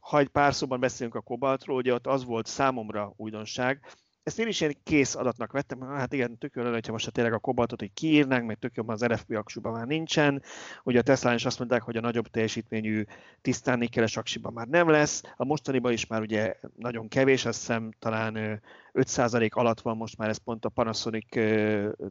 ha 0.00 0.18
egy 0.18 0.28
pár 0.28 0.54
szóban 0.54 0.80
beszélünk 0.80 1.14
a 1.14 1.20
kobaltról, 1.20 1.76
ugye 1.76 1.94
ott 1.94 2.06
az 2.06 2.24
volt 2.24 2.46
számomra 2.46 3.12
újdonság, 3.16 3.80
ezt 4.22 4.38
én 4.38 4.46
is 4.46 4.60
ilyen 4.60 4.76
kész 4.82 5.14
adatnak 5.14 5.52
vettem, 5.52 5.80
hát 5.80 6.12
igen, 6.12 6.38
tök 6.38 6.54
jó 6.54 6.62
lenne, 6.62 6.74
hogyha 6.74 6.92
most 6.92 7.12
tényleg 7.12 7.32
a 7.32 7.38
kobaltot 7.38 7.80
hogy 7.80 7.92
kiírnánk, 7.92 8.46
meg 8.46 8.58
tök 8.58 8.74
jobban 8.74 8.94
az 8.94 9.04
RFP 9.04 9.36
aksiban 9.36 9.72
már 9.72 9.86
nincsen. 9.86 10.42
Ugye 10.82 10.98
a 10.98 11.02
Tesla 11.02 11.34
is 11.34 11.44
azt 11.44 11.58
mondták, 11.58 11.82
hogy 11.82 11.96
a 11.96 12.00
nagyobb 12.00 12.26
teljesítményű 12.26 13.04
tisztán 13.40 13.78
nikkeles 13.78 14.16
aksiban 14.16 14.52
már 14.52 14.66
nem 14.66 14.88
lesz. 14.88 15.22
A 15.36 15.44
mostaniban 15.44 15.92
is 15.92 16.06
már 16.06 16.20
ugye 16.20 16.54
nagyon 16.76 17.08
kevés, 17.08 17.44
azt 17.44 17.58
hiszem 17.58 17.90
talán 17.98 18.62
5% 18.92 19.50
alatt 19.50 19.80
van 19.80 19.96
most 19.96 20.18
már, 20.18 20.28
ez 20.28 20.36
pont 20.36 20.64
a 20.64 20.68
Panasonic 20.68 21.34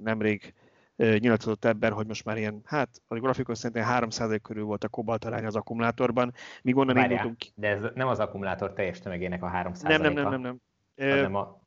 nemrég 0.04 0.54
nyilatkozott 1.00 1.66
ebben, 1.66 1.92
hogy 1.94 2.08
most 2.08 2.26
már 2.26 2.38
ilyen, 2.38 2.62
hát 2.66 2.90
a 3.08 3.16
grafikon 3.16 3.56
szerintem 3.56 4.10
3% 4.10 4.40
körül 4.42 4.64
volt 4.64 4.84
a 4.84 4.90
kobalt 4.90 5.26
arány 5.26 5.46
az 5.46 5.56
akkumulátorban, 5.56 6.34
míg 6.62 6.78
onnan 6.78 6.96
Várjál, 6.96 7.12
indultunk. 7.12 7.54
De 7.56 7.68
ez 7.68 7.82
nem 7.94 8.08
az 8.08 8.20
akkumulátor 8.20 8.74
teljes 8.74 9.00
tömegének 9.00 9.44
a 9.44 9.48
3%-a. 9.48 9.88
Nem, 9.88 10.02
nem, 10.02 10.14
nem, 10.14 10.30
nem, 10.30 10.42
nem. 10.42 10.62
Hanem 11.10 11.36
a... 11.36 11.62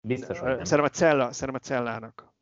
Biztos, 0.00 0.38
hogy 0.38 0.48
nem. 0.56 0.64
Szerintem 0.64 0.84
a, 0.84 0.96
cella, 0.96 1.32
szerintem 1.32 1.60
a 1.62 1.66
cellának. 1.66 2.32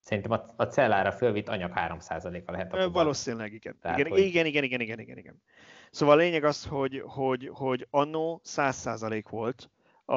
Szerintem 0.00 0.30
a, 0.32 0.54
a 0.56 0.64
cellára 0.64 1.12
fölvitt 1.12 1.48
anyag 1.48 1.72
3%-a 1.74 2.50
lehet 2.50 2.66
a 2.66 2.70
kobalt. 2.70 2.92
Valószínűleg 2.92 3.52
igen. 3.52 3.78
Tehát, 3.80 3.98
igen, 3.98 4.10
hogy- 4.10 4.20
igen, 4.20 4.46
igen, 4.46 4.64
igen, 4.64 4.80
igen, 4.80 4.98
igen, 4.98 5.18
igen. 5.18 5.42
Szóval 5.90 6.14
a 6.14 6.18
lényeg 6.18 6.44
az, 6.44 6.64
hogy, 6.66 7.02
hogy, 7.06 7.50
hogy 7.52 7.86
annó 7.90 8.40
100% 8.44 9.24
volt 9.30 9.70
a, 10.04 10.14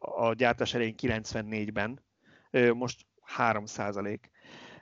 a 0.00 0.34
gyártás 0.36 0.74
elején 0.74 0.94
94-ben, 1.02 2.02
ö, 2.50 2.72
most 2.72 3.06
3%. 3.36 4.18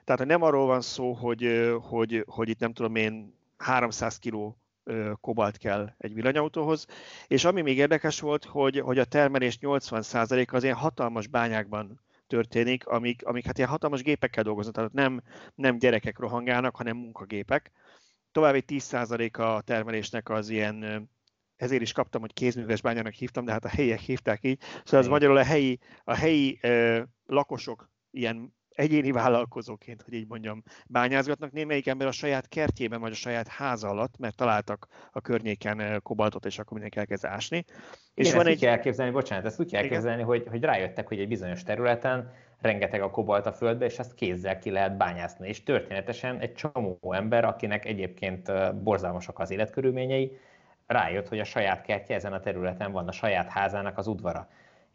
Tehát 0.03 0.21
hogy 0.21 0.25
nem 0.25 0.41
arról 0.41 0.65
van 0.65 0.81
szó, 0.81 1.13
hogy, 1.13 1.71
hogy, 1.81 2.23
hogy 2.27 2.49
itt 2.49 2.59
nem 2.59 2.73
tudom 2.73 2.95
én 2.95 3.35
300 3.57 4.19
kg 4.19 4.55
kobalt 5.21 5.57
kell 5.57 5.93
egy 5.97 6.13
villanyautóhoz, 6.13 6.85
és 7.27 7.45
ami 7.45 7.61
még 7.61 7.77
érdekes 7.77 8.19
volt, 8.19 8.45
hogy, 8.45 8.79
hogy 8.79 8.99
a 8.99 9.05
termelés 9.05 9.57
80% 9.61 10.51
az 10.51 10.63
ilyen 10.63 10.75
hatalmas 10.75 11.27
bányákban 11.27 12.01
történik, 12.27 12.87
amik, 12.87 13.25
amik 13.25 13.45
hát 13.45 13.57
ilyen 13.57 13.69
hatalmas 13.69 14.01
gépekkel 14.01 14.43
dolgoznak, 14.43 14.75
tehát 14.75 14.93
nem, 14.93 15.21
nem 15.55 15.77
gyerekek 15.77 16.19
rohangálnak, 16.19 16.75
hanem 16.75 16.97
munkagépek. 16.97 17.71
További 18.31 18.63
10% 18.67 19.57
a 19.57 19.61
termelésnek 19.61 20.29
az 20.29 20.49
ilyen, 20.49 21.09
ezért 21.55 21.81
is 21.81 21.91
kaptam, 21.91 22.21
hogy 22.21 22.33
kézműves 22.33 22.81
bányának 22.81 23.13
hívtam, 23.13 23.45
de 23.45 23.51
hát 23.51 23.65
a 23.65 23.69
helyiek 23.69 23.99
hívták 23.99 24.43
így. 24.43 24.61
Szóval 24.83 24.99
az 24.99 25.07
magyarul 25.07 25.37
a 25.37 25.43
helyi, 25.43 25.79
a 26.03 26.13
helyi 26.13 26.57
ö, 26.61 27.01
lakosok 27.25 27.89
ilyen 28.17 28.55
egyéni 28.77 29.11
vállalkozóként, 29.11 30.01
hogy 30.01 30.13
így 30.13 30.27
mondjam, 30.27 30.63
bányázgatnak. 30.87 31.51
Némelyik 31.51 31.87
ember 31.87 32.07
a 32.07 32.11
saját 32.11 32.47
kertjében, 32.47 32.99
vagy 32.99 33.11
a 33.11 33.15
saját 33.15 33.47
háza 33.47 33.87
alatt, 33.87 34.17
mert 34.17 34.35
találtak 34.35 34.87
a 35.11 35.21
környéken 35.21 35.79
ö, 35.79 35.97
kobaltot, 35.99 36.45
és 36.45 36.59
akkor 36.59 36.71
mindenki 36.71 36.99
elkezd 36.99 37.25
ásni. 37.25 37.65
És 38.13 38.27
És 38.27 38.33
van 38.33 38.39
ezt 38.39 38.47
úgy 38.47 38.53
egy... 38.53 38.59
kell 38.59 38.71
elképzelni, 38.71 39.11
bocsánat, 39.11 39.45
ezt 39.45 39.59
úgy 39.59 39.71
kell 39.71 39.83
Igen. 39.83 39.93
elképzelni, 39.93 40.23
hogy, 40.23 40.45
hogy 40.49 40.63
rájöttek, 40.63 41.07
hogy 41.07 41.19
egy 41.19 41.27
bizonyos 41.27 41.63
területen 41.63 42.33
rengeteg 42.61 43.01
a 43.01 43.09
kobalt 43.09 43.45
a 43.45 43.53
földbe, 43.53 43.85
és 43.85 43.99
ezt 43.99 44.13
kézzel 44.13 44.59
ki 44.59 44.69
lehet 44.69 44.97
bányászni. 44.97 45.47
És 45.47 45.63
történetesen 45.63 46.39
egy 46.39 46.53
csomó 46.53 46.99
ember, 47.09 47.45
akinek 47.45 47.85
egyébként 47.85 48.49
ö, 48.49 48.69
borzalmasak 48.83 49.39
az 49.39 49.51
életkörülményei, 49.51 50.37
rájött, 50.87 51.27
hogy 51.27 51.39
a 51.39 51.43
saját 51.43 51.81
kertje 51.81 52.15
ezen 52.15 52.33
a 52.33 52.39
területen 52.39 52.91
van, 52.91 53.07
a 53.07 53.11
saját 53.11 53.49
házának 53.49 53.97
az 53.97 54.07
udvara 54.07 54.47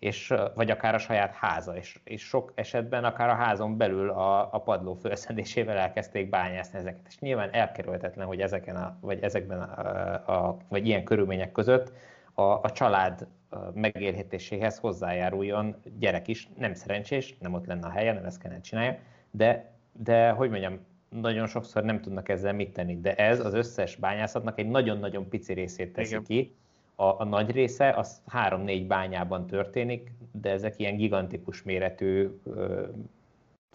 és, 0.03 0.35
vagy 0.55 0.71
akár 0.71 0.95
a 0.95 0.99
saját 0.99 1.35
háza, 1.35 1.77
és, 1.77 2.01
és 2.05 2.23
sok 2.23 2.53
esetben 2.55 3.05
akár 3.05 3.29
a 3.29 3.35
házon 3.35 3.77
belül 3.77 4.11
a, 4.11 4.55
a 4.55 4.59
padló 4.59 4.95
felszedésével 4.95 5.77
elkezdték 5.77 6.29
bányászni 6.29 6.79
ezeket. 6.79 7.07
És 7.09 7.19
nyilván 7.19 7.49
elkerülhetetlen, 7.53 8.27
hogy 8.27 8.41
ezeken 8.41 8.77
a, 8.77 8.97
vagy 9.01 9.23
ezekben 9.23 9.61
a, 9.61 10.47
a, 10.47 10.57
vagy 10.69 10.87
ilyen 10.87 11.05
körülmények 11.05 11.53
között 11.53 11.93
a, 12.35 12.43
a 12.43 12.73
család 12.73 13.27
megélhetéséhez 13.75 14.79
hozzájáruljon 14.79 15.77
gyerek 15.99 16.29
is, 16.29 16.49
nem 16.57 16.75
szerencsés, 16.75 17.37
nem 17.39 17.55
ott 17.55 17.67
lenne 17.67 17.87
a 17.87 17.91
helye, 17.91 18.13
nem 18.13 18.25
ezt 18.25 18.39
kellene 18.39 18.61
csinálja, 18.61 18.99
de, 19.31 19.73
de 19.93 20.31
hogy 20.31 20.51
mondjam, 20.51 20.79
nagyon 21.09 21.47
sokszor 21.47 21.85
nem 21.85 22.01
tudnak 22.01 22.29
ezzel 22.29 22.53
mit 22.53 22.73
tenni, 22.73 23.01
de 23.01 23.15
ez 23.15 23.45
az 23.45 23.55
összes 23.55 23.97
bányászatnak 23.97 24.59
egy 24.59 24.69
nagyon-nagyon 24.69 25.29
pici 25.29 25.53
részét 25.53 25.93
teszi 25.93 26.11
Igen. 26.11 26.25
ki, 26.25 26.57
a, 27.03 27.21
a 27.21 27.25
nagy 27.25 27.51
része 27.51 27.91
az 27.91 28.21
három-négy 28.27 28.87
bányában 28.87 29.47
történik, 29.47 30.13
de 30.33 30.51
ezek 30.51 30.79
ilyen 30.79 30.97
gigantikus 30.97 31.63
méretű 31.63 32.29
ö, 32.45 32.83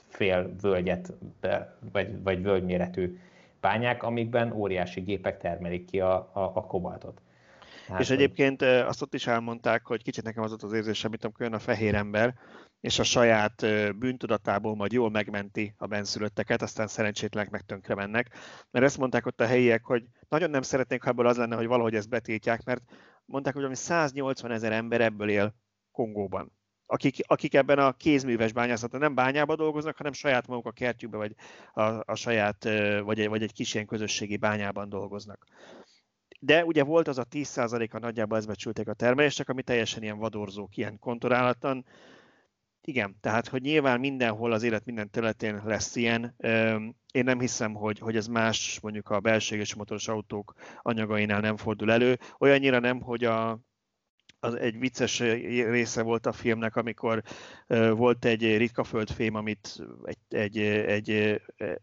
fél 0.07 0.55
völgyet, 0.61 1.13
be, 1.41 1.77
vagy, 1.91 2.23
vagy 2.23 2.41
völgyméretű 2.41 3.19
bányák, 3.61 4.03
amikben 4.03 4.51
óriási 4.51 5.01
gépek 5.01 5.37
termelik 5.37 5.85
ki 5.85 5.99
a, 5.99 6.15
a, 6.15 6.51
a 6.53 6.65
kobaltot. 6.65 7.21
Tehát, 7.87 8.01
És 8.01 8.09
egyébként 8.09 8.61
azt 8.61 9.01
ott 9.01 9.13
is 9.13 9.27
elmondták, 9.27 9.85
hogy 9.85 10.03
kicsit 10.03 10.23
nekem 10.23 10.43
az 10.43 10.51
ott 10.51 10.63
az 10.63 10.73
érzésem, 10.73 11.09
mint 11.09 11.23
amikor 11.23 11.45
jön 11.45 11.53
a 11.55 11.59
fehér 11.59 11.95
ember, 11.95 12.33
és 12.79 12.99
a 12.99 13.03
saját 13.03 13.65
bűntudatából 13.97 14.75
majd 14.75 14.91
jól 14.91 15.09
megmenti 15.09 15.73
a 15.77 15.87
benszülötteket, 15.87 16.61
aztán 16.61 16.87
szerencsétlenek 16.87 17.49
meg 17.49 17.61
tönkre 17.61 17.95
mennek. 17.95 18.29
Mert 18.71 18.85
ezt 18.85 18.97
mondták 18.97 19.25
ott 19.25 19.41
a 19.41 19.45
helyiek, 19.45 19.85
hogy 19.85 20.03
nagyon 20.29 20.49
nem 20.49 20.61
szeretnék, 20.61 21.03
ha 21.03 21.09
ebből 21.09 21.27
az 21.27 21.37
lenne, 21.37 21.55
hogy 21.55 21.67
valahogy 21.67 21.95
ezt 21.95 22.09
betiltják, 22.09 22.63
mert 22.63 22.81
mondták, 23.25 23.53
hogy 23.53 23.63
ami 23.63 23.75
180 23.75 24.51
ezer 24.51 24.71
ember 24.71 25.01
ebből 25.01 25.29
él 25.29 25.55
Kongóban. 25.91 26.51
Akik, 26.85 27.15
akik 27.27 27.53
ebben 27.53 27.79
a 27.79 27.93
kézműves 27.93 28.53
bányászaton 28.53 28.99
nem 28.99 29.15
bányába 29.15 29.55
dolgoznak, 29.55 29.97
hanem 29.97 30.13
saját 30.13 30.47
maguk 30.47 30.65
a 30.65 30.71
kertjükbe, 30.71 31.17
vagy 31.17 31.35
a, 31.73 31.81
a 32.11 32.15
saját, 32.15 32.63
vagy, 33.03 33.19
egy- 33.19 33.27
vagy 33.27 33.41
egy 33.43 33.53
kis 33.53 33.73
ilyen 33.73 33.85
közösségi 33.85 34.37
bányában 34.37 34.89
dolgoznak. 34.89 35.45
De 36.39 36.65
ugye 36.65 36.83
volt 36.83 37.07
az 37.07 37.17
a 37.17 37.25
10%-a 37.25 37.99
nagyjából 37.99 38.37
ezt 38.37 38.47
becsülték 38.47 38.87
a 38.87 38.93
termelésnek, 38.93 39.49
ami 39.49 39.63
teljesen 39.63 40.03
ilyen 40.03 40.17
vadorzók, 40.17 40.77
ilyen 40.77 40.99
kontorálatlan. 40.99 41.85
Igen, 42.89 43.17
tehát 43.21 43.47
hogy 43.47 43.61
nyilván 43.61 43.99
mindenhol 43.99 44.51
az 44.51 44.63
élet 44.63 44.85
minden 44.85 45.09
területén 45.09 45.61
lesz 45.65 45.95
ilyen. 45.95 46.35
Én 47.11 47.23
nem 47.23 47.39
hiszem, 47.39 47.73
hogy, 47.73 47.99
hogy 47.99 48.15
ez 48.15 48.27
más 48.27 48.79
mondjuk 48.79 49.09
a 49.09 49.19
belséges 49.19 49.73
motoros 49.73 50.07
autók 50.07 50.53
anyagainál 50.81 51.39
nem 51.39 51.57
fordul 51.57 51.91
elő. 51.91 52.17
Olyannyira 52.39 52.79
nem, 52.79 53.01
hogy 53.01 53.23
a, 53.23 53.59
az 54.39 54.55
egy 54.55 54.79
vicces 54.79 55.19
része 55.19 56.01
volt 56.01 56.25
a 56.25 56.31
filmnek, 56.31 56.75
amikor 56.75 57.23
volt 57.91 58.25
egy 58.25 58.57
ritka 58.57 58.83
földfém, 58.83 59.35
amit 59.35 59.83
egy, 60.03 60.35
egy, 60.35 60.57
egy, 60.57 61.09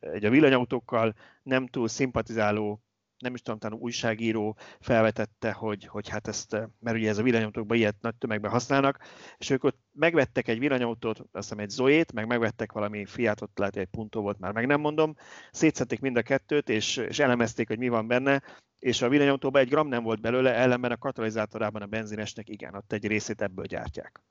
egy 0.00 0.24
a 0.24 0.30
villanyautókkal 0.30 1.14
nem 1.42 1.66
túl 1.66 1.88
szimpatizáló 1.88 2.83
nem 3.24 3.34
is 3.34 3.42
tudom, 3.42 3.58
talán 3.58 3.78
újságíró 3.78 4.56
felvetette, 4.80 5.52
hogy, 5.52 5.86
hogy 5.86 6.08
hát 6.08 6.28
ezt, 6.28 6.52
mert 6.80 6.96
ugye 6.96 7.08
ez 7.08 7.18
a 7.18 7.22
villanyautókban 7.22 7.76
ilyet 7.76 7.96
nagy 8.00 8.14
tömegben 8.14 8.50
használnak, 8.50 8.98
és 9.38 9.50
ők 9.50 9.64
ott 9.64 9.78
megvettek 9.92 10.48
egy 10.48 10.58
villanyautót, 10.58 11.18
azt 11.18 11.28
hiszem 11.32 11.58
egy 11.58 11.68
Zoét, 11.68 12.12
meg 12.12 12.26
megvettek 12.26 12.72
valami 12.72 13.04
Fiatot, 13.04 13.58
lehet 13.58 13.76
egy 13.76 13.86
Punto 13.86 14.20
volt, 14.20 14.38
már 14.38 14.52
meg 14.52 14.66
nem 14.66 14.80
mondom, 14.80 15.14
szétszették 15.50 16.00
mind 16.00 16.16
a 16.16 16.22
kettőt, 16.22 16.68
és, 16.68 16.96
és 16.96 17.18
elemezték, 17.18 17.68
hogy 17.68 17.78
mi 17.78 17.88
van 17.88 18.06
benne, 18.06 18.42
és 18.78 19.02
a 19.02 19.08
villanyautóban 19.08 19.62
egy 19.62 19.68
gram 19.68 19.88
nem 19.88 20.02
volt 20.02 20.20
belőle, 20.20 20.54
ellenben 20.54 20.90
a 20.90 20.96
katalizátorában 20.96 21.82
a 21.82 21.86
benzinesnek 21.86 22.48
igen, 22.48 22.74
ott 22.74 22.92
egy 22.92 23.06
részét 23.06 23.42
ebből 23.42 23.64
gyártják. 23.64 24.22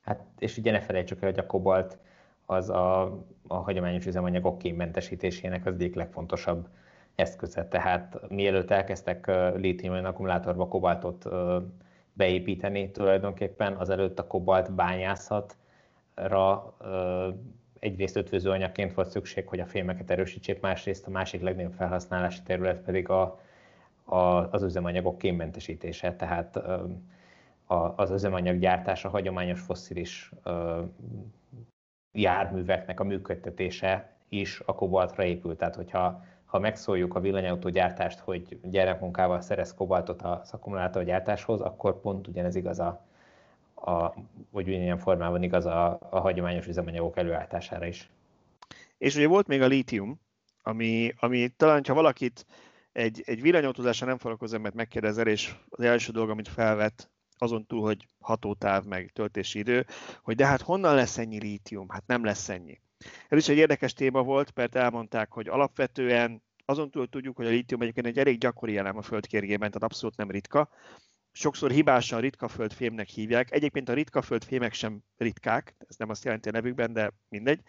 Hát, 0.00 0.26
és 0.38 0.56
ugye 0.56 0.70
ne 0.70 0.80
felejtsük 0.80 1.22
el, 1.22 1.30
hogy 1.30 1.38
a 1.38 1.46
kobalt 1.46 1.98
az 2.46 2.70
a, 2.70 3.02
a 3.46 3.54
hagyományos 3.56 4.06
üzemanyagok 4.06 4.58
kémmentesítésének 4.58 5.66
az 5.66 5.74
egyik 5.74 5.94
legfontosabb 5.94 6.68
eszköze. 7.18 7.68
Tehát 7.68 8.28
mielőtt 8.28 8.70
elkezdtek 8.70 9.30
lítium 9.54 10.04
akkumulátorba 10.04 10.68
kobaltot 10.68 11.28
beépíteni, 12.12 12.90
tulajdonképpen 12.90 13.72
azelőtt 13.72 14.18
a 14.18 14.26
kobalt 14.26 14.72
bányászatra 14.72 16.74
egyrészt 17.78 18.16
ötvöző 18.16 18.50
anyagként 18.50 18.94
volt 18.94 19.10
szükség, 19.10 19.48
hogy 19.48 19.60
a 19.60 19.66
fémeket 19.66 20.10
erősítsék, 20.10 20.60
másrészt 20.60 21.06
a 21.06 21.10
másik 21.10 21.40
legnagyobb 21.40 21.72
felhasználási 21.72 22.42
terület 22.42 22.80
pedig 22.80 23.08
a, 23.08 23.40
a, 24.04 24.16
az 24.50 24.62
üzemanyagok 24.62 25.18
kémmentesítése. 25.18 26.16
Tehát 26.16 26.56
a, 27.66 27.94
az 27.96 28.10
üzemanyaggyártás, 28.10 29.04
a 29.04 29.08
hagyományos 29.08 29.60
fosszilis 29.60 30.32
járműveknek 32.12 33.00
a 33.00 33.04
működtetése 33.04 34.16
is 34.28 34.60
a 34.64 34.74
kobaltra 34.74 35.24
épül. 35.24 35.56
Tehát, 35.56 35.74
hogyha 35.74 36.24
ha 36.48 36.58
megszóljuk 36.58 37.14
a 37.14 37.20
villanyautógyártást, 37.20 38.18
hogy 38.18 38.58
gyermekmunkával 38.62 39.40
szerez 39.40 39.74
kobaltot 39.74 40.22
az 40.22 40.52
akkumulátorgyártáshoz, 40.52 41.60
akkor 41.60 42.00
pont 42.00 42.28
ugyanez 42.28 42.54
igaz 42.54 42.78
a, 42.78 43.04
a 43.74 44.14
vagy 44.50 44.68
ugyanilyen 44.68 44.98
formában 44.98 45.42
igaz 45.42 45.66
a, 45.66 45.98
a 46.10 46.18
hagyományos 46.18 46.66
üzemanyagok 46.66 47.16
előállítására 47.16 47.86
is. 47.86 48.10
És 48.98 49.16
ugye 49.16 49.26
volt 49.26 49.46
még 49.46 49.62
a 49.62 49.66
lítium, 49.66 50.20
ami, 50.62 51.12
ami 51.18 51.48
talán, 51.48 51.82
ha 51.86 51.94
valakit 51.94 52.46
egy, 52.92 53.22
egy 53.26 53.42
villanyautózással 53.42 54.08
nem 54.08 54.18
foglalkozó 54.18 54.58
mert 54.58 54.74
megkérdezel, 54.74 55.26
és 55.26 55.54
az 55.68 55.84
első 55.84 56.12
dolog, 56.12 56.30
amit 56.30 56.48
felvet, 56.48 57.10
azon 57.38 57.66
túl, 57.66 57.82
hogy 57.82 58.06
hatótáv, 58.20 58.84
meg 58.84 59.10
töltési 59.12 59.58
idő, 59.58 59.86
hogy 60.22 60.36
de 60.36 60.46
hát 60.46 60.60
honnan 60.60 60.94
lesz 60.94 61.18
ennyi 61.18 61.40
lítium? 61.40 61.88
Hát 61.88 62.06
nem 62.06 62.24
lesz 62.24 62.48
ennyi. 62.48 62.80
Ez 63.28 63.38
is 63.38 63.48
egy 63.48 63.56
érdekes 63.56 63.92
téma 63.92 64.22
volt, 64.22 64.54
mert 64.54 64.74
elmondták, 64.74 65.32
hogy 65.32 65.48
alapvetően 65.48 66.42
azon 66.64 66.90
túl 66.90 67.08
tudjuk, 67.08 67.36
hogy 67.36 67.46
a 67.46 67.50
lítium 67.50 67.80
egyébként 67.80 68.06
egy 68.06 68.18
elég 68.18 68.38
gyakori 68.38 68.76
elem 68.76 68.96
a 68.96 69.02
földkérgében, 69.02 69.70
tehát 69.70 69.82
abszolút 69.82 70.16
nem 70.16 70.30
ritka. 70.30 70.70
Sokszor 71.32 71.70
hibásan 71.70 72.20
ritka 72.20 72.48
földfémnek 72.48 73.08
hívják. 73.08 73.52
Egyébként 73.52 73.88
a 73.88 73.92
ritka 73.92 74.22
földfémek 74.22 74.72
sem 74.72 75.00
ritkák, 75.16 75.74
ez 75.88 75.96
nem 75.96 76.08
azt 76.08 76.24
jelenti 76.24 76.48
a 76.48 76.52
nevükben, 76.52 76.92
de 76.92 77.12
mindegy. 77.28 77.60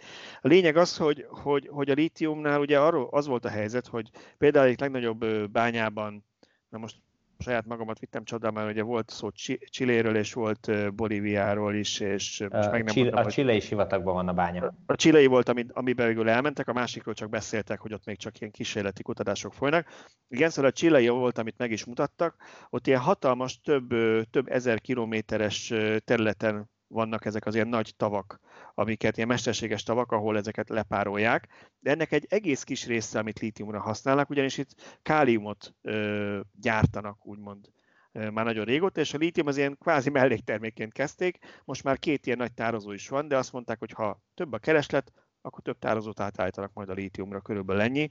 A 0.42 0.48
lényeg 0.48 0.78
az, 0.78 0.98
hogy, 0.98 1.26
hogy, 1.30 1.68
hogy 1.68 1.90
a 1.90 1.94
lítiumnál 1.94 2.60
ugye 2.60 2.80
arról 2.80 3.08
az 3.12 3.28
volt 3.28 3.46
a 3.46 3.50
helyzet, 3.50 3.88
hogy 3.88 4.10
például 4.38 4.68
egy 4.68 4.80
legnagyobb 4.80 5.50
bányában, 5.52 6.26
na 6.70 6.78
most 6.78 6.98
saját 7.40 7.66
magamat 7.66 8.00
vittem 8.00 8.24
csodál, 8.24 8.52
mert 8.52 8.70
ugye 8.70 8.84
volt 8.84 9.10
szó 9.10 9.30
Csilléről, 9.70 10.16
és 10.16 10.34
volt 10.34 10.96
Bolíviáról 10.96 11.76
is, 11.76 12.00
és 12.00 12.46
most 12.52 12.72
meg 12.72 12.84
nem 12.84 12.94
Chile, 12.94 13.10
mondom, 13.10 13.26
A 13.26 13.32
csilei 13.32 13.60
sivatagban 13.60 14.14
van 14.14 14.28
a 14.28 14.34
bánya. 14.34 14.74
A 14.86 14.96
csilei 14.96 15.26
volt, 15.26 15.50
ami, 15.50 15.66
amiben 15.70 16.08
végül 16.08 16.30
elmentek, 16.30 16.68
a 16.68 16.74
másikról 16.74 17.14
csak 17.14 17.30
beszéltek, 17.30 17.80
hogy 17.80 17.94
ott 17.94 18.06
még 18.06 18.18
csak 18.18 18.40
ilyen 18.40 18.52
kísérleti 18.52 19.02
kutatások 19.02 19.54
folynak. 19.54 19.88
Igen, 20.28 20.50
szóval 20.50 20.70
a 20.70 20.74
csilei 20.74 21.08
volt, 21.08 21.38
amit 21.38 21.58
meg 21.58 21.72
is 21.72 21.86
mutattak, 21.86 22.36
ott 22.70 22.88
ilyen 22.88 23.00
hatalmas, 23.00 23.62
több, 23.62 23.90
több 24.30 24.48
ezer 24.48 24.82
kilométeres 24.82 25.74
területen 26.06 26.70
vannak 26.88 27.26
ezek 27.26 27.46
az 27.46 27.56
ilyen 27.56 27.68
nagy 27.68 27.94
tavak, 27.98 28.40
amiket 28.80 29.16
ilyen 29.16 29.28
mesterséges 29.28 29.84
tavak, 29.84 30.12
ahol 30.12 30.38
ezeket 30.38 30.70
lepárolják, 30.70 31.48
de 31.80 31.92
ennek 31.92 32.12
egy 32.12 32.26
egész 32.30 32.64
kis 32.64 32.86
része, 32.86 33.20
amit 33.20 33.40
lítiumra 33.40 33.80
használnak, 33.80 34.30
ugyanis 34.30 34.58
itt 34.58 35.00
káliumot 35.02 35.74
ö, 35.82 36.40
gyártanak, 36.60 37.26
úgymond 37.26 37.72
már 38.12 38.46
nagyon 38.46 38.66
régóta, 38.66 39.00
és 39.00 39.14
a 39.14 39.18
lítium 39.18 39.48
az 39.48 39.58
ilyen 39.58 39.78
kvázi 39.78 40.10
melléktermékként 40.10 40.94
kezdték, 40.94 41.38
most 41.66 41.84
már 41.84 42.00
két 42.00 42.26
ilyen 42.26 42.38
nagy 42.38 42.54
tározó 42.54 42.92
is 42.92 43.10
van, 43.10 43.28
de 43.28 43.38
azt 43.38 43.52
mondták, 43.52 43.80
hogy 43.80 43.92
ha 43.92 44.22
több 44.34 44.54
a 44.54 44.58
kereslet, 44.58 45.12
akkor 45.42 45.62
több 45.62 45.80
tározót 45.80 46.20
átállítanak 46.20 46.74
majd 46.74 46.90
a 46.90 46.94
lítiumra, 46.94 47.42
körülbelül 47.42 47.82
ennyi. 47.82 48.10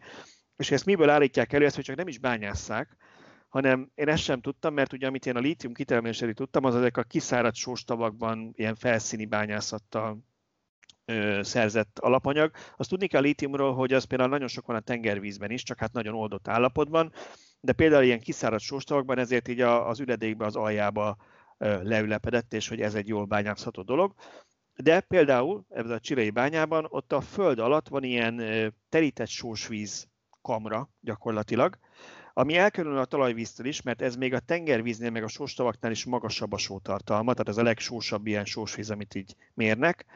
És 0.56 0.70
ezt 0.70 0.84
miből 0.84 1.10
állítják 1.10 1.52
elő, 1.52 1.64
ezt 1.64 1.74
hogy 1.74 1.84
csak 1.84 1.96
nem 1.96 2.08
is 2.08 2.18
bányásszák, 2.18 2.96
hanem 3.48 3.90
én 3.94 4.08
ezt 4.08 4.22
sem 4.22 4.40
tudtam, 4.40 4.74
mert 4.74 4.92
ugye 4.92 5.06
amit 5.06 5.26
én 5.26 5.36
a 5.36 5.40
lítium 5.40 5.72
kitermelésére 5.72 6.32
tudtam, 6.32 6.64
az 6.64 6.74
ezek 6.74 6.96
a 6.96 7.02
kiszáradt 7.02 7.56
sóstavakban 7.56 8.52
ilyen 8.54 8.74
felszíni 8.74 9.26
bányászattal 9.26 10.26
szerzett 11.40 11.98
alapanyag. 11.98 12.50
Azt 12.76 12.90
tudni 12.90 13.06
kell 13.06 13.20
a 13.20 13.24
lítiumról, 13.24 13.74
hogy 13.74 13.92
az 13.92 14.04
például 14.04 14.30
nagyon 14.30 14.48
sok 14.48 14.66
van 14.66 14.76
a 14.76 14.80
tengervízben 14.80 15.50
is, 15.50 15.62
csak 15.62 15.78
hát 15.78 15.92
nagyon 15.92 16.14
oldott 16.14 16.48
állapotban, 16.48 17.12
de 17.60 17.72
például 17.72 18.02
ilyen 18.04 18.20
kiszáradt 18.20 18.62
sóstavakban 18.62 19.18
ezért 19.18 19.48
így 19.48 19.60
az 19.60 20.00
üledékbe, 20.00 20.44
az 20.44 20.56
aljába 20.56 21.16
leülepedett, 21.58 22.52
és 22.52 22.68
hogy 22.68 22.80
ez 22.80 22.94
egy 22.94 23.08
jól 23.08 23.24
bányászható 23.24 23.82
dolog. 23.82 24.14
De 24.74 25.00
például 25.00 25.64
ebben 25.68 25.90
a 25.90 26.00
csilei 26.00 26.30
bányában 26.30 26.86
ott 26.88 27.12
a 27.12 27.20
föld 27.20 27.58
alatt 27.58 27.88
van 27.88 28.02
ilyen 28.02 28.42
terített 28.88 29.28
sósvíz 29.28 30.08
kamra 30.42 30.90
gyakorlatilag, 31.00 31.78
ami 32.32 32.56
elkerül 32.56 32.98
a 32.98 33.04
talajvíztől 33.04 33.66
is, 33.66 33.82
mert 33.82 34.02
ez 34.02 34.16
még 34.16 34.34
a 34.34 34.40
tengervíznél, 34.40 35.10
meg 35.10 35.22
a 35.22 35.28
sóstavaknál 35.28 35.90
is 35.90 36.04
magasabb 36.04 36.52
a 36.52 36.58
sótartalma, 36.58 37.32
tehát 37.32 37.48
ez 37.48 37.56
a 37.56 37.62
legsósabb 37.62 38.26
ilyen 38.26 38.44
sósvíz, 38.44 38.90
amit 38.90 39.14
így 39.14 39.36
mérnek, 39.54 40.06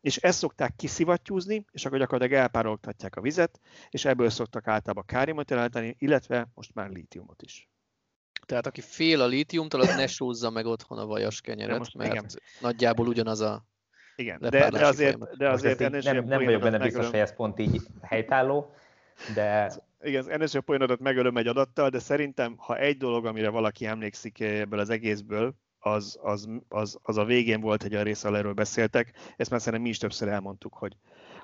és 0.00 0.16
ezt 0.16 0.38
szokták 0.38 0.76
kiszivattyúzni, 0.76 1.64
és 1.70 1.84
akkor 1.84 1.98
gyakorlatilag 1.98 2.40
elpároltatják 2.42 3.16
a 3.16 3.20
vizet, 3.20 3.60
és 3.90 4.04
ebből 4.04 4.30
szoktak 4.30 4.66
általában 4.66 5.04
káriumot 5.06 5.50
jeleníteni, 5.50 5.96
illetve 5.98 6.48
most 6.54 6.74
már 6.74 6.90
lítiumot 6.90 7.42
is. 7.42 7.68
Tehát 8.46 8.66
aki 8.66 8.80
fél 8.80 9.20
a 9.20 9.26
lítiumtól, 9.26 9.80
az 9.80 9.96
ne 9.96 10.06
sózza 10.06 10.50
meg 10.50 10.66
otthon 10.66 10.98
a 10.98 11.06
vajas 11.06 11.40
kenyeret, 11.40 11.78
most, 11.78 11.94
mert 11.94 12.12
igen. 12.12 12.26
nagyjából 12.60 13.06
ugyanaz 13.06 13.40
a 13.40 13.66
igen, 14.16 14.40
de, 14.40 14.70
de 14.70 14.86
azért, 14.86 15.36
de 15.36 15.48
azért 15.48 15.80
ennél 15.80 16.00
nem, 16.00 16.24
nem 16.24 16.44
vagyok 16.44 16.60
benne 16.60 16.78
biztos, 16.78 17.06
hogy 17.06 17.18
ez 17.18 17.34
pont 17.34 17.58
így 17.58 17.80
helytálló, 18.02 18.74
de 19.34 19.72
igen, 20.00 20.30
ennél 20.30 20.46
a 20.52 20.60
poénodat 20.60 21.00
megölöm 21.00 21.36
egy 21.36 21.46
adattal, 21.46 21.88
de 21.88 21.98
szerintem, 21.98 22.54
ha 22.56 22.78
egy 22.78 22.96
dolog, 22.96 23.26
amire 23.26 23.48
valaki 23.48 23.86
emlékszik 23.86 24.40
ebből 24.40 24.78
az 24.78 24.90
egészből, 24.90 25.54
az, 25.78 26.18
az, 26.22 26.48
az, 26.68 26.98
az 27.02 27.16
a 27.16 27.24
végén 27.24 27.60
volt 27.60 27.84
egy 27.84 27.92
olyan 27.92 28.04
rész, 28.04 28.24
ahol 28.24 28.36
erről 28.36 28.52
beszéltek, 28.52 29.12
ezt 29.36 29.50
már 29.50 29.60
szerintem 29.60 29.82
mi 29.82 29.88
is 29.88 29.98
többször 29.98 30.28
elmondtuk, 30.28 30.74
hogy 30.74 30.96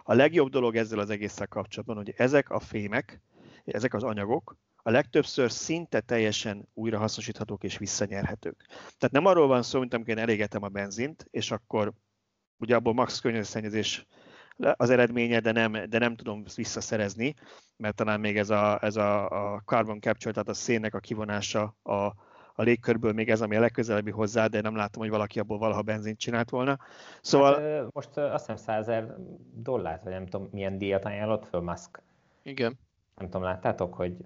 a 0.02 0.14
legjobb 0.14 0.48
dolog 0.50 0.76
ezzel 0.76 0.98
az 0.98 1.10
egésszel 1.10 1.46
kapcsolatban, 1.46 1.96
hogy 1.96 2.14
ezek 2.16 2.50
a 2.50 2.60
fémek, 2.60 3.20
ezek 3.64 3.94
az 3.94 4.02
anyagok 4.02 4.56
a 4.86 4.90
legtöbbször 4.90 5.50
szinte 5.50 6.00
teljesen 6.00 6.68
újrahasznosíthatók 6.74 7.64
és 7.64 7.78
visszanyerhetők. 7.78 8.66
Tehát 8.68 9.10
nem 9.10 9.26
arról 9.26 9.46
van 9.46 9.62
szó, 9.62 9.78
mint 9.78 9.94
amikor 9.94 10.16
én 10.16 10.22
elégetem 10.22 10.62
a 10.62 10.68
benzint, 10.68 11.26
és 11.30 11.50
akkor 11.50 11.92
ugye 12.58 12.74
abból 12.74 12.94
max 12.94 13.20
környezetszennyezés 13.20 14.06
az 14.56 14.90
eredménye, 14.90 15.40
de 15.40 15.52
nem, 15.52 15.72
de 15.88 15.98
nem 15.98 16.16
tudom 16.16 16.44
visszaszerezni, 16.54 17.34
mert 17.76 17.94
talán 17.94 18.20
még 18.20 18.38
ez 18.38 18.50
a, 18.50 18.82
ez 18.82 18.96
a, 18.96 19.28
a 19.28 19.62
carbon 19.64 20.00
capture, 20.00 20.32
tehát 20.32 20.48
a 20.48 20.54
szénnek 20.54 20.94
a 20.94 21.00
kivonása 21.00 21.76
a, 21.82 22.12
a 22.56 22.62
légkörből 22.62 23.12
még 23.12 23.30
ez, 23.30 23.40
ami 23.40 23.56
a 23.56 23.60
legközelebbi 23.60 24.10
hozzá, 24.10 24.46
de 24.46 24.60
nem 24.60 24.76
látom, 24.76 25.02
hogy 25.02 25.10
valaki 25.10 25.38
abból 25.38 25.58
valaha 25.58 25.82
benzint 25.82 26.18
csinált 26.18 26.50
volna. 26.50 26.78
Szóval... 27.20 27.60
Hát, 27.60 27.92
most 27.92 28.16
azt 28.16 28.38
hiszem 28.38 28.56
100 28.56 28.88
ezer 28.88 29.16
dollárt, 29.54 30.02
vagy 30.02 30.12
nem 30.12 30.26
tudom, 30.26 30.48
milyen 30.52 30.78
díjat 30.78 31.04
ajánlott 31.04 31.46
föl 31.46 31.60
Musk. 31.60 32.02
Igen. 32.42 32.78
Nem 33.16 33.28
tudom, 33.28 33.42
láttátok, 33.42 33.94
hogy... 33.94 34.16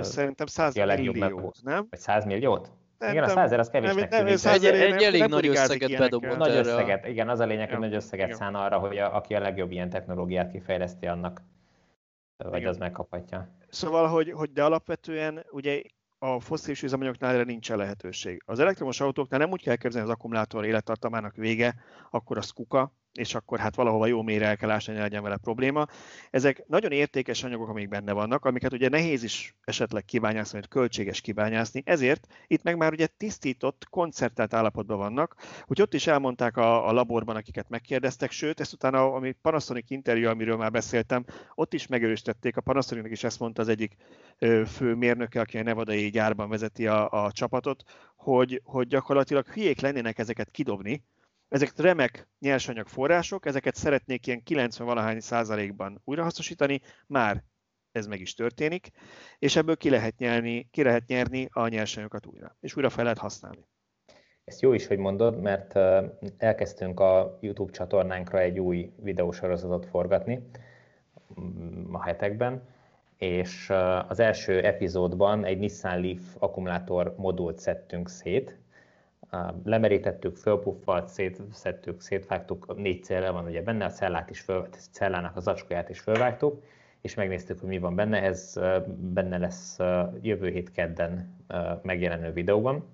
Szerintem 0.00 0.46
100 0.46 0.74
milliót, 0.74 1.62
nem? 1.62 1.86
Vagy 1.90 1.98
100 1.98 2.24
milliót? 2.24 2.70
Nem, 2.98 3.10
igen, 3.10 3.24
a 3.24 3.28
100 3.28 3.38
ezer 3.44 3.58
az 3.58 3.70
kevésnek 3.70 4.10
nem, 4.10 4.24
nem, 4.24 4.36
tűnik. 4.36 4.64
Egy, 4.64 4.80
egy 4.80 5.02
elég 5.02 5.24
nagy 5.24 5.46
összeget 5.46 5.98
bedobott 5.98 6.36
Nagy 6.36 6.56
összeget, 6.56 7.06
igen, 7.06 7.28
az 7.28 7.40
a 7.40 7.44
lényeg, 7.44 7.70
hogy 7.70 7.78
nagy 7.78 7.94
összeget 7.94 8.34
szán 8.34 8.54
arra, 8.54 8.78
hogy 8.78 8.98
a, 8.98 9.16
aki 9.16 9.34
a 9.34 9.40
legjobb 9.40 9.70
ilyen 9.70 9.90
technológiát 9.90 10.50
kifejleszti 10.50 11.06
annak, 11.06 11.42
vagy 12.36 12.58
igen. 12.58 12.68
az 12.68 12.76
megkaphatja. 12.76 13.48
Szóval, 13.68 14.08
hogy, 14.08 14.32
hogy 14.32 14.52
de 14.52 14.64
alapvetően 14.64 15.44
ugye 15.50 15.82
a 16.24 16.40
foszilis 16.40 16.82
üzemanyagoknál 16.82 17.34
erre 17.34 17.44
nincsen 17.44 17.76
lehetőség. 17.76 18.42
Az 18.46 18.58
elektromos 18.58 19.00
autóknál 19.00 19.40
nem 19.40 19.50
úgy 19.50 19.62
kell 19.62 19.72
elképzelni 19.72 20.08
az 20.08 20.14
akkumulátor 20.14 20.64
élettartamának 20.64 21.36
vége, 21.36 21.74
akkor 22.10 22.38
az 22.38 22.50
kuka, 22.50 22.92
és 23.12 23.34
akkor 23.34 23.58
hát 23.58 23.74
valahova 23.74 24.06
jó 24.06 24.22
mélyre 24.22 24.46
el 24.46 24.56
kell 24.56 24.70
ásni, 24.70 24.92
ne 24.92 25.00
legyen 25.00 25.22
vele 25.22 25.36
probléma. 25.36 25.86
Ezek 26.30 26.64
nagyon 26.66 26.92
értékes 26.92 27.44
anyagok, 27.44 27.68
amik 27.68 27.88
benne 27.88 28.12
vannak, 28.12 28.44
amiket 28.44 28.72
ugye 28.72 28.88
nehéz 28.88 29.22
is 29.22 29.54
esetleg 29.64 30.04
kibányászni, 30.04 30.58
vagy 30.58 30.68
költséges 30.68 31.20
kibányászni, 31.20 31.82
ezért 31.84 32.26
itt 32.46 32.62
meg 32.62 32.76
már 32.76 32.92
ugye 32.92 33.06
tisztított, 33.06 33.86
koncertált 33.90 34.54
állapotban 34.54 34.98
vannak, 34.98 35.36
hogy 35.66 35.82
ott 35.82 35.94
is 35.94 36.06
elmondták 36.06 36.56
a, 36.56 36.88
a 36.88 36.92
laborban, 36.92 37.36
akiket 37.36 37.68
megkérdeztek, 37.68 38.30
sőt, 38.30 38.60
ezt 38.60 38.72
utána, 38.72 39.12
ami 39.14 39.32
Panasonic 39.32 39.90
interjú, 39.90 40.28
amiről 40.28 40.56
már 40.56 40.70
beszéltem, 40.70 41.24
ott 41.54 41.74
is 41.74 41.86
megerősítették, 41.86 42.56
a 42.56 42.60
Panasonicnak 42.60 43.12
is 43.12 43.24
ezt 43.24 43.38
mondta 43.38 43.62
az 43.62 43.68
egyik 43.68 43.96
fő 44.66 44.94
mérnöke, 44.94 45.40
aki 45.40 45.58
a 45.58 45.62
nevadai 45.62 46.10
gyárban 46.10 46.48
vezeti 46.48 46.86
a, 46.86 47.24
a 47.24 47.32
csapatot, 47.32 47.82
hogy, 48.16 48.60
hogy 48.64 48.86
gyakorlatilag 48.86 49.46
hülyék 49.46 49.80
lennének 49.80 50.18
ezeket 50.18 50.50
kidobni, 50.50 51.04
ezek 51.52 51.72
remek 51.76 52.28
nyersanyag 52.38 52.86
források, 52.86 53.46
ezeket 53.46 53.74
szeretnék 53.74 54.26
ilyen 54.26 54.42
90-valahány 54.50 55.20
százalékban 55.20 56.00
újrahasznosítani, 56.04 56.80
már 57.06 57.44
ez 57.92 58.06
meg 58.06 58.20
is 58.20 58.34
történik, 58.34 58.90
és 59.38 59.56
ebből 59.56 59.76
ki 59.76 59.90
lehet, 59.90 60.18
nyerni, 60.18 60.68
ki 60.70 60.82
lehet 60.82 61.06
nyerni 61.06 61.48
a 61.50 61.68
nyersanyagokat 61.68 62.26
újra, 62.26 62.56
és 62.60 62.76
újra 62.76 62.90
fel 62.90 63.02
lehet 63.02 63.18
használni. 63.18 63.68
Ezt 64.44 64.60
jó 64.60 64.72
is, 64.72 64.86
hogy 64.86 64.98
mondod, 64.98 65.40
mert 65.40 65.78
elkezdtünk 66.36 67.00
a 67.00 67.38
YouTube 67.40 67.72
csatornánkra 67.72 68.38
egy 68.38 68.58
új 68.58 68.92
videósorozatot 68.96 69.86
forgatni 69.86 70.48
mm, 71.40 71.94
a 71.94 72.02
hetekben, 72.02 72.68
és 73.16 73.72
az 74.08 74.20
első 74.20 74.62
epizódban 74.62 75.44
egy 75.44 75.58
Nissan 75.58 76.00
Leaf 76.00 76.22
akkumulátor 76.38 77.14
modult 77.16 77.58
szedtünk 77.58 78.08
szét, 78.08 78.61
lemerítettük, 79.64 80.36
fölpuffalt, 80.36 81.08
szétszettük, 81.08 82.00
szétvágtuk, 82.00 82.76
négy 82.76 83.04
cél 83.04 83.32
van 83.32 83.44
ugye 83.44 83.62
benne, 83.62 83.84
a 83.84 83.90
cellát 83.90 84.30
is 84.30 84.40
föl, 84.40 84.68
cellának 84.90 85.36
az 85.36 85.46
acskóját 85.46 85.88
is 85.88 86.00
fölvágtuk, 86.00 86.62
és 87.00 87.14
megnéztük, 87.14 87.60
hogy 87.60 87.68
mi 87.68 87.78
van 87.78 87.94
benne, 87.94 88.22
ez 88.22 88.60
benne 88.96 89.38
lesz 89.38 89.76
jövő 90.20 90.50
hét 90.50 90.70
kedden 90.70 91.36
megjelenő 91.82 92.32
videóban. 92.32 92.84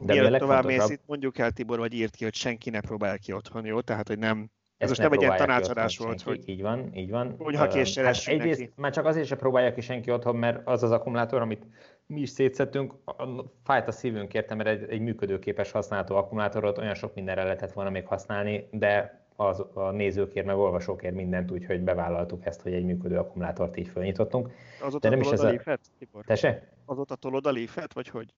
De 0.00 0.12
Mielőtt 0.12 0.38
tovább 0.38 0.64
mész, 0.64 0.90
itt 0.90 1.02
mondjuk 1.06 1.38
el 1.38 1.50
Tibor, 1.50 1.78
vagy 1.78 1.92
írt 1.92 2.16
ki, 2.16 2.24
hogy 2.24 2.34
senki 2.34 2.70
ne 2.70 2.80
próbál 2.80 3.18
ki 3.18 3.32
otthon, 3.32 3.64
jó? 3.64 3.80
Tehát, 3.80 4.08
hogy 4.08 4.18
nem, 4.18 4.50
ez 4.76 4.88
most 4.88 5.00
nem 5.00 5.12
egy 5.12 5.20
ilyen 5.20 5.36
tanácsadás 5.36 5.98
volt, 5.98 6.20
senki. 6.20 6.40
hogy 6.40 6.48
így 6.48 6.62
van, 6.62 6.94
így 6.94 7.10
van. 7.10 7.34
Hogy 7.38 7.54
ha 7.54 7.60
hát 7.60 7.74
egyrészt, 7.74 8.58
neki. 8.58 8.72
Már 8.76 8.92
csak 8.92 9.04
azért 9.06 9.26
sem 9.26 9.38
próbálja 9.38 9.72
ki 9.72 9.80
senki 9.80 10.10
otthon, 10.10 10.36
mert 10.36 10.60
az 10.64 10.82
az 10.82 10.90
akkumulátor, 10.90 11.40
amit 11.40 11.66
mi 12.10 12.20
is 12.20 12.28
szétszettünk, 12.28 12.94
fájt 13.64 13.88
a 13.88 13.92
szívünk 13.92 14.34
értem, 14.34 14.56
mert 14.56 14.68
egy, 14.68 14.90
egy 14.90 15.00
működőképes 15.00 15.70
használható 15.70 16.16
akkumulátorot 16.16 16.78
olyan 16.78 16.94
sok 16.94 17.14
mindenre 17.14 17.42
lehetett 17.42 17.72
volna 17.72 17.90
még 17.90 18.06
használni, 18.06 18.68
de 18.70 19.24
az, 19.36 19.64
a 19.74 19.90
nézőkért, 19.90 20.46
meg 20.46 20.56
olvasókért 20.56 21.14
mindent, 21.14 21.50
úgyhogy 21.50 21.80
bevállaltuk 21.80 22.46
ezt, 22.46 22.62
hogy 22.62 22.72
egy 22.72 22.84
működő 22.84 23.18
akkumulátort 23.18 23.76
így 23.76 23.88
fölnyitottunk. 23.88 24.50
Azóta 24.80 25.08
de 25.08 25.16
nem 25.16 25.20
is 25.20 25.30
ez 25.30 25.40
a... 25.40 25.48
Léfet, 25.48 25.80
Tese? 26.26 26.68
Azóta 26.84 27.14
tolod 27.14 27.46
a 27.46 27.50
léfet, 27.50 27.92
vagy 27.92 28.08
hogy? 28.08 28.34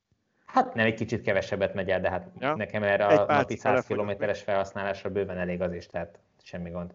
Hát 0.47 0.75
nem, 0.75 0.87
egy 0.87 0.95
kicsit 0.95 1.23
kevesebbet 1.23 1.75
megy 1.75 1.91
el, 1.91 2.01
de 2.01 2.11
hát 2.11 2.29
ja. 2.39 2.57
nekem 2.57 2.83
erre 2.83 3.05
a 3.05 3.27
napi 3.27 3.57
100 3.57 3.87
kilométeres 3.87 4.43
felhasználásra 4.43 5.11
bőven 5.11 5.39
elég 5.39 5.61
az 5.61 5.73
is, 5.73 5.87
tehát 5.87 6.19
semmi 6.43 6.71
gond. 6.71 6.95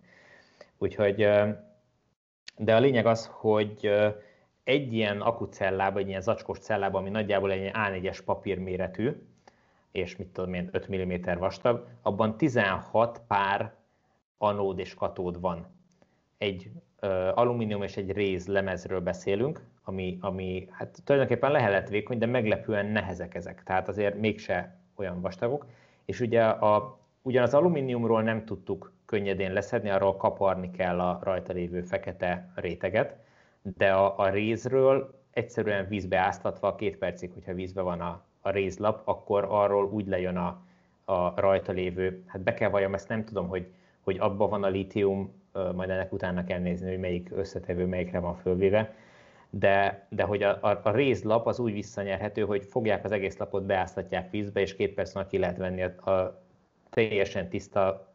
Úgyhogy, 0.77 1.15
de 2.57 2.75
a 2.75 2.79
lényeg 2.79 3.05
az, 3.05 3.29
hogy 3.31 3.89
egy 4.67 4.93
ilyen 4.93 5.21
akucellába, 5.21 5.99
egy 5.99 6.07
ilyen 6.07 6.21
zacskós 6.21 6.59
cellába, 6.59 6.97
ami 6.97 7.09
nagyjából 7.09 7.51
egy 7.51 7.71
A4-es 7.73 8.19
papír 8.25 8.59
méretű, 8.59 9.11
és 9.91 10.15
mit 10.15 10.27
tudom 10.27 10.53
én, 10.53 10.69
5 10.71 10.95
mm 10.95 11.39
vastag, 11.39 11.87
abban 12.01 12.37
16 12.37 13.21
pár 13.27 13.73
anód 14.37 14.79
és 14.79 14.93
katód 14.93 15.39
van. 15.39 15.65
Egy 16.37 16.69
uh, 17.01 17.37
alumínium 17.37 17.81
és 17.81 17.97
egy 17.97 18.11
réz 18.11 18.47
lemezről 18.47 18.99
beszélünk, 18.99 19.61
ami, 19.83 20.17
ami 20.21 20.67
hát 20.71 21.01
tulajdonképpen 21.03 21.51
lehet 21.51 21.89
vékony, 21.89 22.17
de 22.17 22.25
meglepően 22.25 22.85
nehezek 22.85 23.35
ezek, 23.35 23.63
tehát 23.63 23.87
azért 23.87 24.15
mégse 24.15 24.79
olyan 24.95 25.21
vastagok. 25.21 25.65
És 26.05 26.19
ugye 26.19 26.43
a, 26.43 26.99
ugyan 27.21 27.43
az 27.43 27.53
alumíniumról 27.53 28.21
nem 28.21 28.45
tudtuk 28.45 28.91
könnyedén 29.05 29.53
leszedni, 29.53 29.89
arról 29.89 30.17
kaparni 30.17 30.71
kell 30.71 30.99
a 30.99 31.19
rajta 31.23 31.53
lévő 31.53 31.81
fekete 31.81 32.51
réteget, 32.55 33.25
de 33.61 33.93
a, 33.93 34.19
a 34.19 34.29
rézről 34.29 35.21
egyszerűen 35.31 35.87
vízbe 35.87 36.17
áztatva, 36.17 36.75
két 36.75 36.97
percig, 36.97 37.31
hogyha 37.33 37.53
vízbe 37.53 37.81
van 37.81 38.01
a, 38.01 38.23
a 38.41 38.49
rézlap, 38.49 39.01
akkor 39.03 39.45
arról 39.49 39.85
úgy 39.85 40.07
lejön 40.07 40.37
a, 40.37 40.61
a 41.05 41.39
rajta 41.39 41.71
lévő, 41.71 42.23
hát 42.25 42.41
be 42.41 42.53
kell 42.53 42.69
valljam, 42.69 42.93
ezt 42.93 43.07
nem 43.07 43.25
tudom, 43.25 43.47
hogy, 43.47 43.67
hogy 44.01 44.17
abban 44.19 44.49
van 44.49 44.63
a 44.63 44.67
lítium, 44.67 45.35
majd 45.75 45.89
ennek 45.89 46.13
utána 46.13 46.43
kell 46.43 46.59
nézni, 46.59 46.89
hogy 46.89 46.99
melyik 46.99 47.29
összetevő 47.35 47.85
melyikre 47.85 48.19
van 48.19 48.35
fölvéve, 48.35 48.93
de, 49.49 50.07
de 50.09 50.23
hogy 50.23 50.43
a, 50.43 50.57
a, 50.61 50.79
a 50.83 50.91
rézlap 50.91 51.47
az 51.47 51.59
úgy 51.59 51.73
visszanyerhető, 51.73 52.41
hogy 52.41 52.65
fogják 52.65 53.03
az 53.05 53.11
egész 53.11 53.37
lapot, 53.37 53.63
beáztatják 53.63 54.31
vízbe, 54.31 54.61
és 54.61 54.75
két 54.75 54.93
perc 54.93 55.27
ki 55.27 55.37
lehet 55.37 55.57
venni 55.57 55.81
a, 55.83 56.11
a 56.11 56.41
teljesen 56.89 57.49
tiszta, 57.49 58.11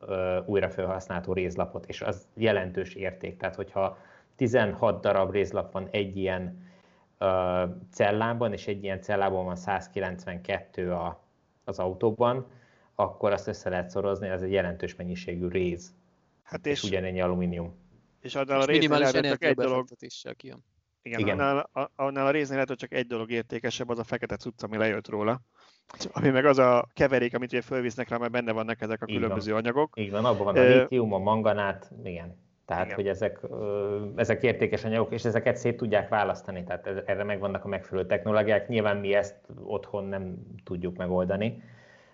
újra 0.46 0.70
felhasználható 0.70 1.32
rézlapot, 1.32 1.86
és 1.86 2.02
az 2.02 2.26
jelentős 2.34 2.94
érték. 2.94 3.36
Tehát, 3.36 3.54
hogyha 3.54 3.98
16 4.36 5.00
darab 5.00 5.30
rézlap 5.30 5.72
van 5.72 5.88
egy 5.90 6.16
ilyen 6.16 6.66
uh, 7.20 7.70
cellában, 7.90 8.52
és 8.52 8.66
egy 8.66 8.82
ilyen 8.82 9.00
cellában 9.00 9.44
van 9.44 9.56
192 9.56 10.92
a, 10.92 11.24
az 11.64 11.78
autóban, 11.78 12.46
akkor 12.94 13.32
azt 13.32 13.48
össze 13.48 13.68
lehet 13.68 13.90
szorozni, 13.90 14.28
az 14.28 14.42
egy 14.42 14.52
jelentős 14.52 14.96
mennyiségű 14.96 15.48
réz. 15.48 15.94
Hát 16.42 16.66
és, 16.66 16.82
és 16.82 16.88
ugyanennyi 16.88 17.20
alumínium. 17.20 17.74
És 18.20 18.34
annál 18.34 18.60
a 18.60 18.66
minimális 18.66 19.10
csak 19.10 19.44
egy 19.44 19.54
dolog... 19.54 19.88
kijön. 20.36 20.64
Igen, 21.02 21.20
Igen. 21.20 21.38
Annál, 21.38 21.68
a, 21.72 21.90
annál 21.96 22.26
a 22.26 22.30
résznél 22.30 22.52
lehet, 22.52 22.68
hogy 22.68 22.76
csak 22.76 22.92
egy 22.92 23.06
dolog 23.06 23.30
értékesebb, 23.30 23.88
az 23.88 23.98
a 23.98 24.04
fekete 24.04 24.36
cucc, 24.36 24.62
ami 24.62 24.76
lejött 24.76 25.08
róla. 25.08 25.40
Ami 26.12 26.28
meg 26.28 26.44
az 26.44 26.58
a 26.58 26.88
keverék, 26.94 27.34
amit 27.34 27.52
ugye 27.52 27.62
fölvisznek 27.62 28.08
rá, 28.08 28.16
mert 28.16 28.32
benne 28.32 28.52
vannak 28.52 28.80
ezek 28.80 29.02
a 29.02 29.06
Így 29.08 29.16
különböző 29.16 29.52
van. 29.52 29.60
anyagok. 29.60 29.94
Így 29.98 30.10
van, 30.10 30.24
abban 30.24 30.44
van 30.44 30.56
a 30.56 30.62
lítium, 30.62 31.12
a 31.12 31.18
manganát, 31.18 31.92
igen. 32.04 32.36
Tehát, 32.72 32.86
Igen. 32.86 32.96
hogy 32.96 33.08
ezek, 33.08 33.40
ezek 34.16 34.42
értékes 34.42 34.84
anyagok, 34.84 35.12
és 35.12 35.24
ezeket 35.24 35.56
szét 35.56 35.76
tudják 35.76 36.08
választani, 36.08 36.64
tehát 36.64 36.86
erre 37.06 37.24
megvannak 37.24 37.64
a 37.64 37.68
megfelelő 37.68 38.06
technológiák. 38.06 38.68
Nyilván 38.68 38.96
mi 38.96 39.14
ezt 39.14 39.34
otthon 39.64 40.04
nem 40.04 40.36
tudjuk 40.64 40.96
megoldani, 40.96 41.62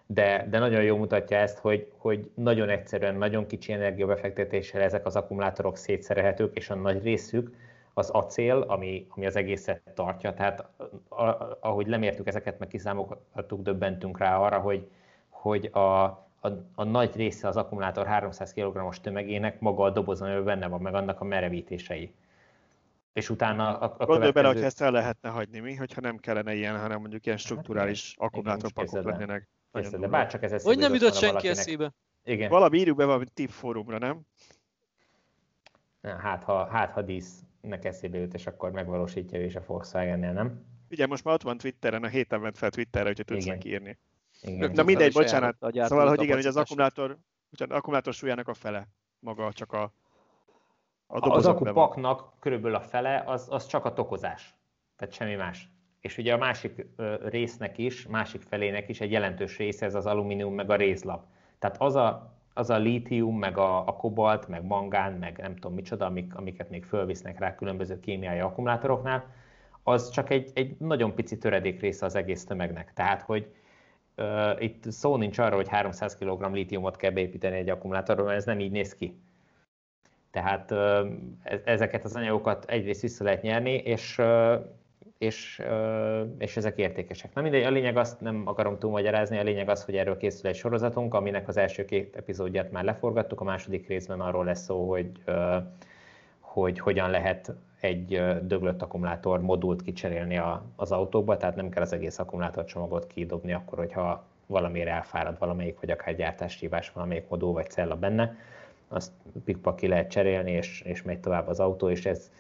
de, 0.06 0.46
de 0.50 0.58
nagyon 0.58 0.82
jó 0.82 0.96
mutatja 0.96 1.36
ezt, 1.36 1.58
hogy, 1.58 1.92
hogy 1.96 2.30
nagyon 2.34 2.68
egyszerűen, 2.68 3.14
nagyon 3.14 3.46
kicsi 3.46 3.72
energiabefektetéssel 3.72 4.80
ezek 4.80 5.06
az 5.06 5.16
akkumulátorok 5.16 5.76
szétszerelhetők, 5.76 6.56
és 6.56 6.70
a 6.70 6.74
nagy 6.74 7.02
részük 7.02 7.56
az 7.94 8.10
acél, 8.10 8.64
ami, 8.68 9.06
ami 9.08 9.26
az 9.26 9.36
egészet 9.36 9.80
tartja. 9.94 10.34
Tehát 10.34 10.68
a, 11.08 11.24
ahogy 11.60 11.86
lemértük 11.86 12.26
ezeket, 12.26 12.58
meg 12.58 12.68
kiszámoltuk, 12.68 13.62
döbbentünk 13.62 14.18
rá 14.18 14.38
arra, 14.38 14.58
hogy, 14.58 14.88
hogy 15.28 15.66
a, 15.66 16.06
a, 16.52 16.64
a 16.74 16.84
nagy 16.84 17.16
része 17.16 17.48
az 17.48 17.56
akkumulátor 17.56 18.06
300 18.06 18.52
kg-os 18.52 19.00
tömegének 19.00 19.60
maga 19.60 19.84
a 19.84 19.90
dobozon, 19.90 20.28
amiben 20.28 20.44
benne 20.44 20.66
van, 20.66 20.80
meg 20.80 20.94
annak 20.94 21.20
a 21.20 21.24
merevítései. 21.24 22.14
És 23.12 23.30
utána 23.30 23.78
a, 23.78 23.84
a 23.84 23.88
Gondolj 23.88 24.06
következő... 24.06 24.32
bele, 24.32 24.48
hogy 24.48 24.62
ezt 24.62 24.80
el 24.80 24.90
lehetne 24.90 25.28
hagyni 25.28 25.58
mi, 25.58 25.74
hogyha 25.74 26.00
nem 26.00 26.16
kellene 26.16 26.54
ilyen, 26.54 26.78
hanem 26.78 27.00
mondjuk 27.00 27.26
ilyen 27.26 27.38
strukturális 27.38 28.14
hát, 28.18 28.28
akkumulátorpakok 28.28 29.04
lennének. 29.04 29.48
Persze, 29.70 29.98
de 29.98 30.08
bárcsak 30.08 30.42
ez 30.42 30.62
Hogy 30.62 30.78
nem 30.78 30.94
jutott 30.94 31.14
senki 31.14 31.48
eszébe? 31.48 31.92
Igen. 32.24 32.50
Valami 32.50 32.78
írjuk 32.78 32.96
be 32.96 33.04
valami 33.04 33.24
tip 33.34 33.50
fórumra, 33.50 33.98
nem? 33.98 34.20
Hát 36.02 36.44
ha, 36.44 36.66
hát, 36.66 36.90
ha 36.90 37.02
dísznek 37.02 37.84
eszébe 37.84 38.18
jut, 38.18 38.34
és 38.34 38.46
akkor 38.46 38.70
megvalósítja 38.70 39.38
ő 39.38 39.44
is 39.44 39.56
a 39.56 39.62
Volkswagen-nél, 39.66 40.32
nem? 40.32 40.64
Ugye 40.90 41.06
most 41.06 41.24
már 41.24 41.34
ott 41.34 41.42
van 41.42 41.58
Twitteren, 41.58 42.04
a 42.04 42.08
héten 42.08 42.40
ment 42.40 42.58
fel 42.58 42.70
Twitterre, 42.70 43.06
hogyha 43.06 43.22
tudsz 43.22 43.44
neki 43.44 43.68
írni. 43.68 43.98
Igen. 44.42 44.70
Na 44.70 44.82
mindegy, 44.82 45.12
bocsánat. 45.12 45.56
Szóval, 45.72 46.08
hogy 46.08 46.22
igen, 46.22 46.36
hogy 46.36 46.46
az 46.46 46.56
akkumulátor, 46.56 47.18
az 47.50 47.66
akkumulátor 47.68 48.12
súlyának 48.12 48.48
a 48.48 48.54
fele 48.54 48.88
maga 49.20 49.52
csak 49.52 49.72
a, 49.72 49.92
a 51.06 51.28
Az 51.28 51.46
akupaknak 51.46 52.32
körülbelül 52.38 52.76
a 52.76 52.80
fele 52.80 53.22
az, 53.26 53.46
az 53.50 53.66
csak 53.66 53.84
a 53.84 53.92
tokozás, 53.92 54.54
tehát 54.96 55.14
semmi 55.14 55.34
más. 55.34 55.68
És 56.00 56.18
ugye 56.18 56.32
a 56.32 56.38
másik 56.38 56.86
résznek 57.22 57.78
is, 57.78 58.06
másik 58.06 58.42
felének 58.42 58.88
is 58.88 59.00
egy 59.00 59.10
jelentős 59.10 59.56
része 59.56 59.86
ez 59.86 59.94
az 59.94 60.06
alumínium 60.06 60.54
meg 60.54 60.70
a 60.70 60.76
rézlap. 60.76 61.26
Tehát 61.58 61.80
az 61.80 61.94
a, 61.94 62.36
az 62.54 62.70
a 62.70 62.76
lítium, 62.76 63.38
meg 63.38 63.58
a, 63.58 63.86
a 63.86 63.96
kobalt, 63.96 64.48
meg 64.48 64.64
mangán, 64.64 65.12
meg 65.12 65.38
nem 65.38 65.54
tudom 65.54 65.74
micsoda, 65.74 66.06
amik, 66.06 66.34
amiket 66.34 66.70
még 66.70 66.84
fölvisznek 66.84 67.38
rá 67.38 67.54
különböző 67.54 68.00
kémiai 68.00 68.38
akkumulátoroknál, 68.38 69.34
az 69.82 70.10
csak 70.10 70.30
egy, 70.30 70.50
egy 70.54 70.76
nagyon 70.78 71.14
pici 71.14 71.38
töredék 71.38 71.80
része 71.80 72.06
az 72.06 72.14
egész 72.14 72.44
tömegnek. 72.44 72.92
Tehát, 72.92 73.22
hogy 73.22 73.54
itt 74.58 74.90
szó 74.90 75.16
nincs 75.16 75.38
arról, 75.38 75.56
hogy 75.56 75.68
300 75.68 76.16
kg 76.16 76.52
lítiumot 76.52 76.96
kell 76.96 77.10
beépíteni 77.10 77.56
egy 77.56 77.68
akkumulátorba, 77.68 78.22
mert 78.22 78.36
ez 78.36 78.44
nem 78.44 78.60
így 78.60 78.70
néz 78.70 78.94
ki. 78.94 79.20
Tehát 80.30 80.70
uh, 80.70 81.12
ezeket 81.64 82.04
az 82.04 82.16
anyagokat 82.16 82.64
egyrészt 82.64 83.00
vissza 83.00 83.24
lehet 83.24 83.42
nyerni, 83.42 83.74
és, 83.74 84.20
és, 85.18 85.62
és 86.38 86.56
ezek 86.56 86.78
értékesek. 86.78 87.34
Na 87.34 87.42
mindegy, 87.42 87.62
a 87.62 87.70
lényeg 87.70 87.96
azt 87.96 88.20
nem 88.20 88.42
akarom 88.44 88.78
túlmagyarázni, 88.78 89.38
a 89.38 89.42
lényeg 89.42 89.68
az, 89.68 89.84
hogy 89.84 89.96
erről 89.96 90.16
készül 90.16 90.50
egy 90.50 90.56
sorozatunk, 90.56 91.14
aminek 91.14 91.48
az 91.48 91.56
első 91.56 91.84
két 91.84 92.16
epizódját 92.16 92.70
már 92.70 92.84
leforgattuk, 92.84 93.40
a 93.40 93.44
második 93.44 93.88
részben 93.88 94.20
arról 94.20 94.44
lesz 94.44 94.62
szó, 94.64 94.88
hogy, 94.88 95.10
hogy 96.40 96.78
hogyan 96.78 97.10
lehet 97.10 97.52
egy 97.80 98.22
döglött 98.42 98.82
akkumulátor 98.82 99.40
modult 99.40 99.82
kicserélni 99.82 100.40
az 100.76 100.92
autóba, 100.92 101.36
tehát 101.36 101.56
nem 101.56 101.68
kell 101.68 101.82
az 101.82 101.92
egész 101.92 102.18
akkumulátorcsomagot 102.18 103.06
kidobni 103.06 103.52
akkor, 103.52 103.78
hogyha 103.78 104.24
valamiért 104.46 104.88
elfárad 104.88 105.38
valamelyik, 105.38 105.80
vagy 105.80 105.90
akár 105.90 106.16
gyártáshívás 106.16 106.92
valamelyik 106.92 107.28
modul 107.28 107.52
vagy 107.52 107.70
cella 107.70 107.96
benne, 107.96 108.36
azt 108.88 109.12
pikpak 109.44 109.76
ki 109.76 109.88
lehet 109.88 110.10
cserélni, 110.10 110.50
és, 110.50 110.80
és 110.80 111.02
megy 111.02 111.20
tovább 111.20 111.48
az 111.48 111.60
autó, 111.60 111.90
és 111.90 112.06
ez 112.06 112.30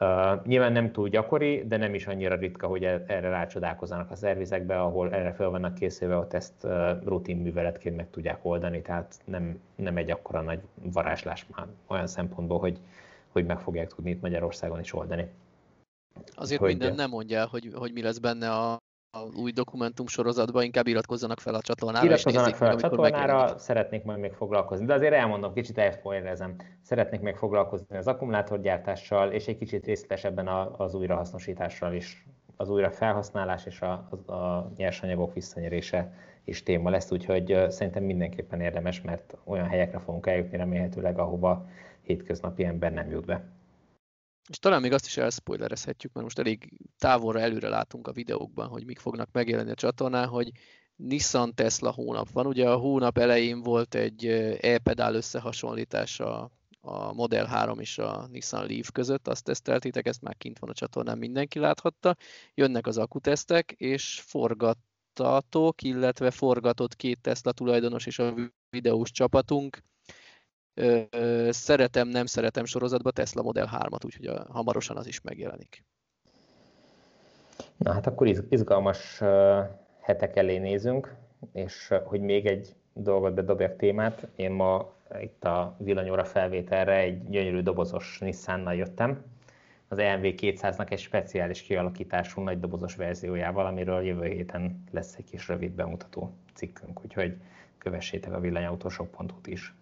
uh, 0.00 0.44
nyilván 0.44 0.72
nem 0.72 0.92
túl 0.92 1.08
gyakori, 1.08 1.64
de 1.66 1.76
nem 1.76 1.94
is 1.94 2.06
annyira 2.06 2.34
ritka, 2.34 2.66
hogy 2.66 2.84
e, 2.84 3.04
erre 3.06 3.28
rácsodálkozzanak 3.28 4.10
a 4.10 4.16
szervizekbe, 4.16 4.80
ahol 4.80 5.12
erre 5.12 5.32
fel 5.32 5.48
vannak 5.48 5.74
készülve, 5.74 6.16
ott 6.16 6.32
ezt 6.32 6.64
uh, 6.64 7.04
rutin 7.04 7.36
műveletként 7.36 7.96
meg 7.96 8.10
tudják 8.10 8.38
oldani, 8.42 8.82
tehát 8.82 9.14
nem, 9.24 9.60
nem 9.74 9.96
egy 9.96 10.10
akkora 10.10 10.40
nagy 10.40 10.60
varázslás 10.74 11.46
már 11.56 11.66
olyan 11.86 12.06
szempontból, 12.06 12.58
hogy, 12.58 12.78
hogy 13.32 13.46
meg 13.46 13.60
fogják 13.60 13.88
tudni 13.88 14.10
itt 14.10 14.20
Magyarországon 14.20 14.80
is 14.80 14.92
oldani. 14.92 15.28
Azért 16.34 16.60
hogy... 16.60 16.68
minden 16.68 16.94
nem 16.94 17.10
mondja, 17.10 17.46
hogy, 17.46 17.70
hogy 17.74 17.92
mi 17.92 18.02
lesz 18.02 18.18
benne 18.18 18.50
a, 18.50 18.72
a 19.10 19.36
új 19.36 19.52
dokumentum 19.52 20.06
sorozatban, 20.06 20.62
inkább 20.62 20.86
iratkozzanak 20.86 21.40
fel 21.40 21.54
a 21.54 21.60
csatornára. 21.60 22.06
Iratkozzanak 22.06 22.54
fel 22.54 22.70
a 22.70 22.76
csatornára, 22.76 23.16
megjelenik. 23.16 23.58
szeretnék 23.58 24.02
majd 24.02 24.18
még 24.18 24.32
foglalkozni, 24.32 24.84
de 24.86 24.94
azért 24.94 25.12
elmondom, 25.12 25.52
kicsit 25.52 25.78
elfolyerezem. 25.78 26.56
Szeretnék 26.82 27.20
még 27.20 27.36
foglalkozni 27.36 27.96
az 27.96 28.06
akkumulátorgyártással, 28.06 29.32
és 29.32 29.46
egy 29.46 29.58
kicsit 29.58 29.86
részletesebben 29.86 30.48
az 30.76 30.94
újrahasznosítással 30.94 31.94
is. 31.94 32.26
Az 32.56 32.68
újra 32.68 32.90
felhasználás 32.90 33.66
és 33.66 33.80
a, 33.80 34.08
a, 34.26 34.32
a 34.32 34.72
nyersanyagok 34.76 35.34
visszanyerése 35.34 36.12
is 36.44 36.62
téma 36.62 36.90
lesz, 36.90 37.10
úgyhogy 37.10 37.64
szerintem 37.68 38.02
mindenképpen 38.02 38.60
érdemes, 38.60 39.00
mert 39.00 39.36
olyan 39.44 39.66
helyekre 39.66 39.98
fogunk 39.98 40.26
eljutni 40.26 40.56
remélhetőleg, 40.56 41.18
ahova 41.18 41.66
hétköznapi 42.02 42.64
ember 42.64 42.92
nem 42.92 43.10
jut 43.10 43.24
be. 43.24 43.58
És 44.48 44.58
talán 44.58 44.80
még 44.80 44.92
azt 44.92 45.06
is 45.06 45.16
elspoilerezhetjük, 45.16 46.12
mert 46.12 46.24
most 46.24 46.38
elég 46.38 46.78
távolra 46.98 47.40
előre 47.40 47.68
látunk 47.68 48.08
a 48.08 48.12
videókban, 48.12 48.68
hogy 48.68 48.84
mik 48.84 48.98
fognak 48.98 49.28
megjelenni 49.32 49.70
a 49.70 49.74
csatornán, 49.74 50.28
hogy 50.28 50.50
Nissan 50.96 51.54
Tesla 51.54 51.90
hónap 51.90 52.30
van. 52.30 52.46
Ugye 52.46 52.70
a 52.70 52.76
hónap 52.76 53.18
elején 53.18 53.62
volt 53.62 53.94
egy 53.94 54.26
e-pedál 54.60 55.14
összehasonlítás 55.14 56.20
a, 56.20 56.50
a 56.80 57.12
Model 57.12 57.46
3 57.46 57.80
és 57.80 57.98
a 57.98 58.26
Nissan 58.30 58.66
Leaf 58.66 58.90
között, 58.90 59.28
azt 59.28 59.44
teszteltétek, 59.44 60.06
ezt 60.06 60.22
már 60.22 60.36
kint 60.36 60.58
van 60.58 60.70
a 60.70 60.74
csatornán, 60.74 61.18
mindenki 61.18 61.58
láthatta. 61.58 62.16
Jönnek 62.54 62.86
az 62.86 62.98
akutesztek, 62.98 63.72
és 63.72 64.20
forgattatok, 64.20 65.82
illetve 65.82 66.30
forgatott 66.30 66.96
két 66.96 67.20
Tesla 67.20 67.52
tulajdonos 67.52 68.06
és 68.06 68.18
a 68.18 68.34
videós 68.70 69.10
csapatunk 69.10 69.78
szeretem, 71.50 72.08
nem 72.08 72.26
szeretem 72.26 72.64
sorozatba 72.64 73.10
Tesla 73.10 73.42
Model 73.42 73.70
3-at, 73.72 74.04
úgyhogy 74.04 74.26
a, 74.26 74.46
hamarosan 74.48 74.96
az 74.96 75.06
is 75.06 75.20
megjelenik. 75.20 75.84
Na 77.76 77.92
hát 77.92 78.06
akkor 78.06 78.26
izgalmas 78.48 79.20
hetek 80.00 80.36
elé 80.36 80.58
nézünk, 80.58 81.14
és 81.52 81.94
hogy 82.04 82.20
még 82.20 82.46
egy 82.46 82.74
dolgot 82.92 83.34
bedobjak 83.34 83.76
témát, 83.76 84.26
én 84.36 84.50
ma 84.50 84.92
itt 85.20 85.44
a 85.44 85.76
villanyóra 85.78 86.24
felvételre 86.24 86.96
egy 86.96 87.28
gyönyörű 87.28 87.60
dobozos 87.60 88.18
Nissannal 88.18 88.74
jöttem, 88.74 89.22
az 89.88 89.98
EMV 89.98 90.24
200-nak 90.24 90.90
egy 90.90 90.98
speciális 90.98 91.62
kialakítású 91.62 92.40
nagydobozos 92.40 92.96
verziójával, 92.96 93.66
amiről 93.66 94.02
jövő 94.02 94.26
héten 94.26 94.84
lesz 94.90 95.14
egy 95.16 95.24
kis 95.24 95.48
rövid 95.48 95.70
bemutató 95.70 96.32
cikkünk, 96.54 97.04
úgyhogy 97.04 97.36
kövessétek 97.78 98.32
a 98.32 98.40
villanyautósok.hu-t 98.40 99.46
is. 99.46 99.74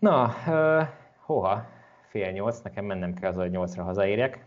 Na, 0.00 0.34
uh, 0.46 0.86
hova? 1.16 1.64
Fél 2.08 2.30
nyolc, 2.30 2.60
nekem 2.60 2.84
mennem 2.84 3.14
kell 3.14 3.30
az, 3.30 3.36
hogy 3.36 3.50
nyolcra 3.50 3.82
hazaérjek. 3.82 4.46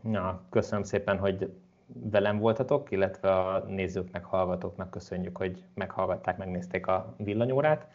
Na, 0.00 0.40
köszönöm 0.50 0.84
szépen, 0.84 1.18
hogy 1.18 1.52
velem 1.86 2.38
voltatok, 2.38 2.90
illetve 2.90 3.30
a 3.30 3.58
nézőknek, 3.58 4.24
hallgatóknak 4.24 4.90
köszönjük, 4.90 5.36
hogy 5.36 5.64
meghallgatták, 5.74 6.36
megnézték 6.36 6.86
a 6.86 7.14
villanyórát. 7.16 7.86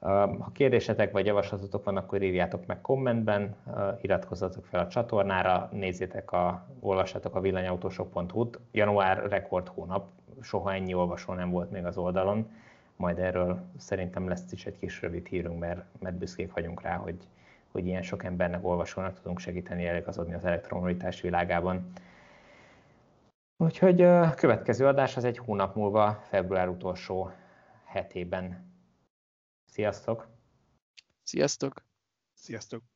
Ha 0.00 0.50
kérdésetek 0.52 1.12
vagy 1.12 1.26
javaslatotok 1.26 1.84
van, 1.84 1.96
akkor 1.96 2.22
írjátok 2.22 2.66
meg 2.66 2.80
kommentben, 2.80 3.56
iratkozzatok 4.00 4.64
fel 4.64 4.80
a 4.80 4.88
csatornára, 4.88 5.68
nézzétek, 5.72 6.32
a, 6.32 6.66
olvassátok 6.80 7.34
a 7.34 7.40
villanyautósok.hu-t. 7.40 8.60
Január 8.70 9.28
rekord 9.28 9.68
hónap, 9.68 10.08
soha 10.40 10.72
ennyi 10.72 10.94
olvasó 10.94 11.32
nem 11.32 11.50
volt 11.50 11.70
még 11.70 11.84
az 11.84 11.96
oldalon, 11.96 12.50
majd 12.96 13.18
erről 13.18 13.70
szerintem 13.78 14.28
lesz 14.28 14.52
is 14.52 14.66
egy 14.66 14.78
kis 14.78 15.02
rövid 15.02 15.26
hírünk, 15.26 15.58
mert, 15.58 15.84
mert 15.98 16.16
büszkék 16.16 16.52
vagyunk 16.52 16.82
rá, 16.82 16.96
hogy, 16.96 17.28
hogy 17.70 17.86
ilyen 17.86 18.02
sok 18.02 18.24
embernek, 18.24 18.64
olvasónak 18.64 19.14
tudunk 19.14 19.38
segíteni 19.38 19.86
eligazodni 19.86 20.34
az 20.34 20.44
elektromobilitás 20.44 21.20
világában. 21.20 21.92
Úgyhogy 23.56 24.02
a 24.02 24.34
következő 24.34 24.86
adás 24.86 25.16
az 25.16 25.24
egy 25.24 25.38
hónap 25.38 25.74
múlva, 25.74 26.24
február 26.28 26.68
utolsó 26.68 27.30
hetében. 27.84 28.72
Sziasztok! 29.64 30.28
Sziasztok! 31.22 31.84
Sziasztok! 32.34 32.91